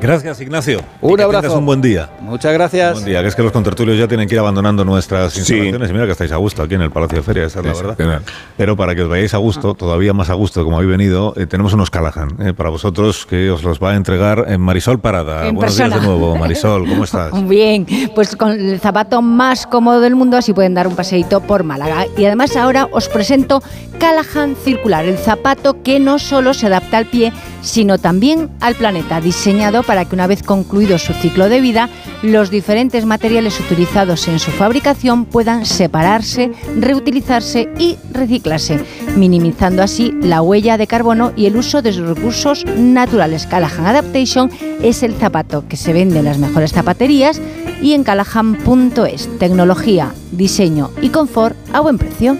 Gracias, 0.00 0.40
Ignacio. 0.40 0.80
Un 1.00 1.16
que 1.16 1.22
abrazo. 1.22 1.58
un 1.58 1.66
buen 1.66 1.80
día. 1.82 2.08
Muchas 2.20 2.52
gracias. 2.52 2.94
Buen 2.94 3.04
día, 3.04 3.20
que 3.22 3.28
es 3.28 3.34
que 3.34 3.42
los 3.42 3.52
contertulios 3.52 3.98
ya 3.98 4.08
tienen 4.08 4.26
que 4.28 4.34
ir 4.34 4.38
abandonando 4.40 4.84
nuestras 4.84 5.36
instalaciones. 5.36 5.90
Y 5.90 5.92
mira 5.92 6.06
que 6.06 6.12
estáis 6.12 6.32
a 6.32 6.36
gusto 6.36 6.62
aquí 6.62 6.74
en 6.74 6.82
el 6.82 6.90
Palacio 6.90 7.18
de 7.18 7.22
Feria, 7.22 7.44
esa 7.44 7.60
es 7.60 7.66
la 7.66 7.74
Sí, 7.74 7.82
verdad. 7.82 8.22
Pero 8.56 8.76
para 8.76 8.94
que 8.94 9.02
os 9.02 9.08
vayáis 9.10 9.34
a 9.34 9.38
gusto, 9.38 9.74
todavía 9.74 10.12
más 10.14 10.30
a 10.30 10.34
gusto 10.34 10.64
como 10.64 10.76
habéis 10.76 10.90
venido, 10.90 11.34
eh, 11.36 11.46
tenemos 11.46 11.72
unos 11.74 11.90
Callahan 11.90 12.30
eh, 12.40 12.52
para 12.54 12.70
vosotros 12.70 13.26
que 13.26 13.50
os 13.50 13.62
los 13.62 13.78
va 13.78 13.90
a 13.90 13.96
entregar 13.96 14.46
en 14.48 14.60
Marisol 14.60 15.00
Parada. 15.00 15.46
En 15.46 15.54
Buenos 15.54 15.76
días 15.76 15.88
de 15.90 15.94
persona. 15.96 16.16
nuevo, 16.16 16.36
Marisol, 16.38 16.88
¿cómo 16.88 17.04
estás? 17.04 17.30
Bien, 17.48 17.86
pues 18.14 18.36
con 18.36 18.52
el 18.52 18.80
zapato 18.80 19.20
más 19.22 19.66
cómodo 19.66 20.00
del 20.00 20.14
mundo 20.16 20.36
así 20.38 20.52
pueden 20.54 20.74
dar 20.74 20.86
un 20.86 20.96
paseíto 20.96 21.40
por 21.42 21.62
Málaga. 21.64 22.06
Y 22.16 22.24
además 22.24 22.56
ahora 22.56 22.88
os 22.90 23.08
presento 23.08 23.62
Callahan 23.98 24.56
Circular, 24.56 25.04
el 25.04 25.18
zapato 25.18 25.82
que 25.82 26.00
no 26.00 26.18
solo 26.18 26.54
se 26.54 26.66
adapta 26.68 26.96
al 26.96 27.06
pie, 27.06 27.32
sino 27.60 27.98
también 27.98 28.48
al 28.60 28.74
planeta, 28.76 29.20
diseñado 29.20 29.82
para 29.82 29.89
que 29.90 30.14
una 30.14 30.26
vez 30.26 30.42
concluido 30.42 30.98
su 30.98 31.12
ciclo 31.12 31.48
de 31.48 31.60
vida, 31.60 31.88
los 32.22 32.48
diferentes 32.50 33.04
materiales 33.04 33.58
utilizados 33.58 34.28
en 34.28 34.38
su 34.38 34.52
fabricación 34.52 35.24
puedan 35.24 35.66
separarse, 35.66 36.52
reutilizarse 36.78 37.68
y 37.76 37.98
reciclarse, 38.12 38.84
minimizando 39.16 39.82
así 39.82 40.14
la 40.22 40.42
huella 40.42 40.78
de 40.78 40.86
carbono 40.86 41.32
y 41.36 41.46
el 41.46 41.56
uso 41.56 41.82
de 41.82 41.92
sus 41.92 42.06
recursos 42.06 42.64
naturales. 42.76 43.46
Callahan 43.46 43.86
Adaptation 43.86 44.50
es 44.80 45.02
el 45.02 45.14
zapato 45.14 45.66
que 45.68 45.76
se 45.76 45.92
vende 45.92 46.20
en 46.20 46.24
las 46.24 46.38
mejores 46.38 46.72
zapaterías 46.72 47.40
y 47.82 47.94
en 47.94 48.04
callahan.es. 48.04 49.38
Tecnología, 49.38 50.12
diseño 50.30 50.90
y 51.02 51.08
confort 51.08 51.56
a 51.72 51.80
buen 51.80 51.98
precio. 51.98 52.36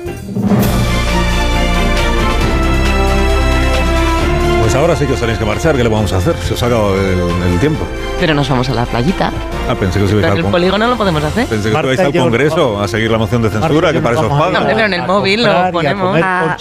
Ahora 4.80 4.96
sí 4.96 5.06
que 5.06 5.12
os 5.12 5.20
tenéis 5.20 5.38
que 5.38 5.44
marchar, 5.44 5.76
¿qué 5.76 5.82
le 5.82 5.90
vamos 5.90 6.12
a 6.12 6.16
hacer? 6.16 6.34
Se 6.38 6.54
os 6.54 6.62
ha 6.62 6.66
acabado 6.66 6.96
el, 6.96 7.52
el 7.52 7.60
tiempo. 7.60 7.86
Pero 8.20 8.34
nos 8.34 8.48
vamos 8.48 8.68
a 8.68 8.74
la 8.74 8.84
playita. 8.84 9.32
Ah, 9.68 9.74
pensé 9.74 9.98
que 9.98 10.04
os 10.04 10.10
ibais 10.10 10.22
Pero 10.22 10.26
en 10.26 10.32
al 10.32 10.36
el 10.38 10.42
con- 10.42 10.52
polígono 10.52 10.86
lo 10.88 10.96
podemos 10.96 11.24
hacer. 11.24 11.46
Pensé 11.46 11.70
que 11.70 11.76
os 11.76 11.82
ibais 11.84 12.00
al 12.00 12.12
Congreso 12.12 12.80
a 12.82 12.86
seguir 12.88 13.10
la 13.10 13.18
moción 13.18 13.42
de 13.42 13.50
censura, 13.50 13.92
que 13.92 14.00
para 14.00 14.14
eso 14.16 14.24
os 14.24 14.28
No, 14.28 14.34
hombre, 14.36 14.52
pagan. 14.60 14.66
pero 14.74 14.86
en 14.86 14.94
el 14.94 15.06
móvil 15.06 15.42
lo 15.42 15.72
ponemos. 15.72 16.20
Ah, 16.22 16.56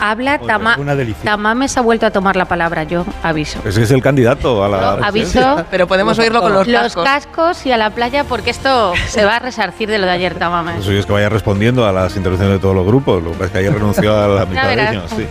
Habla 0.00 0.38
Tama 0.38 0.76
Tamames 1.22 1.76
ha 1.76 1.80
vuelto 1.82 2.06
a 2.06 2.10
tomar 2.10 2.36
la 2.36 2.46
palabra, 2.46 2.84
yo 2.84 3.04
aviso. 3.22 3.58
Es 3.64 3.76
que 3.76 3.82
es 3.84 3.90
el 3.90 4.02
candidato 4.02 4.64
a 4.64 4.68
la... 4.68 4.92
Aviso. 5.06 5.64
Pero 5.70 5.86
podemos 5.86 6.18
oírlo 6.18 6.40
con 6.40 6.52
los 6.52 6.66
cascos. 6.66 7.04
cascos 7.04 7.66
y 7.66 7.72
a 7.72 7.76
la 7.76 7.90
playa 7.90 8.24
porque 8.24 8.50
esto 8.50 8.92
se 9.08 9.24
va 9.24 9.36
a 9.36 9.38
resarcir 9.38 9.88
de 9.90 9.98
lo 9.98 10.06
de 10.06 10.12
ayer, 10.12 10.34
Tamames. 10.34 10.80
Eso 10.80 10.92
es 10.92 11.06
que 11.06 11.12
vaya 11.12 11.28
respondiendo 11.28 11.86
a 11.86 11.92
las 11.92 12.16
intervenciones 12.16 12.56
de 12.56 12.60
todos 12.60 12.74
los 12.74 12.86
grupos. 12.86 13.22
Lo 13.22 13.30
que 13.32 13.36
pasa 13.36 13.46
es 13.46 13.52
que 13.52 13.58
ayer 13.58 13.74
renunció 13.74 14.18
a 14.24 14.28
la 14.28 14.46
mitad 14.46 14.62
de 14.68 14.76
verás. 14.76 14.92
ellos. 14.92 15.10
sí. 15.16 15.26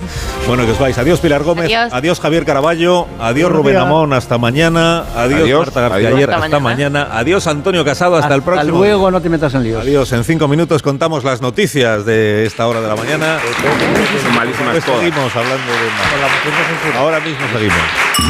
Bueno, 0.48 0.66
que 0.66 0.72
os 0.72 0.80
vais. 0.80 0.98
Adiós, 0.98 1.20
Pilar 1.20 1.44
Gómez. 1.44 1.72
Adiós. 1.92 2.20
Javier 2.20 2.46
Caraballo. 2.46 3.08
Adiós, 3.20 3.50
Buenos 3.50 3.58
Rubén 3.58 3.74
días. 3.76 3.86
Amón. 3.86 4.14
Hasta 4.14 4.38
mañana. 4.38 5.04
Adiós, 5.16 5.42
Adiós. 5.42 5.71
Marta 5.74 5.82
García 5.90 6.08
Adiós. 6.10 6.18
Ayer. 6.18 6.30
Hasta 6.32 6.46
Hasta, 6.46 6.60
mañana. 6.60 7.08
Adiós, 7.12 7.48
Antonio 7.48 7.86
Casado. 7.86 8.16
Hasta, 8.18 8.28
el 8.28 8.40
Hasta 8.42 8.46
próximo. 8.52 8.78
luego, 8.78 9.10
no 9.12 9.22
te 9.22 9.30
metas 9.30 9.54
en 9.54 9.64
líos. 9.64 9.82
Adiós. 9.82 10.12
En 10.12 10.24
cinco 10.24 10.48
minutos 10.48 10.82
contamos 10.82 11.24
las 11.24 11.42
noticias 11.42 12.06
de 12.06 12.46
esta 12.46 12.68
hora 12.68 12.82
de 12.82 12.88
la 12.88 12.96
mañana. 12.96 13.40
Son 14.24 14.36
malísimas 14.36 14.84
todas. 14.84 15.00
seguimos 15.02 15.36
hablando 15.36 15.72
de... 15.72 16.98
Ahora 16.98 17.20
mismo 17.20 17.40
seguimos. 17.54 17.78